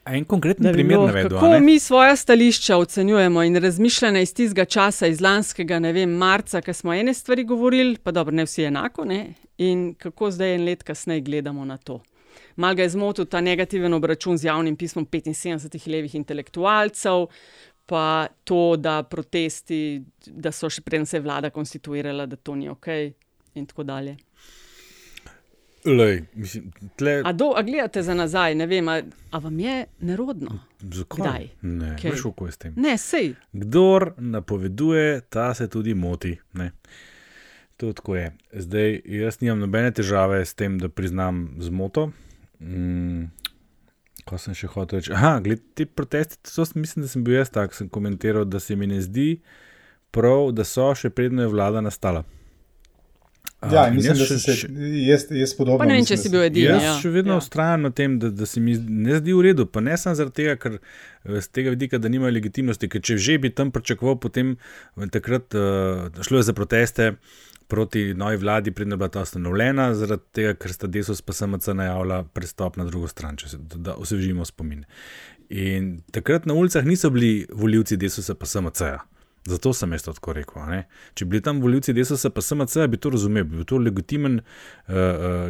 En 0.08 0.24
konkreten 0.24 0.64
Da 0.64 0.72
bi 0.72 0.78
primer 0.78 0.96
bilo, 0.96 1.06
navedel. 1.06 1.38
Kako 1.38 1.48
ne? 1.48 1.60
mi 1.60 1.78
svoje 1.78 2.16
stališča 2.16 2.76
ocenjujemo 2.76 3.42
in 3.42 3.56
razmišljanja 3.56 4.20
iz 4.20 4.34
tistega 4.34 4.64
časa, 4.64 5.06
iz 5.06 5.20
lanskega, 5.20 5.78
ne 5.78 5.92
vem, 5.92 6.10
marca, 6.10 6.60
ko 6.60 6.72
smo 6.72 6.94
ene 6.94 7.14
stvari 7.14 7.44
govorili, 7.44 7.98
pa 8.02 8.10
dobro, 8.10 8.34
ne 8.34 8.44
vsi 8.44 8.62
enako, 8.70 9.04
ne? 9.04 9.34
in 9.58 9.94
kako 9.94 10.30
zdaj 10.30 10.54
en 10.54 10.64
let 10.64 10.82
kasneje 10.82 11.20
gledamo 11.20 11.64
na 11.64 11.76
to. 11.76 12.00
Mal 12.56 12.74
ga 12.74 12.82
je 12.82 12.88
zmotil 12.88 13.26
ta 13.26 13.40
negativen 13.40 13.94
obračun 13.94 14.38
z 14.38 14.44
javnim 14.44 14.76
pismom 14.76 15.06
75 15.06 15.88
levih 15.90 16.14
intelektualcev, 16.14 17.26
pa 17.86 18.26
to, 18.44 18.76
da 18.76 19.02
protesti, 19.02 20.02
da 20.26 20.52
so 20.52 20.70
še 20.70 20.82
preden 20.82 21.06
se 21.06 21.16
je 21.16 21.20
vlada 21.20 21.50
konstituirala, 21.50 22.26
da 22.26 22.36
to 22.36 22.54
ni 22.54 22.68
ok, 22.68 22.88
in 23.54 23.66
tako 23.66 23.82
dalje. 23.82 24.16
Lej, 25.88 26.22
mislim, 26.34 26.70
tle, 26.96 27.22
A, 27.24 27.32
do, 27.32 27.52
a 27.56 27.62
gledate 27.62 28.02
za 28.02 28.14
nazaj, 28.14 28.54
ne 28.54 28.66
vem, 28.66 28.88
a, 28.88 29.02
a 29.30 29.38
vam 29.38 29.58
je 29.58 29.84
nerodno? 30.00 30.58
zakaj? 30.82 31.48
Ne, 31.62 31.96
Kaj? 32.02 32.10
veš, 32.10 32.22
kako 32.22 32.46
je 32.46 32.52
s 32.52 32.56
tem. 32.56 32.74
Ne, 32.76 32.98
sej. 32.98 33.34
Kdor 33.52 34.12
napoveduje, 34.16 35.20
ta 35.20 35.54
se 35.54 35.68
tudi 35.68 35.94
moti. 35.94 36.36
Ne? 36.52 36.70
To 37.76 37.92
tako 37.92 38.16
je. 38.16 38.32
Zdaj, 38.52 39.00
jaz 39.04 39.40
nimam 39.40 39.58
nobene 39.58 39.90
težave 39.90 40.44
s 40.44 40.54
tem, 40.54 40.78
da 40.78 40.88
priznam 40.88 41.54
zmoto. 41.58 42.10
Mm, 42.60 43.30
ko 44.24 44.38
sem 44.38 44.54
še 44.54 44.66
hotel 44.66 44.98
reči? 44.98 45.12
Aha, 45.14 45.38
gled, 45.40 45.62
ti 45.74 45.86
protesti, 45.86 46.40
to 46.42 46.66
mislim, 46.74 47.06
da 47.06 47.08
sem 47.08 47.24
bil 47.24 47.38
jaz 47.38 47.50
tak, 47.54 47.74
sem 47.74 47.88
komentiral, 47.88 48.44
da 48.44 48.60
se 48.60 48.76
mi 48.76 48.86
ne 48.86 49.00
zdi 49.00 49.40
prav, 50.10 50.50
da 50.52 50.64
so 50.64 50.90
še 50.94 51.10
predno 51.10 51.46
je 51.46 51.52
vlada 51.52 51.80
nastala. 51.80 52.24
Ja, 53.62 53.88
in 53.88 53.96
mislim, 53.96 54.12
jaz 54.12 54.18
da 54.18 54.24
še- 54.24 54.28
sem 54.28 54.38
se, 54.38 54.52
še- 54.54 54.68
jaz, 55.02 55.24
jaz 55.32 55.52
podobno. 55.54 55.78
Pa 55.78 55.84
ne 55.84 55.94
vem, 55.94 56.04
če 56.04 56.16
si 56.16 56.28
da 56.28 56.30
bil 56.30 56.40
sem- 56.40 56.46
edini. 56.46 56.66
Jaz 56.66 56.82
ja. 56.82 56.92
še 56.94 57.10
vedno 57.10 57.32
Ja. 57.32 57.34
ja. 57.34 57.38
ustrajam 57.38 57.82
na 57.82 57.90
tem, 57.90 58.18
da, 58.18 58.30
da 58.30 58.46
se 58.46 58.60
mi 58.60 58.76
ne 58.78 59.16
zdi 59.16 59.32
v 59.32 59.42
redu, 59.42 59.66
pa 59.66 59.80
ne 59.80 59.96
samo 59.96 60.14
zaradi 60.14 60.34
tega, 60.36 60.54
ker 60.56 60.76
eh, 60.76 61.40
z 61.40 61.48
tega 61.48 61.70
vidika, 61.70 61.98
da 61.98 62.08
nimajo 62.08 62.30
legitimnosti, 62.32 62.88
ker 62.88 63.02
če 63.02 63.16
že 63.18 63.38
bi 63.38 63.50
tam 63.50 63.70
pričakoval, 63.70 64.16
potem 64.16 64.54
eh, 64.54 65.06
takrat 65.08 65.54
uh, 65.54 66.22
šlo 66.22 66.38
je 66.38 66.44
za 66.44 66.52
proteste 66.52 67.08
proti 67.66 68.14
novi 68.14 68.36
vladi, 68.36 68.70
predtem 68.70 68.92
je 68.92 68.96
bila 68.96 69.08
ta 69.10 69.20
ustanovljena, 69.20 69.90
zaradi 69.92 70.22
tega, 70.32 70.54
ker 70.54 70.72
sta 70.72 70.86
Desus 70.88 71.20
pa 71.20 71.32
SMC 71.32 71.74
najavila 71.74 72.22
prestop 72.24 72.76
na 72.76 72.84
drugo 72.84 73.08
stran, 73.08 73.36
če 73.36 73.48
se 73.48 73.58
da, 73.58 73.76
da 73.80 73.94
osvežimo 73.96 74.44
spomin. 74.44 74.86
In 75.50 75.98
takrat 76.08 76.46
na 76.46 76.54
ulicah 76.54 76.84
niso 76.84 77.10
bili 77.10 77.46
voljivci 77.50 77.96
Desusa 77.96 78.34
pa 78.34 78.46
SMC-ja. 78.46 79.02
Zato 79.48 79.72
sem 79.72 79.92
jaz 79.96 80.04
tako 80.04 80.34
rekel. 80.36 80.60
Če 81.16 81.24
bi 81.24 81.36
bili 81.36 81.44
tam 81.44 81.62
voljivci 81.62 81.94
Desusa 81.96 82.30
pa 82.34 82.42
SMC, 82.44 82.84
bi 82.92 83.00
to 83.00 83.12
razumel, 83.14 83.46
bi 83.48 83.58
bil 83.60 83.66
to 83.68 83.78
legitimen, 83.80 84.40
uh, 84.40 84.94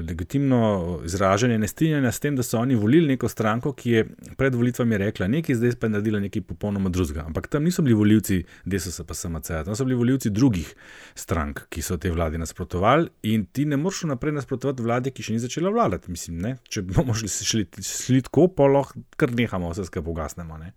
legitimno 0.07 0.61
izražanje 1.07 1.59
nestrinjanja 1.59 2.13
s 2.13 2.23
tem, 2.23 2.37
da 2.39 2.47
so 2.47 2.61
oni 2.61 2.77
volili 2.79 3.15
neko 3.15 3.29
stranko, 3.29 3.73
ki 3.75 3.91
je 3.91 4.05
pred 4.39 4.55
volitvami 4.55 5.01
rekla 5.03 5.29
nekaj, 5.33 5.59
zdaj 5.59 5.77
pa 5.81 5.89
je 5.89 5.97
naredila 5.97 6.23
nekaj 6.23 6.45
popolnoma 6.53 6.93
drugega. 6.95 7.27
Ampak 7.27 7.51
tam 7.51 7.67
niso 7.67 7.83
bili 7.83 7.97
voljivci 7.99 8.43
Desusa 8.65 9.05
pa 9.05 9.19
SMC, 9.19 9.65
tam 9.67 9.77
so 9.77 9.89
bili 9.89 9.99
voljivci 9.99 10.31
drugih 10.31 10.71
strank, 11.19 11.67
ki 11.73 11.83
so 11.83 11.99
tej 11.99 12.15
vladi 12.15 12.39
nasprotovali 12.39 13.11
in 13.33 13.49
ti 13.53 13.67
ne 13.67 13.77
moreš 13.77 14.05
naprej 14.13 14.37
nasprotovati 14.39 14.83
vladi, 14.83 15.15
ki 15.15 15.27
še 15.27 15.37
ni 15.37 15.43
začela 15.43 15.75
vladati. 15.75 16.13
Mislim, 16.15 16.55
če 16.69 16.85
bomo 16.87 17.17
šli, 17.19 17.29
šli, 17.29 17.67
šli 17.83 18.23
tako, 18.29 18.49
pa 18.55 18.71
lahko 18.71 19.03
kar 19.19 19.35
nehamo, 19.35 19.73
vse 19.75 19.89
skupaj 19.89 20.07
pogasnemo. 20.07 20.59
ne. 20.63 20.75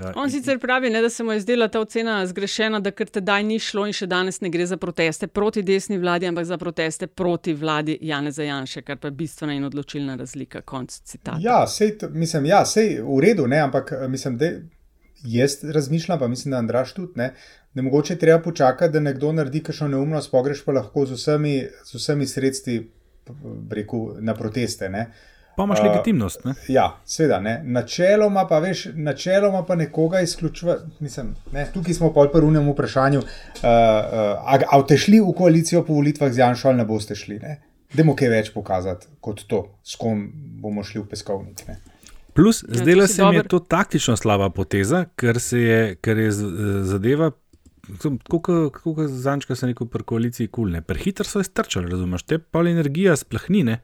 Ja, 0.00 0.12
On 0.16 0.24
in- 0.24 0.30
sicer 0.30 0.58
pravi, 0.58 0.90
ne, 0.90 1.02
da 1.02 1.10
se 1.10 1.24
mu 1.24 1.32
je 1.32 1.40
zdela 1.40 1.68
ta 1.68 1.80
ocena 1.80 2.26
zgrešena, 2.26 2.80
da 2.80 2.90
ker 2.90 3.06
tedaj 3.06 3.42
ni 3.44 3.58
šlo 3.58 3.86
in 3.86 3.92
še 3.92 4.06
danes 4.06 4.40
ne 4.40 4.50
gre 4.50 4.66
za 4.66 4.76
proteste 4.76 5.26
proti 5.26 5.62
desni 5.62 5.98
vladi, 5.98 6.26
ampak 6.26 6.44
za 6.44 6.58
proteste 6.58 7.06
proti 7.06 7.54
vladi 7.54 7.98
Janeza 8.00 8.42
Janše, 8.42 8.82
kar 8.82 8.96
pa 8.96 9.08
je 9.08 9.16
bistvena 9.18 9.54
in 9.54 9.64
odločilna 9.64 10.16
razlika. 10.16 10.60
Konc 10.60 10.90
citata. 11.00 11.38
Ja, 11.40 11.66
sej, 11.66 11.96
mislim, 12.10 12.46
ja, 12.46 12.64
sej 12.66 13.00
v 13.02 13.20
redu, 13.20 13.46
ne, 13.46 13.60
ampak 13.60 13.92
eh, 13.92 14.08
mislim, 14.08 14.38
da 14.38 14.50
jaz 15.24 15.58
razmišljam, 15.64 16.18
pa 16.18 16.28
mislim, 16.28 16.50
da 16.52 16.58
Andraš 16.58 16.94
tudi 16.94 17.12
ne. 17.16 17.32
Da 17.74 17.82
mogoče 17.82 18.16
treba 18.18 18.42
počakati, 18.42 18.92
da 18.92 19.00
nekdo 19.00 19.32
naredi 19.32 19.62
kakšno 19.62 19.88
neumnost, 19.88 20.30
pogreš 20.30 20.64
pa 20.64 20.72
lahko 20.72 21.06
z 21.06 21.18
vsemi, 21.18 21.56
z 21.84 21.94
vsemi 21.94 22.26
sredstvi 22.26 22.78
rekel, 23.70 24.14
na 24.20 24.34
proteste. 24.34 24.88
Ne. 24.88 25.10
Pa 25.58 25.64
imaš 25.66 25.80
A, 25.82 25.88
legitimnost. 25.88 26.44
Ne? 26.46 26.54
Ja, 26.70 26.86
seveda. 27.04 27.40
Ne. 27.42 27.56
Načeloma 27.66 28.44
pa, 28.46 28.60
veš, 28.62 28.84
načeloma 28.94 29.64
pa 29.66 29.74
nekoga 29.74 30.20
izključuje. 30.22 30.76
Ne, 31.52 31.64
tukaj 31.74 31.96
smo 31.98 32.12
pol 32.14 32.30
pri 32.30 32.46
unem 32.46 32.68
vprašanju. 32.70 33.18
Uh, 33.18 33.64
uh, 33.64 33.72
a, 34.38 34.60
a 34.62 34.78
boste 34.78 34.96
šli 35.02 35.18
v 35.20 35.32
koalicijo 35.34 35.82
po 35.82 35.96
volitvah 35.98 36.30
z 36.32 36.44
Janšo 36.44 36.70
ali 36.70 36.78
ne 36.78 36.86
boste 36.86 37.16
šli? 37.18 37.40
Ne? 37.42 37.56
Demo 37.90 38.14
kaj 38.14 38.30
več 38.30 38.50
pokazati 38.54 39.10
kot 39.24 39.42
to, 39.50 39.64
s 39.82 39.98
kom 39.98 40.28
bomo 40.62 40.84
šli 40.86 41.02
v 41.02 41.08
peskovnik. 41.10 41.64
Ne. 41.66 41.80
Plus, 42.38 42.62
Ja, 42.62 42.78
zdela 42.84 43.08
se 43.10 43.24
mi 43.24 43.36
je 43.36 43.48
to 43.50 43.58
taktično 43.58 44.14
slaba 44.16 44.50
poteza, 44.54 45.08
ker, 45.18 45.40
se 45.42 45.58
je, 45.58 45.80
ker 45.98 46.18
je 46.22 46.30
zadeva. 46.86 47.32
Kot 48.28 49.00
zančka 49.10 49.56
sem 49.58 49.72
rekel, 49.72 49.88
pri 49.90 50.06
koaliciji 50.06 50.52
kulne. 50.52 50.84
Prehiter 50.86 51.26
so 51.26 51.40
jo 51.42 51.48
strčali, 51.48 51.90
razumeš, 51.90 52.22
te 52.28 52.38
pa 52.38 52.62
energija 52.68 53.16
splahnine. 53.16 53.80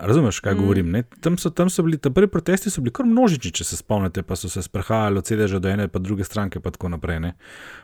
Razumeš, 0.00 0.40
kaj 0.40 0.54
mm. 0.54 0.58
govorim? 0.58 0.90
Ne? 0.90 1.02
Tam 1.20 1.38
so, 1.38 1.50
tam 1.50 1.70
so 1.70 1.82
bili, 1.82 1.98
ta 1.98 2.10
prvi 2.10 2.28
protesti 2.28 2.70
so 2.70 2.80
bili 2.84 2.92
kar 2.92 3.06
množični, 3.08 3.52
če 3.56 3.64
se 3.64 3.78
spomnite, 3.78 4.22
pa 4.22 4.36
so 4.36 4.48
se 4.52 4.62
sprehajali 4.62 5.20
od 5.20 5.26
sedeža 5.26 5.60
do 5.62 5.70
ene, 5.72 5.88
pa 5.88 6.02
druge 6.02 6.24
stranke, 6.24 6.60
pa 6.60 6.70
tako 6.74 6.90
naprej. 6.92 7.20
Ne? 7.24 7.32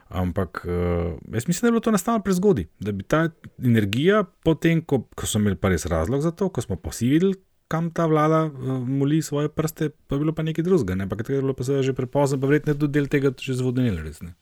Ampak 0.09 0.63
uh, 0.67 1.15
jaz 1.33 1.49
mislim, 1.49 1.63
da 1.63 1.71
je 1.71 1.73
bilo 1.73 1.85
to 1.87 1.95
nastalo 1.95 2.21
prezgodaj, 2.21 2.69
da 2.81 2.93
bi 2.93 3.05
ta 3.05 3.23
energija, 3.59 4.25
potem, 4.45 4.85
ko, 4.85 5.03
ko 5.17 5.27
so 5.27 5.41
imeli 5.41 5.57
pa 5.57 5.73
res 5.73 5.89
razlog 5.89 6.21
za 6.25 6.35
to, 6.37 6.51
ko 6.53 6.65
smo 6.65 6.77
pa 6.77 6.93
vsi 6.93 7.09
videli, 7.15 7.39
kam 7.73 7.89
ta 7.91 8.07
vlada 8.07 8.45
uh, 8.51 8.79
moli 8.85 9.23
svoje 9.23 9.49
prste, 9.49 9.91
pa 10.07 10.17
je 10.17 10.25
bilo 10.27 10.37
pa 10.37 10.45
nekaj 10.45 10.65
drugega, 10.65 10.99
ne? 10.99 11.09
pa 11.09 11.17
takrat 11.17 11.39
je 11.39 11.45
bilo 11.47 11.57
pa 11.57 11.65
seveda 11.65 11.89
že 11.89 11.97
prepozno, 11.97 12.41
pa 12.41 12.51
verjetno 12.51 12.75
je 12.75 12.83
tudi 12.85 12.99
del 12.99 13.09
tega 13.09 13.33
že 13.33 13.57
zvodenil, 13.57 14.03
res 14.05 14.21
ne. 14.21 14.35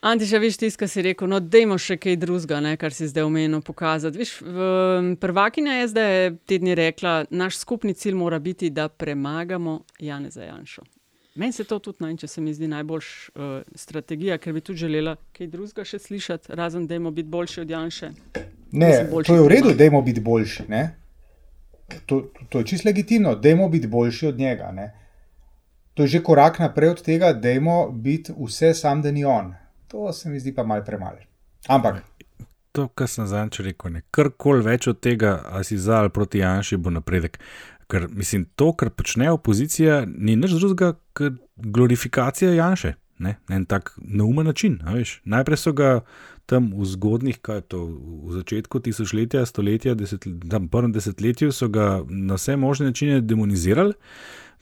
Antiša, 0.00 0.38
veš, 0.38 0.56
tisto, 0.56 0.78
kar 0.78 0.88
si 0.88 1.02
rekel, 1.02 1.28
no, 1.30 1.40
dajmo 1.40 1.78
še 1.78 1.96
kaj 1.98 2.16
drugega, 2.22 2.74
kar 2.78 2.94
si 2.94 3.08
zdaj 3.10 3.26
omenil, 3.26 3.62
pokazati. 3.66 4.18
Viš, 4.18 4.36
v, 4.42 4.68
prvakinja 5.18 5.80
je 5.80 5.88
zdaj 5.90 6.14
te 6.46 6.58
dni 6.62 6.76
rekla, 6.78 7.24
naš 7.30 7.58
skupni 7.58 7.94
cilj 7.94 8.14
mora 8.14 8.38
biti, 8.38 8.70
da 8.70 8.88
premagamo 8.88 9.80
Janeza 9.98 10.44
Janšo. 10.44 10.86
Meni 11.38 11.52
se 11.52 11.64
to 11.64 11.78
tudi 11.78 11.98
najče, 12.00 12.26
se 12.26 12.40
mi 12.40 12.54
zdi 12.54 12.68
najboljša 12.68 13.32
uh, 13.34 13.62
strategija, 13.74 14.38
ker 14.38 14.52
bi 14.52 14.60
tudi 14.60 14.78
želela 14.78 15.16
kaj 15.36 15.46
drugega 15.46 15.84
še 15.86 15.98
slišati, 15.98 16.54
razen 16.58 16.86
da 16.86 16.94
imamo 16.98 17.14
biti 17.14 17.28
boljši 17.28 17.60
od 17.60 17.70
Janše. 17.70 18.10
Ne, 18.72 18.88
Mislim, 18.88 19.22
to 19.26 19.34
je 19.34 19.42
v 19.42 19.48
redu, 19.48 19.74
da 19.78 19.84
imamo 19.84 20.02
biti 20.02 20.20
boljši. 20.20 20.66
Ne? 20.68 20.82
To, 22.06 22.24
to 22.48 22.58
je 22.58 22.66
čisto 22.66 22.88
legitimno, 22.88 23.34
da 23.34 23.48
imamo 23.48 23.68
biti 23.68 23.86
boljši 23.86 24.26
od 24.26 24.38
njega. 24.38 24.72
Ne? 24.72 24.90
To 25.94 26.02
je 26.02 26.08
že 26.08 26.22
korak 26.22 26.58
naprej 26.58 26.90
od 26.90 27.02
tega, 27.02 27.32
da 27.32 27.50
imamo 27.50 27.90
biti 27.90 28.34
vse 28.34 28.74
sam, 28.74 29.02
da 29.02 29.10
ni 29.10 29.24
on. 29.24 29.54
To 29.88 30.12
se 30.12 30.30
mi 30.30 30.40
zdi 30.40 30.54
pa 30.54 30.62
mal 30.62 30.84
premalo. 30.84 31.18
Ampak, 31.68 32.04
To, 32.72 32.86
kar 32.88 33.08
sem 33.08 33.26
zadnjič 33.26 33.64
rekel, 33.66 33.90
ne. 33.90 34.04
karkoli 34.14 34.62
več 34.62 34.86
od 34.86 35.00
tega, 35.02 35.40
ali 35.50 35.64
si 35.66 35.78
za 35.80 36.02
ali 36.02 36.12
proti 36.14 36.38
Janši, 36.38 36.76
bo 36.76 36.92
napredek. 36.94 37.38
Ker 37.90 38.04
mislim, 38.12 38.44
to, 38.54 38.70
kar 38.76 38.92
počne 38.94 39.30
opozicija, 39.32 40.02
ni 40.06 40.36
nič 40.36 40.52
drugega 40.54 40.92
kot 41.16 41.40
glorifikacija 41.56 42.52
Janše. 42.54 42.94
Ne? 43.18 43.34
Na 43.48 43.56
en 43.56 43.64
tak 43.66 43.96
neumen 43.98 44.46
način. 44.46 44.76
Najprej 45.24 45.58
so 45.58 45.72
ga 45.74 45.88
tam 46.46 46.70
v 46.76 46.86
zgodnih, 46.86 47.40
kaj 47.42 47.56
je 47.56 47.64
to, 47.74 47.80
v 48.28 48.36
začetku 48.36 48.80
tisočletja, 48.84 49.42
stoletja, 49.48 49.96
deset, 49.98 50.28
tam 50.50 50.68
prvem 50.70 50.94
desetletju, 50.94 51.50
so 51.52 51.66
ga 51.68 52.04
na 52.06 52.38
vse 52.38 52.56
možne 52.56 52.92
načine 52.92 53.20
demonizirali. 53.20 53.96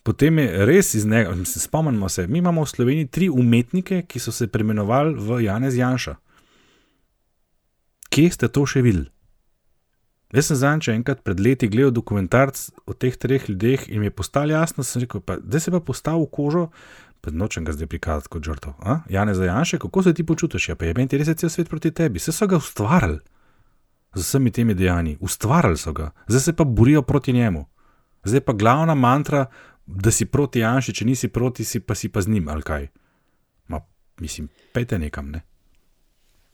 Potem 0.06 0.38
je 0.38 0.66
res 0.66 0.94
iz 0.94 1.06
njega, 1.06 1.34
mislim, 1.34 1.60
spomnimo 1.60 2.08
se, 2.08 2.26
mi 2.26 2.38
imamo 2.38 2.62
v 2.62 2.70
Sloveniji 2.70 3.06
tri 3.10 3.28
umetnike, 3.28 4.04
ki 4.06 4.20
so 4.22 4.32
se 4.32 4.46
preimenovali 4.46 5.16
v 5.18 5.40
Janez 5.42 5.74
Janša. 5.74 6.14
Kje 8.14 8.30
ste 8.30 8.48
to 8.48 8.62
še 8.70 8.84
videli? 8.86 9.10
Jaz 10.34 10.50
sem 10.50 10.58
zadnjič 10.58 10.88
enkrat 10.94 11.24
pred 11.26 11.42
leti 11.42 11.66
gledal 11.70 11.90
dokumentarc 11.94 12.58
o 12.86 12.94
teh 12.94 13.18
treh 13.18 13.48
ljudeh 13.50 13.88
in 13.90 14.02
mi 14.02 14.06
je 14.06 14.14
postalo 14.14 14.54
jasno, 14.54 14.82
da 14.82 14.86
sem 14.86 15.02
rekel, 15.02 15.22
zdaj 15.42 15.60
se 15.60 15.74
pa 15.74 15.80
postavil 15.80 16.26
v 16.26 16.30
kožo, 16.38 16.64
pa 17.20 17.34
nočem 17.34 17.66
ga 17.66 17.74
zdaj 17.74 17.90
prikazati 17.90 18.30
kot 18.30 18.46
žrtev. 18.46 18.78
a? 18.78 19.00
Janez 19.10 19.42
Janše, 19.42 19.78
kako 19.82 20.02
se 20.02 20.14
ti 20.14 20.26
počutiš? 20.26 20.68
Ja, 20.68 20.74
pa 20.78 20.86
je 20.86 20.94
meni 20.94 21.18
res 21.18 21.34
cel 21.34 21.50
svet 21.50 21.70
proti 21.70 21.90
tebi, 21.90 22.22
vse 22.22 22.34
so 22.34 22.46
ga 22.46 22.62
ustvarjali 22.62 23.18
z 24.14 24.22
vsemi 24.22 24.50
temi 24.50 24.74
dejanji, 24.74 25.18
ustvarjali 25.20 25.78
so 25.78 25.92
ga, 25.92 26.10
zdaj 26.28 26.40
se 26.40 26.52
pa 26.52 26.64
borijo 26.64 27.02
proti 27.02 27.32
njemu. 27.32 27.66
Zdaj 28.26 28.40
pa 28.40 28.52
glavna 28.52 28.94
mantra, 28.94 29.46
da 29.86 30.10
si 30.10 30.26
proti 30.26 30.60
Janši, 30.60 30.92
če 30.92 31.06
nisi 31.06 31.28
proti, 31.32 31.64
si 31.64 31.80
pa 31.80 31.94
si 31.94 32.10
pa 32.12 32.22
z 32.22 32.34
njim 32.34 32.48
ali 32.48 32.62
kaj. 32.66 32.88
Ma, 33.68 33.80
mislim, 34.20 34.48
pejte 34.74 34.98
nekam, 34.98 35.30
ne. 35.30 35.42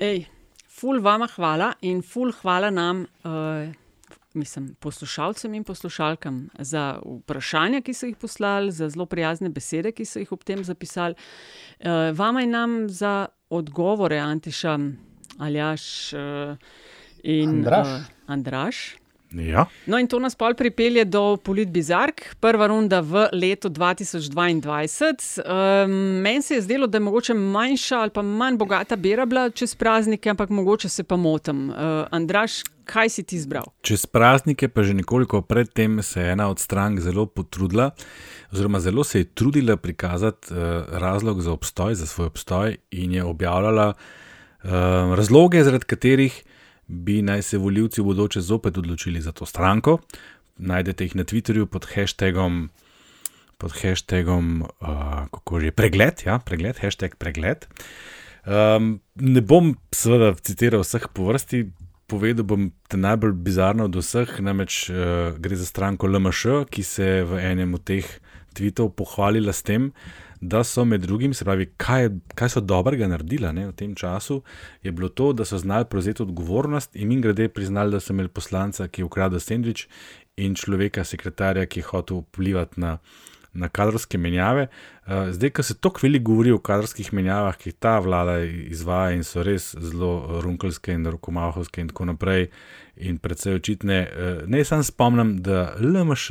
Ej, 0.03 0.25
ful 0.69 1.01
vama 1.03 1.29
hvala 1.37 1.73
in 1.89 2.03
ful 2.03 2.33
hvala 2.43 2.71
nam, 2.71 3.07
uh, 3.25 3.73
mislim, 4.35 4.75
poslušalcem 4.81 5.55
in 5.55 5.65
poslušalkam 5.65 6.47
za 6.59 6.99
vprašanja, 7.05 7.83
ki 7.85 7.95
so 7.95 8.09
jih 8.09 8.17
poslali, 8.17 8.73
za 8.73 8.89
zelo 8.93 9.07
prijazne 9.07 9.49
besede, 9.53 9.93
ki 9.93 10.05
so 10.05 10.21
jih 10.21 10.33
ob 10.33 10.45
tem 10.45 10.65
zapisali. 10.65 11.15
Uh, 11.81 12.11
vama 12.17 12.43
in 12.43 12.51
nam 12.53 12.89
za 12.89 13.27
odgovore, 13.51 14.19
Antiša, 14.19 14.79
Aljaš 15.39 15.85
uh, 16.13 16.57
in 17.23 17.63
Andraž. 17.63 17.89
Uh, 17.89 18.11
Andraš. 18.27 19.02
Ja. 19.35 19.67
No, 19.87 19.99
in 19.99 20.07
to 20.09 20.19
nas 20.21 20.35
pol 20.37 20.55
pripelje 20.55 21.05
do 21.09 21.37
Politbizark, 21.37 22.37
prva 22.41 22.67
runda 22.69 23.01
v 23.01 23.29
letu 23.33 23.71
2022. 23.73 25.41
Um, 25.41 25.95
Meni 26.23 26.43
se 26.43 26.55
je 26.55 26.63
zdelo, 26.63 26.87
da 26.87 26.97
je 26.97 27.07
mogoče 27.07 27.35
manjša 27.35 28.01
ali 28.01 28.11
pa 28.11 28.23
manj 28.23 28.57
bogata 28.57 28.97
bera 28.97 29.27
bila 29.27 29.51
čez 29.51 29.75
praznike, 29.75 30.31
ampak 30.31 30.51
mogoče 30.51 30.89
se 30.89 31.05
pa 31.05 31.17
motim. 31.17 31.71
Uh, 31.71 31.77
Andraš, 32.11 32.63
kaj 32.85 33.09
si 33.09 33.23
ti 33.23 33.37
izbral? 33.37 33.65
Čez 33.81 34.07
praznike, 34.07 34.69
pa 34.69 34.83
že 34.83 34.95
nekoliko 34.95 35.43
predtem, 35.43 36.03
se 36.03 36.21
je 36.21 36.33
ena 36.33 36.49
od 36.51 36.59
strank 36.59 37.01
zelo 37.01 37.27
potrudila, 37.27 37.91
oziroma 38.53 38.81
zelo 38.81 39.05
se 39.05 39.19
je 39.19 39.25
trudila 39.25 39.77
prikazati 39.77 40.55
uh, 40.55 40.59
razlog 40.93 41.41
za 41.41 41.53
obstoj, 41.53 41.95
za 41.95 42.07
svoj 42.07 42.27
obstoj, 42.27 42.77
in 42.91 43.13
je 43.13 43.25
objavljala 43.25 43.93
uh, 43.93 44.71
razloge, 45.17 45.65
zaradi 45.65 45.85
katerih 45.85 46.43
bi 46.93 47.23
naj 47.25 47.43
se 47.43 47.59
voljivci 47.59 48.01
v 48.01 48.13
bodoče 48.13 48.41
zopet 48.41 48.79
odločili 48.79 49.21
za 49.21 49.33
to 49.33 49.47
stranko. 49.47 49.99
Najdete 50.59 51.05
jih 51.05 51.17
na 51.17 51.25
Twitterju 51.25 51.67
pod 51.67 51.89
hashtagom. 51.95 52.69
Pod 53.59 53.73
hashtagom, 53.73 54.63
uh, 54.63 55.25
kako 55.33 55.61
že 55.61 55.71
pregled, 55.71 56.27
ja, 56.27 56.39
pregled, 56.39 56.79
hashtag 56.83 57.17
pregled. 57.17 57.67
Um, 58.43 58.99
ne 59.15 59.41
bom 59.41 59.77
seveda 59.95 60.35
citiral 60.35 60.83
vseh 60.83 61.07
po 61.15 61.31
vrsti, 61.31 61.71
povedal 62.11 62.45
bom 62.45 62.73
te 62.91 62.99
najbolj 62.99 63.33
bizarno 63.39 63.87
od 63.87 63.97
vseh, 63.97 64.35
namreč 64.43 64.91
uh, 64.91 65.33
gre 65.39 65.57
za 65.57 65.67
stranko 65.67 66.11
LMŠ, 66.11 66.67
ki 66.69 66.83
se 66.83 67.07
je 67.07 67.25
v 67.25 67.39
enem 67.53 67.79
od 67.79 67.87
teh 67.87 68.09
tvitev 68.53 68.91
pohvalila 68.99 69.55
s 69.55 69.63
tem, 69.63 69.93
da 70.43 70.65
so 70.67 70.85
med 70.85 71.01
drugim, 71.01 71.35
se 71.35 71.45
pravi, 71.47 71.69
kaj, 71.77 72.09
kaj 72.35 72.57
so 72.57 72.61
dobrega 72.61 73.07
naredila 73.07 73.53
ne, 73.55 73.69
v 73.71 73.77
tem 73.79 73.95
času, 73.95 74.41
je 74.83 74.93
bilo 74.93 75.09
to, 75.09 75.31
da 75.33 75.47
so 75.47 75.59
znali 75.59 75.87
prevzeti 75.91 76.23
odgovornost 76.23 76.97
in 76.97 77.13
jim 77.13 77.23
grede 77.23 77.49
priznali, 77.49 77.95
da 77.95 78.01
so 78.01 78.13
imeli 78.13 78.29
poslanca, 78.29 78.89
ki 78.89 79.05
je 79.05 79.07
ukradel 79.07 79.41
sendvič 79.41 79.87
in 80.37 80.59
človeka, 80.59 81.05
sekretarja, 81.07 81.67
ki 81.67 81.81
je 81.81 81.91
hotel 81.93 82.25
vplivati 82.27 82.81
na 82.81 82.99
na 83.55 83.69
kadrovske 83.69 84.19
menjave. 84.19 84.67
Uh, 85.07 85.29
zdaj, 85.31 85.51
ko 85.51 85.63
se 85.63 85.75
tako 85.75 86.01
veliko 86.03 86.31
govori 86.31 86.53
o 86.53 86.59
kadrovskih 86.59 87.13
menjavah, 87.13 87.57
ki 87.57 87.69
jih 87.69 87.77
ta 87.79 87.99
vlada 88.01 88.39
izvaja 88.45 89.17
in 89.17 89.25
so 89.29 89.43
res 89.45 89.75
zelo 89.77 90.41
runkelske 90.41 90.95
in 90.97 91.07
rokomahovske 91.07 91.81
in 91.81 91.91
tako 91.93 92.09
naprej, 92.13 92.49
in 92.97 93.19
predvsej 93.19 93.59
očitne, 93.61 93.99
uh, 94.09 94.31
naj 94.49 94.65
sam 94.65 94.85
spomnim, 94.85 95.37
da 95.45 95.75
LMŠ 95.81 96.31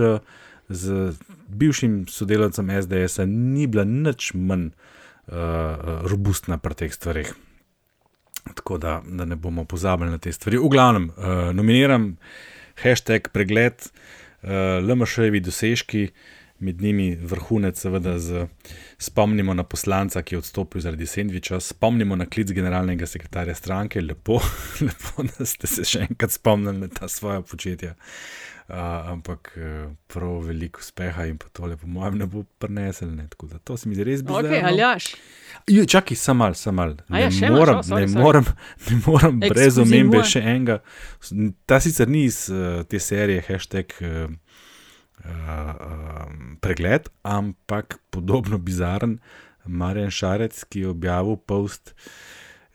z 0.71 1.13
bivšim 1.47 2.05
sodelavcem 2.07 2.69
SDS-a 2.81 3.25
ni 3.25 3.67
bila 3.67 3.83
nič 3.83 4.33
manj 4.33 4.71
uh, 4.71 5.33
robustna 6.07 6.57
pri 6.57 6.75
teh 6.75 6.93
stvarih. 6.93 7.33
Tako 8.55 8.77
da, 8.77 9.01
da 9.05 9.25
ne 9.25 9.35
bomo 9.35 9.65
pozabili 9.65 10.11
na 10.11 10.17
te 10.17 10.31
stvari. 10.33 10.57
V 10.57 10.69
glavnem, 10.71 11.09
uh, 11.09 11.51
nominiram 11.53 12.15
hashtag 12.81 13.29
pregled, 13.33 13.83
uh, 13.83 14.81
LMŠ-jevi 14.81 15.43
dosežki, 15.43 16.07
med 16.61 16.81
njimi 16.81 17.15
vrhunec, 17.15 17.79
seveda, 17.79 18.19
z, 18.21 18.45
spomnimo 19.01 19.53
na 19.57 19.63
poslanca, 19.63 20.21
ki 20.21 20.35
je 20.35 20.39
odstopil 20.39 20.81
zaradi 20.81 21.07
sendviča, 21.09 21.59
spomnimo 21.59 22.15
na 22.15 22.27
klic 22.29 22.51
generalnega 22.53 23.07
sekretarja 23.09 23.55
stranke, 23.57 24.01
lepo, 24.01 24.37
lepo 24.85 25.25
da 25.25 25.45
ste 25.45 25.67
se 25.67 25.85
še 25.85 26.05
enkrat 26.09 26.37
spomnili 26.37 26.83
na 26.85 26.89
ta 26.93 27.09
svoja 27.09 27.41
početja. 27.41 27.95
Uh, 27.97 28.50
ampak 29.05 29.51
prav 30.07 30.41
veliko 30.41 30.79
uspeha 30.79 31.25
in 31.25 31.37
pa 31.37 31.49
tole, 31.49 31.75
po 31.77 31.87
mojem, 31.87 32.17
ne 32.17 32.25
bo 32.25 32.43
prenesel. 32.57 33.09
Ne? 33.09 33.27
Tako 33.27 33.47
da 33.47 33.57
to 33.59 33.77
se 33.77 33.89
mi 33.89 33.95
zdi 33.95 34.03
res 34.03 34.23
bizarno. 34.23 34.49
Okay, 34.49 34.63
aljaš. 34.63 35.09
Čakaj, 35.87 36.17
sam 36.17 36.37
mal, 36.37 36.53
sam 36.53 36.75
mal. 36.75 36.95
Ja, 37.09 37.27
Ne 37.27 37.27
imaš? 37.27 37.49
moram, 37.51 37.77
O, 37.77 37.83
sorry, 37.83 38.01
ne 38.01 38.07
sorry. 38.07 38.21
moram, 38.21 38.45
ne 38.89 39.01
moram 39.05 39.39
brez 39.41 39.51
Ekskluzivno. 39.67 39.97
omembe 40.07 40.23
še 40.25 40.39
enega. 40.41 40.79
Ta 41.65 41.79
sicer 41.79 42.07
ni 42.07 42.23
iz 42.23 42.49
uh, 42.49 42.57
te 42.83 42.99
serije 42.99 43.41
hashtag 43.41 43.91
uh, 43.99 44.31
uh, 45.19 46.25
pregled, 46.59 47.09
ampak 47.23 47.99
podobno 48.09 48.57
bizaren 48.57 49.19
Marjan 49.65 50.09
Šarec, 50.11 50.63
ki 50.63 50.79
je 50.79 50.87
objavil 50.89 51.35
post. 51.37 51.93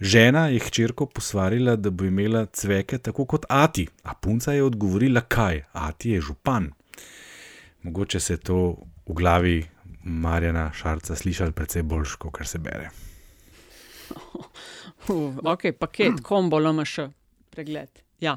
Žena 0.01 0.49
je 0.49 0.59
hčerko 0.61 1.07
posvarila, 1.07 1.77
da 1.77 1.91
bo 1.91 2.05
imela 2.05 2.47
cveke 2.47 2.99
tako 2.99 3.25
kot 3.25 3.47
Ati, 3.49 3.87
a 4.03 4.15
punca 4.15 4.53
je 4.53 4.65
odgovorila, 4.65 5.21
kaj, 5.21 5.65
Ati 5.73 6.11
je 6.11 6.21
župan. 6.21 6.71
Mogoče 7.83 8.21
se 8.21 8.33
je 8.33 8.37
to 8.37 8.77
v 9.07 9.15
glavi 9.15 9.67
Marjana 10.05 10.73
Šarca 10.73 11.17
slišal 11.17 11.53
precej 11.53 11.83
bolj, 11.83 12.05
kot 12.19 12.47
se 12.47 12.59
bere. 12.59 12.91
Uh, 15.09 15.35
ok, 15.45 15.63
paket, 15.79 16.19
kombo, 16.23 16.59
LMŠ, 16.59 16.99
pregled. 17.51 17.89
Ja. 18.21 18.37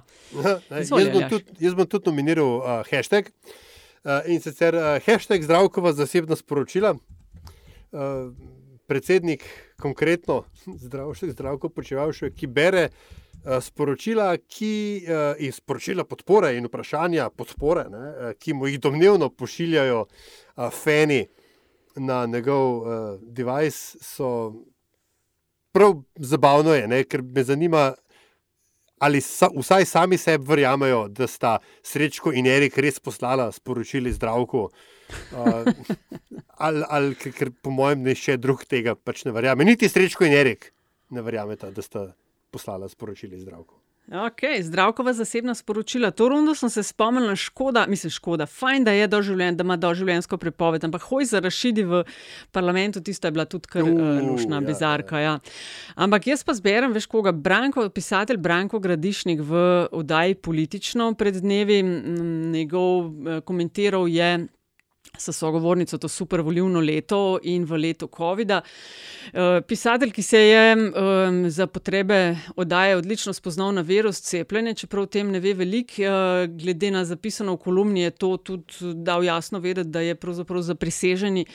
Ne, 0.69 0.81
Izvoli, 0.81 1.06
Jaz 1.06 1.14
bom, 1.14 1.23
tudi, 1.30 1.56
jaz 1.60 1.73
bom 1.77 1.88
tudi 1.90 2.10
nominiral 2.10 2.52
uh, 2.60 2.69
hashtag 2.91 3.31
uh, 3.31 4.22
in 4.30 4.41
sicer 4.41 4.77
uh, 4.77 4.98
hashtag 5.06 5.45
zdravkova 5.48 5.94
zasebna 5.98 6.38
sporočila. 6.38 6.94
Uh, 7.91 8.30
predsednik, 8.90 9.45
konkretno 9.82 10.44
zdravko 11.30 11.70
počevalšek, 11.70 12.34
ki 12.36 12.49
bere 12.49 12.88
uh, 12.90 13.60
sporočila, 13.61 14.32
ki 14.38 14.74
uh, 15.06 15.38
iz 15.38 15.61
sporočila 15.61 16.07
podpore 16.10 16.56
in 16.57 16.66
vprašanja 16.66 17.30
podpore, 17.30 17.86
ne, 17.94 18.10
uh, 18.10 18.34
ki 18.40 18.57
mu 18.57 18.68
jih 18.68 18.80
domnevno 18.82 19.30
pošiljajo 19.30 20.02
uh, 20.06 20.68
fani 20.74 21.22
na 21.95 22.26
njegov 22.26 22.82
uh, 22.82 22.91
device, 23.22 24.02
so 24.02 24.53
prav 25.72 26.02
zabavno 26.16 26.74
je, 26.74 26.88
ne, 26.88 27.03
ker 27.03 27.22
me 27.22 27.44
zanima, 27.44 27.91
ali 28.99 29.22
sa, 29.22 29.49
vsaj 29.56 29.86
sami 29.86 30.18
sebi 30.18 30.45
verjamejo, 30.49 31.07
da 31.07 31.28
sta 31.28 31.57
Srečko 31.84 32.34
in 32.34 32.48
Erik 32.48 32.78
res 32.78 32.99
poslala 32.99 33.52
sporočili 33.52 34.11
zdravku. 34.14 34.70
Uh, 35.10 35.69
ali, 36.57 36.84
ali, 36.90 37.15
ker, 37.15 37.34
ker 37.34 37.52
po 37.64 37.73
mojem, 37.73 38.03
nišče 38.06 38.38
drug 38.38 38.65
tega 38.69 38.95
pač 38.95 39.26
ne 39.26 39.36
verjame. 39.36 39.65
Niti 39.65 39.90
Srečko 39.90 40.27
in 40.27 40.38
Erik 40.38 40.72
ne 41.10 41.26
verjameta, 41.26 41.72
da 41.72 41.81
sta 41.81 42.10
poslala 42.52 42.90
sporočili 42.90 43.40
zdravku. 43.40 43.80
Ok, 44.10 44.41
zdravkova 44.61 45.14
zasebna 45.14 45.53
sporočila. 45.56 46.10
To 46.11 46.30
rundo 46.30 46.56
sem 46.56 46.69
se 46.69 46.84
spomnila, 46.84 47.36
škoda, 47.36 47.86
mislim, 47.88 48.10
škoda, 48.10 48.45
fajn, 48.45 48.84
da 48.84 48.91
je 48.91 49.07
doživljen, 49.07 49.57
da 49.57 49.64
ima 49.64 49.77
doživljenjsko 49.77 50.38
prepoved, 50.38 50.84
ampak 50.84 51.02
hoj 51.02 51.26
za 51.26 51.40
rašidi 51.40 51.84
v 51.84 52.03
parlamentu, 52.52 53.02
tista 53.02 53.27
je 53.27 53.31
bila 53.31 53.45
tudi 53.45 53.68
kar 53.69 53.84
uh, 53.84 53.90
lušna, 54.31 54.56
ja, 54.56 54.61
ja, 54.61 54.68
bizarka. 54.68 55.19
Ja. 55.19 55.40
Ampak 55.95 56.27
jaz 56.27 56.44
pa 56.44 56.53
zberem, 56.53 56.94
veš, 56.94 57.06
koga, 57.06 57.31
Branko, 57.31 57.90
pisatelj 57.90 58.38
Branko 58.38 58.80
Gradišnik 58.80 59.45
v 59.45 59.88
oddaji 59.91 60.36
Politično 60.36 61.14
pred 61.14 61.36
dnevi, 61.36 61.80
m, 61.80 62.52
njegov 62.52 63.06
eh, 63.06 63.41
komentiral 63.41 64.07
je. 64.07 64.48
S 65.20 65.32
sogovornico 65.36 65.98
to 65.98 66.08
super 66.08 66.41
volivno 66.41 66.80
leto 66.80 67.40
in 67.44 67.66
v 67.66 67.78
letu 67.78 68.08
COVID-a. 68.18 68.62
Eh, 69.34 69.62
Pisatelj, 69.68 70.12
ki 70.12 70.24
se 70.24 70.40
je 70.40 70.91
za 71.50 71.68
potrebe 71.68 72.38
oddaje 72.56 72.96
odlično 72.98 73.34
spoznal 73.34 73.74
na 73.74 73.82
virus 73.82 74.22
cepljenja, 74.22 74.74
čeprav 74.74 75.04
o 75.04 75.06
tem 75.06 75.32
ne 75.32 75.40
ve 75.40 75.54
veliko, 75.54 76.02
uh, 76.02 76.46
glede 76.56 76.91
na 76.91 77.06
zapisano 77.06 77.54
v 77.54 77.58
kolumni, 77.64 78.02
je 78.02 78.12
to 78.12 78.38
tudi 78.38 78.94
dal 79.04 79.24
jasno 79.24 79.60
vedeti, 79.60 79.90
da 79.90 80.00
je 80.00 80.16
pravzaprav 80.16 80.62
za 80.62 80.76
priseženi 80.76 81.46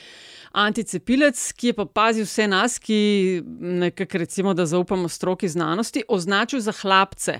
anticepilec, 0.55 1.39
ki 1.53 1.67
je 1.67 1.73
pa 1.75 1.85
pazil 1.85 2.25
vse 2.25 2.47
nas, 2.47 2.77
ki 2.79 2.97
nekako 3.45 4.17
recimo, 4.17 4.53
da 4.53 4.65
zaupamo 4.65 5.09
stroki 5.09 5.49
znanosti, 5.51 6.03
označil 6.07 6.59
za 6.63 6.71
hlapce. 6.71 7.39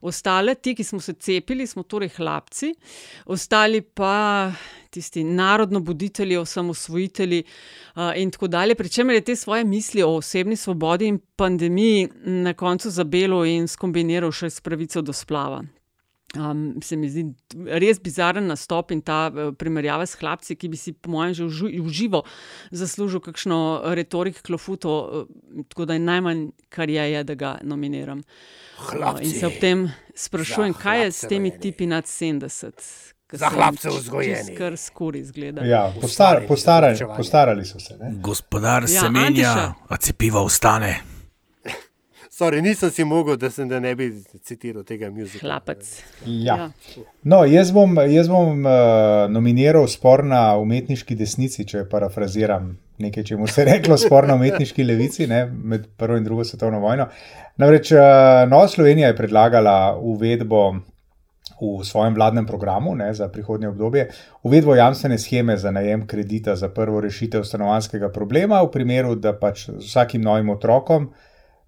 Ostale, 0.00 0.54
ti, 0.54 0.74
ki 0.74 0.84
smo 0.84 1.00
se 1.00 1.12
cepili, 1.12 1.66
smo 1.66 1.82
torej 1.82 2.08
hlapci, 2.16 2.74
ostali 3.26 3.80
pa 3.80 4.52
tisti 4.90 5.24
narodno 5.24 5.80
buditelji, 5.80 6.36
osamosvojitelji 6.36 7.42
uh, 7.44 8.12
in 8.16 8.30
tako 8.30 8.48
dalje. 8.48 8.74
Pričemer 8.74 9.14
je 9.14 9.24
te 9.24 9.36
svoje 9.36 9.64
misli 9.64 10.02
o 10.02 10.14
osebni 10.16 10.56
svobodi 10.56 11.06
in 11.06 11.18
pandemiji 11.36 12.08
na 12.24 12.54
koncu 12.54 12.90
zabelo 12.90 13.44
in 13.44 13.68
skombiniral 13.68 14.32
še 14.32 14.50
s 14.50 14.60
pravico 14.60 15.02
do 15.02 15.12
splava. 15.12 15.64
Um, 16.34 16.82
se 16.82 16.96
mi 16.96 17.06
zdi 17.06 17.22
res 17.78 18.00
bizaren 18.02 18.48
nastop 18.50 18.90
in 18.90 19.00
ta 19.06 19.28
uh, 19.30 19.52
primerjava 19.54 20.02
s 20.02 20.16
hlapci, 20.18 20.56
ki 20.58 20.68
bi 20.68 20.76
si, 20.76 20.90
po 20.92 21.12
mojem, 21.14 21.34
že 21.34 21.44
v 21.78 21.88
živo 21.88 22.24
zaslužil 22.74 23.20
kakšno 23.22 23.58
retorik 23.94 24.42
klofuto, 24.42 24.90
uh, 24.90 25.28
tako 25.68 25.86
da 25.86 25.94
je 25.94 26.02
najmanj, 26.02 26.42
kar 26.68 26.90
je, 26.90 27.04
je 27.12 27.22
da 27.24 27.34
ga 27.34 27.52
nominiram. 27.62 28.24
Uh, 28.90 29.22
in 29.22 29.30
se 29.30 29.46
ob 29.46 29.52
tem 29.60 29.86
sprašujem, 30.10 30.72
Za 30.72 30.78
kaj 30.80 31.02
je 31.02 31.12
s 31.12 31.20
temi 31.20 31.48
rojeni. 31.48 31.60
tipi 31.62 31.86
nad 31.86 32.04
70. 32.04 32.72
ki 33.30 33.36
Za 33.38 33.50
so 33.50 33.54
hlapce 33.54 33.88
vzgojeni. 33.90 34.56
Kar 34.56 34.76
skuri 34.76 35.18
izgleda. 35.18 35.62
Ja, 35.62 35.92
postar, 36.00 36.42
postarali, 36.48 36.98
postarali 37.16 37.64
so 37.64 37.78
se. 37.78 37.94
Ne? 37.96 38.12
Gospodar 38.16 38.82
Ja, 38.82 38.88
se 38.88 39.08
menja, 39.08 39.50
Antiša. 39.50 39.74
a 39.88 39.96
cepiva 39.96 40.42
ostane. 40.42 41.13
Sorry, 42.34 42.58
nisem 42.62 42.90
si 42.90 43.04
mogel, 43.04 43.36
da, 43.38 43.46
sem, 43.50 43.68
da 43.70 43.78
ne 43.78 43.92
bi 43.94 44.08
citiral 44.42 44.82
tega 44.82 45.06
muzika. 45.06 45.44
Hlapec. 45.46 45.86
Ja. 46.26 46.56
No, 47.22 47.44
jaz 47.46 47.68
bom, 47.70 47.92
jaz 48.10 48.26
bom 48.26 48.64
uh, 48.66 48.72
nominiral 49.30 49.84
spor 49.86 50.24
na 50.26 50.40
umetniški 50.58 51.14
desnici, 51.14 51.62
če 51.62 51.84
parafraziram 51.92 52.72
nekaj, 53.04 53.26
če 53.28 53.36
mu 53.38 53.46
se 53.46 53.62
je 53.62 53.68
reklo 53.68 53.94
spor 54.02 54.26
na 54.26 54.34
umetniški 54.34 54.82
levici 54.82 55.28
ne, 55.30 55.44
med 55.46 55.84
prvo 55.94 56.18
in 56.18 56.26
drugo 56.26 56.42
svetovno 56.48 56.80
vojno. 56.82 57.06
Namreč 57.62 57.92
uh, 57.94 58.00
Nova 58.50 58.66
Slovenija 58.72 59.12
je 59.12 59.16
predlagala 59.20 59.76
uvedbo 59.94 60.62
v 61.60 61.86
svojem 61.86 62.16
vladnem 62.18 62.48
programu 62.48 62.96
ne, 62.98 63.12
za 63.14 63.28
prihodnje 63.30 63.70
obdobje, 63.70 64.08
uvedbo 64.42 64.74
jamstvene 64.74 65.20
scheme 65.22 65.54
za 65.54 65.70
najem 65.70 66.02
kredita 66.10 66.56
za 66.58 66.66
prvo 66.74 66.98
rešitev 67.04 67.46
stanovanskega 67.46 68.10
problema, 68.10 68.58
v 68.66 68.72
primeru, 68.74 69.14
da 69.14 69.36
pač 69.38 69.68
z 69.68 69.84
vsakim 69.84 70.26
novim 70.26 70.50
otrokom 70.50 71.12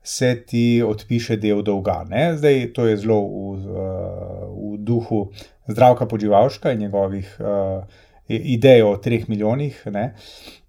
se 0.06 0.34
ti 0.46 0.82
odpiše 0.86 1.36
del 1.36 1.62
dolga. 1.66 2.04
Ne? 2.08 2.36
Zdaj, 2.36 2.72
to 2.74 2.86
je 2.86 2.96
zelo 3.02 3.18
v, 3.26 3.30
uh, 3.66 4.74
v 4.74 4.76
duhu 4.78 5.32
zdravka 5.66 6.06
poživalška 6.06 6.72
in 6.72 6.84
njegovih 6.86 7.32
uh, 7.40 7.82
idej 8.28 8.82
o 8.82 8.96
treh 9.02 9.28
milijonih. 9.28 9.82
ne. 9.90 10.14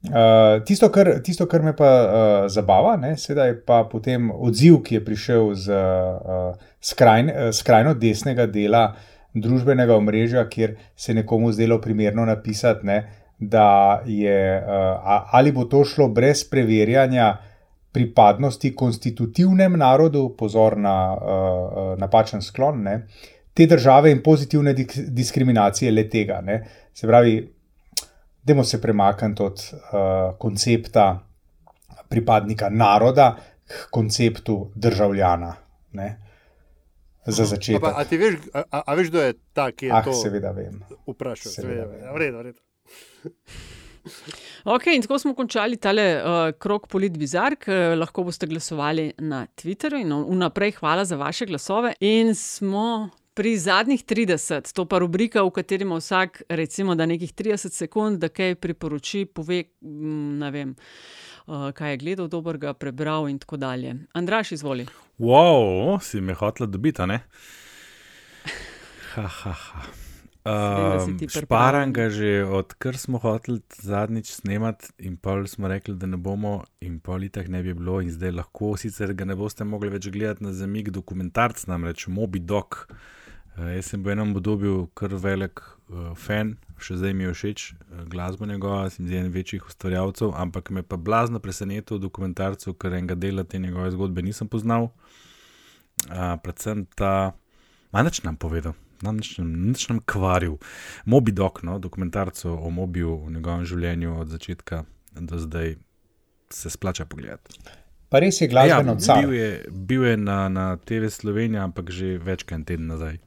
Uh, 0.08 0.64
tisto, 0.66 0.90
kar, 0.90 1.20
tisto, 1.24 1.46
kar 1.46 1.62
me 1.62 1.76
pa 1.76 1.90
uh, 1.90 2.50
zabava, 2.50 2.96
ne, 2.98 3.18
sedaj 3.18 3.50
je 3.50 3.56
pa 3.66 3.84
potem 3.92 4.32
odziv, 4.32 4.80
ki 4.86 4.96
je 4.96 5.06
prišel 5.06 5.54
z 5.54 5.78
uh, 5.78 6.56
skrajn, 6.82 7.30
uh, 7.30 7.50
skrajno 7.54 7.94
desnega 7.94 8.46
dela 8.46 8.96
družbenega 9.36 9.98
omrežja, 9.98 10.48
kjer 10.50 10.78
se 10.96 11.12
je 11.12 11.16
nekomu 11.22 11.52
zdelo 11.52 11.82
primerno 11.82 12.26
napisati, 12.26 12.88
ne, 12.88 13.02
da 13.38 14.02
je 14.06 14.38
uh, 14.58 15.28
ali 15.34 15.52
bo 15.52 15.66
to 15.66 15.84
šlo 15.86 16.08
brez 16.10 16.46
preverjanja 16.50 17.36
pripadnosti 17.98 18.76
konstitutivnem 18.76 19.74
narodu, 19.74 20.28
pozor 20.38 20.78
na 20.78 20.96
uh, 21.12 21.92
napačen 21.98 22.42
sklon, 22.42 22.84
ne, 22.86 22.96
te 23.54 23.66
države 23.66 24.12
in 24.12 24.22
pozitivne 24.22 24.76
diskriminacije 25.10 25.92
le 25.92 26.04
tega. 26.08 26.42
Ne. 26.44 26.62
Se 26.94 27.08
pravi, 27.10 27.38
Dajmo 28.48 28.64
se 28.64 28.78
premakniti 28.80 29.44
od 29.44 29.60
uh, 29.74 29.98
koncepta 30.40 31.08
pripadnika 32.08 32.70
naroda 32.72 33.26
k 33.68 33.90
konceptu 33.92 34.72
državljana. 34.76 35.50
Ne? 35.92 36.08
Za 37.26 37.44
A, 37.44 37.46
začetek. 37.46 37.82
pa, 37.84 37.92
a, 37.98 38.06
ti 38.08 38.16
veš, 38.18 38.38
a, 38.54 38.64
a, 38.72 38.82
a 38.86 38.96
veš, 38.96 39.10
kdo 39.12 39.20
je 39.22 39.34
ta, 39.52 39.66
ki 39.72 39.90
je 39.90 39.92
Ah, 39.92 40.06
to 40.06 40.14
seveda 40.16 40.54
vem. 40.56 40.80
vprašal? 41.04 41.52
Seveda 41.52 41.74
Seveda, 41.74 41.92
vem. 41.92 42.00
vem. 42.00 42.14
V 42.14 42.18
redu, 42.18 42.38
v 42.38 42.42
redu. 42.42 42.62
Ok, 44.64 44.88
in 44.96 45.02
tako 45.06 45.20
smo 45.20 45.36
končali 45.36 45.78
tale 45.78 46.08
uh, 46.18 46.40
krok 46.60 46.88
Polit 46.88 47.18
Bizark. 47.18 47.68
Uh, 47.68 47.94
lahko 48.00 48.24
boste 48.28 48.48
glasovali 48.48 49.12
na 49.18 49.46
Twitterju 49.48 50.02
in 50.02 50.14
vnaprej 50.14 50.78
hvala 50.80 51.06
za 51.06 51.16
vaše 51.16 51.46
glasove. 51.46 51.94
In 52.00 52.36
smo 52.36 53.10
pri 53.38 53.58
zadnjih 53.58 54.02
30, 54.06 54.74
to 54.74 54.86
pa 54.90 54.98
rubrika, 54.98 55.44
v 55.46 55.52
kateri 55.54 55.86
ima 55.86 56.00
vsak, 56.00 56.42
recimo, 56.50 56.96
da 56.96 57.06
nekih 57.06 57.34
30 57.34 57.70
sekund, 57.70 58.18
da 58.18 58.32
kaj 58.34 58.56
priporoči, 58.56 59.28
pove, 59.30 59.62
mm, 59.82 60.40
ne 60.42 60.50
vem, 60.52 60.72
uh, 61.46 61.70
kaj 61.78 61.92
je 61.92 62.00
gledal, 62.02 62.32
dobrega, 62.34 62.74
prebral 62.74 63.30
in 63.30 63.38
tako 63.38 63.62
dalje. 63.62 63.94
Andraš, 64.18 64.56
izvoli. 64.58 64.88
Wow, 65.22 66.02
si 66.02 66.22
me 66.22 66.34
hotela 66.34 66.66
dobiti, 66.66 67.06
ne? 67.06 67.22
Ha, 69.14 69.28
ha, 69.28 69.54
ha. 69.54 70.07
Um, 70.48 71.18
pripravljen. 71.18 71.30
šparam 71.30 71.94
ga 71.94 72.10
že, 72.10 72.46
odkar 72.46 72.98
smo 72.98 73.20
hoteli 73.20 73.60
zadnjič 73.84 74.32
snemati, 74.32 74.94
in 74.98 75.18
pol 75.18 75.48
smo 75.48 75.68
rekli, 75.68 75.96
da 76.00 76.08
ne 76.08 76.18
bomo, 76.18 76.62
in 76.80 77.02
pol 77.04 77.26
itak 77.28 77.50
ne 77.52 77.60
bi 77.64 77.74
bilo, 77.76 78.00
in 78.02 78.12
zdaj 78.14 78.32
lahko, 78.32 78.78
sicer 78.80 79.12
ga 79.18 79.28
ne 79.28 79.36
boste 79.36 79.68
mogli 79.68 79.92
več 79.92 80.08
gledati 80.14 80.46
na 80.46 80.54
zamik, 80.56 80.94
dokumentarc, 80.96 81.66
namreč 81.68 82.08
Moby 82.08 82.40
Dog. 82.40 82.80
Uh, 83.58 83.74
jaz 83.76 83.92
sem 83.92 84.00
bil 84.00 84.14
v 84.14 84.16
enem 84.16 84.34
obdobju 84.38 84.88
kar 84.96 85.18
velik 85.20 85.60
uh, 85.60 86.16
fan, 86.16 86.56
še 86.80 87.02
zdaj 87.02 87.18
mi 87.18 87.28
je 87.28 87.36
všeč 87.36 87.68
uh, 87.74 88.08
glasba 88.08 88.48
njegova, 88.48 88.88
sem 88.94 89.04
eden 89.10 89.34
večjih 89.36 89.68
ustvarjalcev, 89.68 90.32
ampak 90.32 90.72
me 90.72 90.86
pa 90.86 90.96
blazno 90.96 91.44
presenetil 91.44 92.00
v 92.00 92.06
dokumentarcu, 92.08 92.78
ker 92.80 92.96
enega 92.96 93.20
dela 93.20 93.44
te 93.44 93.60
njegove 93.60 93.92
zgodbe 93.98 94.24
nisem 94.24 94.48
poznal. 94.48 94.94
Uh, 96.08 96.38
predvsem 96.40 96.88
ta, 96.96 97.34
manj 97.92 98.22
nam 98.24 98.40
povedal, 98.40 98.78
nam, 99.02 99.20
nič 99.70 99.88
nam 99.90 100.00
kvaril. 100.06 100.58
Moby 101.06 101.32
Dog, 101.32 101.60
no, 101.64 101.80
dokumentarcu 101.80 102.50
o 102.50 102.70
Mobiju 102.70 103.16
v 103.26 103.32
njegovem 103.38 103.66
življenju 103.66 104.20
od 104.20 104.30
začetka 104.30 104.86
do 105.20 105.40
zdaj 105.40 105.76
se 106.50 106.70
splača 106.70 107.06
pogledati. 107.06 107.60
Pa 108.10 108.20
res 108.20 108.42
je 108.42 108.48
glasbeno 108.48 108.92
ja, 108.92 109.00
car. 109.00 109.26
bil 109.26 109.34
je, 109.34 109.66
bil 109.70 110.06
je 110.06 110.18
na, 110.18 110.50
na 110.50 110.78
TV 110.78 111.10
Slovenija, 111.12 111.64
ampak 111.68 111.92
že 111.92 112.16
več 112.18 112.46
kot 112.48 112.56
en 112.56 112.64
teden 112.66 112.88
nazaj. 112.88 113.20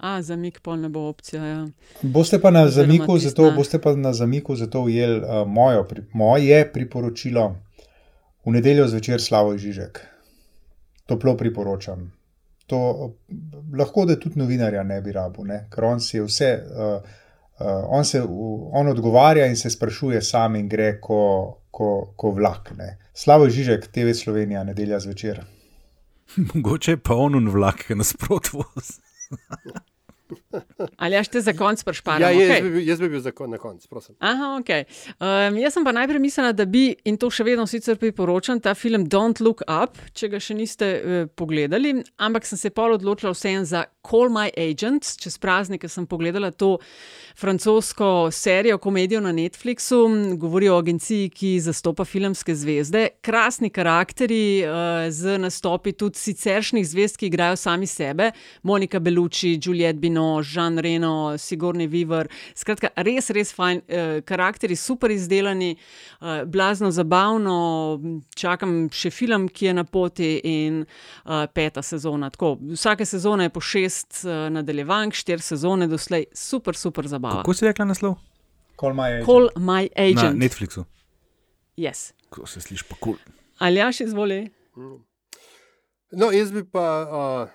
A, 0.00 0.20
zamik 0.24 0.60
pol 0.64 0.78
ne 0.80 0.88
bo 0.88 1.06
opcija. 1.08 1.40
Ja. 1.44 1.64
Boste 2.02 2.38
pa 2.40 2.50
na 2.50 2.66
zamiku, 2.68 3.18
zato, 3.20 3.50
boste 3.56 3.80
pa 3.80 3.92
na 3.96 4.12
zamiku 4.16 4.56
zato 4.56 4.84
ujeli 4.88 5.20
uh, 5.20 5.42
mojo, 5.48 5.84
pri, 5.88 6.04
moje 6.12 6.60
priporočilo 6.72 7.50
v 8.44 8.54
nedeljo 8.56 8.88
zvečer 8.88 9.20
Slavo 9.20 9.56
Žižek. 9.60 10.00
Toplo 11.06 11.36
priporočam. 11.36 12.08
To 12.70 12.80
lahko 13.74 14.04
da 14.06 14.14
tudi 14.20 14.38
novinarja 14.38 14.82
ne 14.86 15.00
bi 15.02 15.12
rabil, 15.12 15.46
ne? 15.48 15.64
ker 15.72 15.84
on 15.88 16.00
si 16.00 16.16
je 16.16 16.22
vse, 16.22 16.50
uh, 16.70 17.08
uh, 17.58 17.66
on, 17.90 18.04
se, 18.06 18.20
v- 18.22 18.70
on 18.78 18.88
odgovarja 18.92 19.48
in 19.50 19.56
se 19.56 19.70
sprašuje 19.70 20.22
sam 20.22 20.56
in 20.56 20.68
gre 20.70 20.92
ko, 21.02 21.20
ko, 21.70 21.90
ko 22.16 22.30
vlak. 22.36 22.72
Ne? 22.78 22.96
Slavo 23.14 23.48
Žižek, 23.50 23.90
TV 23.90 24.14
Slovenija, 24.14 24.64
nedelja 24.64 25.00
zvečer. 25.02 25.42
Mogoče 26.54 26.94
je 26.94 27.02
pa 27.02 27.14
on 27.18 27.48
vlak, 27.50 27.86
ki 27.88 27.98
nasprotuje. 27.98 28.64
Ali 30.96 31.14
ja, 31.14 31.22
te 31.24 31.40
za 31.40 31.52
konc 31.56 31.82
prešparam? 31.84 32.22
Ja, 32.22 32.30
jaz, 32.30 32.50
Okej. 32.50 32.62
bi, 32.62 32.70
bil- 32.76 32.86
jaz 32.88 33.00
bi 33.00 33.08
bil 33.08 33.20
za 33.20 33.32
kon, 33.32 33.50
na 33.50 33.58
koncu, 33.58 33.88
prosim. 33.88 34.14
Aha, 34.18 34.56
ok. 34.60 34.70
Um, 35.20 35.58
jaz 35.60 35.74
sem 35.76 35.84
pa 35.84 35.92
najprej 35.92 36.22
mislila, 36.22 36.52
da 36.52 36.64
bi, 36.66 36.90
in 37.04 37.18
to 37.20 37.30
še 37.30 37.44
vedno 37.46 37.66
sicer 37.70 37.98
priporočam, 38.00 38.60
ta 38.60 38.74
film 38.74 39.06
Don't 39.10 39.40
Look 39.44 39.62
Up, 39.66 39.98
če 40.12 40.28
ga 40.28 40.40
še 40.42 40.54
niste 40.58 40.88
uh, 40.98 41.22
pogledali, 41.36 41.94
ampak 42.18 42.46
sem 42.48 42.58
se 42.58 42.70
pol 42.70 42.96
odločila 42.98 43.32
vseeno 43.34 43.64
za 43.64 43.84
Call 44.02 44.30
My 44.32 44.50
Agent. 44.56 45.16
Čez 45.20 45.38
praznike 45.38 45.88
sem 45.88 46.06
pogledala 46.06 46.50
to 46.50 46.78
francosko 47.36 48.30
serijo, 48.32 48.78
komedijo 48.78 49.20
na 49.20 49.32
Netflixu, 49.32 50.08
govori 50.36 50.68
o 50.68 50.78
agenciji, 50.78 51.28
ki 51.28 51.60
zastopa 51.60 52.04
filmske 52.04 52.54
zvezde. 52.54 53.08
Krasni 53.20 53.70
karakteri 53.70 54.62
uh, 54.64 55.10
z 55.10 55.38
nastopi 55.38 55.92
tudi 55.92 56.18
siceršnjih 56.18 56.88
zvezd, 56.88 57.18
ki 57.20 57.26
igrajo 57.26 57.56
sami 57.56 57.86
sebe, 57.86 58.30
Monika 58.62 59.00
Bellucci, 59.00 59.58
Juliette 59.62 60.00
Binoche, 60.00 60.48
Jean 60.54 60.78
Reno, 60.78 61.38
Sigourney 61.38 61.88
Weaver. 61.88 62.28
Skratka, 62.54 62.90
res, 62.96 63.30
res 63.30 63.52
fajn, 63.52 63.82
uh, 63.84 64.24
karakteri 64.24 64.76
super 64.76 65.10
izdelani, 65.10 65.76
uh, 65.76 66.42
blazno 66.46 66.90
zabavno. 66.90 68.00
Čakam 68.36 68.88
še 68.92 69.10
film, 69.12 69.48
ki 69.48 69.70
je 69.70 69.74
na 69.74 69.84
poti 69.84 70.30
in 70.44 70.84
peta 71.54 71.82
sezona. 71.82 72.30
Tako, 72.30 72.54
vsake 72.72 73.04
sezone 73.06 73.46
je 73.46 73.52
po 73.52 73.60
šest 73.60 73.89
uh, 74.24 74.48
nadaljevank, 74.54 75.14
štiri 75.14 75.42
sezone 75.42 75.88
doslej, 75.90 76.26
super, 76.34 76.76
super 76.76 77.08
zabava. 77.08 77.42
Kako 77.42 77.54
si 77.54 77.66
rekla 77.66 77.84
naslov? 77.90 78.16
Call 78.80 78.94
my 78.96 79.08
agent. 79.18 79.26
Call 79.26 79.50
my 79.56 79.82
Na 79.88 80.04
agent. 80.06 80.38
Netflixu. 80.40 80.84
Yes. 81.76 82.12
Ko 82.30 82.46
se 82.46 82.60
sliši 82.60 82.84
pa 82.88 82.96
kul. 83.00 83.18
Cool. 83.18 83.36
Aljaš, 83.60 84.00
izvoli. 84.00 84.50
No, 86.12 86.30
jaz 86.32 86.52
bi 86.52 86.64
pa, 86.64 86.86
uh, 87.04 87.50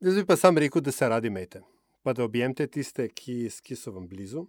jaz 0.00 0.18
bi 0.18 0.26
pa 0.26 0.36
sam 0.36 0.58
rekel, 0.58 0.82
da 0.82 0.92
se 0.92 1.08
radi 1.08 1.30
imejte, 1.30 1.62
pa 2.02 2.12
da 2.12 2.24
objemte 2.24 2.66
tiste, 2.66 3.08
ki, 3.08 3.48
ki 3.62 3.76
so 3.78 3.94
vam 3.94 4.08
blizu, 4.08 4.44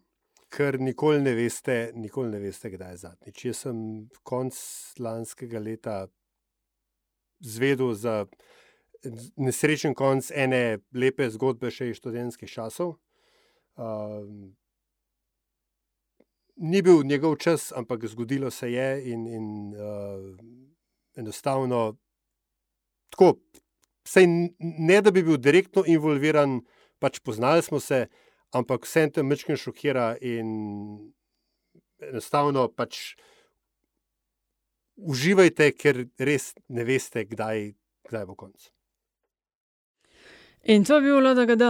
ker 0.52 0.80
nikoli 0.80 1.22
ne 1.22 1.36
veste, 1.38 1.92
nikoli 1.96 2.32
ne 2.34 2.42
veste 2.44 2.72
kdaj 2.74 2.92
je 2.92 2.98
zadnjič. 3.06 3.46
Jaz 3.46 3.64
sem 3.68 3.78
konc 4.24 4.58
lanskega 5.00 5.62
leta 5.62 5.96
zvedel 7.40 7.94
za 7.94 8.26
nesrečen 9.38 9.96
konc 9.96 10.32
ene 10.32 10.80
lepe 10.94 11.30
zgodbe 11.30 11.72
še 11.72 11.90
iz 11.92 12.00
študentskih 12.00 12.50
časov. 12.52 12.96
Uh, 13.76 14.24
ni 16.56 16.82
bil 16.82 17.04
njegov 17.04 17.36
čas, 17.44 17.72
ampak 17.76 18.06
zgodilo 18.08 18.52
se 18.52 18.72
je 18.72 18.90
in, 19.12 19.28
in 19.28 19.48
uh, 19.76 20.38
enostavno 21.16 21.98
tako, 23.10 23.36
sej 24.08 24.28
ne 24.60 25.02
da 25.02 25.12
bi 25.12 25.24
bil 25.24 25.38
direktno 25.38 25.84
involviran, 25.88 26.62
pač 27.00 27.20
poznali 27.20 27.64
smo 27.64 27.80
se, 27.80 28.06
ampak 28.56 28.86
vsem 28.88 29.12
tem 29.12 29.28
mečkim 29.28 29.58
šokira 29.60 30.16
in 30.22 31.12
enostavno 32.00 32.68
pač 32.72 33.16
uživajte, 34.96 35.72
ker 35.76 36.06
res 36.20 36.54
ne 36.70 36.86
veste, 36.88 37.26
kdaj, 37.28 37.74
kdaj 38.08 38.26
bo 38.30 38.36
konc. 38.40 38.75
In 40.66 40.84
to 40.84 40.96
je 40.96 41.02
bil 41.02 41.22
LDGD. 41.22 41.62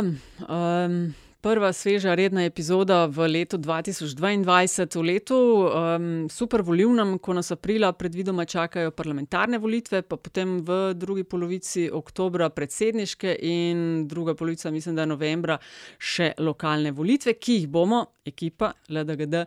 Um, 0.48 1.16
prva 1.44 1.74
sveža 1.76 2.14
redna 2.16 2.46
epizoda 2.48 3.02
v 3.12 3.28
letu 3.28 3.58
2022, 3.60 4.96
v 4.96 5.04
letu 5.04 5.36
um, 5.36 6.06
super 6.32 6.64
volivnem, 6.64 7.18
ko 7.20 7.36
nas 7.36 7.52
aprila 7.52 7.92
predvidoma 7.92 8.46
čakajo 8.48 8.94
parlamentarne 8.96 9.60
volitve, 9.60 10.00
pa 10.02 10.16
potem 10.16 10.62
v 10.64 10.96
drugi 10.96 11.28
polovici 11.28 11.90
oktobra 11.92 12.48
predsedniške 12.50 13.36
in 13.44 14.08
druga 14.08 14.32
polovica, 14.32 14.72
mislim, 14.72 14.96
da 14.96 15.04
novembra, 15.04 15.60
še 16.00 16.32
lokalne 16.40 16.96
volitve, 16.96 17.36
ki 17.36 17.60
jih 17.60 17.68
bomo, 17.68 18.06
ekipa 18.24 18.72
LDGD. 18.88 19.44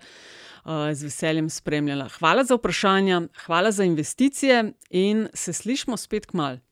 Uh, 0.69 0.93
z 0.93 1.09
veseljem 1.09 1.49
spremljala. 1.49 2.11
Hvala 2.19 2.45
za 2.45 2.59
vprašanja, 2.59 3.23
hvala 3.47 3.73
za 3.73 3.89
investicije 3.89 4.75
in 4.91 5.29
se 5.33 5.57
slišmo 5.57 5.97
spet 5.97 6.29
k 6.29 6.37
malu. 6.37 6.68